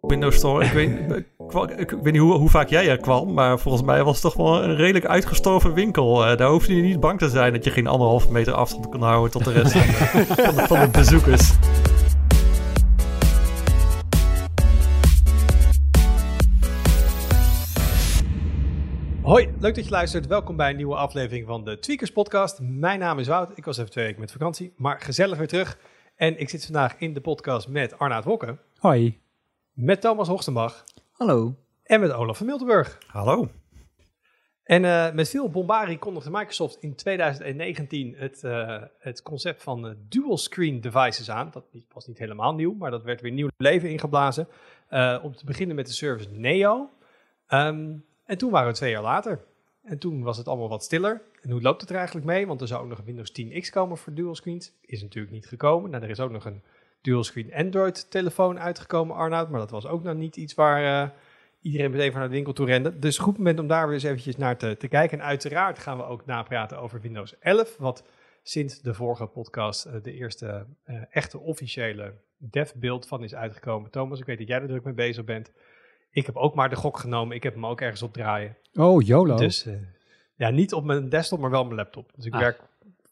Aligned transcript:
Windows 0.00 0.36
Store. 0.36 0.64
Ik 0.64 0.72
weet, 0.72 0.90
ik, 1.78 1.90
ik 1.90 1.90
weet 1.90 2.12
niet 2.12 2.22
hoe, 2.22 2.34
hoe, 2.34 2.50
vaak 2.50 2.68
jij 2.68 2.88
er 2.88 2.96
kwam, 2.96 3.32
maar 3.32 3.58
volgens 3.58 3.84
mij 3.84 4.04
was 4.04 4.12
het 4.12 4.22
toch 4.22 4.34
wel 4.34 4.62
een 4.62 4.76
redelijk 4.76 5.06
uitgestorven 5.06 5.74
winkel. 5.74 6.30
Uh, 6.30 6.36
daar 6.36 6.50
hoef 6.50 6.66
je 6.66 6.74
niet 6.74 7.00
bang 7.00 7.18
te 7.18 7.28
zijn 7.28 7.52
dat 7.52 7.64
je 7.64 7.70
geen 7.70 7.86
anderhalve 7.86 8.32
meter 8.32 8.52
afstand 8.52 8.88
kan 8.88 9.02
houden 9.02 9.30
tot 9.30 9.44
de 9.44 9.52
rest 9.52 9.72
van, 9.72 9.80
de, 9.80 10.24
van, 10.44 10.54
de, 10.54 10.66
van 10.66 10.80
de 10.80 10.88
bezoekers. 10.88 11.52
Hoi, 19.22 19.48
leuk 19.58 19.74
dat 19.74 19.84
je 19.84 19.90
luistert. 19.90 20.26
Welkom 20.26 20.56
bij 20.56 20.70
een 20.70 20.76
nieuwe 20.76 20.96
aflevering 20.96 21.46
van 21.46 21.64
de 21.64 21.78
Tweakers 21.78 22.12
Podcast. 22.12 22.58
Mijn 22.62 22.98
naam 22.98 23.18
is 23.18 23.28
Wout. 23.28 23.50
Ik 23.54 23.64
was 23.64 23.78
even 23.78 23.90
twee 23.90 24.04
weken 24.04 24.20
met 24.20 24.32
vakantie, 24.32 24.72
maar 24.76 25.00
gezellig 25.00 25.38
weer 25.38 25.48
terug. 25.48 25.78
En 26.14 26.38
ik 26.38 26.48
zit 26.48 26.64
vandaag 26.64 26.98
in 26.98 27.14
de 27.14 27.20
podcast 27.20 27.68
met 27.68 27.98
Arnaud 27.98 28.24
Wokke. 28.24 28.58
Hoi. 28.78 29.20
Met 29.72 30.00
Thomas 30.00 30.28
Hoogstenbach. 30.28 30.84
Hallo. 31.12 31.54
En 31.82 32.00
met 32.00 32.12
Olaf 32.12 32.36
van 32.36 32.46
Miltenburg. 32.46 32.98
Hallo. 33.06 33.50
En 34.62 34.82
uh, 34.82 35.12
met 35.12 35.28
veel 35.28 35.50
bombarie 35.50 35.98
kondigde 35.98 36.30
Microsoft 36.30 36.76
in 36.76 36.94
2019 36.94 38.14
het, 38.16 38.42
uh, 38.42 38.82
het 38.98 39.22
concept 39.22 39.62
van 39.62 39.86
uh, 39.86 39.92
dual 40.08 40.38
screen 40.38 40.80
devices 40.80 41.30
aan. 41.30 41.50
Dat 41.50 41.64
was 41.92 42.06
niet 42.06 42.18
helemaal 42.18 42.54
nieuw, 42.54 42.74
maar 42.74 42.90
dat 42.90 43.02
werd 43.02 43.20
weer 43.20 43.32
nieuw 43.32 43.48
leven 43.56 43.90
ingeblazen. 43.90 44.48
om 45.22 45.34
te 45.34 45.44
beginnen 45.44 45.76
met 45.76 45.86
de 45.86 45.92
service 45.92 46.30
Neo. 46.30 46.90
Um, 47.48 48.04
en 48.24 48.38
toen 48.38 48.50
waren 48.50 48.68
we 48.68 48.74
twee 48.74 48.90
jaar 48.90 49.02
later. 49.02 49.44
En 49.84 49.98
toen 49.98 50.22
was 50.22 50.36
het 50.36 50.48
allemaal 50.48 50.68
wat 50.68 50.84
stiller. 50.84 51.22
En 51.40 51.50
hoe 51.50 51.62
loopt 51.62 51.80
het 51.80 51.90
er 51.90 51.96
eigenlijk 51.96 52.26
mee? 52.26 52.46
Want 52.46 52.60
er 52.60 52.66
zou 52.66 52.82
ook 52.82 52.88
nog 52.88 52.98
een 52.98 53.04
Windows 53.04 53.32
10X 53.42 53.70
komen 53.70 53.96
voor 53.96 54.14
dual 54.14 54.34
screens. 54.34 54.72
Is 54.80 55.02
natuurlijk 55.02 55.34
niet 55.34 55.46
gekomen. 55.46 55.90
Nou, 55.90 56.02
er 56.02 56.10
is 56.10 56.20
ook 56.20 56.30
nog 56.30 56.44
een 56.44 56.62
dual 57.00 57.24
screen 57.24 57.54
Android 57.54 58.10
telefoon 58.10 58.58
uitgekomen, 58.58 59.16
Arnoud. 59.16 59.50
Maar 59.50 59.60
dat 59.60 59.70
was 59.70 59.86
ook 59.86 60.02
nog 60.02 60.14
niet 60.14 60.36
iets 60.36 60.54
waar 60.54 61.06
uh, 61.06 61.10
iedereen 61.60 61.90
meteen 61.90 62.10
van 62.10 62.20
naar 62.20 62.28
de 62.28 62.34
winkel 62.34 62.52
toe 62.52 62.66
rende. 62.66 62.98
Dus 62.98 63.18
goed 63.18 63.36
moment 63.36 63.58
om 63.58 63.66
daar 63.66 63.84
weer 63.84 63.94
eens 63.94 64.02
eventjes 64.02 64.36
naar 64.36 64.56
te, 64.56 64.88
kijken. 64.88 65.18
En 65.18 65.24
uiteraard 65.24 65.78
gaan 65.78 65.96
we 65.96 66.04
ook 66.04 66.26
napraten 66.26 66.78
over 66.78 67.00
Windows 67.00 67.38
11. 67.38 67.76
Wat 67.76 68.04
sinds 68.42 68.80
de 68.80 68.94
vorige 68.94 69.26
podcast 69.26 69.86
uh, 69.86 69.92
de 70.02 70.12
eerste 70.12 70.66
uh, 70.86 71.02
echte 71.10 71.38
officiële 71.38 72.14
dev-beeld 72.36 73.06
van 73.06 73.22
is 73.22 73.34
uitgekomen. 73.34 73.90
Thomas, 73.90 74.20
ik 74.20 74.26
weet 74.26 74.38
dat 74.38 74.48
jij 74.48 74.60
er 74.60 74.68
druk 74.68 74.84
mee 74.84 74.94
bezig 74.94 75.24
bent. 75.24 75.50
Ik 76.14 76.26
heb 76.26 76.36
ook 76.36 76.54
maar 76.54 76.68
de 76.68 76.76
gok 76.76 76.98
genomen. 76.98 77.36
Ik 77.36 77.42
heb 77.42 77.54
hem 77.54 77.66
ook 77.66 77.80
ergens 77.80 78.02
op 78.02 78.12
draaien. 78.12 78.56
Oh, 78.74 79.02
YOLO. 79.02 79.36
Dus 79.36 79.66
uh, 79.66 79.74
ja, 80.36 80.50
niet 80.50 80.72
op 80.72 80.84
mijn 80.84 81.08
desktop, 81.08 81.38
maar 81.38 81.50
wel 81.50 81.60
op 81.60 81.66
mijn 81.66 81.78
laptop. 81.78 82.10
Dus 82.14 82.24
ik 82.24 82.32
ah. 82.32 82.40
werk 82.40 82.60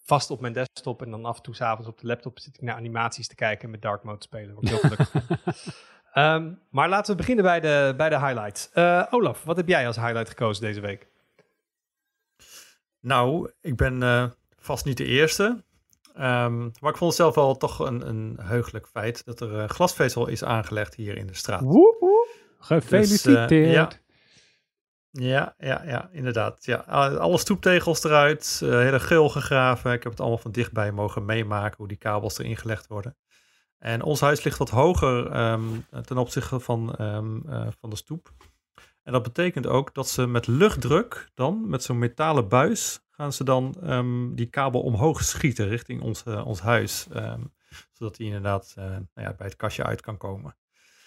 vast 0.04 0.30
op 0.30 0.40
mijn 0.40 0.52
desktop 0.52 1.02
en 1.02 1.10
dan 1.10 1.24
af 1.24 1.36
en 1.36 1.42
toe 1.42 1.54
s'avonds 1.54 1.88
op 1.88 2.00
de 2.00 2.06
laptop 2.06 2.38
zit 2.38 2.54
ik 2.54 2.62
naar 2.62 2.74
animaties 2.74 3.28
te 3.28 3.34
kijken 3.34 3.64
en 3.64 3.70
met 3.70 3.82
dark 3.82 4.02
mode 4.02 4.18
te 4.18 4.26
spelen. 4.26 4.54
Word 4.54 4.66
ik 4.66 4.70
heel 4.70 4.80
gelukkig 4.80 5.14
um, 6.14 6.60
maar 6.76 6.88
laten 6.88 7.10
we 7.10 7.16
beginnen 7.16 7.44
bij 7.44 7.60
de, 7.60 7.94
bij 7.96 8.08
de 8.08 8.18
highlights. 8.18 8.70
Uh, 8.74 9.06
Olaf, 9.10 9.44
wat 9.44 9.56
heb 9.56 9.68
jij 9.68 9.86
als 9.86 9.96
highlight 9.96 10.28
gekozen 10.28 10.62
deze 10.62 10.80
week? 10.80 11.06
Nou, 13.00 13.50
ik 13.60 13.76
ben 13.76 14.02
uh, 14.02 14.24
vast 14.56 14.84
niet 14.84 14.96
de 14.96 15.04
eerste. 15.04 15.44
Um, 16.16 16.72
maar 16.80 16.90
ik 16.90 16.96
vond 16.96 17.00
het 17.00 17.14
zelf 17.14 17.34
wel 17.34 17.56
toch 17.56 17.78
een, 17.78 18.08
een 18.08 18.38
heugelijk 18.40 18.88
feit 18.88 19.24
dat 19.24 19.40
er 19.40 19.52
uh, 19.52 19.68
glasvezel 19.68 20.26
is 20.26 20.44
aangelegd 20.44 20.94
hier 20.94 21.16
in 21.16 21.26
de 21.26 21.34
straat. 21.34 21.60
Woe, 21.60 21.96
woe. 22.00 22.21
Gefeliciteerd. 22.62 23.48
Dus, 23.48 23.58
uh, 23.58 23.72
ja. 23.72 25.54
ja. 25.58 25.82
Ja, 25.84 26.08
inderdaad. 26.12 26.64
Ja, 26.64 26.76
alle 26.76 27.38
stoeptegels 27.38 28.04
eruit, 28.04 28.60
uh, 28.64 28.70
hele 28.70 29.00
geel 29.00 29.28
gegraven. 29.28 29.92
Ik 29.92 30.02
heb 30.02 30.12
het 30.12 30.20
allemaal 30.20 30.38
van 30.38 30.52
dichtbij 30.52 30.92
mogen 30.92 31.24
meemaken 31.24 31.76
hoe 31.76 31.88
die 31.88 31.96
kabels 31.96 32.38
erin 32.38 32.56
gelegd 32.56 32.86
worden. 32.86 33.16
En 33.78 34.02
ons 34.02 34.20
huis 34.20 34.42
ligt 34.42 34.58
wat 34.58 34.70
hoger 34.70 35.50
um, 35.52 35.86
ten 36.04 36.18
opzichte 36.18 36.60
van, 36.60 36.96
uh, 37.00 37.66
van 37.80 37.90
de 37.90 37.96
stoep. 37.96 38.32
En 39.02 39.12
dat 39.12 39.22
betekent 39.22 39.66
ook 39.66 39.94
dat 39.94 40.08
ze 40.08 40.26
met 40.26 40.46
luchtdruk 40.46 41.30
dan, 41.34 41.68
met 41.68 41.82
zo'n 41.82 41.98
metalen 41.98 42.48
buis, 42.48 43.00
gaan 43.10 43.32
ze 43.32 43.44
dan 43.44 43.76
um, 43.82 44.34
die 44.34 44.46
kabel 44.46 44.82
omhoog 44.82 45.22
schieten 45.24 45.68
richting 45.68 46.02
ons, 46.02 46.22
ons 46.22 46.60
huis. 46.60 47.06
zodat 47.92 48.16
die 48.16 48.26
inderdaad 48.26 48.72
nou 48.76 49.06
ja, 49.14 49.34
bij 49.34 49.46
het 49.46 49.56
kastje 49.56 49.84
uit 49.84 50.00
kan 50.00 50.16
komen. 50.16 50.56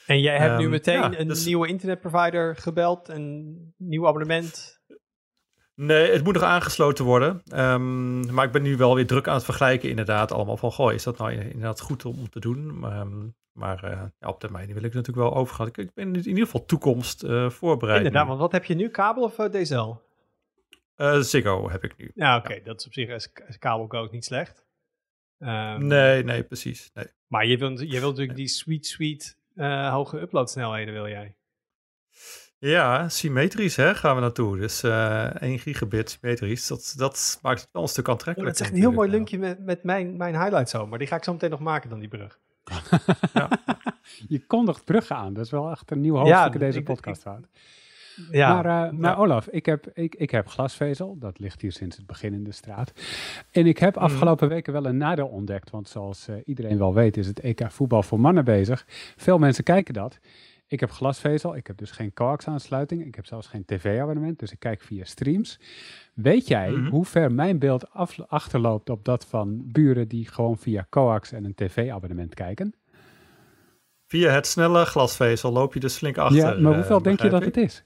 En 0.06 0.20
jij 0.20 0.38
hebt 0.38 0.54
um, 0.54 0.60
nu 0.60 0.70
meteen 0.70 1.00
ja, 1.00 1.20
een 1.20 1.28
dus... 1.28 1.46
nieuwe 1.46 1.68
internetprovider 1.68 2.56
gebeld, 2.56 3.10
een 3.10 3.74
nieuw 3.78 4.08
abonnement? 4.08 4.80
Nee, 5.76 6.12
het 6.12 6.24
moet 6.24 6.34
nog 6.34 6.44
aangesloten 6.44 7.06
worden. 7.06 7.42
Um, 7.60 8.34
maar 8.34 8.46
ik 8.46 8.52
ben 8.52 8.62
nu 8.62 8.78
wel 8.78 8.96
weer 8.96 9.08
druk 9.08 9.28
aan 9.28 9.36
het 9.36 9.44
vergelijken, 9.44 9.90
inderdaad. 9.90 10.32
Allemaal 10.32 10.58
van, 10.58 10.72
goh, 10.72 10.94
is 10.94 11.04
dat 11.04 11.18
nou 11.18 11.32
inderdaad 11.32 11.82
goed 11.82 12.06
om, 12.06 12.30
te 12.30 12.40
doen? 12.40 12.84
Um, 12.84 13.36
maar 13.52 13.84
uh, 13.84 14.04
ja, 14.20 14.28
op 14.28 14.40
termijn 14.40 14.74
wil 14.74 14.84
ik 14.84 14.94
natuurlijk 14.94 15.28
wel 15.28 15.36
overgaan. 15.36 15.68
Ik, 15.68 15.94
ben 15.94 16.16
in 16.16 16.28
ieder 16.28 16.46
geval 16.46 16.66
toekomst 16.66 17.24
uh, 17.24 17.50
voorbereid. 17.50 17.98
Inderdaad, 17.98 18.28
want 18.28 18.40
wat 18.40 18.52
heb 18.52 18.66
je 18.66 18.76
nu? 18.76 18.90
Kabel 18.90 19.24
of 19.24 19.40
uh, 19.40 19.46
DSL? 19.46 19.94
Uh, 20.98 21.20
Ziggo 21.20 21.70
heb 21.70 21.84
ik 21.84 21.98
nu. 21.98 22.12
Ja, 22.14 22.38
oké. 22.38 22.46
Okay. 22.46 22.62
Dat 22.64 22.80
is 22.80 22.86
op 22.86 22.94
zich 22.94 23.12
als, 23.12 23.30
als 23.48 23.58
kabelcode 23.58 24.12
niet 24.12 24.26
slecht. 24.26 24.66
Um, 25.40 25.88
nee, 25.88 26.24
nee, 26.24 26.44
precies. 26.44 26.90
Nee. 26.94 27.06
Maar 27.28 27.46
je 27.46 27.58
wilt, 27.58 27.80
je 27.80 28.00
wilt 28.00 28.12
natuurlijk 28.12 28.38
die 28.38 28.48
sweet, 28.48 28.86
sweet 28.86 29.38
uh, 29.56 29.92
hoge 29.92 30.20
uploadsnelheden 30.22 30.94
wil 30.94 31.08
jij. 31.08 31.36
Ja, 32.58 33.10
symmetrisch 33.10 33.76
hè, 33.76 33.96
gaan 33.96 34.16
we 34.16 34.22
naartoe. 34.22 34.58
Dus 34.58 34.84
uh, 34.84 35.42
1 35.42 35.60
gigabit 35.60 36.10
symmetrisch, 36.10 36.68
dat, 36.68 36.94
dat 36.98 37.40
maakt 37.42 37.62
het 37.62 37.70
wel 37.72 37.82
een 37.82 37.88
stuk 37.88 38.10
aantrekkelijker. 38.10 38.54
Oh, 38.54 38.60
dat 38.60 38.60
is 38.60 38.66
echt 38.66 38.84
een 38.84 38.90
heel 38.90 38.98
mooi 38.98 39.10
linkje 39.10 39.38
met, 39.38 39.66
met 39.66 39.84
mijn, 39.84 40.18
mijn 40.18 40.42
highlight 40.42 40.70
zo, 40.70 40.88
maar 40.88 41.00
die 41.00 41.08
ga 41.08 41.16
ik 41.16 41.24
zo 41.24 41.32
meteen 41.32 41.50
nog 41.50 41.60
maken 41.60 41.90
dan 41.90 42.00
die 42.00 42.08
brug. 42.08 42.40
ja. 43.34 43.50
Je 44.28 44.46
kondigt 44.46 44.86
bruggen 44.86 45.16
aan, 45.16 45.34
dat 45.34 45.46
is 45.46 45.52
wel 45.52 45.72
echt 45.72 45.92
een 45.92 46.02
nieuw 46.02 46.16
hoofdstuk 46.16 46.38
ja, 46.38 46.54
in 46.54 46.60
deze 46.60 46.80
ik, 46.80 46.86
podcast. 46.86 47.26
Ik, 47.26 47.32
ja, 48.32 48.62
maar, 48.62 48.94
uh, 48.94 49.00
maar 49.00 49.20
Olaf, 49.20 49.48
ik 49.48 49.66
heb, 49.66 49.88
ik, 49.94 50.16
ik 50.16 50.32
heb 50.32 50.48
glasvezel. 50.48 51.18
Dat 51.20 51.40
ligt 51.40 51.62
hier 51.62 51.72
sinds 51.72 51.98
het 51.98 52.06
begin 52.06 52.34
in 52.34 52.44
de 52.44 52.52
straat. 52.52 52.94
En 53.52 53.66
ik 53.66 53.78
heb 53.78 53.96
mhm. 53.96 54.04
afgelopen 54.04 54.50
weken 54.50 54.74
wel 54.74 54.86
een 54.86 54.98
nadeel 54.98 55.28
ontdekt. 55.28 55.70
Want 55.70 55.90
zoals 55.90 56.30
uh, 56.30 56.36
iedereen 56.46 56.78
wel 56.78 56.94
weet 56.94 57.18
is 57.18 57.28
het 57.28 57.40
EK 57.40 57.72
voetbal 57.72 58.04
voor 58.04 58.20
mannen 58.20 58.46
bezig. 58.46 58.86
Veel 59.16 59.38
mensen 59.38 59.64
kijken 59.64 59.94
dat. 59.94 60.20
Ik 60.68 60.80
heb 60.80 60.92
glasvezel. 60.92 61.56
Ik 61.56 61.68
heb 61.68 61.78
dus 61.78 61.92
geen 61.92 62.14
coax 62.14 62.48
aansluiting. 62.48 63.06
Ik 63.06 63.16
heb 63.16 63.26
zelfs 63.26 63.48
geen 63.48 63.66
tv-abonnement. 63.66 64.40
Dus 64.40 64.52
ik 64.52 64.60
kijk 64.60 64.82
via 64.82 65.04
streams. 65.04 65.60
Weet 66.14 66.48
jij 66.48 66.70
mm 66.70 66.76
-hmm. 66.76 66.90
hoe 66.90 67.06
ver 67.06 67.32
mijn 67.32 67.60
beeld 67.60 67.92
af, 67.92 68.20
achterloopt 68.28 68.90
op 68.90 69.06
dat 69.06 69.26
van 69.26 69.62
buren 69.72 70.08
die 70.08 70.28
gewoon 70.28 70.58
via 70.58 70.88
coax 70.90 71.32
en 71.32 71.46
een 71.46 71.56
tv-abonnement 71.56 72.34
kijken? 72.34 72.74
Via 74.08 74.32
het 74.32 74.48
snelle 74.48 74.86
glasvezel 74.86 75.52
loop 75.52 75.74
je 75.74 75.80
dus 75.80 75.98
flink 75.98 76.18
achter. 76.18 76.38
Ja, 76.38 76.60
maar 76.60 76.76
hoeveel 76.76 76.98
uh, 76.98 77.04
denk 77.04 77.22
je 77.22 77.30
dat 77.30 77.42
ik? 77.42 77.56
het 77.56 77.58
is? 77.58 77.84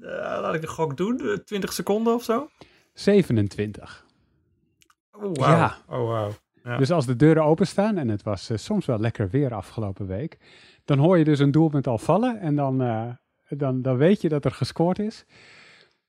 Uh, 0.00 0.08
laat 0.40 0.54
ik 0.54 0.60
de 0.60 0.66
gok 0.66 0.96
doen, 0.96 1.42
20 1.44 1.72
seconden 1.72 2.14
of 2.14 2.22
zo? 2.22 2.48
27. 2.92 4.06
Oh, 5.12 5.22
wow. 5.22 5.36
Ja. 5.36 5.76
Oh, 5.88 5.98
wow. 5.98 6.30
Ja. 6.64 6.76
Dus 6.76 6.90
als 6.90 7.06
de 7.06 7.16
deuren 7.16 7.44
openstaan, 7.44 7.98
en 7.98 8.08
het 8.08 8.22
was 8.22 8.50
uh, 8.50 8.56
soms 8.56 8.86
wel 8.86 8.98
lekker 8.98 9.28
weer 9.30 9.54
afgelopen 9.54 10.06
week, 10.06 10.38
dan 10.84 10.98
hoor 10.98 11.18
je 11.18 11.24
dus 11.24 11.38
een 11.38 11.50
doelpunt 11.50 11.86
al 11.86 11.98
vallen 11.98 12.40
en 12.40 12.56
dan, 12.56 12.82
uh, 12.82 13.10
dan, 13.48 13.82
dan 13.82 13.96
weet 13.96 14.20
je 14.20 14.28
dat 14.28 14.44
er 14.44 14.50
gescoord 14.50 14.98
is. 14.98 15.24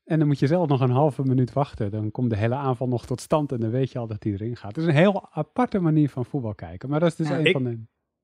En 0.03 0.19
dan 0.19 0.28
moet 0.28 0.40
je 0.40 0.47
zelf 0.47 0.68
nog 0.68 0.81
een 0.81 0.91
halve 0.91 1.23
minuut 1.23 1.53
wachten. 1.53 1.91
Dan 1.91 2.12
komt 2.12 2.29
de 2.29 2.35
hele 2.35 2.56
aanval 2.56 2.88
nog 2.88 3.06
tot 3.06 3.22
stand 3.22 3.52
en 3.52 3.59
dan 3.59 3.69
weet 3.69 3.91
je 3.91 4.00
al 4.00 4.08
dat 4.08 4.22
die 4.22 4.34
erin 4.34 4.56
gaat. 4.56 4.75
Het 4.75 4.84
is 4.85 4.90
een 4.90 4.96
heel 4.96 5.28
aparte 5.31 5.79
manier 5.79 6.09
van 6.09 6.25
voetbal 6.25 6.56
kijken. 6.56 6.90
Maar 6.90 7.00
dat 7.00 7.09
is 7.09 7.16
dus 7.16 7.28
ja, 7.28 7.38
een 7.38 7.46
ik, 7.46 7.52
van 7.52 7.63
de 7.63 7.79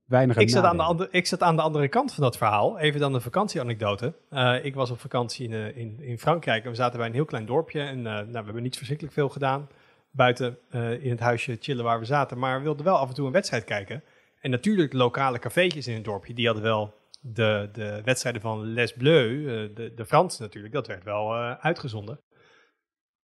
weinige 0.08 0.40
ik 0.40 0.50
zat, 0.50 0.64
aan 0.64 0.78
de 0.78 0.84
andere, 0.84 1.10
ik 1.12 1.28
zat 1.28 1.42
aan 1.42 1.56
de 1.56 1.62
andere 1.62 1.88
kant 1.88 2.14
van 2.14 2.24
dat 2.24 2.38
verhaal. 2.38 2.80
Even 2.80 3.00
dan 3.00 3.14
de 3.14 3.22
vakantieanekdote. 3.22 4.14
Uh, 4.30 4.66
ik 4.66 4.76
was 4.76 4.92
op 4.92 5.00
vakantie 5.00 5.50
in, 5.50 5.76
in, 5.76 6.02
in 6.02 6.20
Frankrijk 6.20 6.64
en 6.64 6.70
we 6.70 6.76
zaten 6.76 6.98
bij 6.98 7.08
een 7.08 7.14
heel 7.14 7.26
klein 7.26 7.46
dorpje. 7.46 7.82
En 7.82 7.98
uh, 7.98 8.04
nou, 8.04 8.32
we 8.32 8.44
hebben 8.44 8.64
niet 8.64 8.76
verschrikkelijk 8.76 9.16
veel 9.16 9.30
gedaan 9.30 9.70
buiten 10.12 10.58
uh, 10.72 11.04
in 11.04 11.10
het 11.10 11.20
huisje 11.20 11.58
chillen 11.60 11.84
waar 11.84 12.00
we 12.00 12.06
zaten. 12.06 12.40
Maar 12.40 12.58
we 12.58 12.64
wilden 12.64 12.86
wel 12.86 12.98
af 12.98 13.10
en 13.10 13.16
toe 13.16 13.26
een 13.26 13.32
wedstrijd 13.32 13.64
kijken. 13.64 14.04
En 14.40 14.50
natuurlijk 14.50 14.92
de 14.92 14.98
lokale 14.98 15.40
cafeetjes 15.40 15.88
in 15.88 15.96
het 15.96 16.04
dorpje, 16.04 16.34
die 16.34 16.46
hadden 16.46 16.64
wel 16.64 16.94
de, 17.20 17.70
de 17.74 18.02
wedstrijden 18.04 18.42
van 18.42 18.66
Les 18.66 18.94
Bleus, 18.94 19.74
de, 19.74 19.94
de 19.96 20.06
Fransen 20.06 20.44
natuurlijk, 20.44 20.74
dat 20.74 20.88
werd 20.88 21.04
wel 21.04 21.36
uitgezonden. 21.36 22.20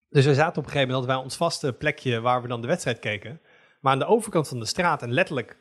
Dus 0.09 0.25
we 0.25 0.33
zaten 0.33 0.57
op 0.57 0.65
een 0.65 0.71
gegeven 0.71 0.88
moment, 0.88 1.07
dat 1.07 1.15
wij 1.15 1.24
ons 1.24 1.38
vaste 1.38 1.74
plekje 1.74 2.21
waar 2.21 2.41
we 2.41 2.47
dan 2.47 2.62
de 2.62 2.68
wedstrijd 2.68 3.00
keken. 3.00 3.41
Maar 3.79 3.94
aan 3.94 4.00
de 4.00 4.06
overkant 4.06 4.47
van 4.47 4.59
de 4.59 4.65
straat, 4.65 5.01
en 5.01 5.12
letterlijk, 5.12 5.57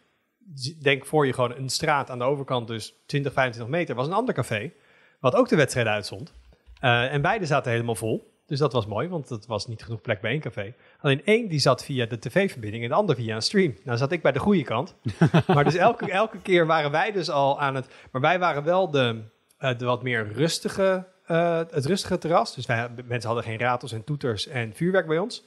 denk 0.82 1.06
voor 1.06 1.26
je 1.26 1.32
gewoon 1.32 1.56
een 1.56 1.68
straat 1.68 2.10
aan 2.10 2.18
de 2.18 2.24
overkant, 2.24 2.66
dus 2.66 2.94
20, 3.06 3.32
25 3.32 3.74
meter, 3.76 3.94
was 3.94 4.06
een 4.06 4.12
ander 4.12 4.34
café, 4.34 4.72
wat 5.20 5.34
ook 5.34 5.48
de 5.48 5.56
wedstrijd 5.56 5.86
uitzond. 5.86 6.34
Uh, 6.80 7.12
en 7.12 7.22
beide 7.22 7.46
zaten 7.46 7.72
helemaal 7.72 7.94
vol. 7.94 8.30
Dus 8.46 8.58
dat 8.58 8.72
was 8.72 8.86
mooi, 8.86 9.08
want 9.08 9.28
het 9.28 9.46
was 9.46 9.66
niet 9.66 9.82
genoeg 9.82 10.00
plek 10.00 10.20
bij 10.20 10.30
één 10.30 10.40
café. 10.40 10.74
Alleen 11.00 11.24
één 11.24 11.48
die 11.48 11.58
zat 11.58 11.84
via 11.84 12.06
de 12.06 12.18
tv-verbinding 12.18 12.82
en 12.82 12.88
de 12.88 12.94
ander 12.94 13.16
via 13.16 13.34
een 13.34 13.42
stream. 13.42 13.76
Nou 13.84 13.98
zat 13.98 14.12
ik 14.12 14.22
bij 14.22 14.32
de 14.32 14.38
goede 14.38 14.62
kant. 14.62 14.94
maar 15.46 15.64
dus 15.64 15.74
elke, 15.74 16.10
elke 16.10 16.40
keer 16.40 16.66
waren 16.66 16.90
wij 16.90 17.12
dus 17.12 17.30
al 17.30 17.60
aan 17.60 17.74
het... 17.74 17.88
Maar 18.10 18.20
wij 18.20 18.38
waren 18.38 18.64
wel 18.64 18.90
de, 18.90 19.22
uh, 19.60 19.78
de 19.78 19.84
wat 19.84 20.02
meer 20.02 20.32
rustige, 20.32 21.06
uh, 21.26 21.58
het 21.70 21.86
rustige 21.86 22.18
terras. 22.18 22.54
Dus 22.54 22.66
wij, 22.66 22.88
mensen 23.04 23.30
hadden 23.30 23.44
geen 23.48 23.58
ratels 23.58 23.92
en 23.92 24.04
toeters 24.04 24.46
en 24.46 24.74
vuurwerk 24.74 25.06
bij 25.06 25.18
ons. 25.18 25.44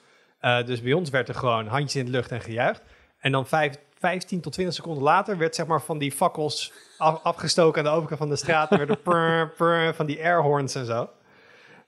Dus 0.65 0.81
bij 0.81 0.93
ons 0.93 1.09
werd 1.09 1.27
er 1.29 1.35
gewoon 1.35 1.67
handjes 1.67 1.95
in 1.95 2.05
de 2.05 2.11
lucht 2.11 2.31
en 2.31 2.41
gejuicht. 2.41 2.81
En 3.19 3.31
dan 3.31 3.47
vijf, 3.47 3.75
15 3.99 4.41
tot 4.41 4.53
20 4.53 4.75
seconden 4.75 5.03
later 5.03 5.37
werd 5.37 5.55
zeg 5.55 5.65
maar 5.65 5.81
van 5.81 5.97
die 5.97 6.11
fakkels 6.11 6.73
afgestoken 6.97 7.79
aan 7.79 7.91
de 7.91 7.95
overkant 7.95 8.19
van 8.19 8.29
de 8.29 8.35
straat. 8.35 8.71
Er 8.71 8.77
werden 8.77 9.01
prr, 9.01 9.49
prr, 9.57 9.93
van 9.93 10.05
die 10.05 10.23
airhorns 10.23 10.75
en 10.75 10.85
zo. 10.85 11.09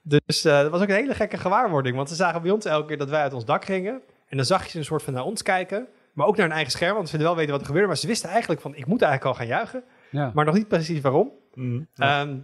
Dus 0.02 0.44
uh, 0.44 0.60
dat 0.60 0.70
was 0.70 0.82
ook 0.82 0.88
een 0.88 0.94
hele 0.94 1.14
gekke 1.14 1.36
gewaarwording. 1.36 1.96
Want 1.96 2.08
ze 2.08 2.14
zagen 2.14 2.42
bij 2.42 2.50
ons 2.50 2.64
elke 2.64 2.86
keer 2.86 2.98
dat 2.98 3.08
wij 3.08 3.20
uit 3.20 3.32
ons 3.32 3.44
dak 3.44 3.64
gingen. 3.64 4.02
En 4.26 4.36
dan 4.36 4.46
zag 4.46 4.64
je 4.64 4.70
ze 4.70 4.78
een 4.78 4.84
soort 4.84 5.02
van 5.02 5.12
naar 5.12 5.24
ons 5.24 5.42
kijken. 5.42 5.86
Maar 6.12 6.26
ook 6.26 6.36
naar 6.36 6.46
hun 6.46 6.54
eigen 6.54 6.72
scherm. 6.72 6.94
Want 6.94 7.08
ze 7.08 7.16
wilden 7.16 7.28
wel 7.28 7.36
weten 7.36 7.52
wat 7.52 7.60
er 7.60 7.66
gebeurde. 7.66 7.88
Maar 7.88 7.96
ze 7.96 8.06
wisten 8.06 8.28
eigenlijk 8.30 8.60
van, 8.60 8.74
ik 8.74 8.86
moet 8.86 9.02
eigenlijk 9.02 9.32
al 9.32 9.38
gaan 9.38 9.56
juichen. 9.56 9.84
Ja. 10.10 10.30
Maar 10.34 10.44
nog 10.44 10.54
niet 10.54 10.68
precies 10.68 11.00
waarom. 11.00 11.32
Mm, 11.54 11.88
ehm, 11.94 12.36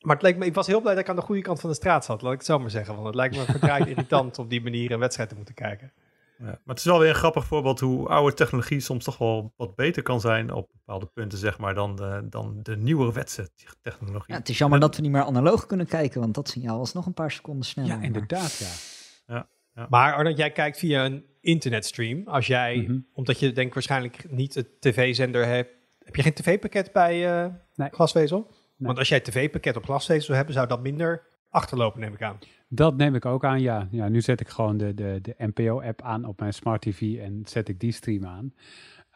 maar 0.00 0.14
het 0.14 0.24
leek 0.24 0.36
me, 0.36 0.44
ik 0.44 0.54
was 0.54 0.66
heel 0.66 0.80
blij 0.80 0.94
dat 0.94 1.02
ik 1.02 1.08
aan 1.08 1.16
de 1.16 1.22
goede 1.22 1.42
kant 1.42 1.60
van 1.60 1.70
de 1.70 1.76
straat 1.76 2.04
zat. 2.04 2.22
Laat 2.22 2.32
ik 2.32 2.38
het 2.38 2.46
zo 2.46 2.58
maar 2.58 2.70
zeggen. 2.70 2.94
Want 2.94 3.06
het 3.06 3.14
lijkt 3.14 3.36
me 3.36 3.44
verdraaid 3.44 3.86
irritant 3.96 4.38
op 4.38 4.50
die 4.50 4.62
manier 4.62 4.90
een 4.90 4.98
wedstrijd 4.98 5.28
te 5.28 5.34
moeten 5.34 5.54
kijken. 5.54 5.92
Ja, 6.38 6.44
maar 6.44 6.60
het 6.64 6.78
is 6.78 6.84
wel 6.84 6.98
weer 6.98 7.08
een 7.08 7.14
grappig 7.14 7.44
voorbeeld 7.44 7.80
hoe 7.80 8.08
oude 8.08 8.34
technologie 8.34 8.80
soms 8.80 9.04
toch 9.04 9.18
wel 9.18 9.52
wat 9.56 9.74
beter 9.74 10.02
kan 10.02 10.20
zijn 10.20 10.52
op 10.52 10.70
bepaalde 10.72 11.06
punten, 11.06 11.38
zeg 11.38 11.58
maar, 11.58 11.74
dan 11.74 11.96
de, 11.96 12.26
dan 12.30 12.58
de 12.62 12.76
nieuwe 12.76 13.12
wedstrijdtechnologie. 13.12 14.32
Ja, 14.32 14.38
het 14.38 14.48
is 14.48 14.58
jammer 14.58 14.80
dat 14.80 14.96
we 14.96 15.02
niet 15.02 15.10
meer 15.10 15.24
analoog 15.24 15.66
kunnen 15.66 15.86
kijken, 15.86 16.20
want 16.20 16.34
dat 16.34 16.48
signaal 16.48 16.78
was 16.78 16.92
nog 16.92 17.06
een 17.06 17.14
paar 17.14 17.30
seconden 17.30 17.64
sneller. 17.64 17.96
Ja, 17.96 18.02
inderdaad, 18.02 18.58
ja. 18.58 19.34
ja, 19.34 19.48
ja. 19.74 19.86
Maar 19.90 20.14
Arnold, 20.14 20.36
jij 20.36 20.52
kijkt 20.52 20.78
via 20.78 21.04
een 21.04 21.24
internetstream. 21.40 22.28
Als 22.28 22.46
jij, 22.46 22.76
mhm. 22.76 22.98
omdat 23.12 23.40
je 23.40 23.52
denk 23.52 23.74
waarschijnlijk 23.74 24.30
niet 24.30 24.54
het 24.54 24.80
tv-zender 24.80 25.46
hebt, 25.46 25.70
heb 26.04 26.16
je 26.16 26.22
geen 26.22 26.34
tv-pakket 26.34 26.92
bij 26.92 27.44
uh, 27.44 27.54
nee. 27.74 27.88
glasvezel? 27.90 28.50
Want 28.76 28.98
als 28.98 29.08
jij 29.08 29.20
tv-pakket 29.20 29.76
op 29.76 29.84
glasvezel 29.84 30.24
zou 30.24 30.36
hebben, 30.36 30.54
zou 30.54 30.66
dat 30.66 30.82
minder 30.82 31.26
achterlopen, 31.48 32.00
neem 32.00 32.12
ik 32.12 32.22
aan. 32.22 32.38
Dat 32.68 32.96
neem 32.96 33.14
ik 33.14 33.24
ook 33.24 33.44
aan, 33.44 33.60
ja. 33.60 33.88
ja 33.90 34.08
nu 34.08 34.20
zet 34.20 34.40
ik 34.40 34.48
gewoon 34.48 34.76
de, 34.76 34.94
de, 34.94 35.18
de 35.22 35.34
NPO-app 35.38 36.02
aan 36.02 36.24
op 36.24 36.40
mijn 36.40 36.54
smart 36.54 36.82
TV 36.82 37.18
en 37.18 37.42
zet 37.44 37.68
ik 37.68 37.80
die 37.80 37.92
stream 37.92 38.26
aan. 38.26 38.52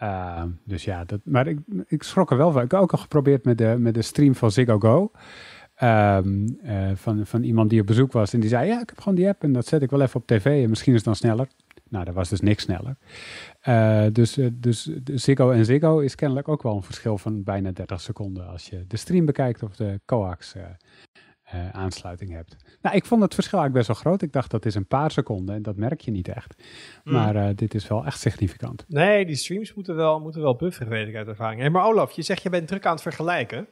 Uh, 0.02 0.42
dus 0.64 0.84
ja, 0.84 1.04
dat, 1.04 1.20
maar 1.24 1.46
ik, 1.46 1.58
ik 1.86 2.02
schrok 2.02 2.30
er 2.30 2.36
wel 2.36 2.52
van. 2.52 2.62
Ik 2.62 2.70
heb 2.70 2.80
ook 2.80 2.92
al 2.92 2.98
geprobeerd 2.98 3.44
met 3.44 3.58
de, 3.58 3.76
met 3.78 3.94
de 3.94 4.02
stream 4.02 4.34
van 4.34 4.50
Ziggo 4.50 4.78
Go. 4.78 5.10
Um, 5.82 6.58
uh, 6.64 6.90
van, 6.94 7.26
van 7.26 7.42
iemand 7.42 7.70
die 7.70 7.80
op 7.80 7.86
bezoek 7.86 8.12
was 8.12 8.32
en 8.32 8.40
die 8.40 8.48
zei, 8.48 8.66
ja, 8.66 8.80
ik 8.80 8.88
heb 8.88 8.98
gewoon 8.98 9.14
die 9.14 9.28
app 9.28 9.42
en 9.42 9.52
dat 9.52 9.66
zet 9.66 9.82
ik 9.82 9.90
wel 9.90 10.00
even 10.00 10.20
op 10.20 10.26
tv 10.26 10.62
en 10.62 10.68
misschien 10.68 10.92
is 10.92 10.98
het 10.98 11.06
dan 11.06 11.16
sneller. 11.16 11.48
Nou, 11.88 12.04
dat 12.04 12.14
was 12.14 12.28
dus 12.28 12.40
niks 12.40 12.62
sneller. 12.62 12.96
Uh, 13.68 14.06
dus, 14.12 14.38
dus 14.52 14.88
Ziggo 15.04 15.50
en 15.50 15.64
Ziggo 15.64 15.98
is 15.98 16.14
kennelijk 16.14 16.48
ook 16.48 16.62
wel 16.62 16.76
een 16.76 16.82
verschil 16.82 17.18
van 17.18 17.42
bijna 17.42 17.70
30 17.72 18.00
seconden 18.00 18.48
als 18.48 18.68
je 18.68 18.84
de 18.86 18.96
stream 18.96 19.24
bekijkt 19.24 19.62
of 19.62 19.76
de 19.76 20.00
coax 20.04 20.54
uh, 21.54 21.70
aansluiting 21.70 22.30
hebt. 22.30 22.56
Nou, 22.82 22.96
ik 22.96 23.04
vond 23.04 23.22
het 23.22 23.34
verschil 23.34 23.58
eigenlijk 23.58 23.86
best 23.86 24.02
wel 24.02 24.12
groot. 24.12 24.22
Ik 24.22 24.32
dacht 24.32 24.50
dat 24.50 24.64
is 24.64 24.74
een 24.74 24.86
paar 24.86 25.10
seconden 25.10 25.54
en 25.54 25.62
dat 25.62 25.76
merk 25.76 26.00
je 26.00 26.10
niet 26.10 26.28
echt. 26.28 26.62
Hmm. 27.04 27.12
Maar 27.12 27.36
uh, 27.36 27.48
dit 27.54 27.74
is 27.74 27.88
wel 27.88 28.04
echt 28.04 28.20
significant. 28.20 28.84
Nee, 28.88 29.26
die 29.26 29.36
streams 29.36 29.74
moeten 29.74 29.96
wel, 29.96 30.20
moeten 30.20 30.42
wel 30.42 30.56
bufferen, 30.56 30.88
weet 30.88 31.08
ik 31.08 31.16
uit 31.16 31.28
ervaring. 31.28 31.60
Hey, 31.60 31.70
maar 31.70 31.84
Olaf, 31.84 32.12
je 32.12 32.22
zegt 32.22 32.42
je 32.42 32.50
bent 32.50 32.68
druk 32.68 32.86
aan 32.86 32.92
het 32.92 33.02
vergelijken. 33.02 33.66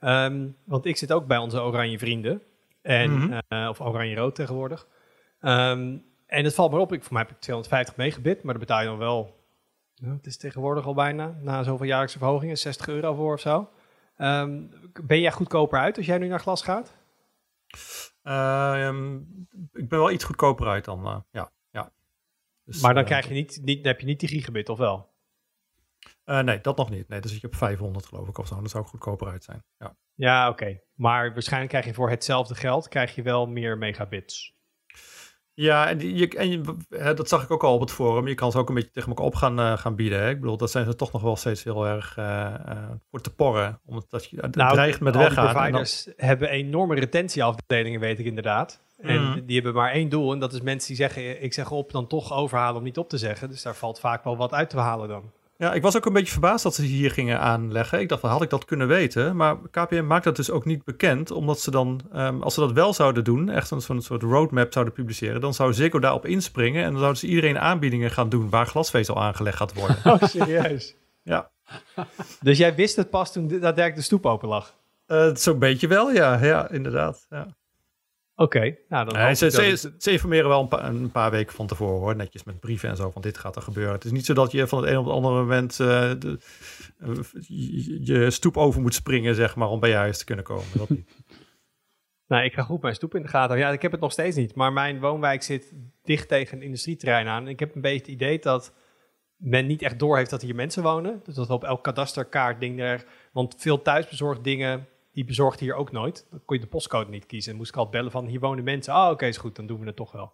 Um, 0.00 0.56
want 0.64 0.86
ik 0.86 0.96
zit 0.96 1.12
ook 1.12 1.26
bij 1.26 1.38
onze 1.38 1.60
oranje 1.60 1.98
vrienden. 1.98 2.42
En, 2.82 3.10
mm 3.10 3.40
uh, 3.48 3.68
of 3.68 3.80
oranje-rood 3.80 4.34
tegenwoordig. 4.34 4.86
Um, 5.40 6.04
en 6.26 6.44
het 6.44 6.54
valt 6.54 6.72
me 6.72 6.78
op, 6.78 6.92
ik, 6.92 7.02
voor 7.02 7.12
mij 7.12 7.22
heb 7.22 7.30
ik 7.30 7.40
250 7.40 7.96
megabit, 7.96 8.42
maar 8.42 8.54
dat 8.54 8.62
betaal 8.62 8.80
je 8.80 8.86
dan 8.86 8.98
wel. 8.98 9.40
Nou, 9.96 10.16
het 10.16 10.26
is 10.26 10.36
tegenwoordig 10.36 10.86
al 10.86 10.94
bijna, 10.94 11.34
na 11.40 11.62
zoveel 11.62 11.86
jaarlijkse 11.86 12.18
verhogingen, 12.18 12.58
60 12.58 12.88
euro 12.88 13.14
voor 13.14 13.32
of 13.32 13.40
zo. 13.40 13.68
Um, 14.18 14.70
ben 15.02 15.20
jij 15.20 15.32
goedkoper 15.32 15.78
uit 15.78 15.96
als 15.96 16.06
jij 16.06 16.18
nu 16.18 16.28
naar 16.28 16.40
glas 16.40 16.62
gaat? 16.62 16.94
Uh, 18.22 18.90
ik 19.72 19.88
ben 19.88 19.98
wel 19.98 20.10
iets 20.10 20.24
goedkoper 20.24 20.66
uit 20.66 20.84
dan, 20.84 21.06
uh, 21.06 21.20
ja. 21.30 21.52
ja. 21.70 21.92
Dus, 22.64 22.80
maar 22.80 22.94
dan, 22.94 23.02
uh, 23.02 23.08
krijg 23.08 23.28
je 23.28 23.34
niet, 23.34 23.60
niet, 23.62 23.84
heb 23.84 24.00
je 24.00 24.06
niet 24.06 24.20
die 24.20 24.28
gigabit, 24.28 24.68
of 24.68 24.78
wel? 24.78 25.12
Eh, 26.24 26.40
nee, 26.40 26.60
dat 26.60 26.76
nog 26.76 26.90
niet. 26.90 27.08
Nee, 27.08 27.20
dan 27.20 27.30
zit 27.30 27.40
je 27.40 27.46
op 27.46 27.54
500 27.54 28.06
geloof 28.06 28.28
ik 28.28 28.38
of 28.38 28.46
zo. 28.46 28.60
Dat 28.60 28.70
zou 28.70 28.84
goedkoper 28.84 29.28
uit 29.28 29.44
zijn. 29.44 29.64
Ja, 29.78 29.96
ja 30.14 30.48
oké. 30.48 30.80
Maar 30.94 31.32
waarschijnlijk 31.32 31.70
krijg 31.70 31.84
je 31.86 31.94
voor 31.94 32.10
hetzelfde 32.10 32.54
geld 32.54 32.88
krijg 32.88 33.14
je 33.14 33.22
wel 33.22 33.46
meer 33.46 33.78
megabits. 33.78 34.54
Ja, 35.54 35.88
en, 35.88 36.16
je, 36.16 36.28
en 36.28 36.50
je, 36.50 36.60
hè, 36.88 37.14
dat 37.14 37.28
zag 37.28 37.42
ik 37.42 37.50
ook 37.50 37.64
al 37.64 37.74
op 37.74 37.80
het 37.80 37.90
forum. 37.90 38.28
Je 38.28 38.34
kan 38.34 38.52
ze 38.52 38.58
ook 38.58 38.68
een 38.68 38.74
beetje 38.74 38.90
tegen 38.90 39.08
elkaar 39.08 39.26
op 39.26 39.34
gaan, 39.34 39.60
uh, 39.60 39.76
gaan 39.76 39.94
bieden. 39.94 40.20
Hè? 40.20 40.30
Ik 40.30 40.40
bedoel, 40.40 40.56
dat 40.56 40.70
zijn 40.70 40.84
ze 40.84 40.94
toch 40.94 41.12
nog 41.12 41.22
wel 41.22 41.36
steeds 41.36 41.64
heel 41.64 41.86
erg 41.86 42.16
uh, 42.18 42.24
uh, 42.68 42.76
voor 43.10 43.20
te 43.20 43.34
porren. 43.34 43.80
Omdat 43.86 44.30
je 44.30 44.40
het 44.40 44.54
nou, 44.54 44.72
dreigt 44.72 45.00
met 45.00 45.16
weggaan. 45.16 45.46
De 45.46 45.52
providers 45.52 46.04
dan... 46.04 46.14
hebben 46.16 46.48
enorme 46.48 46.94
retentieafdelingen, 46.94 48.00
weet 48.00 48.18
ik 48.18 48.26
inderdaad. 48.26 48.80
En 48.98 49.22
mm. 49.22 49.46
die 49.46 49.54
hebben 49.54 49.74
maar 49.74 49.92
één 49.92 50.08
doel. 50.08 50.32
En 50.32 50.38
dat 50.38 50.52
is 50.52 50.60
mensen 50.60 50.88
die 50.88 50.96
zeggen, 50.96 51.42
ik 51.42 51.52
zeg 51.52 51.70
op, 51.70 51.92
dan 51.92 52.06
toch 52.06 52.32
overhalen 52.32 52.76
om 52.76 52.82
niet 52.82 52.98
op 52.98 53.08
te 53.08 53.18
zeggen. 53.18 53.48
Dus 53.48 53.62
daar 53.62 53.74
valt 53.74 54.00
vaak 54.00 54.24
wel 54.24 54.36
wat 54.36 54.52
uit 54.52 54.70
te 54.70 54.78
halen 54.78 55.08
dan. 55.08 55.32
Ja, 55.62 55.72
ik 55.72 55.82
was 55.82 55.96
ook 55.96 56.06
een 56.06 56.12
beetje 56.12 56.32
verbaasd 56.32 56.62
dat 56.62 56.74
ze 56.74 56.82
hier 56.82 57.10
gingen 57.10 57.40
aanleggen. 57.40 58.00
Ik 58.00 58.08
dacht, 58.08 58.22
had 58.22 58.42
ik 58.42 58.50
dat 58.50 58.64
kunnen 58.64 58.88
weten? 58.88 59.36
Maar 59.36 59.56
KPN 59.70 60.06
maakt 60.06 60.24
dat 60.24 60.36
dus 60.36 60.50
ook 60.50 60.64
niet 60.64 60.84
bekend, 60.84 61.30
omdat 61.30 61.60
ze 61.60 61.70
dan, 61.70 62.00
um, 62.14 62.42
als 62.42 62.54
ze 62.54 62.60
dat 62.60 62.72
wel 62.72 62.92
zouden 62.92 63.24
doen, 63.24 63.48
echt 63.48 63.70
een, 63.70 63.80
zo'n 63.80 64.02
soort 64.02 64.22
roadmap 64.22 64.72
zouden 64.72 64.94
publiceren, 64.94 65.40
dan 65.40 65.54
zou 65.54 65.72
Ziggo 65.72 65.98
daarop 65.98 66.26
inspringen 66.26 66.84
en 66.84 66.90
dan 66.90 66.98
zouden 66.98 67.20
ze 67.20 67.26
iedereen 67.26 67.58
aanbiedingen 67.58 68.10
gaan 68.10 68.28
doen 68.28 68.50
waar 68.50 68.66
glasvezel 68.66 69.22
aangelegd 69.22 69.56
gaat 69.56 69.74
worden. 69.74 69.96
Oh, 70.12 70.22
serieus? 70.22 70.96
ja. 71.22 71.50
Dus 72.40 72.58
jij 72.58 72.74
wist 72.74 72.96
het 72.96 73.10
pas 73.10 73.32
toen 73.32 73.48
daadwerkelijk 73.48 73.96
de 73.96 74.02
stoep 74.02 74.26
open 74.26 74.48
lag? 74.48 74.74
Uh, 75.06 75.34
Zo'n 75.34 75.58
beetje 75.58 75.86
wel, 75.86 76.12
ja. 76.12 76.44
Ja, 76.44 76.70
inderdaad. 76.70 77.26
Ja. 77.30 77.46
Oké, 78.42 78.76
nou 78.88 79.08
dan. 79.08 79.14
Nee, 79.18 79.34
ze, 79.34 79.50
ze, 79.50 79.92
ze, 79.98 80.10
informeren 80.10 80.48
wel 80.48 80.60
een 80.60 80.68
paar, 80.68 80.84
een 80.84 81.10
paar, 81.10 81.30
weken 81.30 81.54
van 81.54 81.66
tevoren 81.66 82.00
hoor, 82.00 82.16
netjes 82.16 82.44
met 82.44 82.60
brieven 82.60 82.88
en 82.88 82.96
zo 82.96 83.10
van 83.10 83.22
dit 83.22 83.38
gaat 83.38 83.56
er 83.56 83.62
gebeuren. 83.62 83.94
Het 83.94 84.04
is 84.04 84.10
niet 84.10 84.24
zo 84.24 84.34
dat 84.34 84.52
je 84.52 84.66
van 84.66 84.80
het 84.80 84.90
een 84.90 84.98
op 84.98 85.04
het 85.04 85.14
andere 85.14 85.34
moment 85.34 85.78
uh, 85.78 85.88
de, 86.18 86.38
uh, 86.98 88.06
je 88.06 88.30
stoep 88.30 88.56
over 88.56 88.80
moet 88.80 88.94
springen, 88.94 89.34
zeg 89.34 89.56
maar, 89.56 89.68
om 89.68 89.80
bij 89.80 89.88
je 89.88 89.94
huis 89.94 90.18
te 90.18 90.24
kunnen 90.24 90.44
komen. 90.44 90.64
Dat 90.74 90.88
niet. 90.88 91.10
nou, 92.28 92.44
ik 92.44 92.52
ga 92.52 92.62
goed 92.62 92.82
mijn 92.82 92.94
stoep 92.94 93.14
in 93.14 93.22
de 93.22 93.28
gaten. 93.28 93.58
Ja, 93.58 93.70
ik 93.70 93.82
heb 93.82 93.92
het 93.92 94.00
nog 94.00 94.12
steeds 94.12 94.36
niet, 94.36 94.54
maar 94.54 94.72
mijn 94.72 95.00
woonwijk 95.00 95.42
zit 95.42 95.72
dicht 96.02 96.28
tegen 96.28 96.56
een 96.56 96.64
industrieterrein 96.64 97.28
aan. 97.28 97.42
En 97.42 97.50
ik 97.50 97.60
heb 97.60 97.74
een 97.74 97.80
beetje 97.80 97.98
het 97.98 98.08
idee 98.08 98.38
dat 98.38 98.74
men 99.36 99.66
niet 99.66 99.82
echt 99.82 99.98
door 99.98 100.16
heeft 100.16 100.30
dat 100.30 100.42
hier 100.42 100.54
mensen 100.54 100.82
wonen. 100.82 101.20
Dus 101.24 101.34
dat 101.34 101.50
op 101.50 101.64
elk 101.64 101.84
kadasterkaart 101.84 102.60
ding 102.60 102.80
er. 102.80 103.04
Want 103.32 103.54
veel 103.58 103.82
thuisbezorgd 103.82 104.44
dingen 104.44 104.86
die 105.12 105.24
bezorgde 105.24 105.64
hier 105.64 105.74
ook 105.74 105.92
nooit. 105.92 106.26
Dan 106.30 106.42
kon 106.44 106.56
je 106.56 106.62
de 106.62 106.68
postcode 106.68 107.10
niet 107.10 107.26
kiezen. 107.26 107.52
En 107.52 107.58
moest 107.58 107.70
ik 107.70 107.76
altijd 107.76 107.96
bellen 107.96 108.10
van, 108.10 108.26
hier 108.26 108.40
wonen 108.40 108.64
mensen. 108.64 108.92
Ah, 108.92 109.10
oké, 109.10 109.26
is 109.26 109.36
goed, 109.36 109.56
dan 109.56 109.66
doen 109.66 109.80
we 109.80 109.86
het 109.86 109.96
toch 109.96 110.12
wel. 110.12 110.32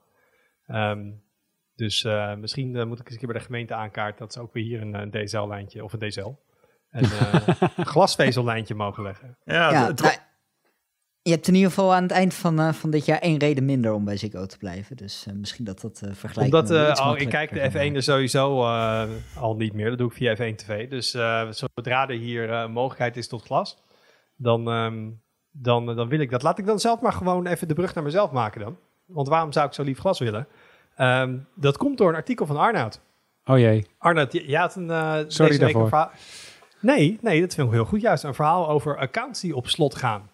Um, 0.66 1.26
dus 1.78 2.04
uh, 2.04 2.34
misschien 2.34 2.74
uh, 2.74 2.84
moet 2.84 2.98
ik 2.98 3.04
eens 3.04 3.12
een 3.12 3.18
keer 3.18 3.28
bij 3.28 3.38
de 3.38 3.44
gemeente 3.44 3.74
aankaarten 3.74 4.18
dat 4.18 4.32
ze 4.32 4.40
ook 4.40 4.52
weer 4.52 4.64
hier 4.64 4.80
een, 4.80 4.94
een 4.94 5.10
DSL-lijntje 5.10 5.84
of 5.84 5.92
een 5.92 6.08
DSL, 6.08 6.28
een 6.90 7.04
uh, 7.04 7.48
glasvezellijntje 7.78 8.74
mogen 8.74 9.02
leggen. 9.02 9.38
Ja, 9.44 9.70
ja 9.70 9.92
nou, 9.94 10.14
je 11.22 11.30
hebt 11.34 11.48
in 11.48 11.54
ieder 11.54 11.68
geval 11.68 11.94
aan 11.94 12.02
het 12.02 12.12
eind 12.12 12.34
van, 12.34 12.74
van 12.74 12.90
dit 12.90 13.04
jaar 13.04 13.18
één 13.18 13.38
reden 13.38 13.64
minder 13.64 13.92
om 13.92 14.04
bij 14.04 14.16
Ziggo 14.16 14.46
te 14.46 14.58
blijven. 14.58 14.96
Dus 14.96 15.26
misschien 15.34 15.64
dat 15.64 15.80
dat 15.80 16.02
vergelijkt. 16.12 16.54
Omdat, 16.54 16.98
oh, 17.00 17.14
ik 17.16 17.28
kijk 17.28 17.52
de 17.52 17.70
F1 17.70 17.94
er 17.94 18.02
sowieso 18.02 18.64
al 19.34 19.56
niet 19.56 19.72
meer. 19.72 19.88
Dat 19.88 19.98
doe 19.98 20.08
ik 20.08 20.16
via 20.16 20.36
F1 20.36 20.54
TV. 20.54 20.88
Dus 20.88 21.10
zodra 21.50 22.08
er 22.08 22.18
hier 22.18 22.70
mogelijkheid 22.70 23.16
is 23.16 23.28
tot 23.28 23.42
glas, 23.42 23.78
dan, 24.38 24.68
um, 24.68 25.20
dan, 25.50 25.86
dan 25.86 26.08
wil 26.08 26.20
ik 26.20 26.30
dat. 26.30 26.42
Laat 26.42 26.58
ik 26.58 26.66
dan 26.66 26.78
zelf 26.78 27.00
maar 27.00 27.12
gewoon 27.12 27.46
even 27.46 27.68
de 27.68 27.74
brug 27.74 27.94
naar 27.94 28.04
mezelf 28.04 28.30
maken 28.30 28.60
dan. 28.60 28.76
Want 29.06 29.28
waarom 29.28 29.52
zou 29.52 29.66
ik 29.66 29.72
zo 29.72 29.82
lief 29.82 29.98
glas 29.98 30.18
willen? 30.18 30.46
Um, 30.98 31.46
dat 31.54 31.76
komt 31.76 31.98
door 31.98 32.08
een 32.08 32.14
artikel 32.14 32.46
van 32.46 32.56
Arnoud. 32.56 33.00
Oh 33.44 33.58
jee. 33.58 33.86
Arnoud, 33.98 34.32
je, 34.32 34.48
je 34.48 34.56
had 34.56 34.76
een... 34.76 34.88
Uh, 34.88 35.18
Sorry 35.26 35.58
daarvoor. 35.58 36.10
Nee, 36.80 37.18
nee, 37.20 37.40
dat 37.40 37.54
vind 37.54 37.66
ik 37.66 37.72
heel 37.72 37.84
goed. 37.84 38.00
Juist 38.00 38.24
een 38.24 38.34
verhaal 38.34 38.68
over 38.68 38.96
accounts 38.96 39.40
die 39.40 39.56
op 39.56 39.68
slot 39.68 39.94
gaan. 39.94 40.30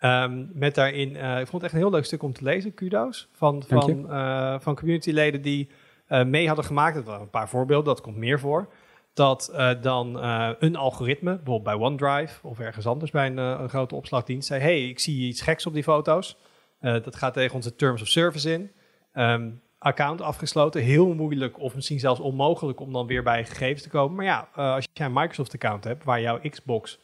Um, 0.00 0.50
met 0.52 0.74
daarin, 0.74 1.10
uh, 1.10 1.40
ik 1.40 1.46
vond 1.46 1.52
het 1.52 1.62
echt 1.62 1.72
een 1.72 1.78
heel 1.78 1.90
leuk 1.90 2.04
stuk 2.04 2.22
om 2.22 2.32
te 2.32 2.44
lezen, 2.44 2.74
kudo's. 2.74 3.28
Van, 3.32 3.62
van, 3.68 4.06
uh, 4.10 4.54
van 4.58 4.74
communityleden 4.74 5.42
die 5.42 5.68
uh, 6.08 6.24
mee 6.24 6.46
hadden 6.46 6.64
gemaakt. 6.64 6.94
Dat 6.94 7.04
waren 7.04 7.20
een 7.20 7.30
paar 7.30 7.48
voorbeelden, 7.48 7.94
dat 7.94 8.00
komt 8.00 8.16
meer 8.16 8.40
voor 8.40 8.68
dat 9.14 9.50
uh, 9.52 9.70
dan 9.80 10.16
uh, 10.16 10.50
een 10.58 10.76
algoritme, 10.76 11.36
bijvoorbeeld 11.36 11.78
bij 11.78 11.86
OneDrive 11.86 12.46
of 12.46 12.58
ergens 12.58 12.86
anders 12.86 13.10
bij 13.10 13.26
een, 13.26 13.38
uh, 13.38 13.56
een 13.60 13.68
grote 13.68 13.94
opslagdienst, 13.94 14.46
zei: 14.46 14.60
Hey, 14.60 14.88
ik 14.88 14.98
zie 14.98 15.28
iets 15.28 15.40
geks 15.40 15.66
op 15.66 15.74
die 15.74 15.82
foto's. 15.82 16.36
dat 16.80 17.16
gaat 17.16 17.34
tegen 17.34 17.54
onze 17.54 17.76
terms 17.76 18.02
of 18.02 18.08
service 18.08 18.52
in. 18.52 18.70
Um, 19.14 19.62
account 19.78 20.20
afgesloten, 20.20 20.82
heel 20.82 21.14
moeilijk 21.14 21.58
of 21.58 21.74
misschien 21.74 22.00
zelfs 22.00 22.20
onmogelijk 22.20 22.80
om 22.80 22.92
dan 22.92 23.06
weer 23.06 23.22
bij 23.22 23.44
gegevens 23.44 23.82
te 23.82 23.88
komen. 23.88 24.16
Maar 24.16 24.24
ja, 24.24 24.48
als 24.54 24.88
je 24.92 25.04
een 25.04 25.12
Microsoft-account 25.12 25.84
hebt 25.84 26.04
waar 26.04 26.20
jouw 26.20 26.40
Xbox 26.40 26.98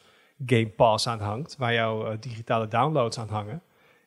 Game 0.46 0.68
Pass 0.68 1.06
aan 1.06 1.20
hangt, 1.20 1.56
waar 1.56 1.74
jouw 1.74 2.18
digitale 2.18 2.68
downloads 2.68 3.18
aan 3.18 3.28
hangen, 3.28 3.62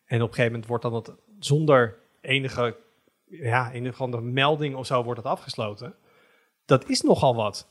en 0.06 0.22
op 0.22 0.28
een 0.28 0.34
gegeven 0.34 0.52
moment 0.52 0.66
wordt 0.68 0.84
dan 0.84 0.94
dat 0.94 1.16
zonder 1.40 1.98
enige, 2.22 2.76
ja, 3.26 3.72
enige 3.72 4.22
melding 4.22 4.76
of 4.76 4.86
zo 4.86 5.04
wordt 5.04 5.24
dat 5.24 5.32
afgesloten. 5.32 5.96
Dat 6.66 6.90
is 6.90 7.02
nogal 7.02 7.36
wat. 7.36 7.68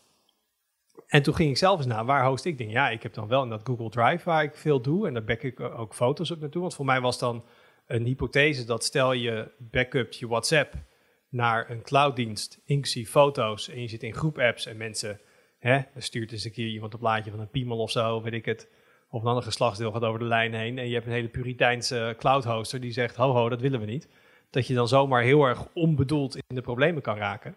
En 1.06 1.22
toen 1.22 1.34
ging 1.34 1.50
ik 1.50 1.56
zelf 1.56 1.78
eens 1.78 1.86
naar, 1.86 2.04
waar 2.04 2.26
host 2.26 2.44
ik 2.44 2.58
dingen? 2.58 2.72
Ja, 2.72 2.90
ik 2.90 3.02
heb 3.02 3.14
dan 3.14 3.28
wel 3.28 3.42
in 3.42 3.48
dat 3.48 3.60
Google 3.64 3.90
Drive 3.90 4.24
waar 4.24 4.42
ik 4.42 4.56
veel 4.56 4.80
doe. 4.80 5.06
En 5.06 5.14
daar 5.14 5.24
back 5.24 5.42
ik 5.42 5.60
ook 5.60 5.94
foto's 5.94 6.30
op 6.30 6.40
naartoe. 6.40 6.60
Want 6.60 6.74
voor 6.74 6.84
mij 6.84 7.00
was 7.00 7.18
dan 7.18 7.44
een 7.86 8.04
hypothese 8.04 8.64
dat 8.64 8.84
stel 8.84 9.12
je 9.12 9.50
backupt 9.58 10.16
je 10.16 10.28
WhatsApp 10.28 10.74
naar 11.28 11.70
een 11.70 11.82
clouddienst, 11.82 12.60
inclusief 12.64 13.10
foto's. 13.10 13.68
En 13.68 13.80
je 13.80 13.88
zit 13.88 14.02
in 14.02 14.14
groep 14.14 14.38
apps 14.38 14.66
en 14.66 14.76
mensen 14.76 15.20
hè, 15.58 15.80
stuurt 15.96 16.32
eens 16.32 16.44
een 16.44 16.52
keer 16.52 16.68
iemand 16.68 16.92
een 16.92 16.98
plaatje 16.98 17.30
van 17.30 17.40
een 17.40 17.50
piemel 17.50 17.78
of 17.78 17.90
zo, 17.90 18.22
weet 18.22 18.32
ik 18.32 18.44
het. 18.44 18.68
Of 19.10 19.22
een 19.22 19.28
ander 19.28 19.42
geslachtsdeel 19.42 19.92
gaat 19.92 20.02
over 20.02 20.18
de 20.18 20.24
lijn 20.24 20.54
heen. 20.54 20.78
En 20.78 20.88
je 20.88 20.94
hebt 20.94 21.06
een 21.06 21.12
hele 21.12 21.28
Puriteinse 21.28 22.14
cloud 22.18 22.44
hoster 22.44 22.80
die 22.80 22.92
zegt: 22.92 23.16
ho, 23.16 23.32
ho, 23.32 23.48
dat 23.48 23.60
willen 23.60 23.80
we 23.80 23.86
niet. 23.86 24.08
Dat 24.50 24.66
je 24.66 24.74
dan 24.74 24.88
zomaar 24.88 25.22
heel 25.22 25.44
erg 25.44 25.66
onbedoeld 25.74 26.36
in 26.36 26.54
de 26.54 26.60
problemen 26.60 27.02
kan 27.02 27.16
raken. 27.16 27.56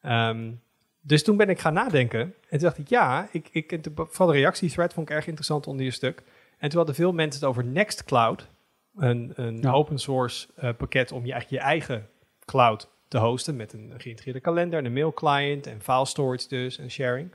Ehm, 0.00 0.52
dus 1.00 1.24
toen 1.24 1.36
ben 1.36 1.48
ik 1.48 1.58
gaan 1.58 1.72
nadenken. 1.72 2.20
En 2.20 2.34
toen 2.48 2.58
dacht 2.58 2.78
ik: 2.78 2.88
ja, 2.88 3.28
ik, 3.32 3.48
ik, 3.52 3.78
van 3.94 4.26
de 4.26 4.32
reactiethread 4.32 4.92
vond 4.92 5.08
ik 5.08 5.14
erg 5.14 5.26
interessant 5.26 5.66
onder 5.66 5.84
je 5.84 5.90
stuk. 5.90 6.22
En 6.58 6.68
toen 6.68 6.78
hadden 6.78 6.94
veel 6.94 7.12
mensen 7.12 7.40
het 7.40 7.50
over 7.50 7.64
Nextcloud. 7.64 8.48
Een, 8.96 9.32
een 9.34 9.68
open 9.68 9.98
source 9.98 10.48
uh, 10.62 10.70
pakket 10.76 11.12
om 11.12 11.26
je, 11.26 11.32
eigenlijk 11.32 11.62
je 11.62 11.68
eigen 11.68 12.08
cloud 12.44 12.88
te 13.08 13.18
hosten. 13.18 13.56
Met 13.56 13.72
een 13.72 13.92
geïntegreerde 13.96 14.40
kalender, 14.40 14.84
een 14.84 14.92
mail 14.92 15.12
client 15.12 15.66
en 15.66 15.80
file 15.80 16.06
storage 16.06 16.48
dus 16.48 16.78
en 16.78 16.90
sharing. 16.90 17.30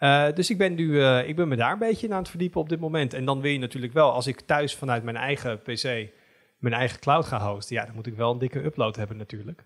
Uh, 0.00 0.32
dus 0.34 0.50
ik 0.50 0.58
ben, 0.58 0.74
nu, 0.74 0.86
uh, 0.86 1.28
ik 1.28 1.36
ben 1.36 1.48
me 1.48 1.56
daar 1.56 1.72
een 1.72 1.78
beetje 1.78 2.12
aan 2.12 2.18
het 2.18 2.28
verdiepen 2.28 2.60
op 2.60 2.68
dit 2.68 2.80
moment. 2.80 3.14
En 3.14 3.24
dan 3.24 3.40
wil 3.40 3.50
je 3.50 3.58
natuurlijk 3.58 3.92
wel, 3.92 4.12
als 4.12 4.26
ik 4.26 4.40
thuis 4.40 4.74
vanuit 4.74 5.02
mijn 5.02 5.16
eigen 5.16 5.62
PC 5.62 6.10
mijn 6.60 6.74
eigen 6.74 7.00
cloud 7.00 7.24
ga 7.24 7.52
hosten, 7.52 7.76
ja, 7.76 7.84
dan 7.84 7.94
moet 7.94 8.06
ik 8.06 8.14
wel 8.14 8.32
een 8.32 8.38
dikke 8.38 8.64
upload 8.64 8.96
hebben 8.96 9.16
natuurlijk. 9.16 9.64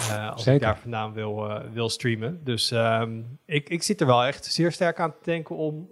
Uh, 0.00 0.30
als 0.30 0.46
ik 0.46 0.60
daar 0.60 0.78
vandaan 0.78 1.12
wil, 1.12 1.62
wil 1.72 1.88
streamen. 1.88 2.44
Dus 2.44 2.70
um, 2.70 3.38
ik, 3.44 3.68
ik 3.68 3.82
zit 3.82 4.00
er 4.00 4.06
wel 4.06 4.24
echt 4.24 4.44
zeer 4.44 4.72
sterk 4.72 5.00
aan 5.00 5.12
te 5.12 5.18
denken 5.22 5.56
om, 5.56 5.88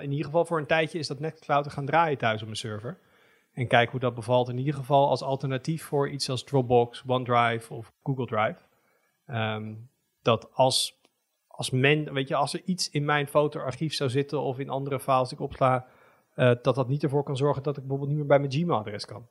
in 0.00 0.10
ieder 0.10 0.24
geval 0.24 0.44
voor 0.44 0.58
een 0.58 0.66
tijdje, 0.66 0.98
is 0.98 1.06
dat 1.06 1.20
Nextcloud 1.20 1.64
te 1.64 1.70
gaan 1.70 1.86
draaien 1.86 2.18
thuis 2.18 2.40
op 2.40 2.46
mijn 2.46 2.58
server. 2.58 2.98
En 3.52 3.66
kijken 3.66 3.90
hoe 3.90 4.00
dat 4.00 4.14
bevalt. 4.14 4.48
In 4.48 4.58
ieder 4.58 4.74
geval 4.74 5.08
als 5.08 5.22
alternatief 5.22 5.84
voor 5.84 6.08
iets 6.08 6.30
als 6.30 6.44
Dropbox, 6.44 7.02
OneDrive 7.06 7.74
of 7.74 7.92
Google 8.02 8.26
Drive. 8.26 8.58
Um, 9.26 9.88
dat 10.22 10.48
als 10.52 11.02
als 11.46 11.70
men, 11.70 12.12
weet 12.12 12.28
je, 12.28 12.34
als 12.34 12.54
er 12.54 12.62
iets 12.64 12.90
in 12.90 13.04
mijn 13.04 13.26
fotoarchief 13.26 13.94
zou 13.94 14.10
zitten 14.10 14.40
of 14.40 14.58
in 14.58 14.68
andere 14.68 15.00
files 15.00 15.28
die 15.28 15.38
ik 15.38 15.44
opsla, 15.44 15.86
dat 16.34 16.74
dat 16.74 16.88
niet 16.88 17.02
ervoor 17.02 17.22
kan 17.22 17.36
zorgen 17.36 17.62
dat 17.62 17.76
ik 17.76 17.82
bijvoorbeeld 17.82 18.08
niet 18.08 18.18
meer 18.18 18.28
bij 18.28 18.38
mijn 18.38 18.52
Gmail-adres 18.52 19.04
kan. 19.04 19.28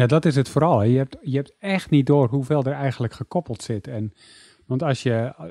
Ja, 0.00 0.06
dat 0.06 0.24
is 0.24 0.36
het 0.36 0.48
vooral. 0.48 0.82
Je 0.82 0.96
hebt, 0.96 1.16
je 1.20 1.36
hebt 1.36 1.54
echt 1.58 1.90
niet 1.90 2.06
door 2.06 2.28
hoeveel 2.28 2.62
er 2.62 2.72
eigenlijk 2.72 3.12
gekoppeld 3.12 3.62
zit. 3.62 3.86
En, 3.86 4.12
want 4.66 4.82
als 4.82 5.02
je, 5.02 5.12
eh, 5.12 5.44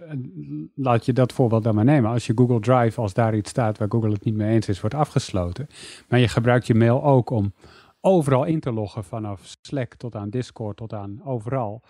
laat 0.75 1.05
je 1.05 1.13
dat 1.13 1.33
voorbeeld 1.33 1.63
dan 1.63 1.75
maar 1.75 1.83
nemen. 1.83 2.11
Als 2.11 2.27
je 2.27 2.33
Google 2.35 2.59
Drive, 2.59 3.01
als 3.01 3.13
daar 3.13 3.35
iets 3.35 3.49
staat 3.49 3.77
waar 3.77 3.91
Google 3.91 4.11
het 4.11 4.23
niet 4.23 4.35
mee 4.35 4.53
eens 4.53 4.67
is, 4.67 4.81
wordt 4.81 4.95
afgesloten. 4.95 5.67
Maar 6.07 6.19
je 6.19 6.27
gebruikt 6.27 6.67
je 6.67 6.75
mail 6.75 7.03
ook 7.03 7.29
om 7.29 7.53
overal 8.01 8.43
in 8.43 8.59
te 8.59 8.71
loggen, 8.71 9.03
vanaf 9.03 9.41
Slack 9.61 9.93
tot 9.95 10.15
aan 10.15 10.29
Discord 10.29 10.77
tot 10.77 10.93
aan 10.93 11.21
overal. 11.25 11.81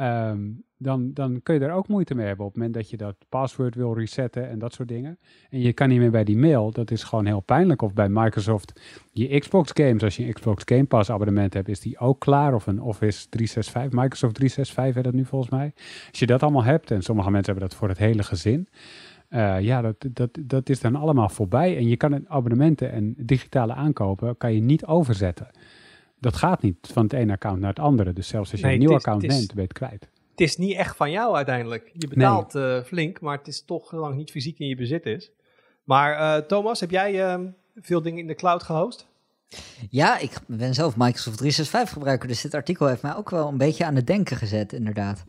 Um, 0.00 0.64
dan, 0.84 1.10
dan 1.12 1.42
kun 1.42 1.54
je 1.54 1.60
daar 1.60 1.76
ook 1.76 1.88
moeite 1.88 2.14
mee 2.14 2.26
hebben 2.26 2.46
op 2.46 2.52
het 2.52 2.60
moment 2.60 2.78
dat 2.78 2.90
je 2.90 2.96
dat 2.96 3.16
password 3.28 3.74
wil 3.74 3.94
resetten 3.94 4.48
en 4.48 4.58
dat 4.58 4.72
soort 4.72 4.88
dingen. 4.88 5.18
En 5.50 5.60
je 5.60 5.72
kan 5.72 5.88
niet 5.88 5.98
meer 5.98 6.10
bij 6.10 6.24
die 6.24 6.36
mail, 6.36 6.70
dat 6.70 6.90
is 6.90 7.02
gewoon 7.02 7.26
heel 7.26 7.40
pijnlijk. 7.40 7.82
Of 7.82 7.92
bij 7.92 8.08
Microsoft, 8.08 8.80
je 9.12 9.38
Xbox 9.38 9.70
games, 9.74 10.02
als 10.02 10.16
je 10.16 10.26
een 10.26 10.32
Xbox 10.32 10.62
Game 10.66 10.84
Pass 10.84 11.10
abonnement 11.10 11.54
hebt, 11.54 11.68
is 11.68 11.80
die 11.80 11.98
ook 11.98 12.20
klaar. 12.20 12.54
Of 12.54 12.66
een 12.66 12.82
Office 12.82 13.28
365, 13.28 14.00
Microsoft 14.02 14.34
365 14.34 14.94
heeft 14.94 15.04
dat 15.04 15.14
nu 15.14 15.24
volgens 15.24 15.50
mij. 15.50 15.72
Als 16.10 16.18
je 16.18 16.26
dat 16.26 16.42
allemaal 16.42 16.64
hebt, 16.64 16.90
en 16.90 17.02
sommige 17.02 17.30
mensen 17.30 17.52
hebben 17.52 17.68
dat 17.68 17.78
voor 17.78 17.88
het 17.88 17.98
hele 17.98 18.22
gezin. 18.22 18.68
Uh, 19.30 19.60
ja, 19.60 19.82
dat, 19.82 19.96
dat, 20.12 20.38
dat 20.40 20.68
is 20.68 20.80
dan 20.80 20.96
allemaal 20.96 21.28
voorbij. 21.28 21.76
En 21.76 21.88
je 21.88 21.96
kan 21.96 22.28
abonnementen 22.28 22.92
en 22.92 23.14
digitale 23.18 23.74
aankopen 23.74 24.36
kan 24.36 24.54
je 24.54 24.60
niet 24.60 24.86
overzetten. 24.86 25.50
Dat 26.18 26.36
gaat 26.36 26.62
niet 26.62 26.76
van 26.92 27.02
het 27.02 27.12
ene 27.12 27.32
account 27.32 27.60
naar 27.60 27.68
het 27.68 27.78
andere. 27.78 28.12
Dus 28.12 28.28
zelfs 28.28 28.50
als 28.50 28.60
je 28.60 28.66
een 28.66 28.78
nieuw 28.78 28.94
account 28.94 29.22
neemt, 29.22 29.46
ben 29.46 29.56
je 29.56 29.62
het 29.62 29.72
kwijt 29.72 30.08
het 30.34 30.48
is 30.48 30.56
niet 30.56 30.76
echt 30.76 30.96
van 30.96 31.10
jou 31.10 31.36
uiteindelijk. 31.36 31.90
Je 31.92 32.08
betaalt 32.08 32.54
eh, 32.54 32.82
flink, 32.82 33.20
maar 33.20 33.38
het 33.38 33.48
is 33.48 33.64
toch 33.64 33.92
lang 33.92 34.16
niet 34.16 34.30
fysiek 34.30 34.58
in 34.58 34.68
je 34.68 34.76
bezit 34.76 35.06
is. 35.06 35.30
Maar 35.84 36.18
uh, 36.18 36.46
Thomas, 36.46 36.80
heb 36.80 36.90
jij 36.90 37.24
ehm, 37.24 37.46
veel 37.76 38.02
dingen 38.02 38.18
in 38.18 38.26
de 38.26 38.34
cloud 38.34 38.62
gehost? 38.62 39.06
Ja, 39.90 40.18
ik 40.18 40.32
ben 40.46 40.74
zelf 40.74 40.96
Microsoft 40.96 41.36
365 41.36 41.92
gebruiker, 41.92 42.28
dus 42.28 42.40
dit 42.40 42.54
artikel 42.54 42.86
heeft 42.86 43.02
mij 43.02 43.16
ook 43.16 43.30
wel 43.30 43.48
een 43.48 43.56
beetje 43.56 43.84
aan 43.84 43.94
het 43.94 44.06
denken 44.06 44.36
gezet, 44.36 44.72
inderdaad. 44.72 45.24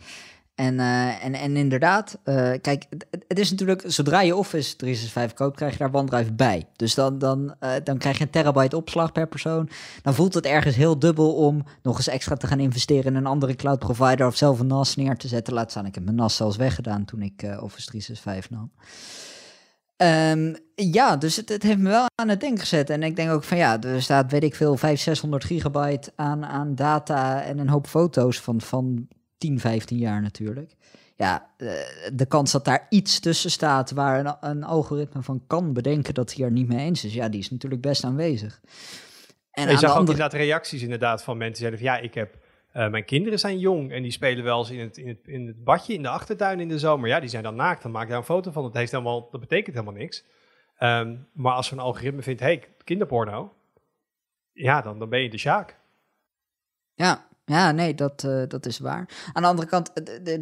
En, 0.55 0.73
uh, 0.73 1.25
en, 1.25 1.33
en 1.33 1.57
inderdaad, 1.57 2.19
uh, 2.25 2.51
kijk, 2.61 2.85
het, 3.27 3.39
is 3.39 3.51
natuurlijk, 3.51 3.83
zodra 3.85 4.21
je 4.21 4.35
Office 4.35 4.75
365 4.75 5.37
koopt, 5.37 5.55
krijg 5.55 5.71
je 5.71 5.77
daar 5.77 5.93
OneDrive 5.93 6.33
bij. 6.33 6.67
Dus 6.75 6.95
dan, 6.95 7.17
dan, 7.17 7.55
uh, 7.59 7.71
dan 7.83 7.97
krijg 7.97 8.17
je 8.17 8.23
een 8.23 8.29
terabyte 8.29 8.75
opslag 8.75 9.11
per 9.11 9.27
persoon. 9.27 9.69
Dan 10.01 10.13
voelt 10.13 10.33
het 10.33 10.45
ergens 10.45 10.75
heel 10.75 10.99
dubbel 10.99 11.35
om 11.35 11.63
nog 11.81 11.97
eens 11.97 12.07
extra 12.07 12.35
te 12.35 12.47
gaan 12.47 12.59
investeren 12.59 13.05
in 13.05 13.15
een 13.15 13.25
andere 13.25 13.55
cloud 13.55 13.79
provider 13.79 14.27
of 14.27 14.35
zelf 14.35 14.59
een 14.59 14.67
NAS 14.67 14.95
neer 14.95 15.17
te 15.17 15.27
zetten. 15.27 15.53
Laat 15.53 15.71
staan, 15.71 15.85
ik 15.85 15.95
heb 15.95 16.03
mijn 16.03 16.15
NAS 16.15 16.35
zelfs 16.35 16.57
weggedaan 16.57 17.05
toen 17.05 17.21
ik 17.21 17.41
Office 17.59 17.85
365 17.85 18.49
nam. 18.49 18.71
Um, 19.97 20.55
ja, 20.75 21.17
dus 21.17 21.35
het, 21.35 21.49
het, 21.49 21.63
heeft 21.63 21.77
me 21.77 21.89
wel 21.89 22.05
aan 22.15 22.29
het 22.29 22.39
denken 22.39 22.59
gezet. 22.59 22.89
En 22.89 23.03
ik 23.03 23.15
denk 23.15 23.31
ook 23.31 23.43
van 23.43 23.57
ja, 23.57 23.81
er 23.81 24.01
staat, 24.01 24.31
weet 24.31 24.43
ik 24.43 24.55
veel, 24.55 24.77
500, 24.77 25.01
600 25.01 25.43
gigabyte 25.43 26.11
aan, 26.15 26.45
aan 26.45 26.75
data 26.75 27.43
en 27.43 27.59
een 27.59 27.69
hoop 27.69 27.87
foto's 27.87 28.39
van, 28.39 28.61
van 28.61 29.07
10, 29.45 29.59
15 29.59 29.97
jaar 29.97 30.21
natuurlijk. 30.21 30.75
Ja, 31.15 31.49
eh, 31.57 31.67
de 32.13 32.25
kans 32.25 32.51
dat 32.51 32.65
daar 32.65 32.85
iets 32.89 33.19
tussen 33.19 33.51
staat 33.51 33.91
waar 33.91 34.19
een, 34.19 34.35
een 34.41 34.63
algoritme 34.63 35.21
van 35.21 35.43
kan 35.47 35.73
bedenken 35.73 36.13
dat 36.13 36.33
hij 36.33 36.45
er 36.45 36.51
niet 36.51 36.67
mee 36.67 36.85
eens 36.85 37.05
is, 37.05 37.13
ja, 37.13 37.29
die 37.29 37.39
is 37.39 37.51
natuurlijk 37.51 37.81
best 37.81 38.03
aanwezig. 38.03 38.61
En 39.51 39.69
je 39.69 39.77
zag 39.77 39.89
ook 39.89 39.97
andere... 39.97 40.17
inderdaad 40.17 40.33
reacties 40.33 40.81
inderdaad 40.81 41.23
van 41.23 41.37
mensen 41.37 41.69
die 41.69 41.77
zeiden 41.77 41.79
van 41.79 41.89
ja, 41.89 42.07
ik 42.07 42.13
heb 42.13 42.37
uh, 42.75 42.89
mijn 42.89 43.05
kinderen 43.05 43.39
zijn 43.39 43.59
jong 43.59 43.91
en 43.91 44.01
die 44.01 44.11
spelen 44.11 44.43
wel 44.43 44.59
eens 44.59 44.69
in 44.69 44.79
het, 44.79 44.97
in, 44.97 45.07
het, 45.07 45.27
in 45.27 45.47
het 45.47 45.63
badje 45.63 45.93
in 45.93 46.01
de 46.01 46.09
achtertuin 46.09 46.59
in 46.59 46.67
de 46.67 46.79
zomer. 46.79 47.09
Ja, 47.09 47.19
die 47.19 47.29
zijn 47.29 47.43
dan 47.43 47.55
naakt, 47.55 47.81
dan 47.81 47.91
maak 47.91 48.03
ik 48.03 48.09
daar 48.09 48.17
een 48.17 48.23
foto 48.23 48.51
van. 48.51 48.63
Dat, 48.63 48.73
heeft 48.73 48.91
helemaal, 48.91 49.27
dat 49.31 49.39
betekent 49.39 49.75
helemaal 49.75 49.99
niks. 49.99 50.25
Um, 50.79 51.27
maar 51.33 51.53
als 51.53 51.67
zo'n 51.67 51.79
algoritme 51.79 52.21
vindt, 52.21 52.41
hey, 52.41 52.63
kinderporno, 52.83 53.53
ja, 54.51 54.81
dan, 54.81 54.99
dan 54.99 55.09
ben 55.09 55.21
je 55.21 55.29
de 55.29 55.37
Sjaak. 55.37 55.79
Ja, 56.93 57.27
ja, 57.45 57.71
nee, 57.71 57.95
dat, 57.95 58.23
uh, 58.25 58.43
dat 58.47 58.65
is 58.65 58.79
waar. 58.79 59.29
Aan 59.33 59.41
de 59.41 59.47
andere 59.47 59.67
kant, 59.67 59.91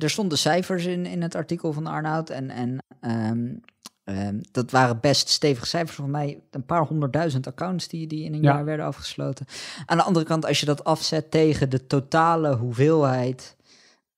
er 0.01 0.10
stonden 0.10 0.38
cijfers 0.38 0.86
in, 0.86 1.05
in 1.05 1.22
het 1.22 1.36
artikel 1.36 1.74
van 1.74 1.88
Arnoud. 1.88 2.29
En, 2.29 2.50
en 2.50 2.83
um, 3.01 3.62
um, 4.03 4.41
dat 4.51 4.72
waren 4.72 5.00
best 5.00 5.29
stevige 5.29 5.65
cijfers. 5.65 5.95
Voor 5.95 6.10
mij 6.10 6.43
een 6.51 6.65
paar 6.65 6.86
honderdduizend 6.86 7.48
accounts 7.48 7.88
die, 7.88 8.07
die 8.07 8.24
in 8.24 8.33
een 8.33 8.41
ja. 8.41 8.53
jaar 8.53 8.65
werden 8.65 8.86
afgesloten. 8.86 9.45
Aan 9.86 9.98
de 9.98 10.03
andere 10.03 10.25
kant, 10.25 10.45
als 10.45 10.60
je 10.60 10.65
dat 10.65 10.83
afzet 10.83 11.31
tegen 11.31 11.69
de 11.69 11.88
totale 11.88 12.55
hoeveelheid 12.55 13.55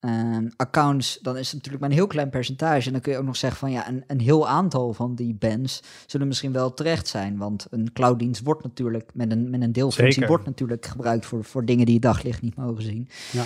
uh, 0.00 0.36
accounts, 0.56 1.18
dan 1.22 1.36
is 1.36 1.46
het 1.46 1.54
natuurlijk 1.54 1.82
maar 1.82 1.90
een 1.90 1.96
heel 1.96 2.06
klein 2.06 2.30
percentage. 2.30 2.86
En 2.86 2.92
dan 2.92 3.00
kun 3.00 3.12
je 3.12 3.18
ook 3.18 3.24
nog 3.24 3.36
zeggen 3.36 3.58
van 3.58 3.70
ja, 3.70 3.88
een, 3.88 4.04
een 4.06 4.20
heel 4.20 4.48
aantal 4.48 4.92
van 4.92 5.14
die 5.14 5.34
bands 5.34 5.82
zullen 6.06 6.26
misschien 6.26 6.52
wel 6.52 6.74
terecht 6.74 7.08
zijn. 7.08 7.36
Want 7.36 7.66
een 7.70 7.92
clouddienst 7.92 8.42
wordt 8.42 8.62
natuurlijk 8.62 9.10
met 9.14 9.30
een, 9.30 9.50
met 9.50 9.62
een 9.62 9.72
deelfunctie 9.72 10.26
wordt 10.26 10.44
natuurlijk 10.44 10.86
gebruikt 10.86 11.26
voor, 11.26 11.44
voor 11.44 11.64
dingen 11.64 11.84
die 11.84 11.94
je 11.94 12.00
daglicht 12.00 12.42
niet 12.42 12.56
mogen 12.56 12.82
zien. 12.82 13.08
Ja. 13.32 13.44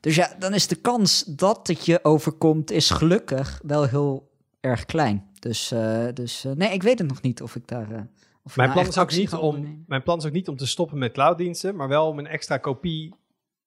Dus 0.00 0.14
ja, 0.14 0.34
dan 0.38 0.54
is 0.54 0.66
de 0.66 0.76
kans 0.76 1.24
dat 1.24 1.66
het 1.66 1.86
je 1.86 2.04
overkomt, 2.04 2.70
is 2.70 2.90
gelukkig 2.90 3.60
wel 3.62 3.84
heel 3.84 4.30
erg 4.60 4.84
klein. 4.84 5.24
Dus, 5.38 5.72
uh, 5.72 6.06
dus 6.14 6.44
uh, 6.44 6.52
nee, 6.52 6.72
ik 6.72 6.82
weet 6.82 6.98
het 6.98 7.08
nog 7.08 7.22
niet 7.22 7.42
of 7.42 7.56
ik 7.56 7.66
daar. 7.66 7.92
Uh, 7.92 7.98
of 8.42 8.56
mijn, 8.56 8.68
nou 8.68 8.80
plan 8.80 8.90
is 8.90 8.98
ook 8.98 9.16
niet 9.16 9.34
om, 9.34 9.84
mijn 9.86 10.02
plan 10.02 10.18
is 10.18 10.24
ook 10.24 10.32
niet 10.32 10.48
om 10.48 10.56
te 10.56 10.66
stoppen 10.66 10.98
met 10.98 11.12
clouddiensten, 11.12 11.76
maar 11.76 11.88
wel 11.88 12.08
om 12.08 12.18
een 12.18 12.26
extra 12.26 12.56
kopie 12.56 13.14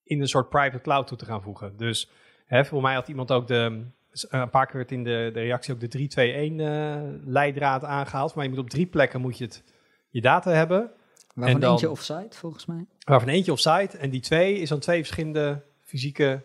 in 0.07 0.21
een 0.21 0.27
soort 0.27 0.49
private 0.49 0.81
cloud 0.81 1.07
toe 1.07 1.17
te 1.17 1.25
gaan 1.25 1.41
voegen. 1.41 1.77
Dus 1.77 2.09
Hè, 2.47 2.65
voor 2.65 2.81
mij 2.81 2.93
had 2.93 3.07
iemand 3.07 3.31
ook 3.31 3.47
de, 3.47 3.85
een 4.29 4.49
paar 4.49 4.65
keer 4.65 4.75
werd 4.75 4.91
in 4.91 5.03
de, 5.03 5.29
de 5.33 5.39
reactie 5.39 5.73
ook 5.73 5.79
de 5.79 6.51
3-2-1 6.51 6.53
uh, 6.53 6.95
leidraad 7.25 7.83
aangehaald. 7.83 8.35
Maar 8.35 8.43
je 8.43 8.49
moet 8.49 8.59
op 8.59 8.69
drie 8.69 8.85
plekken 8.85 9.21
moet 9.21 9.37
je 9.37 9.43
het, 9.43 9.63
je 10.09 10.21
data 10.21 10.51
hebben. 10.51 10.91
Waarvan 11.33 11.55
en 11.55 11.61
dan, 11.61 11.71
eentje 11.71 11.89
offsite, 11.89 12.37
volgens 12.37 12.65
mij. 12.65 12.85
Waarvan 12.99 13.29
eentje 13.29 13.51
offsite. 13.51 13.97
En 13.97 14.09
die 14.09 14.21
twee 14.21 14.57
is 14.59 14.69
dan 14.69 14.79
twee 14.79 14.97
verschillende 14.97 15.61
fysieke 15.81 16.41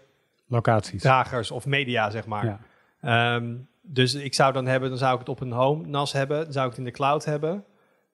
locaties. 0.47 1.03
Dragers 1.03 1.51
of 1.51 1.67
media, 1.67 2.11
zeg 2.11 2.27
maar. 2.27 2.59
Ja. 3.01 3.35
Um, 3.35 3.69
dus 3.81 4.15
ik 4.15 4.35
zou 4.35 4.53
dan 4.53 4.67
hebben, 4.67 4.89
dan 4.89 4.99
zou 4.99 5.13
ik 5.13 5.19
het 5.19 5.29
op 5.29 5.41
een 5.41 5.53
home 5.53 5.87
NAS 5.87 6.13
hebben. 6.13 6.45
Dan 6.45 6.53
zou 6.53 6.65
ik 6.65 6.71
het 6.71 6.81
in 6.81 6.87
de 6.87 6.91
cloud 6.91 7.25
hebben. 7.25 7.65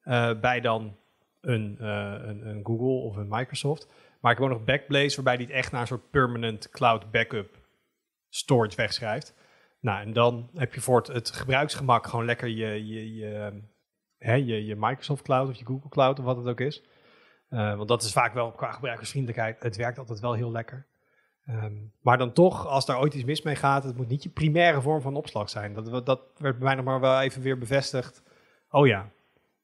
Uh, 0.05 0.31
bij 0.41 0.61
dan 0.61 0.97
een, 1.41 1.79
uh, 1.81 2.13
een, 2.23 2.47
een, 2.47 2.61
Google 2.65 2.87
of 2.87 3.17
een 3.17 3.29
Microsoft. 3.29 3.87
Maar 4.21 4.33
ik 4.33 4.39
heb 4.39 4.47
ook 4.47 4.57
nog 4.57 4.65
Backblaze, 4.65 5.15
waarbij 5.15 5.37
die 5.37 5.47
het 5.47 5.55
echt 5.55 5.73
naar 5.73 5.81
een 5.81 5.87
soort 5.87 6.11
permanent 6.11 6.71
cloud 6.71 7.11
backup 7.11 7.59
storage 8.29 8.77
wegschrijft. 8.77 9.35
Nou, 9.81 10.01
en 10.01 10.13
dan 10.13 10.51
heb 10.55 10.75
je 10.75 10.81
voor 10.81 11.03
het, 11.13 11.31
gebruiksgemak 11.31 12.07
gewoon 12.07 12.25
lekker 12.25 12.49
je, 12.49 12.87
je, 12.87 13.15
je, 13.15 13.63
hè, 14.19 14.35
je, 14.35 14.65
je 14.65 14.77
Microsoft 14.77 15.23
Cloud 15.23 15.49
of 15.49 15.57
je 15.57 15.65
Google 15.65 15.91
Cloud 15.91 16.19
of 16.19 16.25
wat 16.25 16.37
het 16.37 16.47
ook 16.47 16.61
is. 16.61 16.83
Uh, 17.51 17.77
want 17.77 17.89
dat 17.89 18.03
is 18.03 18.13
vaak 18.13 18.35
wel 18.35 18.53
qua 18.53 18.73
gebruikersvriendelijkheid. 18.73 19.63
Het 19.63 19.77
werkt 19.77 19.99
altijd 19.99 20.21
wel 20.21 20.33
heel 20.33 20.51
lekker. 20.51 20.87
Um, 21.47 21.93
maar 22.01 22.19
dan 22.19 22.33
toch, 22.33 22.67
als 22.67 22.87
daar 22.87 23.01
ooit 23.01 23.15
iets 23.15 23.25
mis 23.25 23.43
mee 23.43 23.57
gaat, 23.57 23.85
het 23.85 23.97
moet 23.97 24.09
niet 24.09 24.23
je 24.23 24.29
primaire 24.29 24.81
vorm 24.81 25.01
van 25.01 25.17
opslag 25.17 25.51
zijn. 25.51 25.75
Dat, 25.75 26.07
dat 26.07 26.21
werd 26.37 26.59
bij 26.59 26.65
mij 26.65 26.75
nog 26.75 26.85
maar 26.85 27.01
wel 27.01 27.21
even 27.21 27.43
weer 27.43 27.59
bevestigd. 27.59 28.23
Oh 28.71 28.87
ja. 28.87 29.11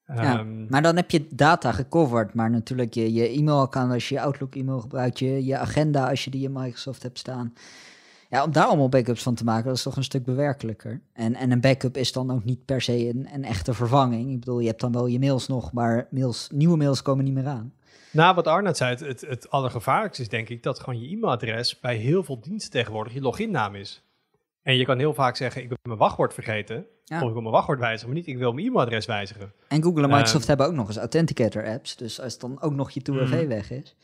Ja 0.07 0.39
um, 0.39 0.67
maar 0.69 0.83
dan 0.83 0.97
heb 0.97 1.11
je 1.11 1.27
data 1.31 1.73
gecoverd. 1.73 2.35
Maar 2.35 2.51
natuurlijk 2.51 2.95
je, 2.95 3.13
je 3.13 3.39
e-mailaccount 3.39 3.93
als 3.93 4.09
je 4.09 4.15
je 4.15 4.21
Outlook 4.21 4.55
e-mail 4.55 4.81
gebruikt, 4.81 5.19
je, 5.19 5.45
je 5.45 5.59
agenda 5.59 6.09
als 6.09 6.25
je 6.25 6.31
die 6.31 6.45
in 6.45 6.53
Microsoft 6.53 7.03
hebt 7.03 7.19
staan. 7.19 7.53
Ja, 8.29 8.45
om 8.45 8.53
daar 8.53 8.67
allemaal 8.67 8.89
backups 8.89 9.23
van 9.23 9.35
te 9.35 9.45
maken, 9.45 9.65
dat 9.65 9.77
is 9.77 9.83
toch 9.83 9.97
een 9.97 10.05
stuk 10.05 10.25
bewerkelijker. 10.25 11.01
En, 11.13 11.35
en 11.35 11.51
een 11.51 11.61
backup 11.61 11.97
is 11.97 12.13
dan 12.13 12.31
ook 12.31 12.45
niet 12.45 12.65
per 12.65 12.81
se 12.81 13.09
een, 13.09 13.29
een 13.33 13.45
echte 13.45 13.75
vervanging. 13.75 14.31
Ik 14.31 14.39
bedoel, 14.39 14.59
je 14.59 14.67
hebt 14.67 14.81
dan 14.81 14.93
wel 14.93 15.07
je 15.07 15.19
mails 15.19 15.47
nog, 15.49 15.73
maar 15.73 16.07
mails, 16.11 16.49
nieuwe 16.53 16.77
mails 16.77 17.03
komen 17.03 17.25
niet 17.25 17.35
meer 17.35 17.47
aan. 17.47 17.73
Nou, 18.11 18.35
wat 18.35 18.47
Arnoud 18.47 18.77
zei, 18.77 18.91
het, 18.91 19.01
het, 19.01 19.21
het 19.21 19.51
allergevaarlijkste 19.51 20.23
is 20.23 20.29
denk 20.29 20.49
ik 20.49 20.63
dat 20.63 20.81
gewoon 20.81 21.01
je 21.01 21.09
e-mailadres 21.09 21.81
bij 21.81 21.97
heel 21.97 22.23
veel 22.23 22.41
diensten 22.41 22.71
tegenwoordig 22.71 23.13
je 23.13 23.21
loginnaam 23.21 23.75
is. 23.75 24.05
En 24.65 24.77
je 24.77 24.85
kan 24.85 24.99
heel 24.99 25.15
vaak 25.15 25.37
zeggen, 25.37 25.63
ik 25.63 25.69
ben 25.69 25.79
mijn 25.83 25.99
wachtwoord 25.99 26.35
vergeten. 26.35 26.87
Of 27.05 27.23
ik 27.23 27.33
wil 27.33 27.41
mijn 27.41 27.51
wachtwoord 27.51 27.79
wijzigen, 27.79 28.07
maar 28.07 28.17
niet, 28.17 28.27
ik 28.27 28.39
wil 28.39 28.53
mijn 28.53 28.67
e-mailadres 28.67 29.07
wijzigen. 29.07 29.53
En 29.69 29.83
Google 29.83 30.03
en 30.03 30.09
Microsoft 30.09 30.41
ehm, 30.41 30.49
hebben 30.49 30.67
ook 30.67 30.73
nog 30.73 30.87
eens 30.87 30.97
Authenticator 30.97 31.67
apps. 31.67 31.97
Dus 31.97 32.21
als 32.21 32.39
dan 32.39 32.61
ook 32.61 32.73
nog 32.73 32.91
je 32.91 33.01
2FA 33.01 33.43
mm. 33.43 33.49
weg 33.49 33.71
is. 33.71 33.97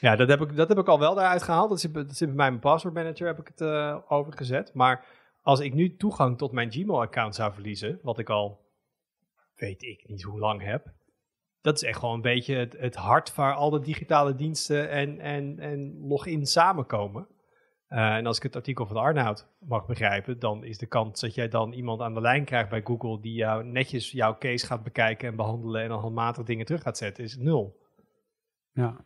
Ja, 0.00 0.16
dat 0.16 0.28
heb, 0.28 0.40
ik, 0.40 0.56
dat 0.56 0.68
heb 0.68 0.78
ik 0.78 0.88
al 0.88 0.98
wel 0.98 1.14
daaruit 1.14 1.42
gehaald. 1.42 1.68
Dat 1.68 1.80
zit, 1.80 1.94
dat 1.94 2.16
zit 2.16 2.28
bij 2.28 2.36
mijn 2.36 2.58
password 2.58 2.94
manager, 2.94 3.26
heb 3.26 3.38
ik 3.38 3.46
het 3.46 3.60
uh, 3.60 3.96
overgezet. 4.08 4.74
Maar 4.74 5.04
als 5.42 5.60
ik 5.60 5.74
nu 5.74 5.96
toegang 5.96 6.38
tot 6.38 6.52
mijn 6.52 6.72
Gmail-account 6.72 7.34
zou 7.34 7.52
verliezen, 7.52 7.98
wat 8.02 8.18
ik 8.18 8.30
al 8.30 8.60
weet 9.56 9.82
ik 9.82 10.08
niet 10.08 10.22
hoe 10.22 10.38
lang 10.38 10.62
heb. 10.62 10.92
Dat 11.60 11.74
is 11.74 11.82
echt 11.82 11.98
gewoon 11.98 12.14
een 12.14 12.20
beetje 12.20 12.54
het, 12.54 12.76
het 12.78 12.94
hart 12.94 13.34
waar 13.34 13.54
al 13.54 13.70
de 13.70 13.80
digitale 13.80 14.34
diensten 14.34 14.90
en, 14.90 15.20
en, 15.20 15.58
en 15.58 16.06
login 16.08 16.46
samenkomen. 16.46 17.26
Uh, 17.92 18.14
en 18.14 18.26
als 18.26 18.36
ik 18.36 18.42
het 18.42 18.56
artikel 18.56 18.86
van 18.86 18.96
Arnoud 18.96 19.46
mag 19.58 19.86
begrijpen, 19.86 20.38
dan 20.38 20.64
is 20.64 20.78
de 20.78 20.86
kans 20.86 21.20
dat 21.20 21.34
jij 21.34 21.48
dan 21.48 21.72
iemand 21.72 22.00
aan 22.00 22.14
de 22.14 22.20
lijn 22.20 22.44
krijgt 22.44 22.68
bij 22.68 22.80
Google 22.84 23.20
die 23.20 23.34
jou 23.34 23.64
netjes 23.64 24.10
jouw 24.10 24.38
case 24.38 24.66
gaat 24.66 24.82
bekijken 24.82 25.28
en 25.28 25.36
behandelen 25.36 25.82
en 25.82 25.88
dan 25.88 26.00
handmatig 26.00 26.44
dingen 26.44 26.66
terug 26.66 26.82
gaat 26.82 26.96
zetten, 26.96 27.24
is 27.24 27.36
nul. 27.36 27.80
Ja. 28.72 28.96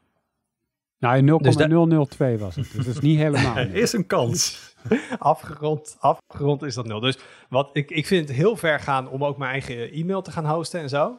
Nou, 0.99 1.23
0,002 1.23 2.33
dus 2.33 2.41
was 2.41 2.55
het. 2.55 2.73
Dus 2.73 2.85
dat 2.85 2.95
is 2.95 3.01
niet 3.01 3.19
helemaal. 3.19 3.57
Er 3.67 3.75
is 3.75 3.93
een 3.93 4.07
kans. 4.07 4.75
afgerond, 5.19 5.97
afgerond 5.99 6.63
is 6.63 6.75
dat 6.75 6.87
nul. 6.87 7.01
Dus 7.01 7.19
wat, 7.49 7.71
ik, 7.73 7.91
ik 7.91 8.07
vind 8.07 8.29
het 8.29 8.37
heel 8.37 8.57
ver 8.57 8.81
gaan 8.81 9.09
om 9.09 9.25
ook 9.25 9.39
mijn 9.39 9.51
eigen 9.51 9.91
e-mail 9.91 10.23
te 10.23 10.31
gaan 10.31 10.47
hosten 10.47 10.81
en 10.81 10.89
zo. 10.89 11.19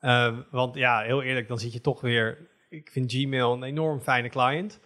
Uh, 0.00 0.38
want 0.50 0.74
ja, 0.74 1.00
heel 1.00 1.22
eerlijk, 1.22 1.48
dan 1.48 1.58
zit 1.58 1.72
je 1.72 1.80
toch 1.80 2.00
weer... 2.00 2.48
Ik 2.68 2.90
vind 2.90 3.12
Gmail 3.12 3.52
een 3.52 3.62
enorm 3.62 4.00
fijne 4.00 4.28
client. 4.28 4.80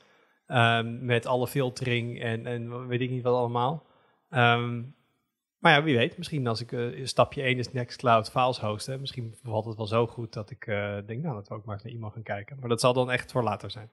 Um, 0.52 1.04
met 1.04 1.26
alle 1.26 1.46
filtering 1.46 2.20
en, 2.20 2.46
en 2.46 2.86
weet 2.86 3.00
ik 3.00 3.10
niet 3.10 3.22
wat 3.22 3.34
allemaal. 3.34 3.86
Um, 4.30 4.94
maar 5.60 5.72
ja, 5.72 5.82
wie 5.82 5.96
weet, 5.96 6.18
misschien 6.18 6.46
als 6.46 6.60
ik 6.60 6.72
uh, 6.72 7.06
stapje 7.06 7.42
1 7.42 7.58
is 7.58 7.72
Nextcloud 7.72 8.30
files 8.30 8.58
hosten. 8.58 9.00
Misschien 9.00 9.34
valt 9.42 9.64
het 9.64 9.76
wel 9.76 9.86
zo 9.86 10.06
goed 10.06 10.32
dat 10.32 10.50
ik 10.50 10.66
uh, 10.66 10.96
denk, 11.06 11.22
nou, 11.22 11.34
dat 11.34 11.48
we 11.48 11.54
ook 11.54 11.64
maar 11.64 11.74
eens 11.74 11.84
naar 11.84 11.92
iemand 11.92 12.12
gaan 12.12 12.22
kijken. 12.22 12.58
Maar 12.60 12.68
dat 12.68 12.80
zal 12.80 12.92
dan 12.92 13.10
echt 13.10 13.32
voor 13.32 13.42
later 13.42 13.70
zijn. 13.70 13.90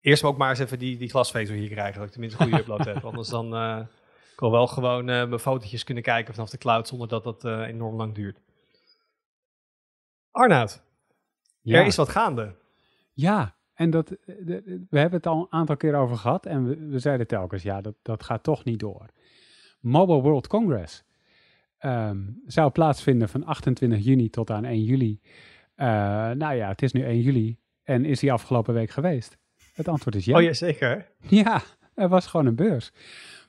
Eerst 0.00 0.24
ook 0.24 0.36
maar 0.36 0.50
eens 0.50 0.58
even 0.58 0.78
die, 0.78 0.96
die 0.96 1.10
glasvezel 1.10 1.54
hier 1.54 1.70
krijgen, 1.70 1.94
dat 1.98 2.06
ik 2.06 2.12
tenminste 2.12 2.40
een 2.40 2.48
goede 2.48 2.62
upload 2.62 2.84
heb. 2.84 3.04
Anders 3.04 3.28
dan 3.28 3.54
uh, 3.54 3.80
ik 4.32 4.40
wil 4.40 4.50
wel 4.50 4.66
gewoon 4.66 5.04
mijn 5.04 5.38
fotootjes 5.38 5.84
kunnen 5.84 6.02
kijken 6.02 6.34
vanaf 6.34 6.50
de 6.50 6.58
cloud 6.58 6.88
zonder 6.88 7.08
dat 7.08 7.24
dat 7.24 7.44
enorm 7.44 7.96
lang 7.96 8.14
duurt. 8.14 8.40
Arnoud, 10.30 10.82
er 11.64 11.86
is 11.86 11.96
wat 11.96 12.08
gaande. 12.08 12.54
Ja, 13.12 13.54
en 13.80 13.90
dat, 13.90 14.08
we 14.26 14.98
hebben 14.98 15.12
het 15.12 15.26
al 15.26 15.40
een 15.40 15.46
aantal 15.58 15.76
keer 15.76 15.94
over 15.94 16.16
gehad 16.16 16.46
en 16.46 16.64
we, 16.64 16.86
we 16.86 16.98
zeiden 16.98 17.26
telkens, 17.26 17.62
ja, 17.62 17.80
dat, 17.80 17.94
dat 18.02 18.22
gaat 18.22 18.42
toch 18.42 18.64
niet 18.64 18.78
door. 18.78 19.06
Mobile 19.80 20.20
World 20.20 20.46
Congress 20.46 21.04
um, 21.84 22.42
zou 22.46 22.70
plaatsvinden 22.70 23.28
van 23.28 23.44
28 23.44 24.04
juni 24.04 24.30
tot 24.30 24.50
aan 24.50 24.64
1 24.64 24.84
juli. 24.84 25.20
Uh, 25.76 25.86
nou 26.30 26.54
ja, 26.54 26.68
het 26.68 26.82
is 26.82 26.92
nu 26.92 27.04
1 27.04 27.20
juli 27.20 27.56
en 27.82 28.04
is 28.04 28.20
die 28.20 28.32
afgelopen 28.32 28.74
week 28.74 28.90
geweest? 28.90 29.36
Het 29.74 29.88
antwoord 29.88 30.16
is 30.16 30.24
ja. 30.24 30.36
Oh 30.36 30.42
ja, 30.42 30.52
zeker. 30.52 31.06
Ja, 31.28 31.62
er 31.94 32.08
was 32.08 32.26
gewoon 32.26 32.46
een 32.46 32.56
beurs. 32.56 32.92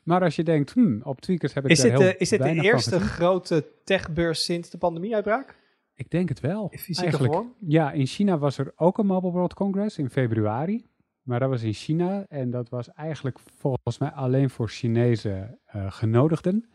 Maar 0.04 0.22
als 0.22 0.36
je 0.36 0.44
denkt, 0.44 0.74
hmm, 0.74 1.02
op 1.04 1.22
Tweakers 1.22 1.54
heb 1.54 1.64
ik 1.64 1.72
is 1.72 1.82
daar 1.82 1.92
dit, 1.92 2.00
heel 2.00 2.14
Is 2.18 2.30
dit 2.30 2.42
de 2.42 2.62
eerste 2.62 3.00
grote 3.00 3.66
techbeurs 3.84 4.44
sinds 4.44 4.70
de 4.70 4.78
pandemieuitbraak? 4.78 5.56
Ik 6.02 6.10
denk 6.10 6.30
het 6.30 6.40
wel. 6.40 6.72
Eigenlijk, 6.72 7.34
vorm? 7.34 7.54
Ja, 7.60 7.92
in 7.92 8.06
China 8.06 8.38
was 8.38 8.58
er 8.58 8.74
ook 8.76 8.98
een 8.98 9.06
Mobile 9.06 9.32
World 9.32 9.54
Congress 9.54 9.98
in 9.98 10.10
februari. 10.10 10.86
Maar 11.22 11.40
dat 11.40 11.50
was 11.50 11.64
in 11.64 11.74
China 11.74 12.26
en 12.30 12.50
dat 12.50 12.70
was 12.70 12.92
eigenlijk 12.92 13.40
volgens 13.40 13.98
mij 13.98 14.10
alleen 14.10 14.50
voor 14.50 14.70
Chinese 14.70 15.58
uh, 15.76 15.92
genodigden. 15.92 16.70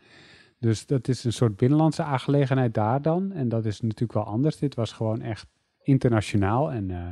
Dus 0.59 0.85
dat 0.85 1.07
is 1.07 1.23
een 1.23 1.33
soort 1.33 1.55
binnenlandse 1.55 2.03
aangelegenheid 2.03 2.73
daar 2.73 3.01
dan. 3.01 3.31
En 3.31 3.49
dat 3.49 3.65
is 3.65 3.81
natuurlijk 3.81 4.13
wel 4.13 4.23
anders. 4.23 4.57
Dit 4.57 4.75
was 4.75 4.91
gewoon 4.91 5.21
echt 5.21 5.47
internationaal. 5.81 6.71
En 6.71 6.89
uh, 6.89 7.07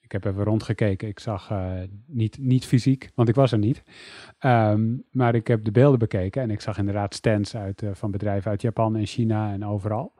ik 0.00 0.12
heb 0.12 0.24
even 0.24 0.44
rondgekeken. 0.44 1.08
Ik 1.08 1.20
zag 1.20 1.50
uh, 1.50 1.72
niet, 2.06 2.38
niet 2.38 2.66
fysiek, 2.66 3.10
want 3.14 3.28
ik 3.28 3.34
was 3.34 3.52
er 3.52 3.58
niet. 3.58 3.82
Um, 4.40 5.04
maar 5.10 5.34
ik 5.34 5.46
heb 5.46 5.64
de 5.64 5.70
beelden 5.70 5.98
bekeken 5.98 6.42
en 6.42 6.50
ik 6.50 6.60
zag 6.60 6.78
inderdaad 6.78 7.14
stands 7.14 7.56
uit, 7.56 7.82
van 7.92 8.10
bedrijven 8.10 8.50
uit 8.50 8.62
Japan 8.62 8.96
en 8.96 9.06
China 9.06 9.52
en 9.52 9.64
overal. 9.64 10.14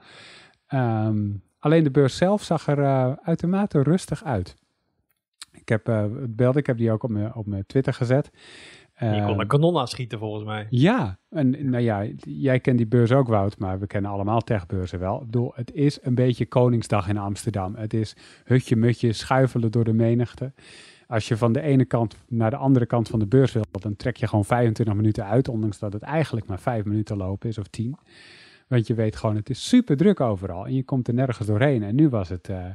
Um, 0.75 1.43
alleen 1.59 1.85
de 1.85 1.91
beurs 1.91 2.17
zelf 2.17 2.43
zag 2.43 2.67
er 2.67 2.79
uh, 2.79 3.13
uitermate 3.23 3.83
rustig 3.83 4.25
uit. 4.25 4.57
Ik 5.53 5.69
heb 5.69 5.89
uh, 5.89 6.01
het 6.01 6.37
beeld, 6.37 6.57
ik 6.57 6.67
heb 6.67 6.77
die 6.77 6.93
ook 6.93 7.03
op 7.03 7.11
mijn, 7.11 7.35
op 7.35 7.47
mijn 7.47 7.67
Twitter 7.67 7.95
gezet. 7.95 8.31
Uh, 9.03 9.15
je 9.15 9.21
kon 9.21 9.33
een 9.33 9.39
ehm, 9.39 9.47
kanon 9.47 9.87
schieten 9.87 10.19
volgens 10.19 10.45
mij. 10.45 10.67
Ja, 10.71 11.19
en 11.31 11.71
nou 11.71 11.83
ja, 11.83 12.07
jij 12.17 12.61
kent 12.61 12.77
die 12.77 12.87
beurs 12.87 13.13
ook 13.13 13.29
Wout, 13.29 13.59
maar 13.59 13.79
we 13.79 13.87
kennen 13.87 14.11
allemaal 14.11 14.41
techbeurzen 14.41 14.99
wel. 14.99 15.17
Ik 15.17 15.25
bedoel, 15.25 15.53
het 15.55 15.73
is 15.73 15.99
een 16.03 16.15
beetje 16.15 16.47
Koningsdag 16.47 17.09
in 17.09 17.19
Amsterdam. 17.19 17.75
Het 17.75 17.95
is 17.95 18.17
hutje 18.45 18.77
mutje, 18.77 19.13
schuifelen 19.13 19.71
door 19.71 19.85
de 19.85 19.93
menigte. 19.93 20.53
Als 21.07 21.29
je 21.29 21.37
van 21.37 21.53
de 21.53 21.61
ene 21.61 21.85
kant 21.85 22.17
naar 22.29 22.51
de 22.51 22.57
andere 22.57 22.87
kant 22.87 23.09
van 23.09 23.19
de 23.19 23.27
beurs 23.27 23.53
wil, 23.53 23.65
dan 23.71 23.97
trek 23.97 24.17
je 24.17 24.27
gewoon 24.27 24.45
25 24.45 24.95
minuten 24.95 25.25
uit, 25.25 25.49
ondanks 25.49 25.79
dat 25.79 25.93
het 25.93 26.03
eigenlijk 26.03 26.47
maar 26.47 26.61
5 26.61 26.85
minuten 26.85 27.17
lopen 27.17 27.49
is 27.49 27.59
of 27.59 27.67
10. 27.67 27.97
Want 28.69 28.87
je 28.87 28.95
weet 28.95 29.17
gewoon, 29.17 29.37
het 29.37 29.51
is 29.51 29.69
super 29.69 29.97
druk 29.97 30.21
overal 30.21 30.67
en 30.67 30.75
je 30.75 30.85
komt 30.85 31.09
er 31.09 31.15
nergens 31.15 31.47
doorheen. 31.47 31.83
En 31.83 31.95
nu 31.95 32.09
was 32.09 32.29
het, 32.29 32.49
uh, 32.49 32.67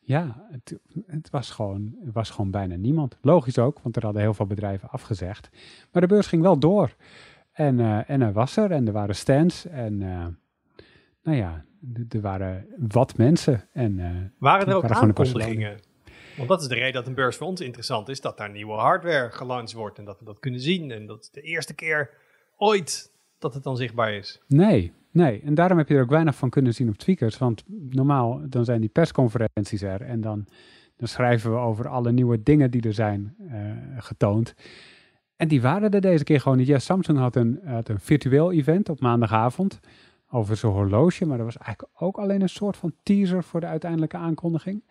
ja, 0.00 0.46
het, 0.50 0.78
het, 1.06 1.30
was 1.30 1.50
gewoon, 1.50 1.96
het 2.04 2.14
was 2.14 2.30
gewoon 2.30 2.50
bijna 2.50 2.76
niemand. 2.76 3.16
Logisch 3.20 3.58
ook, 3.58 3.80
want 3.82 3.96
er 3.96 4.04
hadden 4.04 4.22
heel 4.22 4.34
veel 4.34 4.46
bedrijven 4.46 4.90
afgezegd. 4.90 5.48
Maar 5.92 6.02
de 6.02 6.08
beurs 6.08 6.26
ging 6.26 6.42
wel 6.42 6.58
door. 6.58 6.94
En, 7.52 7.78
uh, 7.78 8.10
en 8.10 8.20
er 8.20 8.32
was 8.32 8.56
er 8.56 8.70
en 8.70 8.86
er 8.86 8.92
waren 8.92 9.14
stands 9.14 9.66
en 9.66 10.00
uh, 10.00 10.26
nou 11.22 11.36
ja, 11.36 11.64
er 12.08 12.20
waren 12.20 12.66
wat 12.76 13.16
mensen. 13.16 13.68
En, 13.72 14.32
waren 14.38 14.66
er 14.66 14.74
ook 14.74 14.82
waren 14.82 14.96
aankondigingen? 14.96 15.80
Want 16.38 16.48
dat 16.48 16.60
is 16.60 16.68
de 16.68 16.74
reden 16.74 16.92
dat 16.92 17.06
een 17.06 17.14
beurs 17.14 17.36
voor 17.36 17.46
ons 17.46 17.60
interessant 17.60 18.08
is, 18.08 18.20
dat 18.20 18.36
daar 18.36 18.50
nieuwe 18.50 18.72
hardware 18.72 19.30
gelanceerd 19.30 19.80
wordt 19.80 19.98
en 19.98 20.04
dat 20.04 20.18
we 20.18 20.24
dat 20.24 20.38
kunnen 20.38 20.60
zien. 20.60 20.90
En 20.90 21.06
dat 21.06 21.22
is 21.22 21.30
de 21.30 21.40
eerste 21.40 21.74
keer 21.74 22.10
ooit 22.56 23.12
dat 23.38 23.54
het 23.54 23.62
dan 23.62 23.76
zichtbaar 23.76 24.12
is. 24.12 24.40
Nee, 24.46 24.92
Nee, 25.18 25.40
en 25.44 25.54
daarom 25.54 25.78
heb 25.78 25.88
je 25.88 25.94
er 25.94 26.02
ook 26.02 26.10
weinig 26.10 26.34
van 26.34 26.50
kunnen 26.50 26.74
zien 26.74 26.88
op 26.88 26.96
Tweakers. 26.96 27.38
Want 27.38 27.64
normaal 27.90 28.40
dan 28.48 28.64
zijn 28.64 28.80
die 28.80 28.90
persconferenties 28.90 29.82
er 29.82 30.00
en 30.00 30.20
dan, 30.20 30.46
dan 30.96 31.08
schrijven 31.08 31.50
we 31.50 31.56
over 31.56 31.88
alle 31.88 32.12
nieuwe 32.12 32.42
dingen 32.42 32.70
die 32.70 32.82
er 32.82 32.92
zijn 32.92 33.34
uh, 33.40 33.52
getoond. 33.96 34.54
En 35.36 35.48
die 35.48 35.60
waren 35.60 35.90
er 35.90 36.00
deze 36.00 36.24
keer 36.24 36.40
gewoon 36.40 36.58
niet. 36.58 36.66
Ja, 36.66 36.78
Samsung 36.78 37.18
had 37.18 37.36
een, 37.36 37.60
had 37.64 37.88
een 37.88 38.00
virtueel 38.00 38.52
event 38.52 38.88
op 38.88 39.00
maandagavond 39.00 39.80
over 40.30 40.56
zijn 40.56 40.72
horloge, 40.72 41.26
maar 41.26 41.36
dat 41.36 41.46
was 41.46 41.58
eigenlijk 41.58 42.02
ook 42.02 42.16
alleen 42.16 42.42
een 42.42 42.48
soort 42.48 42.76
van 42.76 42.92
teaser 43.02 43.44
voor 43.44 43.60
de 43.60 43.66
uiteindelijke 43.66 44.16
aankondiging. 44.16 44.82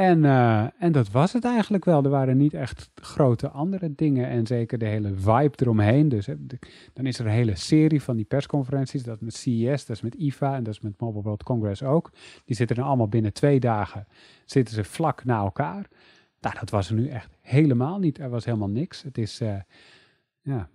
En, 0.00 0.24
uh, 0.24 0.82
en 0.82 0.92
dat 0.92 1.10
was 1.10 1.32
het 1.32 1.44
eigenlijk 1.44 1.84
wel. 1.84 2.04
Er 2.04 2.10
waren 2.10 2.36
niet 2.36 2.54
echt 2.54 2.90
grote 2.94 3.48
andere 3.48 3.94
dingen. 3.94 4.28
En 4.28 4.46
zeker 4.46 4.78
de 4.78 4.86
hele 4.86 5.14
vibe 5.14 5.52
eromheen. 5.56 6.08
Dus 6.08 6.28
dan 6.92 7.06
is 7.06 7.18
er 7.18 7.26
een 7.26 7.32
hele 7.32 7.56
serie 7.56 8.02
van 8.02 8.16
die 8.16 8.24
persconferenties. 8.24 9.02
Dat 9.02 9.20
met 9.20 9.34
CES, 9.34 9.86
dat 9.86 9.96
is 9.96 10.02
met 10.02 10.14
IFA 10.14 10.56
en 10.56 10.62
dat 10.62 10.74
is 10.74 10.80
met 10.80 11.00
Mobile 11.00 11.22
World 11.22 11.42
Congress 11.42 11.82
ook. 11.82 12.10
Die 12.44 12.56
zitten 12.56 12.76
er 12.76 12.82
allemaal 12.82 13.08
binnen 13.08 13.32
twee 13.32 13.60
dagen. 13.60 14.06
Zitten 14.44 14.74
ze 14.74 14.84
vlak 14.84 15.24
na 15.24 15.38
elkaar. 15.38 15.88
Nou, 16.40 16.54
dat 16.60 16.70
was 16.70 16.88
er 16.88 16.94
nu 16.94 17.08
echt 17.08 17.36
helemaal 17.40 17.98
niet. 17.98 18.18
Er 18.18 18.30
was 18.30 18.44
helemaal 18.44 18.70
niks. 18.70 19.02
Het 19.02 19.18
is, 19.18 19.40
uh, 19.40 19.60
ja, 20.40 20.68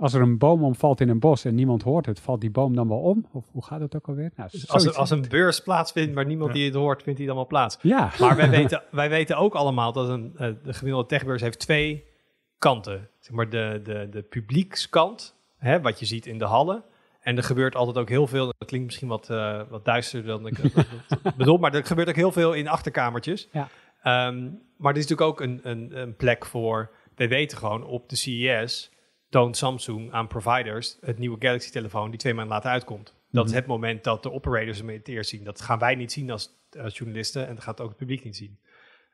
als 0.00 0.14
er 0.14 0.20
een 0.20 0.38
boom 0.38 0.64
omvalt 0.64 1.00
in 1.00 1.08
een 1.08 1.18
bos 1.18 1.44
en 1.44 1.54
niemand 1.54 1.82
hoort 1.82 2.06
het, 2.06 2.20
valt 2.20 2.40
die 2.40 2.50
boom 2.50 2.74
dan 2.74 2.88
wel 2.88 2.98
om? 2.98 3.26
Of 3.32 3.44
hoe 3.52 3.64
gaat 3.64 3.80
het 3.80 3.96
ook 3.96 4.08
alweer? 4.08 4.30
Nou, 4.36 4.48
dus 4.50 4.68
als, 4.68 4.94
als 4.94 5.10
een 5.10 5.24
beurs 5.28 5.60
plaatsvindt 5.60 6.14
waar 6.14 6.26
niemand 6.26 6.52
die 6.52 6.64
het 6.64 6.74
hoort, 6.74 7.02
vindt 7.02 7.18
hij 7.18 7.26
dan 7.26 7.36
wel 7.36 7.46
plaats. 7.46 7.78
Ja. 7.82 8.10
Maar 8.20 8.36
wij 8.36 8.50
weten, 8.58 8.82
wij 8.90 9.08
weten 9.08 9.36
ook 9.36 9.54
allemaal 9.54 9.92
dat 9.92 10.08
een, 10.08 10.32
uh, 10.34 10.38
de 10.38 10.72
gemiddelde 10.72 11.08
techbeurs 11.08 11.42
heeft 11.42 11.58
twee 11.58 12.04
kanten. 12.58 13.08
Zeg 13.18 13.36
maar 13.36 13.50
de, 13.50 13.80
de, 13.84 14.08
de 14.10 14.22
publiekskant, 14.22 15.36
hè, 15.58 15.80
wat 15.80 15.98
je 15.98 16.06
ziet 16.06 16.26
in 16.26 16.38
de 16.38 16.44
hallen. 16.44 16.84
En 17.20 17.36
er 17.36 17.42
gebeurt 17.42 17.74
altijd 17.74 17.98
ook 17.98 18.08
heel 18.08 18.26
veel, 18.26 18.46
dat 18.46 18.68
klinkt 18.68 18.86
misschien 18.86 19.08
wat, 19.08 19.28
uh, 19.30 19.62
wat 19.68 19.84
duisterder 19.84 20.30
dan 20.30 20.46
ik 20.46 20.58
bedoel, 21.36 21.56
maar 21.56 21.74
er 21.74 21.84
gebeurt 21.84 22.08
ook 22.08 22.14
heel 22.14 22.32
veel 22.32 22.52
in 22.52 22.68
achterkamertjes. 22.68 23.48
Ja. 23.52 23.68
Um, 24.28 24.62
maar 24.76 24.92
dit 24.94 25.02
is 25.02 25.08
natuurlijk 25.08 25.40
ook 25.40 25.40
een, 25.40 25.60
een, 25.62 26.00
een 26.00 26.16
plek 26.16 26.46
voor, 26.46 26.90
wij 27.14 27.28
weten 27.28 27.58
gewoon 27.58 27.84
op 27.84 28.08
de 28.08 28.16
CES 28.16 28.90
toont 29.30 29.56
Samsung 29.56 30.12
aan 30.12 30.26
providers 30.26 30.96
het 31.00 31.18
nieuwe 31.18 31.36
Galaxy-telefoon 31.38 32.10
die 32.10 32.18
twee 32.18 32.34
maanden 32.34 32.54
later 32.54 32.70
uitkomt. 32.70 33.14
Dat 33.30 33.44
is 33.44 33.50
mhm. 33.50 33.60
het 33.60 33.68
moment 33.68 34.04
dat 34.04 34.22
de 34.22 34.32
operators 34.32 34.78
hem 34.78 34.88
het 34.88 35.08
eerst 35.08 35.30
zien. 35.30 35.44
Dat 35.44 35.60
gaan 35.60 35.78
wij 35.78 35.94
niet 35.94 36.12
zien 36.12 36.30
als, 36.30 36.50
als 36.80 36.96
journalisten 36.96 37.46
en 37.46 37.54
dat 37.54 37.64
gaat 37.64 37.80
ook 37.80 37.88
het 37.88 37.96
publiek 37.96 38.24
niet 38.24 38.36
zien. 38.36 38.58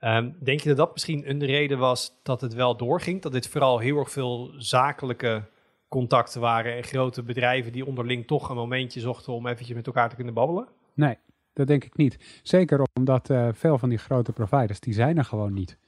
Ehm, 0.00 0.30
denk 0.40 0.60
je 0.60 0.68
dat 0.68 0.76
dat 0.76 0.92
misschien 0.92 1.30
een 1.30 1.44
reden 1.44 1.78
was 1.78 2.20
dat 2.22 2.40
het 2.40 2.54
wel 2.54 2.76
doorging? 2.76 3.22
Dat 3.22 3.32
dit 3.32 3.48
vooral 3.48 3.78
heel 3.78 3.98
erg 3.98 4.10
veel 4.10 4.54
zakelijke 4.56 5.44
contacten 5.88 6.40
waren 6.40 6.76
en 6.76 6.84
grote 6.84 7.22
bedrijven 7.22 7.72
die 7.72 7.86
onderling 7.86 8.26
toch 8.26 8.48
een 8.48 8.56
momentje 8.56 9.00
zochten 9.00 9.32
om 9.32 9.46
eventjes 9.46 9.76
met 9.76 9.86
elkaar 9.86 10.08
te 10.08 10.16
kunnen 10.16 10.34
babbelen? 10.34 10.68
Nee, 10.94 11.16
dat 11.52 11.66
denk 11.66 11.84
ik 11.84 11.96
niet. 11.96 12.40
Zeker 12.42 12.86
omdat 12.94 13.30
uh, 13.30 13.48
veel 13.52 13.78
van 13.78 13.88
die 13.88 13.98
grote 13.98 14.32
providers, 14.32 14.80
die 14.80 14.94
zijn 14.94 15.18
er 15.18 15.24
gewoon 15.24 15.52
niet. 15.52 15.78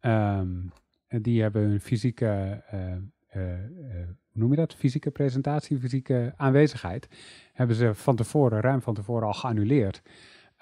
Um, 0.00 0.72
die 1.08 1.42
hebben 1.42 1.62
hun 1.62 1.80
fysieke, 1.80 2.62
uh, 2.74 2.96
hoe 3.34 4.42
noem 4.42 4.50
je 4.50 4.56
dat? 4.56 4.74
Fysieke 4.74 5.10
presentatie, 5.10 5.78
fysieke 5.78 6.32
aanwezigheid, 6.36 7.08
hebben 7.52 7.76
ze 7.76 7.94
van 7.94 8.16
tevoren, 8.16 8.60
ruim 8.60 8.82
van 8.82 8.94
tevoren 8.94 9.26
al 9.26 9.32
geannuleerd. 9.32 10.02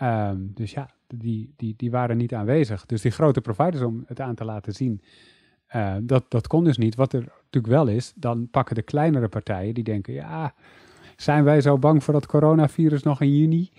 Um, 0.03 0.51
dus 0.55 0.73
ja, 0.73 0.91
die, 1.07 1.55
die, 1.57 1.75
die 1.77 1.91
waren 1.91 2.17
niet 2.17 2.35
aanwezig. 2.35 2.87
Dus 2.87 3.03
die 3.03 3.11
grote 3.11 3.41
providers 3.41 3.83
om 3.83 4.05
het 4.07 4.21
aan 4.21 4.35
te 4.35 4.45
laten 4.45 4.73
zien, 4.73 5.03
uh, 5.75 5.97
dat, 6.03 6.25
dat 6.29 6.47
kon 6.47 6.65
dus 6.65 6.77
niet. 6.77 6.95
Wat 6.95 7.13
er 7.13 7.21
natuurlijk 7.21 7.67
wel 7.67 7.87
is, 7.87 8.13
dan 8.17 8.49
pakken 8.51 8.75
de 8.75 8.83
kleinere 8.83 9.29
partijen 9.29 9.75
die 9.75 9.85
denken, 9.85 10.15
ja, 10.15 10.55
zijn 11.17 11.45
wij 11.45 11.61
zo 11.61 11.79
bang 11.79 12.05
voor 12.05 12.15
dat 12.15 12.27
coronavirus 12.27 13.03
nog 13.03 13.21
in 13.21 13.37
juni? 13.37 13.71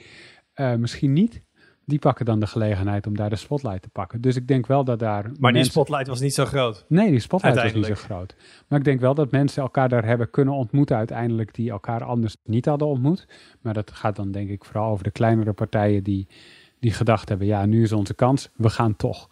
Misschien 0.78 1.14
niet. 1.14 1.42
Die 1.86 2.00
pakken 2.00 2.26
dan 2.26 2.40
de 2.40 2.48
gelegenheid 2.48 3.08
om 3.08 3.16
daar 3.16 3.30
de 3.30 3.36
spotlight 3.36 3.82
te 3.82 3.90
pakken. 3.90 4.22
Dus 4.22 4.36
ik 4.36 4.48
denk 4.48 4.68
wel 4.68 4.84
dat 4.84 5.00
daar. 5.00 5.32
Maar 5.40 5.54
die 5.54 5.64
spotlight 5.64 6.08
was 6.08 6.20
niet 6.20 6.34
zo 6.34 6.46
groot. 6.46 6.86
Nee, 6.88 7.10
die 7.10 7.20
spotlight 7.20 7.62
was 7.62 7.74
niet 7.74 7.86
zo 7.86 7.96
groot. 7.96 8.36
Maar 8.68 8.80
ik 8.80 8.86
denk 8.86 9.00
wel 9.00 9.14
dat 9.14 9.32
mensen 9.32 9.62
elkaar 9.62 9.90
daar 9.90 10.06
hebben 10.06 10.30
kunnen 10.30 10.54
ontmoeten 10.54 10.98
uiteindelijk 10.98 11.54
die 11.54 11.72
elkaar 11.72 12.04
anders 12.04 12.38
niet 12.44 12.66
hadden 12.66 12.88
ontmoet. 12.88 13.28
Maar 13.62 13.74
dat 13.74 13.92
gaat 13.92 14.16
dan 14.16 14.32
denk 14.32 14.50
ik 14.50 14.66
vooral 14.66 14.92
over 14.92 15.04
de 15.04 15.12
kleinere 15.12 15.54
partijen 15.54 16.04
die, 16.04 16.28
die 16.80 16.92
gedacht 16.92 17.30
hebben: 17.30 17.48
ja, 17.48 17.66
nu 17.66 17.84
is 17.84 17.92
onze 17.92 18.14
kans, 18.14 18.50
we 18.56 18.70
gaan 18.70 18.96
toch. 18.96 19.30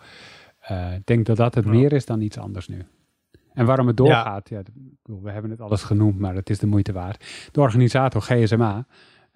Uh, 0.72 0.94
ik 0.96 1.06
denk 1.06 1.26
dat 1.26 1.38
dat 1.38 1.56
het 1.56 1.66
meer 1.66 1.94
is 1.94 2.06
dan 2.06 2.22
iets 2.22 2.38
anders 2.38 2.68
nu. 2.68 2.86
En 3.54 3.66
waarom 3.66 3.88
het 3.88 3.98
doorgaat, 3.98 4.50
ja. 4.50 4.58
ja, 4.58 4.64
we 5.22 5.32
hebben 5.32 5.52
het 5.52 5.62
alles 5.62 5.84
genoemd, 5.84 6.20
maar 6.20 6.36
het 6.36 6.50
is 6.50 6.60
de 6.60 6.68
moeite 6.68 6.92
waard. 6.92 7.50
De 7.52 7.62
organisator 7.62 8.22
GSMA, 8.22 8.86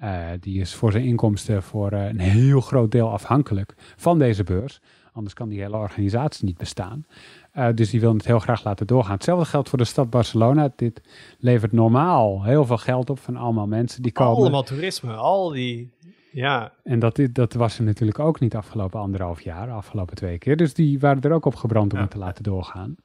uh, 0.02 0.28
die 0.40 0.60
is 0.60 0.74
voor 0.74 0.92
zijn 0.92 1.04
inkomsten 1.04 1.64
voor 1.64 1.94
uh, 1.94 2.06
een 2.06 2.20
heel 2.20 2.62
groot 2.62 2.92
deel 2.92 3.10
afhankelijk 3.10 3.74
van 3.78 4.20
deze 4.20 4.44
beurs. 4.44 4.82
Anders 5.12 5.34
kan 5.34 5.50
die 5.50 5.62
hele 5.62 5.78
organisatie 5.78 6.46
niet 6.46 6.58
bestaan. 6.58 7.06
Uh, 7.54 7.68
dus 7.76 7.90
die 7.90 8.00
wil 8.00 8.14
het 8.14 8.26
heel 8.26 8.40
graag 8.40 8.64
laten 8.64 8.88
doorgaan. 8.88 9.14
Hetzelfde 9.14 9.46
geldt 9.46 9.70
voor 9.70 9.78
de 9.78 9.84
stad 9.84 10.10
Barcelona. 10.10 10.74
Dit 10.76 11.02
levert 11.40 11.72
normaal 11.72 12.44
heel 12.44 12.66
veel 12.66 12.78
geld 12.78 13.10
op 13.10 13.20
van 13.20 13.36
allemaal 13.36 13.68
mensen 13.68 14.02
die 14.02 14.12
komen. 14.12 14.36
Allemaal 14.36 14.64
toerisme, 14.64 15.14
al 15.14 15.50
die 15.50 15.94
ja. 16.36 16.74
En 16.84 17.00
dat, 17.00 17.20
dat 17.32 17.54
was 17.54 17.78
er 17.78 17.84
natuurlijk 17.84 18.20
ook 18.20 18.40
niet 18.40 18.56
afgelopen 18.56 19.00
anderhalf 19.00 19.42
jaar, 19.42 19.72
afgelopen 19.72 20.16
twee 20.16 20.38
keer. 20.38 20.58
Dus 20.58 20.74
die 20.74 21.00
waren 21.00 21.22
er 21.22 21.32
ook 21.32 21.46
op 21.46 21.56
gebrand 21.56 21.92
om 21.92 21.98
ja. 21.98 22.04
het 22.04 22.14
te 22.14 22.18
laten 22.18 22.44
doorgaan. 22.44 22.96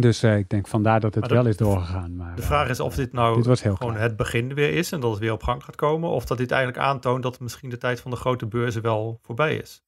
Dus 0.00 0.24
uh, 0.24 0.36
ik 0.36 0.48
denk 0.48 0.68
vandaar 0.68 1.00
dat 1.00 1.14
het 1.14 1.26
wel 1.26 1.46
is 1.46 1.56
doorgegaan. 1.56 2.16
Maar, 2.16 2.36
de 2.36 2.42
vraag 2.42 2.68
is 2.68 2.80
of 2.80 2.94
dit 2.94 3.12
nou 3.12 3.36
dit 3.36 3.46
was 3.46 3.62
heel 3.62 3.76
gewoon 3.76 3.92
klaar. 3.92 4.04
het 4.04 4.16
begin 4.16 4.54
weer 4.54 4.72
is 4.72 4.92
en 4.92 5.00
dat 5.00 5.10
het 5.10 5.20
weer 5.20 5.32
op 5.32 5.42
gang 5.42 5.64
gaat 5.64 5.76
komen. 5.76 6.10
Of 6.10 6.24
dat 6.24 6.38
dit 6.38 6.50
eigenlijk 6.50 6.82
aantoont 6.82 7.22
dat 7.22 7.40
misschien 7.40 7.70
de 7.70 7.78
tijd 7.78 8.00
van 8.00 8.10
de 8.10 8.16
grote 8.16 8.46
beurzen 8.46 8.82
wel 8.82 9.18
voorbij 9.22 9.56
is. 9.56 9.84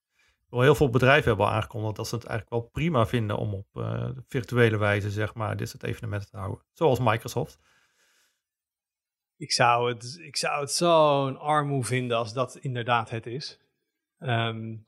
Wel 0.48 0.61
heel 0.61 0.75
veel 0.75 0.90
bedrijven 0.90 1.29
hebben 1.29 1.46
al 1.46 1.53
aangekondigd 1.53 1.96
dat 1.96 2.09
ze 2.09 2.14
het 2.14 2.25
eigenlijk 2.25 2.62
wel 2.62 2.70
prima 2.72 3.07
vinden 3.07 3.37
om 3.37 3.55
op 3.55 3.66
uh, 3.75 4.09
virtuele 4.29 4.77
wijze, 4.77 5.11
zeg 5.11 5.35
maar, 5.35 5.57
dit 5.57 5.68
soort 5.68 5.83
evenementen 5.83 6.31
te 6.31 6.37
houden. 6.37 6.64
Zoals 6.72 7.01
Microsoft. 7.01 7.59
Ik 9.37 9.53
zou 9.53 9.92
het, 9.92 10.18
ik 10.22 10.37
zou 10.37 10.61
het 10.61 10.70
zo'n 10.70 11.38
armoe 11.38 11.85
vinden 11.85 12.16
als 12.16 12.33
dat 12.33 12.57
inderdaad 12.57 13.11
het 13.11 13.27
is. 13.27 13.61
Um, 14.18 14.85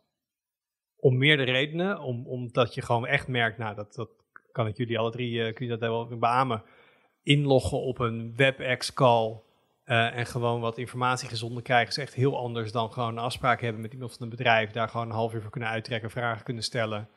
om 1.05 1.19
meerdere 1.19 1.53
redenen. 1.53 2.01
Om, 2.01 2.27
omdat 2.27 2.75
je 2.75 2.83
gewoon 2.83 3.07
echt 3.07 3.29
merkt, 3.29 3.59
nou, 3.59 3.75
dat, 3.75 3.95
dat 3.95 4.24
kan 4.55 4.67
ik 4.67 4.77
jullie 4.77 4.99
alle 4.99 5.11
drie, 5.11 5.33
uh, 5.33 5.55
kun 5.55 5.65
je 5.65 5.71
dat 5.71 5.81
wel 5.81 6.19
beamen. 6.19 6.63
Inloggen 7.23 7.81
op 7.81 7.99
een 7.99 8.33
WebEx-call 8.37 9.41
uh, 9.87 10.17
en 10.17 10.27
gewoon 10.27 10.61
wat 10.61 10.79
informatie 10.79 11.29
gezonden 11.29 11.63
krijgen 11.63 11.89
is 11.89 11.99
echt 11.99 12.15
heel 12.15 12.39
anders 12.39 12.73
dan 12.73 12.93
gewoon 12.93 13.09
een 13.09 13.25
afspraak 13.25 13.61
hebben 13.61 13.83
met 13.83 13.93
iemand 13.93 14.13
van 14.13 14.23
een 14.23 14.29
bedrijf. 14.29 14.71
Daar 14.71 14.89
gewoon 14.89 15.07
een 15.07 15.15
half 15.15 15.35
uur 15.35 15.41
voor 15.41 15.51
kunnen 15.51 15.69
uittrekken, 15.69 16.11
vragen 16.11 16.45
kunnen 16.45 16.63
stellen, 16.63 17.09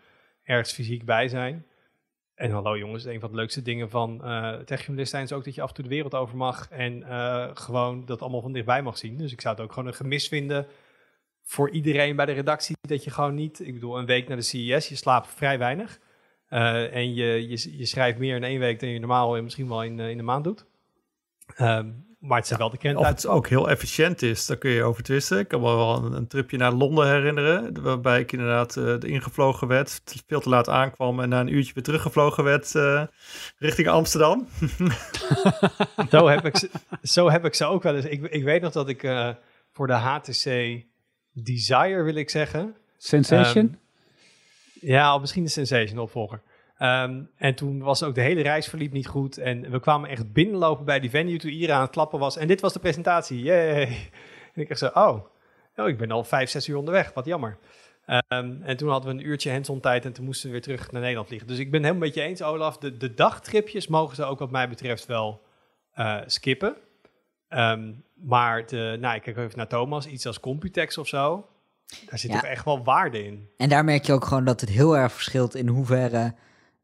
ergens 0.43 0.73
fysiek 0.73 1.05
bij 1.05 1.27
zijn. 1.27 1.65
En 2.35 2.51
hallo 2.51 2.77
jongens, 2.77 3.05
een 3.05 3.19
van 3.19 3.29
de 3.29 3.35
leukste 3.35 3.61
dingen 3.61 3.89
van 3.89 4.21
uh, 4.23 4.53
techjournalisten 4.53 5.21
is 5.21 5.33
ook 5.33 5.43
dat 5.43 5.55
je 5.55 5.61
af 5.61 5.69
en 5.69 5.75
toe 5.75 5.83
de 5.83 5.89
wereld 5.89 6.15
over 6.15 6.37
mag 6.37 6.69
en 6.69 7.03
gewoon 7.57 8.05
dat 8.05 8.21
allemaal 8.21 8.41
van 8.41 8.51
dichtbij 8.51 8.81
mag 8.81 8.97
zien. 8.97 9.17
Dus 9.17 9.31
ik 9.31 9.41
zou 9.41 9.55
het 9.55 9.63
ook 9.63 9.73
gewoon 9.73 9.87
een 9.87 9.95
gemis 9.95 10.27
vinden 10.27 10.67
voor 11.43 11.69
iedereen 11.69 12.15
bij 12.15 12.25
de 12.25 12.31
redactie 12.31 12.75
dat 12.81 13.03
je 13.03 13.09
gewoon 13.09 13.35
niet, 13.35 13.59
ik 13.59 13.73
bedoel 13.73 13.97
een 13.97 14.05
week 14.05 14.27
naar 14.27 14.37
de 14.37 14.43
CES, 14.43 14.89
je 14.89 14.95
slaapt 14.95 15.27
vrij 15.27 15.57
weinig 15.57 15.99
uh, 16.49 16.95
en 16.95 17.13
je, 17.13 17.47
je, 17.49 17.77
je, 17.77 17.85
schrijft 17.85 18.19
meer 18.19 18.35
in 18.35 18.43
één 18.43 18.59
week 18.59 18.79
dan 18.79 18.89
je 18.89 18.99
normaal 18.99 19.37
en 19.37 19.43
misschien 19.43 19.67
wel 19.67 19.83
in, 19.83 19.99
in 19.99 20.19
een 20.19 20.25
maand 20.25 20.43
doet. 20.43 20.65
Um, 21.59 22.07
maar 22.19 22.37
het 22.37 22.47
zijn 22.47 22.59
wel 22.59 22.69
de 22.69 22.77
kentijden. 22.77 23.11
Of 23.11 23.21
het 23.21 23.27
ook 23.27 23.47
heel 23.47 23.69
efficiënt 23.69 24.21
is, 24.21 24.45
daar 24.45 24.57
kun 24.57 24.69
je 24.69 24.83
over 24.83 25.03
twisten. 25.03 25.39
Ik 25.39 25.47
kan 25.47 25.61
me 25.61 25.65
wel 25.65 25.95
een, 25.95 26.13
een 26.13 26.27
tripje 26.27 26.57
naar 26.57 26.71
Londen 26.71 27.07
herinneren, 27.07 27.81
waarbij 27.81 28.19
ik 28.19 28.31
inderdaad 28.31 28.75
uh, 28.75 28.95
ingevlogen 28.99 29.67
werd, 29.67 30.01
veel 30.27 30.39
te 30.39 30.49
laat 30.49 30.69
aankwam 30.69 31.19
en 31.19 31.29
na 31.29 31.39
een 31.39 31.53
uurtje 31.53 31.73
weer 31.73 31.83
teruggevlogen 31.83 32.43
werd 32.43 32.73
uh, 32.73 33.03
richting 33.57 33.87
Amsterdam. 33.87 34.47
zo, 36.11 36.27
heb 36.27 36.45
ik, 36.45 36.69
zo 37.03 37.29
heb 37.29 37.45
ik 37.45 37.53
ze 37.53 37.65
ook 37.65 37.83
wel 37.83 37.95
eens. 37.95 38.05
Ik, 38.05 38.23
ik 38.23 38.43
weet 38.43 38.61
nog 38.61 38.71
dat 38.71 38.89
ik 38.89 39.03
uh, 39.03 39.29
voor 39.71 39.87
de 39.87 39.93
HTC 39.93 40.45
Desire, 41.31 42.03
wil 42.03 42.15
ik 42.15 42.29
zeggen. 42.29 42.75
Sensation? 42.97 43.65
Um, 43.65 43.79
ja, 44.81 45.15
of 45.15 45.21
misschien 45.21 45.43
de 45.43 45.49
Sensation 45.49 45.99
opvolger. 45.99 46.41
Um, 46.81 47.29
en 47.35 47.55
toen 47.55 47.79
was 47.79 48.03
ook 48.03 48.15
de 48.15 48.21
hele 48.21 48.41
reis 48.41 48.67
verliep 48.67 48.91
niet 48.91 49.07
goed. 49.07 49.37
En 49.37 49.71
we 49.71 49.79
kwamen 49.79 50.09
echt 50.09 50.33
binnenlopen 50.33 50.85
bij 50.85 50.99
die 50.99 51.09
venue 51.09 51.37
toen 51.37 51.51
Ira 51.51 51.75
aan 51.75 51.81
het 51.81 51.89
klappen 51.89 52.19
was. 52.19 52.37
En 52.37 52.47
dit 52.47 52.61
was 52.61 52.73
de 52.73 52.79
presentatie. 52.79 53.41
Yay! 53.41 53.81
En 54.53 54.61
ik 54.61 54.67
dacht 54.67 54.79
zo, 54.79 54.89
oh, 54.93 55.25
oh 55.75 55.87
ik 55.87 55.97
ben 55.97 56.11
al 56.11 56.23
vijf, 56.23 56.49
zes 56.49 56.67
uur 56.67 56.77
onderweg. 56.77 57.13
Wat 57.13 57.25
jammer. 57.25 57.57
Um, 58.07 58.61
en 58.63 58.77
toen 58.77 58.89
hadden 58.89 59.15
we 59.15 59.19
een 59.19 59.27
uurtje 59.27 59.51
hands 59.51 59.71
tijd 59.81 60.05
en 60.05 60.13
toen 60.13 60.25
moesten 60.25 60.45
we 60.45 60.51
weer 60.51 60.61
terug 60.61 60.91
naar 60.91 61.01
Nederland 61.01 61.27
vliegen. 61.27 61.47
Dus 61.47 61.59
ik 61.59 61.71
ben 61.71 61.81
helemaal 61.81 62.05
met 62.05 62.13
je 62.13 62.21
eens, 62.21 62.41
Olaf. 62.41 62.77
De, 62.77 62.97
de 62.97 63.13
dagtripjes 63.13 63.87
mogen 63.87 64.15
ze 64.15 64.23
ook 64.23 64.39
wat 64.39 64.51
mij 64.51 64.69
betreft 64.69 65.05
wel 65.05 65.41
uh, 65.95 66.21
skippen. 66.25 66.75
Um, 67.49 68.03
maar 68.13 68.65
de, 68.65 68.97
nou, 68.99 69.15
ik 69.15 69.21
kijk 69.21 69.37
even 69.37 69.57
naar 69.57 69.67
Thomas, 69.67 70.07
iets 70.07 70.25
als 70.25 70.39
Computex 70.39 70.97
of 70.97 71.07
zo. 71.07 71.47
Daar 71.87 72.19
zit 72.19 72.31
ja. 72.31 72.39
toch 72.39 72.49
echt 72.49 72.65
wel 72.65 72.83
waarde 72.83 73.23
in. 73.23 73.49
En 73.57 73.69
daar 73.69 73.83
merk 73.83 74.05
je 74.05 74.13
ook 74.13 74.25
gewoon 74.25 74.45
dat 74.45 74.61
het 74.61 74.69
heel 74.69 74.97
erg 74.97 75.13
verschilt 75.13 75.55
in 75.55 75.67
hoeverre 75.67 76.35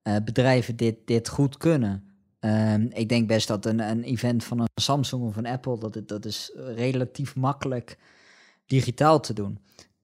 uh, 0.03 0.15
bedrijven 0.25 0.75
dit, 0.75 0.95
dit 1.05 1.29
goed 1.29 1.57
kunnen. 1.57 2.07
Um, 2.39 2.89
ik 2.93 3.09
denk 3.09 3.27
best 3.27 3.47
dat 3.47 3.65
een, 3.65 3.79
een 3.79 4.03
event 4.03 4.43
van 4.43 4.59
een 4.59 4.67
Samsung 4.81 5.23
of 5.23 5.35
een 5.35 5.45
Apple, 5.45 5.77
dat, 5.77 5.95
het, 5.95 6.07
dat 6.07 6.25
is 6.25 6.51
relatief 6.55 7.35
makkelijk 7.35 7.97
digitaal 8.65 9.19
te 9.19 9.33
doen. 9.33 9.59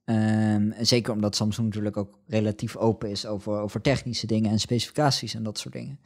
Um, 0.05 0.73
zeker 0.79 1.13
omdat 1.13 1.35
Samsung 1.35 1.67
natuurlijk 1.67 1.97
ook 1.97 2.19
relatief 2.27 2.75
open 2.75 3.09
is 3.09 3.25
over, 3.25 3.59
over 3.59 3.81
technische 3.81 4.27
dingen 4.27 4.51
en 4.51 4.59
specificaties 4.59 5.33
en 5.33 5.43
dat 5.43 5.57
soort 5.57 5.73
dingen. 5.73 5.99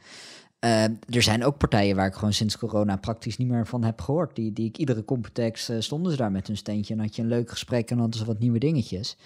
Uh, 0.64 0.82
er 0.84 1.22
zijn 1.22 1.44
ook 1.44 1.58
partijen 1.58 1.96
waar 1.96 2.06
ik 2.06 2.14
gewoon 2.14 2.32
sinds 2.32 2.58
corona 2.58 2.96
praktisch 2.96 3.36
niet 3.36 3.48
meer 3.48 3.66
van 3.66 3.84
heb 3.84 4.00
gehoord. 4.00 4.36
Die, 4.36 4.52
die 4.52 4.68
ik 4.68 4.78
iedere 4.78 5.04
Computex 5.04 5.70
uh, 5.70 5.80
stonden 5.80 6.12
ze 6.12 6.18
daar 6.18 6.30
met 6.30 6.46
hun 6.46 6.56
steentje 6.56 6.94
en 6.94 7.00
had 7.00 7.16
je 7.16 7.22
een 7.22 7.28
leuk 7.28 7.50
gesprek 7.50 7.90
en 7.90 7.98
hadden 7.98 8.18
ze 8.18 8.26
wat 8.26 8.38
nieuwe 8.38 8.58
dingetjes. 8.58 9.16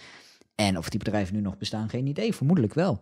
En 0.55 0.79
of 0.79 0.89
die 0.89 0.99
bedrijven 0.99 1.35
nu 1.35 1.41
nog 1.41 1.59
bestaan, 1.59 1.89
geen 1.89 2.07
idee. 2.07 2.35
Vermoedelijk 2.35 2.75
wel. 2.75 3.01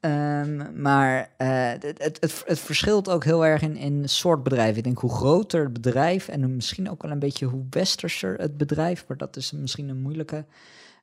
Um, 0.00 0.80
maar 0.80 1.18
uh, 1.38 1.68
het, 1.68 1.82
het, 1.82 2.02
het, 2.20 2.42
het, 2.46 2.58
verschilt 2.58 3.10
ook 3.10 3.24
heel 3.24 3.46
erg 3.46 3.62
in, 3.62 3.76
in 3.76 4.08
soort 4.08 4.42
bedrijf. 4.42 4.76
Ik 4.76 4.84
denk 4.84 4.98
hoe 4.98 5.14
groter 5.14 5.62
het 5.64 5.72
bedrijf 5.72 6.28
en 6.28 6.54
misschien 6.54 6.90
ook 6.90 7.02
wel 7.02 7.10
een 7.10 7.18
beetje 7.18 7.46
hoe 7.46 7.66
westerser 7.70 8.38
het 8.38 8.56
bedrijf, 8.56 9.04
maar 9.08 9.16
dat 9.16 9.36
is 9.36 9.52
misschien 9.52 9.88
een 9.88 10.00
moeilijke, 10.00 10.44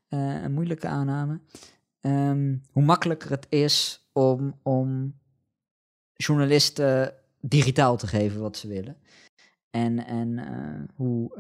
een 0.10 0.54
moeilijke 0.54 0.88
aanname. 0.88 1.40
Um, 2.02 2.62
hoe 2.72 2.84
makkelijker 2.84 3.30
het 3.30 3.46
is 3.50 4.08
om, 4.14 4.56
om 4.64 5.14
journalisten 6.22 7.14
digitaal 7.40 7.98
te 7.98 8.08
geven 8.08 8.42
wat 8.42 8.58
ze 8.58 8.68
willen. 8.68 8.98
En, 9.70 10.06
en 10.06 10.30
uh, 10.38 10.96
hoe 10.96 11.34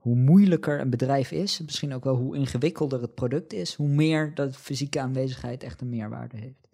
hoe 0.00 0.16
moeilijker 0.16 0.80
een 0.80 0.90
bedrijf 0.90 1.30
is, 1.30 1.60
misschien 1.60 1.94
ook 1.94 2.04
wel 2.04 2.14
hoe 2.16 2.36
ingewikkelder 2.36 3.00
het 3.00 3.14
product 3.14 3.52
is, 3.52 3.74
hoe 3.74 3.88
meer 3.88 4.34
dat 4.34 4.56
fysieke 4.56 5.00
aanwezigheid 5.00 5.62
echt 5.62 5.80
een 5.80 5.88
meerwaarde 5.88 6.36
heeft. 6.36 6.68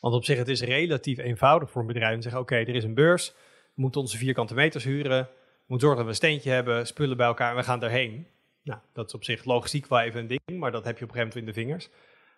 Want 0.00 0.14
op 0.14 0.24
zich, 0.24 0.38
het 0.38 0.48
is 0.48 0.62
relatief 0.62 1.18
eenvoudig 1.18 1.70
voor 1.70 1.80
een 1.80 1.86
bedrijf 1.86 2.10
om 2.10 2.16
te 2.16 2.22
zeggen, 2.22 2.40
oké, 2.40 2.54
er 2.54 2.74
is 2.74 2.84
een 2.84 2.94
beurs, 2.94 3.32
we 3.74 3.80
moeten 3.80 4.00
onze 4.00 4.16
vierkante 4.16 4.54
meters 4.54 4.84
huren, 4.84 5.22
we 5.22 5.66
moeten 5.66 5.88
zorgen 5.88 5.96
dat 5.96 6.04
we 6.04 6.10
een 6.10 6.28
steentje 6.28 6.50
hebben, 6.50 6.86
spullen 6.86 7.16
bij 7.16 7.26
elkaar 7.26 7.50
en 7.50 7.56
we 7.56 7.62
gaan 7.62 7.80
daarheen. 7.80 8.26
Nou, 8.62 8.80
dat 8.92 9.06
is 9.06 9.14
op 9.14 9.24
zich 9.24 9.44
logistiek 9.44 9.86
wel 9.86 10.00
even 10.00 10.20
een 10.20 10.26
ding, 10.26 10.58
maar 10.58 10.72
dat 10.72 10.84
heb 10.84 10.98
je 10.98 11.04
op 11.04 11.10
een 11.10 11.16
gegeven 11.16 11.38
moment 11.38 11.56
in 11.56 11.62
de 11.62 11.66
vingers. 11.66 11.88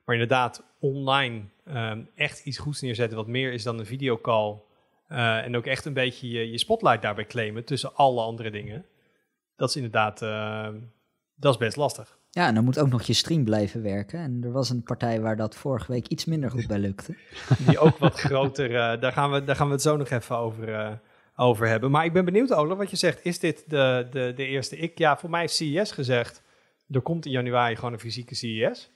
Maar 0.07 0.15
inderdaad, 0.15 0.65
online 0.81 1.43
um, 1.69 2.09
echt 2.15 2.45
iets 2.45 2.59
goeds 2.59 2.81
neerzetten, 2.81 3.17
wat 3.17 3.27
meer 3.27 3.53
is 3.53 3.63
dan 3.63 3.79
een 3.79 3.87
videocall. 3.87 4.61
Uh, 5.09 5.45
en 5.45 5.57
ook 5.57 5.67
echt 5.67 5.85
een 5.85 5.93
beetje 5.93 6.29
je, 6.29 6.51
je 6.51 6.59
spotlight 6.59 7.03
daarbij 7.03 7.27
claimen 7.27 7.65
tussen 7.65 7.95
alle 7.95 8.21
andere 8.21 8.51
dingen 8.51 8.87
dat 9.57 9.69
is 9.69 9.77
inderdaad, 9.77 10.23
uh, 10.23 10.69
dat 11.35 11.53
is 11.53 11.59
best 11.59 11.77
lastig. 11.77 12.19
Ja, 12.31 12.47
en 12.47 12.55
dan 12.55 12.65
moet 12.65 12.79
ook 12.79 12.89
nog 12.89 13.03
je 13.03 13.13
stream 13.13 13.45
blijven 13.45 13.83
werken. 13.83 14.19
En 14.19 14.41
er 14.45 14.53
was 14.53 14.71
een 14.71 14.83
partij 14.83 15.21
waar 15.21 15.37
dat 15.37 15.57
vorige 15.57 15.93
week 15.93 16.07
iets 16.07 16.25
minder 16.25 16.51
goed 16.51 16.67
bij 16.67 16.79
lukte. 16.79 17.17
Die 17.67 17.79
ook 17.79 17.99
wat 17.99 18.21
groter, 18.21 18.71
uh, 18.71 19.01
daar, 19.01 19.13
gaan 19.13 19.33
we, 19.33 19.45
daar 19.45 19.57
gaan 19.57 19.67
we 19.67 19.73
het 19.73 19.83
zo 19.83 19.97
nog 19.97 20.11
even 20.11 20.37
over, 20.37 20.69
uh, 20.69 20.93
over 21.37 21.69
hebben. 21.69 21.91
Maar 21.91 22.05
ik 22.05 22.13
ben 22.13 22.25
benieuwd, 22.25 22.53
Ola, 22.53 22.75
wat 22.75 22.91
je 22.91 22.97
zegt. 22.97 23.25
Is 23.25 23.39
dit 23.39 23.65
de, 23.71 24.09
de, 24.11 24.33
de 24.37 24.47
eerste? 24.47 24.77
Ik, 24.77 24.99
ja, 24.99 25.17
voor 25.17 25.31
mij 25.31 25.45
is 25.45 25.57
CES 25.57 25.91
gezegd. 25.91 26.43
Er 26.91 27.01
komt 27.01 27.27
in 27.27 27.33
januari 27.33 27.75
gewoon 27.75 27.93
een 27.93 27.99
fysieke 27.99 28.35
CES. 28.35 28.91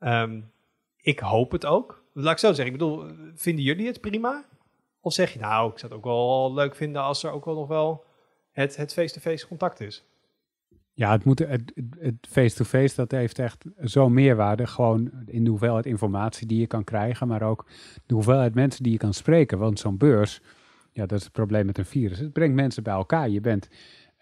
Um, 0.00 0.52
ik 0.96 1.18
hoop 1.18 1.52
het 1.52 1.66
ook. 1.66 2.04
Laat 2.12 2.32
ik 2.32 2.38
zo 2.38 2.52
zeggen. 2.52 2.66
Ik 2.66 2.72
bedoel, 2.72 3.04
vinden 3.34 3.64
jullie 3.64 3.86
het 3.86 4.00
prima? 4.00 4.44
Of 5.00 5.12
zeg 5.12 5.32
je, 5.32 5.38
nou, 5.38 5.72
ik 5.72 5.78
zou 5.78 5.92
het 5.92 6.00
ook 6.00 6.06
wel 6.06 6.54
leuk 6.54 6.74
vinden 6.74 7.02
als 7.02 7.22
er 7.22 7.30
ook 7.30 7.44
wel 7.44 7.54
nog 7.54 7.68
wel 7.68 8.04
het, 8.52 8.76
het 8.76 8.92
face-to-face 8.92 9.48
contact 9.48 9.80
is? 9.80 10.04
Ja, 10.92 11.10
het 11.10 11.24
moet 11.24 11.38
het 11.98 12.26
face-to-face, 12.28 12.96
dat 12.96 13.10
heeft 13.10 13.38
echt 13.38 13.64
zo'n 13.78 14.12
meerwaarde. 14.12 14.66
Gewoon 14.66 15.10
in 15.26 15.44
de 15.44 15.50
hoeveelheid 15.50 15.86
informatie 15.86 16.46
die 16.46 16.60
je 16.60 16.66
kan 16.66 16.84
krijgen, 16.84 17.28
maar 17.28 17.42
ook 17.42 17.66
de 18.06 18.14
hoeveelheid 18.14 18.54
mensen 18.54 18.82
die 18.82 18.92
je 18.92 18.98
kan 18.98 19.14
spreken. 19.14 19.58
Want 19.58 19.78
zo'n 19.78 19.96
beurs, 19.96 20.40
ja, 20.92 21.06
dat 21.06 21.18
is 21.18 21.24
het 21.24 21.32
probleem 21.32 21.66
met 21.66 21.78
een 21.78 21.86
virus. 21.86 22.18
Het 22.18 22.32
brengt 22.32 22.54
mensen 22.54 22.82
bij 22.82 22.94
elkaar. 22.94 23.28
Je 23.28 23.40
bent 23.40 23.68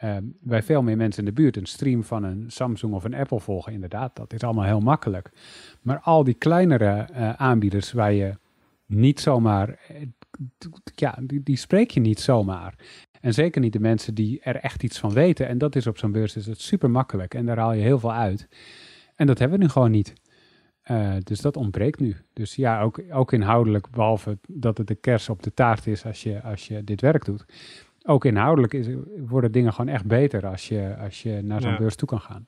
uh, 0.04 0.16
bij 0.40 0.62
veel 0.62 0.82
meer 0.82 0.96
mensen 0.96 1.24
in 1.24 1.34
de 1.34 1.40
buurt 1.40 1.56
een 1.56 1.66
stream 1.66 2.04
van 2.04 2.24
een 2.24 2.44
Samsung 2.50 2.94
of 2.94 3.04
een 3.04 3.14
Apple 3.14 3.40
volgen. 3.40 3.72
Inderdaad, 3.72 4.16
dat 4.16 4.32
is 4.32 4.42
allemaal 4.42 4.64
heel 4.64 4.80
makkelijk. 4.80 5.30
Maar 5.82 6.00
al 6.00 6.24
die 6.24 6.34
kleinere 6.34 7.08
uh, 7.12 7.32
aanbieders 7.32 7.92
waar 7.92 8.12
je 8.12 8.36
niet 8.86 9.20
zomaar, 9.20 9.68
eh, 9.68 9.96
ja, 10.94 11.18
die, 11.22 11.42
die 11.42 11.56
spreek 11.56 11.90
je 11.90 12.00
niet 12.00 12.20
zomaar. 12.20 12.74
En 13.20 13.34
zeker 13.34 13.60
niet 13.60 13.72
de 13.72 13.80
mensen 13.80 14.14
die 14.14 14.40
er 14.40 14.56
echt 14.56 14.82
iets 14.82 14.98
van 14.98 15.12
weten. 15.12 15.48
En 15.48 15.58
dat 15.58 15.76
is 15.76 15.86
op 15.86 15.98
zo'n 15.98 16.12
beurs 16.12 16.36
is 16.36 16.46
het 16.46 16.60
super 16.60 16.90
makkelijk. 16.90 17.34
En 17.34 17.46
daar 17.46 17.58
haal 17.58 17.72
je 17.72 17.82
heel 17.82 17.98
veel 17.98 18.12
uit. 18.12 18.48
En 19.14 19.26
dat 19.26 19.38
hebben 19.38 19.58
we 19.58 19.64
nu 19.64 19.70
gewoon 19.70 19.90
niet. 19.90 20.12
Uh, 20.90 21.14
dus 21.22 21.40
dat 21.40 21.56
ontbreekt 21.56 22.00
nu. 22.00 22.16
Dus 22.32 22.54
ja, 22.54 22.82
ook, 22.82 23.02
ook 23.10 23.32
inhoudelijk, 23.32 23.90
behalve 23.90 24.38
dat 24.48 24.78
het 24.78 24.86
de 24.86 24.94
kers 24.94 25.28
op 25.28 25.42
de 25.42 25.54
taart 25.54 25.86
is 25.86 26.04
als 26.04 26.22
je, 26.22 26.42
als 26.42 26.66
je 26.66 26.84
dit 26.84 27.00
werk 27.00 27.24
doet. 27.24 27.44
Ook 28.04 28.24
inhoudelijk 28.24 28.72
is, 28.72 28.88
worden 29.18 29.52
dingen 29.52 29.72
gewoon 29.72 29.94
echt 29.94 30.06
beter 30.06 30.46
als 30.46 30.68
je, 30.68 30.96
als 30.96 31.22
je 31.22 31.40
naar 31.42 31.60
zo'n 31.60 31.76
beurs 31.76 31.96
toe 31.96 32.08
kan 32.08 32.20
gaan. 32.20 32.46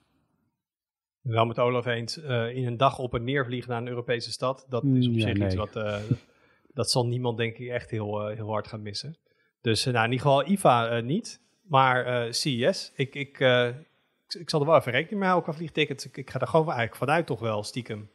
Wel 1.20 1.46
met 1.46 1.58
Olaf 1.58 1.86
eens, 1.86 2.18
uh, 2.18 2.56
in 2.56 2.66
een 2.66 2.76
dag 2.76 2.98
op 2.98 3.14
en 3.14 3.24
neer 3.24 3.44
vliegen 3.44 3.70
naar 3.70 3.80
een 3.80 3.88
Europese 3.88 4.32
stad, 4.32 4.66
dat 4.68 4.84
is 4.84 5.08
op 5.08 5.14
zich 5.14 5.36
iets 5.36 5.54
wat, 5.54 5.76
uh, 5.76 5.96
dat 6.78 6.90
zal 6.90 7.06
niemand 7.06 7.36
denk 7.38 7.56
ik 7.56 7.68
echt 7.68 7.90
heel, 7.90 8.28
heel 8.28 8.48
hard 8.48 8.66
gaan 8.66 8.82
missen. 8.82 9.16
Dus 9.60 9.84
nou, 9.84 10.04
in 10.04 10.12
ieder 10.12 10.44
geval 10.46 10.96
uh, 10.96 11.02
niet, 11.02 11.40
maar 11.62 12.34
CES. 12.34 12.92
Ik, 12.94 13.14
ik, 13.14 13.40
uh, 13.40 13.68
ik, 14.28 14.50
zal 14.50 14.60
er 14.60 14.66
wel 14.66 14.76
even 14.76 14.92
rekening 14.92 15.20
mee 15.20 15.28
houden 15.28 15.50
qua 15.50 15.58
vliegtickets. 15.58 16.06
Ik, 16.06 16.16
ik 16.16 16.30
ga 16.30 16.40
er 16.40 16.46
gewoon 16.46 16.66
eigenlijk 16.66 16.96
vanuit 16.96 17.26
toch 17.26 17.40
wel 17.40 17.62
stiekem 17.62 18.10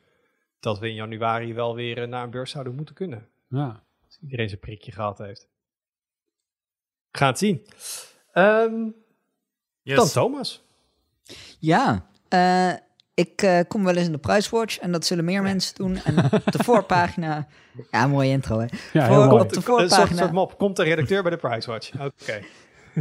dat 0.60 0.80
we 0.80 0.88
in 0.88 0.96
januari 0.96 1.54
wel 1.54 1.76
weer 1.76 2.08
naar 2.08 2.24
een 2.24 2.30
beurs 2.30 2.52
zouden 2.52 2.76
moeten 2.76 2.96
kunnen. 2.96 3.28
Ja. 3.48 3.84
Als 4.06 4.20
iedereen 4.22 4.50
zijn 4.50 4.60
prikje 4.62 4.92
gehad 4.92 5.18
heeft. 5.18 5.50
Ga 7.12 7.28
het 7.28 7.38
zien. 7.38 7.66
Um, 8.34 8.96
yes. 9.82 9.98
Dan 9.98 10.08
Thomas. 10.08 10.64
Ja, 11.60 12.06
ik 13.20 13.42
uh, 13.42 13.60
kom 13.68 13.84
wel 13.84 13.96
eens 13.96 14.06
in 14.06 14.12
de 14.12 14.18
Pricewatch 14.18 14.80
en 14.80 14.92
dat 14.92 15.06
zullen 15.06 15.26
meer 15.26 15.42
mensen 15.42 15.76
doen. 15.76 15.98
En 15.98 16.18
op 16.18 16.52
de 16.52 16.64
voorpagina... 16.64 17.48
Ja, 17.92 18.08
mooie 18.08 18.30
intro 18.30 18.60
hè. 18.60 18.66
Ja, 18.94 19.08
Voor, 19.08 19.26
mooi. 19.26 19.42
Op 19.42 19.54
de 19.54 19.62
voorpagina... 19.62 20.10
Een 20.10 20.18
soort, 20.18 20.32
mop, 20.32 20.58
komt 20.58 20.76
de 20.76 20.84
redacteur 20.84 21.22
bij 21.22 21.32
de 21.32 21.38
Pricewatch. 21.38 21.92
Oké. 22.22 22.42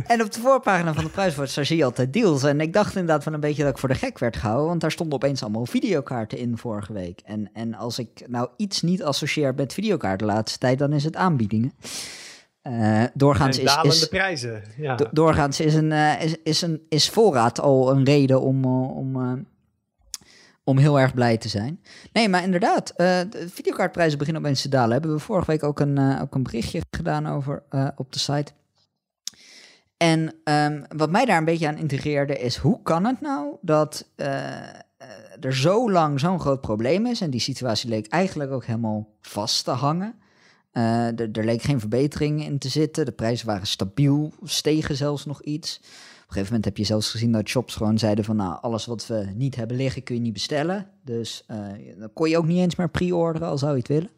En 0.06 0.22
op 0.22 0.32
de 0.32 0.40
voorpagina 0.40 0.94
van 0.94 1.04
de 1.04 1.10
Pricewatch, 1.10 1.54
daar 1.54 1.64
zie 1.64 1.76
je 1.76 1.84
altijd 1.84 2.12
deals. 2.12 2.42
En 2.42 2.60
ik 2.60 2.72
dacht 2.72 2.96
inderdaad 2.96 3.22
van 3.22 3.32
een 3.32 3.40
beetje 3.40 3.62
dat 3.62 3.72
ik 3.72 3.78
voor 3.78 3.88
de 3.88 3.94
gek 3.94 4.18
werd 4.18 4.36
gehouden. 4.36 4.66
Want 4.66 4.80
daar 4.80 4.90
stonden 4.90 5.14
opeens 5.14 5.42
allemaal 5.42 5.66
videokaarten 5.66 6.38
in 6.38 6.58
vorige 6.58 6.92
week. 6.92 7.20
En, 7.24 7.50
en 7.52 7.74
als 7.74 7.98
ik 7.98 8.24
nou 8.26 8.48
iets 8.56 8.82
niet 8.82 9.02
associeer 9.02 9.54
met 9.54 9.72
videokaarten 9.72 10.26
de 10.26 10.32
laatste 10.32 10.58
tijd, 10.58 10.78
dan 10.78 10.92
is 10.92 11.04
het 11.04 11.16
aanbiedingen. 11.16 11.72
Uh, 12.62 13.04
doorgaans 13.14 13.58
en 13.58 13.84
is, 13.84 14.08
prijzen. 14.08 14.62
Ja. 14.76 14.94
Do 14.94 15.06
doorgaans 15.12 15.60
is, 15.60 15.74
een, 15.74 15.90
uh, 15.90 16.22
is, 16.22 16.36
is, 16.42 16.62
een, 16.62 16.82
is 16.88 17.10
voorraad 17.10 17.60
al 17.60 17.90
een 17.90 18.04
reden 18.04 18.40
om, 18.40 18.64
uh, 18.64 18.96
om 18.96 19.46
om 20.64 20.78
heel 20.78 21.00
erg 21.00 21.14
blij 21.14 21.36
te 21.36 21.48
zijn. 21.48 21.80
Nee, 22.12 22.28
maar 22.28 22.42
inderdaad, 22.42 22.92
de 22.96 23.46
videokaartprijzen 23.50 24.18
beginnen 24.18 24.42
opeens 24.42 24.62
te 24.62 24.68
dalen. 24.68 24.92
Hebben 24.92 25.12
we 25.12 25.18
vorige 25.18 25.50
week 25.50 25.62
ook 25.62 25.80
een, 25.80 26.20
ook 26.20 26.34
een 26.34 26.42
berichtje 26.42 26.82
gedaan 26.90 27.26
over 27.26 27.62
op 27.96 28.12
de 28.12 28.18
site. 28.18 28.52
En 29.96 30.34
um, 30.44 30.84
wat 30.96 31.10
mij 31.10 31.24
daar 31.24 31.38
een 31.38 31.44
beetje 31.44 31.68
aan 31.68 31.76
integreerde 31.76 32.38
is, 32.38 32.56
hoe 32.56 32.82
kan 32.82 33.04
het 33.04 33.20
nou 33.20 33.56
dat 33.60 34.06
er 35.40 35.54
zo 35.54 35.90
lang 35.90 36.20
zo'n 36.20 36.40
groot 36.40 36.60
probleem 36.60 37.06
is 37.06 37.20
en 37.20 37.30
die 37.30 37.40
situatie 37.40 37.88
leek 37.88 38.06
eigenlijk 38.06 38.50
ook 38.50 38.64
helemaal 38.64 39.08
vast 39.20 39.64
te 39.64 39.70
hangen. 39.70 40.14
Er, 40.72 41.30
er 41.32 41.44
leek 41.44 41.62
geen 41.62 41.80
verbetering 41.80 42.44
in 42.44 42.58
te 42.58 42.68
zitten, 42.68 43.04
de 43.04 43.12
prijzen 43.12 43.46
waren 43.46 43.66
stabiel, 43.66 44.32
stegen 44.42 44.96
zelfs 44.96 45.24
nog 45.24 45.42
iets 45.42 45.80
een 46.28 46.34
gegeven 46.34 46.54
moment 46.54 46.64
heb 46.64 46.76
je 46.76 46.92
zelfs 46.92 47.10
gezien 47.10 47.32
dat 47.32 47.48
shops 47.48 47.74
gewoon 47.74 47.98
zeiden 47.98 48.24
van 48.24 48.36
nou, 48.36 48.58
alles 48.60 48.86
wat 48.86 49.06
we 49.06 49.26
niet 49.34 49.56
hebben 49.56 49.76
liggen 49.76 50.02
kun 50.02 50.14
je 50.14 50.20
niet 50.20 50.32
bestellen. 50.32 50.90
Dus 51.04 51.44
uh, 51.50 51.98
dan 51.98 52.12
kon 52.12 52.28
je 52.28 52.38
ook 52.38 52.46
niet 52.46 52.58
eens 52.58 52.76
meer 52.76 52.90
pre-orderen, 52.90 53.48
al 53.48 53.58
zou 53.58 53.72
je 53.72 53.78
het 53.78 53.88
willen. 53.88 54.10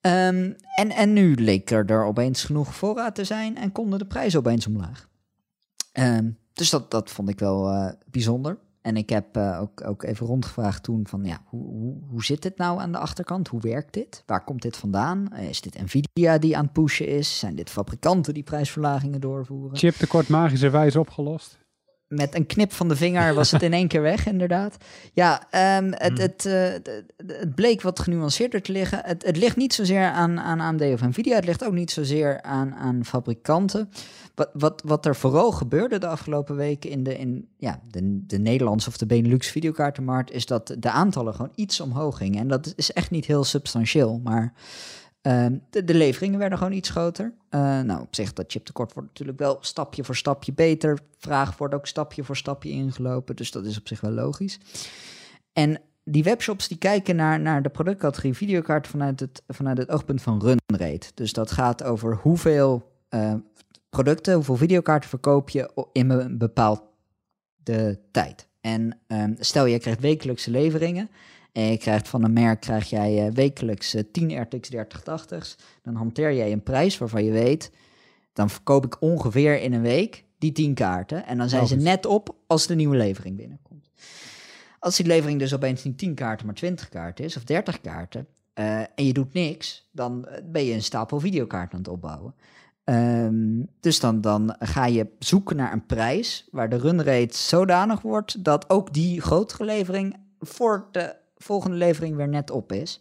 Um, 0.00 0.56
en, 0.76 0.90
en 0.90 1.12
nu 1.12 1.34
leek 1.34 1.70
er, 1.70 1.90
er 1.90 2.04
opeens 2.04 2.44
genoeg 2.44 2.74
voorraad 2.74 3.14
te 3.14 3.24
zijn 3.24 3.56
en 3.56 3.72
konden 3.72 3.98
de 3.98 4.06
prijzen 4.06 4.38
opeens 4.38 4.66
omlaag. 4.66 5.08
Um, 5.92 6.38
dus 6.52 6.70
dat, 6.70 6.90
dat 6.90 7.10
vond 7.10 7.28
ik 7.28 7.38
wel 7.38 7.72
uh, 7.72 7.88
bijzonder. 8.10 8.58
En 8.82 8.96
ik 8.96 9.10
heb 9.10 9.36
uh, 9.36 9.60
ook, 9.60 9.86
ook 9.86 10.02
even 10.02 10.26
rondgevraagd 10.26 10.82
toen 10.82 11.06
van, 11.06 11.24
ja, 11.24 11.42
hoe, 11.44 11.64
hoe, 11.64 11.96
hoe 12.10 12.24
zit 12.24 12.42
dit 12.42 12.56
nou 12.56 12.80
aan 12.80 12.92
de 12.92 12.98
achterkant? 12.98 13.48
Hoe 13.48 13.60
werkt 13.60 13.94
dit? 13.94 14.22
Waar 14.26 14.44
komt 14.44 14.62
dit 14.62 14.76
vandaan? 14.76 15.28
Uh, 15.32 15.48
is 15.48 15.60
dit 15.60 15.82
Nvidia 15.82 16.38
die 16.38 16.56
aan 16.56 16.64
het 16.64 16.72
pushen 16.72 17.06
is? 17.06 17.38
Zijn 17.38 17.54
dit 17.54 17.70
fabrikanten 17.70 18.34
die 18.34 18.42
prijsverlagingen 18.42 19.20
doorvoeren? 19.20 19.76
Chiptekort 19.76 20.28
magische 20.28 20.70
wijze 20.70 21.00
opgelost? 21.00 21.61
Met 22.12 22.34
een 22.34 22.46
knip 22.46 22.72
van 22.72 22.88
de 22.88 22.96
vinger 22.96 23.34
was 23.34 23.50
het 23.50 23.62
in 23.62 23.72
één 23.72 23.88
keer 23.88 24.02
weg, 24.02 24.26
inderdaad. 24.26 24.76
Ja, 25.12 25.42
um, 25.78 25.92
het, 25.92 26.12
hmm. 26.12 26.20
het, 26.20 26.44
uh, 26.44 26.52
het, 27.26 27.54
bleek 27.54 27.82
wat 27.82 28.00
genuanceerder 28.00 28.62
te 28.62 28.72
liggen. 28.72 29.00
Het, 29.04 29.24
het 29.24 29.36
ligt 29.36 29.56
niet 29.56 29.74
zozeer 29.74 30.04
aan, 30.04 30.40
aan 30.40 30.60
AMD 30.60 30.82
of 30.82 31.00
Nvidia. 31.00 31.34
Het 31.34 31.44
ligt 31.44 31.64
ook 31.64 31.72
niet 31.72 31.90
zozeer 31.90 32.42
aan, 32.42 32.74
aan 32.74 33.04
fabrikanten. 33.04 33.90
Wat, 34.34 34.50
wat, 34.52 34.82
wat 34.84 35.06
er 35.06 35.16
vooral 35.16 35.52
gebeurde 35.52 35.98
de 35.98 36.06
afgelopen 36.06 36.56
weken 36.56 36.90
in 36.90 37.02
de, 37.02 37.18
in, 37.18 37.48
ja, 37.56 37.80
de, 37.90 38.26
de 38.26 38.38
Nederlandse 38.38 38.88
of 38.88 38.96
de 38.96 39.06
Benelux 39.06 39.50
videokaartenmarkt, 39.50 40.30
is 40.30 40.46
dat 40.46 40.74
de 40.78 40.90
aantallen 40.90 41.34
gewoon 41.34 41.52
iets 41.54 41.80
omhoog 41.80 42.16
gingen. 42.16 42.40
En 42.40 42.48
dat 42.48 42.72
is 42.76 42.92
echt 42.92 43.10
niet 43.10 43.26
heel 43.26 43.44
substantieel, 43.44 44.20
maar 44.24 44.52
de, 45.22 45.84
de, 45.84 45.94
leveringen 45.94 46.38
werden 46.38 46.58
gewoon 46.58 46.72
iets 46.72 46.90
groter. 46.90 47.32
Uh, 47.50 47.80
nou, 47.80 48.00
op 48.00 48.14
zich, 48.14 48.32
dat 48.32 48.50
chiptekort 48.52 48.92
wordt 48.92 49.08
natuurlijk 49.08 49.38
wel 49.38 49.58
stapje 49.60 50.04
voor 50.04 50.16
stapje 50.16 50.52
beter. 50.52 50.98
Vraag 51.18 51.56
wordt 51.56 51.74
ook 51.74 51.86
stapje 51.86 52.24
voor 52.24 52.36
stapje 52.36 52.70
ingelopen, 52.70 53.36
dus 53.36 53.50
dat 53.50 53.66
is 53.66 53.78
op 53.78 53.88
zich 53.88 54.00
wel 54.00 54.10
logisch. 54.10 54.58
En 55.52 55.80
die 56.04 56.22
webshops 56.22 56.68
die 56.68 56.78
kijken 56.78 57.16
naar, 57.16 57.40
naar 57.40 57.62
de 57.62 57.68
productcategorie 57.68 58.34
videokaart 58.34 58.86
vanuit 58.86 59.20
het, 59.20 59.42
vanuit 59.46 59.78
het 59.78 59.90
oogpunt 59.90 60.22
van 60.22 60.40
run 60.40 60.58
rate. 60.66 61.10
Dus 61.14 61.32
dat 61.32 61.50
gaat 61.50 61.82
over 61.82 62.16
hoeveel 62.16 62.92
uh, 63.10 63.34
producten, 63.90 64.34
hoeveel 64.34 64.56
videokaarten 64.56 65.08
verkoop 65.08 65.50
je 65.50 65.88
in 65.92 66.10
een 66.10 66.38
bepaalde 66.38 68.00
tijd. 68.10 68.48
En 68.60 68.98
um, 69.06 69.36
stel 69.38 69.66
je 69.66 69.78
krijgt 69.78 70.00
wekelijkse 70.00 70.50
leveringen 70.50 71.10
en 71.52 71.70
je 71.70 71.76
krijgt 71.76 72.08
van 72.08 72.24
een 72.24 72.32
merk 72.32 72.60
krijg 72.60 72.90
jij 72.90 73.26
uh, 73.26 73.32
wekelijks 73.32 73.94
uh, 73.94 74.02
10 74.12 74.40
RTX 74.42 74.70
3080's, 74.74 75.56
dan 75.82 75.94
hanteer 75.94 76.34
jij 76.34 76.52
een 76.52 76.62
prijs 76.62 76.98
waarvan 76.98 77.24
je 77.24 77.32
weet, 77.32 77.70
dan 78.32 78.50
verkoop 78.50 78.84
ik 78.84 79.00
ongeveer 79.00 79.60
in 79.60 79.72
een 79.72 79.82
week 79.82 80.24
die 80.38 80.52
10 80.52 80.74
kaarten 80.74 81.26
en 81.26 81.38
dan 81.38 81.48
zijn 81.48 81.66
ze 81.66 81.76
net 81.76 82.06
op 82.06 82.36
als 82.46 82.66
de 82.66 82.74
nieuwe 82.74 82.96
levering 82.96 83.36
binnenkomt. 83.36 83.90
Als 84.78 84.96
die 84.96 85.06
levering 85.06 85.38
dus 85.38 85.54
opeens 85.54 85.84
niet 85.84 85.98
10 85.98 86.14
kaarten, 86.14 86.46
maar 86.46 86.54
20 86.54 86.88
kaarten 86.88 87.24
is 87.24 87.36
of 87.36 87.44
30 87.44 87.80
kaarten, 87.80 88.26
uh, 88.54 88.78
en 88.80 89.06
je 89.06 89.12
doet 89.12 89.32
niks, 89.32 89.88
dan 89.92 90.26
eh, 90.26 90.42
ben 90.44 90.64
je 90.64 90.74
een 90.74 90.82
stapel 90.82 91.20
videokaarten 91.20 91.72
aan 91.72 91.84
het 91.84 91.92
opbouwen. 91.92 92.34
Um, 92.84 93.68
dus 93.80 94.00
dan, 94.00 94.20
dan 94.20 94.56
ga 94.58 94.86
je 94.86 95.06
zoeken 95.18 95.56
naar 95.56 95.72
een 95.72 95.86
prijs 95.86 96.48
waar 96.50 96.68
de 96.68 96.76
runrate 96.76 97.36
zodanig 97.36 98.00
wordt 98.00 98.44
dat 98.44 98.70
ook 98.70 98.92
die 98.92 99.20
grotere 99.20 99.64
levering 99.64 100.16
voor 100.38 100.88
de 100.90 101.14
volgende 101.42 101.76
levering 101.76 102.16
weer 102.16 102.28
net 102.28 102.50
op 102.50 102.72
is. 102.72 103.00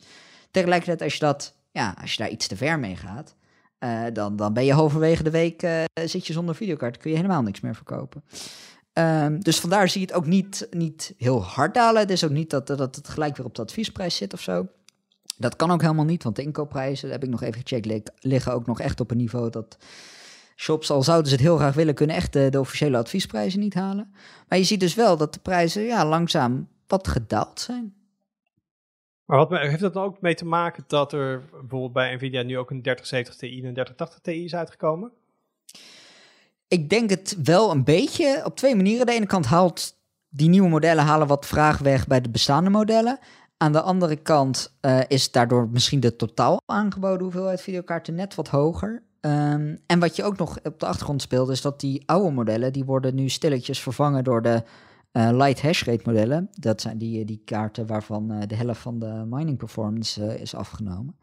Tegelijkertijd, 0.51 1.01
als 1.01 1.13
je, 1.13 1.19
dat, 1.19 1.55
ja, 1.71 1.95
als 2.01 2.11
je 2.11 2.17
daar 2.17 2.31
iets 2.31 2.47
te 2.47 2.55
ver 2.55 2.79
mee 2.79 2.95
gaat, 2.95 3.35
uh, 3.79 4.03
dan, 4.13 4.35
dan 4.35 4.53
ben 4.53 4.65
je 4.65 4.73
halverwege 4.73 5.23
de 5.23 5.29
week 5.29 5.63
uh, 5.63 5.83
zit 6.05 6.27
je 6.27 6.33
zonder 6.33 6.55
videokaart. 6.55 6.97
kun 6.97 7.09
je 7.09 7.15
helemaal 7.15 7.41
niks 7.41 7.59
meer 7.59 7.75
verkopen. 7.75 8.23
Um, 8.93 9.39
dus 9.39 9.59
vandaar 9.59 9.89
zie 9.89 10.01
je 10.01 10.07
het 10.07 10.15
ook 10.15 10.25
niet, 10.25 10.67
niet 10.71 11.13
heel 11.17 11.43
hard 11.43 11.73
dalen. 11.73 12.01
Het 12.01 12.11
is 12.11 12.23
ook 12.23 12.31
niet 12.31 12.49
dat, 12.49 12.67
dat 12.67 12.95
het 12.95 13.09
gelijk 13.09 13.37
weer 13.37 13.45
op 13.45 13.55
de 13.55 13.61
adviesprijs 13.61 14.15
zit 14.15 14.33
of 14.33 14.41
zo. 14.41 14.67
Dat 15.37 15.55
kan 15.55 15.71
ook 15.71 15.81
helemaal 15.81 16.05
niet, 16.05 16.23
want 16.23 16.35
de 16.35 16.41
inkoopprijzen, 16.41 17.11
heb 17.11 17.23
ik 17.23 17.29
nog 17.29 17.41
even 17.41 17.61
gecheckt, 17.65 18.11
liggen 18.19 18.53
ook 18.53 18.65
nog 18.65 18.79
echt 18.79 18.99
op 18.99 19.11
een 19.11 19.17
niveau 19.17 19.49
dat 19.49 19.77
shops, 20.55 20.91
al 20.91 21.03
zouden 21.03 21.27
ze 21.27 21.35
het 21.35 21.43
heel 21.43 21.57
graag 21.57 21.73
willen, 21.73 21.93
kunnen 21.93 22.15
echt 22.15 22.33
de, 22.33 22.49
de, 22.49 22.59
officiële 22.59 22.97
adviesprijzen 22.97 23.59
niet 23.59 23.73
halen. 23.73 24.13
Maar 24.47 24.57
je 24.57 24.63
ziet 24.63 24.79
dus 24.79 24.95
wel 24.95 25.17
dat 25.17 25.33
de 25.33 25.39
prijzen 25.39 25.83
ja, 25.83 26.05
langzaam 26.05 26.67
wat 26.87 27.07
gedaald 27.07 27.59
zijn. 27.59 27.93
Maar 29.31 29.61
heeft 29.61 29.79
dat 29.79 29.95
ook 29.95 30.21
mee 30.21 30.35
te 30.35 30.45
maken 30.45 30.83
dat 30.87 31.13
er 31.13 31.41
bijvoorbeeld 31.51 31.93
bij 31.93 32.15
Nvidia 32.15 32.41
nu 32.41 32.57
ook 32.57 32.69
een 32.69 32.81
3070 32.81 33.35
Ti 33.35 33.59
en 33.59 33.67
een 33.67 33.73
3080 33.73 34.19
Ti 34.19 34.43
is 34.43 34.55
uitgekomen? 34.55 35.11
Ik 36.67 36.89
denk 36.89 37.09
het 37.09 37.37
wel 37.43 37.71
een 37.71 37.83
beetje 37.83 38.41
op 38.45 38.55
twee 38.55 38.75
manieren. 38.75 39.05
De 39.05 39.11
ene 39.11 39.25
kant 39.25 39.45
haalt 39.45 39.95
die 40.29 40.49
nieuwe 40.49 40.69
modellen 40.69 41.03
halen 41.03 41.27
wat 41.27 41.45
vraag 41.45 41.77
weg 41.77 42.07
bij 42.07 42.21
de 42.21 42.29
bestaande 42.29 42.69
modellen. 42.69 43.19
Aan 43.57 43.71
de 43.71 43.81
andere 43.81 44.15
kant 44.15 44.77
uh, 44.81 44.99
is 45.07 45.31
daardoor 45.31 45.69
misschien 45.69 45.99
de 45.99 46.15
totaal 46.15 46.61
aangeboden 46.65 47.21
hoeveelheid 47.21 47.61
videokaarten 47.61 48.15
net 48.15 48.35
wat 48.35 48.47
hoger. 48.47 49.03
Um, 49.21 49.79
en 49.85 49.99
wat 49.99 50.15
je 50.15 50.23
ook 50.23 50.37
nog 50.37 50.59
op 50.63 50.79
de 50.79 50.85
achtergrond 50.85 51.21
speelt, 51.21 51.49
is 51.49 51.61
dat 51.61 51.79
die 51.79 52.03
oude 52.05 52.31
modellen, 52.31 52.73
die 52.73 52.85
worden 52.85 53.15
nu 53.15 53.29
stilletjes 53.29 53.79
vervangen 53.79 54.23
door 54.23 54.41
de 54.41 54.63
uh, 55.13 55.29
light 55.31 55.61
hash 55.61 55.83
rate 55.83 56.01
modellen. 56.05 56.49
Dat 56.51 56.81
zijn 56.81 56.97
die, 56.97 57.25
die 57.25 57.41
kaarten 57.45 57.87
waarvan 57.87 58.31
uh, 58.31 58.41
de 58.47 58.55
helft 58.55 58.81
van 58.81 58.99
de 58.99 59.23
mining 59.29 59.57
performance 59.57 60.39
is 60.39 60.55
afgenomen. 60.55 61.15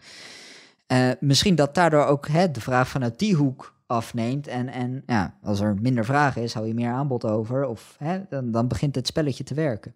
misschien 1.20 1.54
dat 1.54 1.74
daardoor 1.74 2.04
ook 2.04 2.28
hè, 2.28 2.50
de 2.50 2.60
vraag 2.60 2.88
vanuit 2.88 3.18
die 3.18 3.34
hoek 3.34 3.76
afneemt. 3.86 4.46
En, 4.46 4.68
en 4.68 5.02
ja, 5.06 5.38
als 5.42 5.60
er 5.60 5.74
minder 5.80 6.04
vragen 6.04 6.42
is, 6.42 6.54
hou 6.54 6.66
je 6.66 6.74
meer 6.74 6.90
aanbod 6.90 7.24
over. 7.24 7.64
Of 7.64 7.96
hè, 7.98 8.20
dan, 8.28 8.50
dan 8.50 8.68
begint 8.68 8.94
het 8.94 9.06
spelletje 9.06 9.44
te 9.44 9.54
werken. 9.54 9.94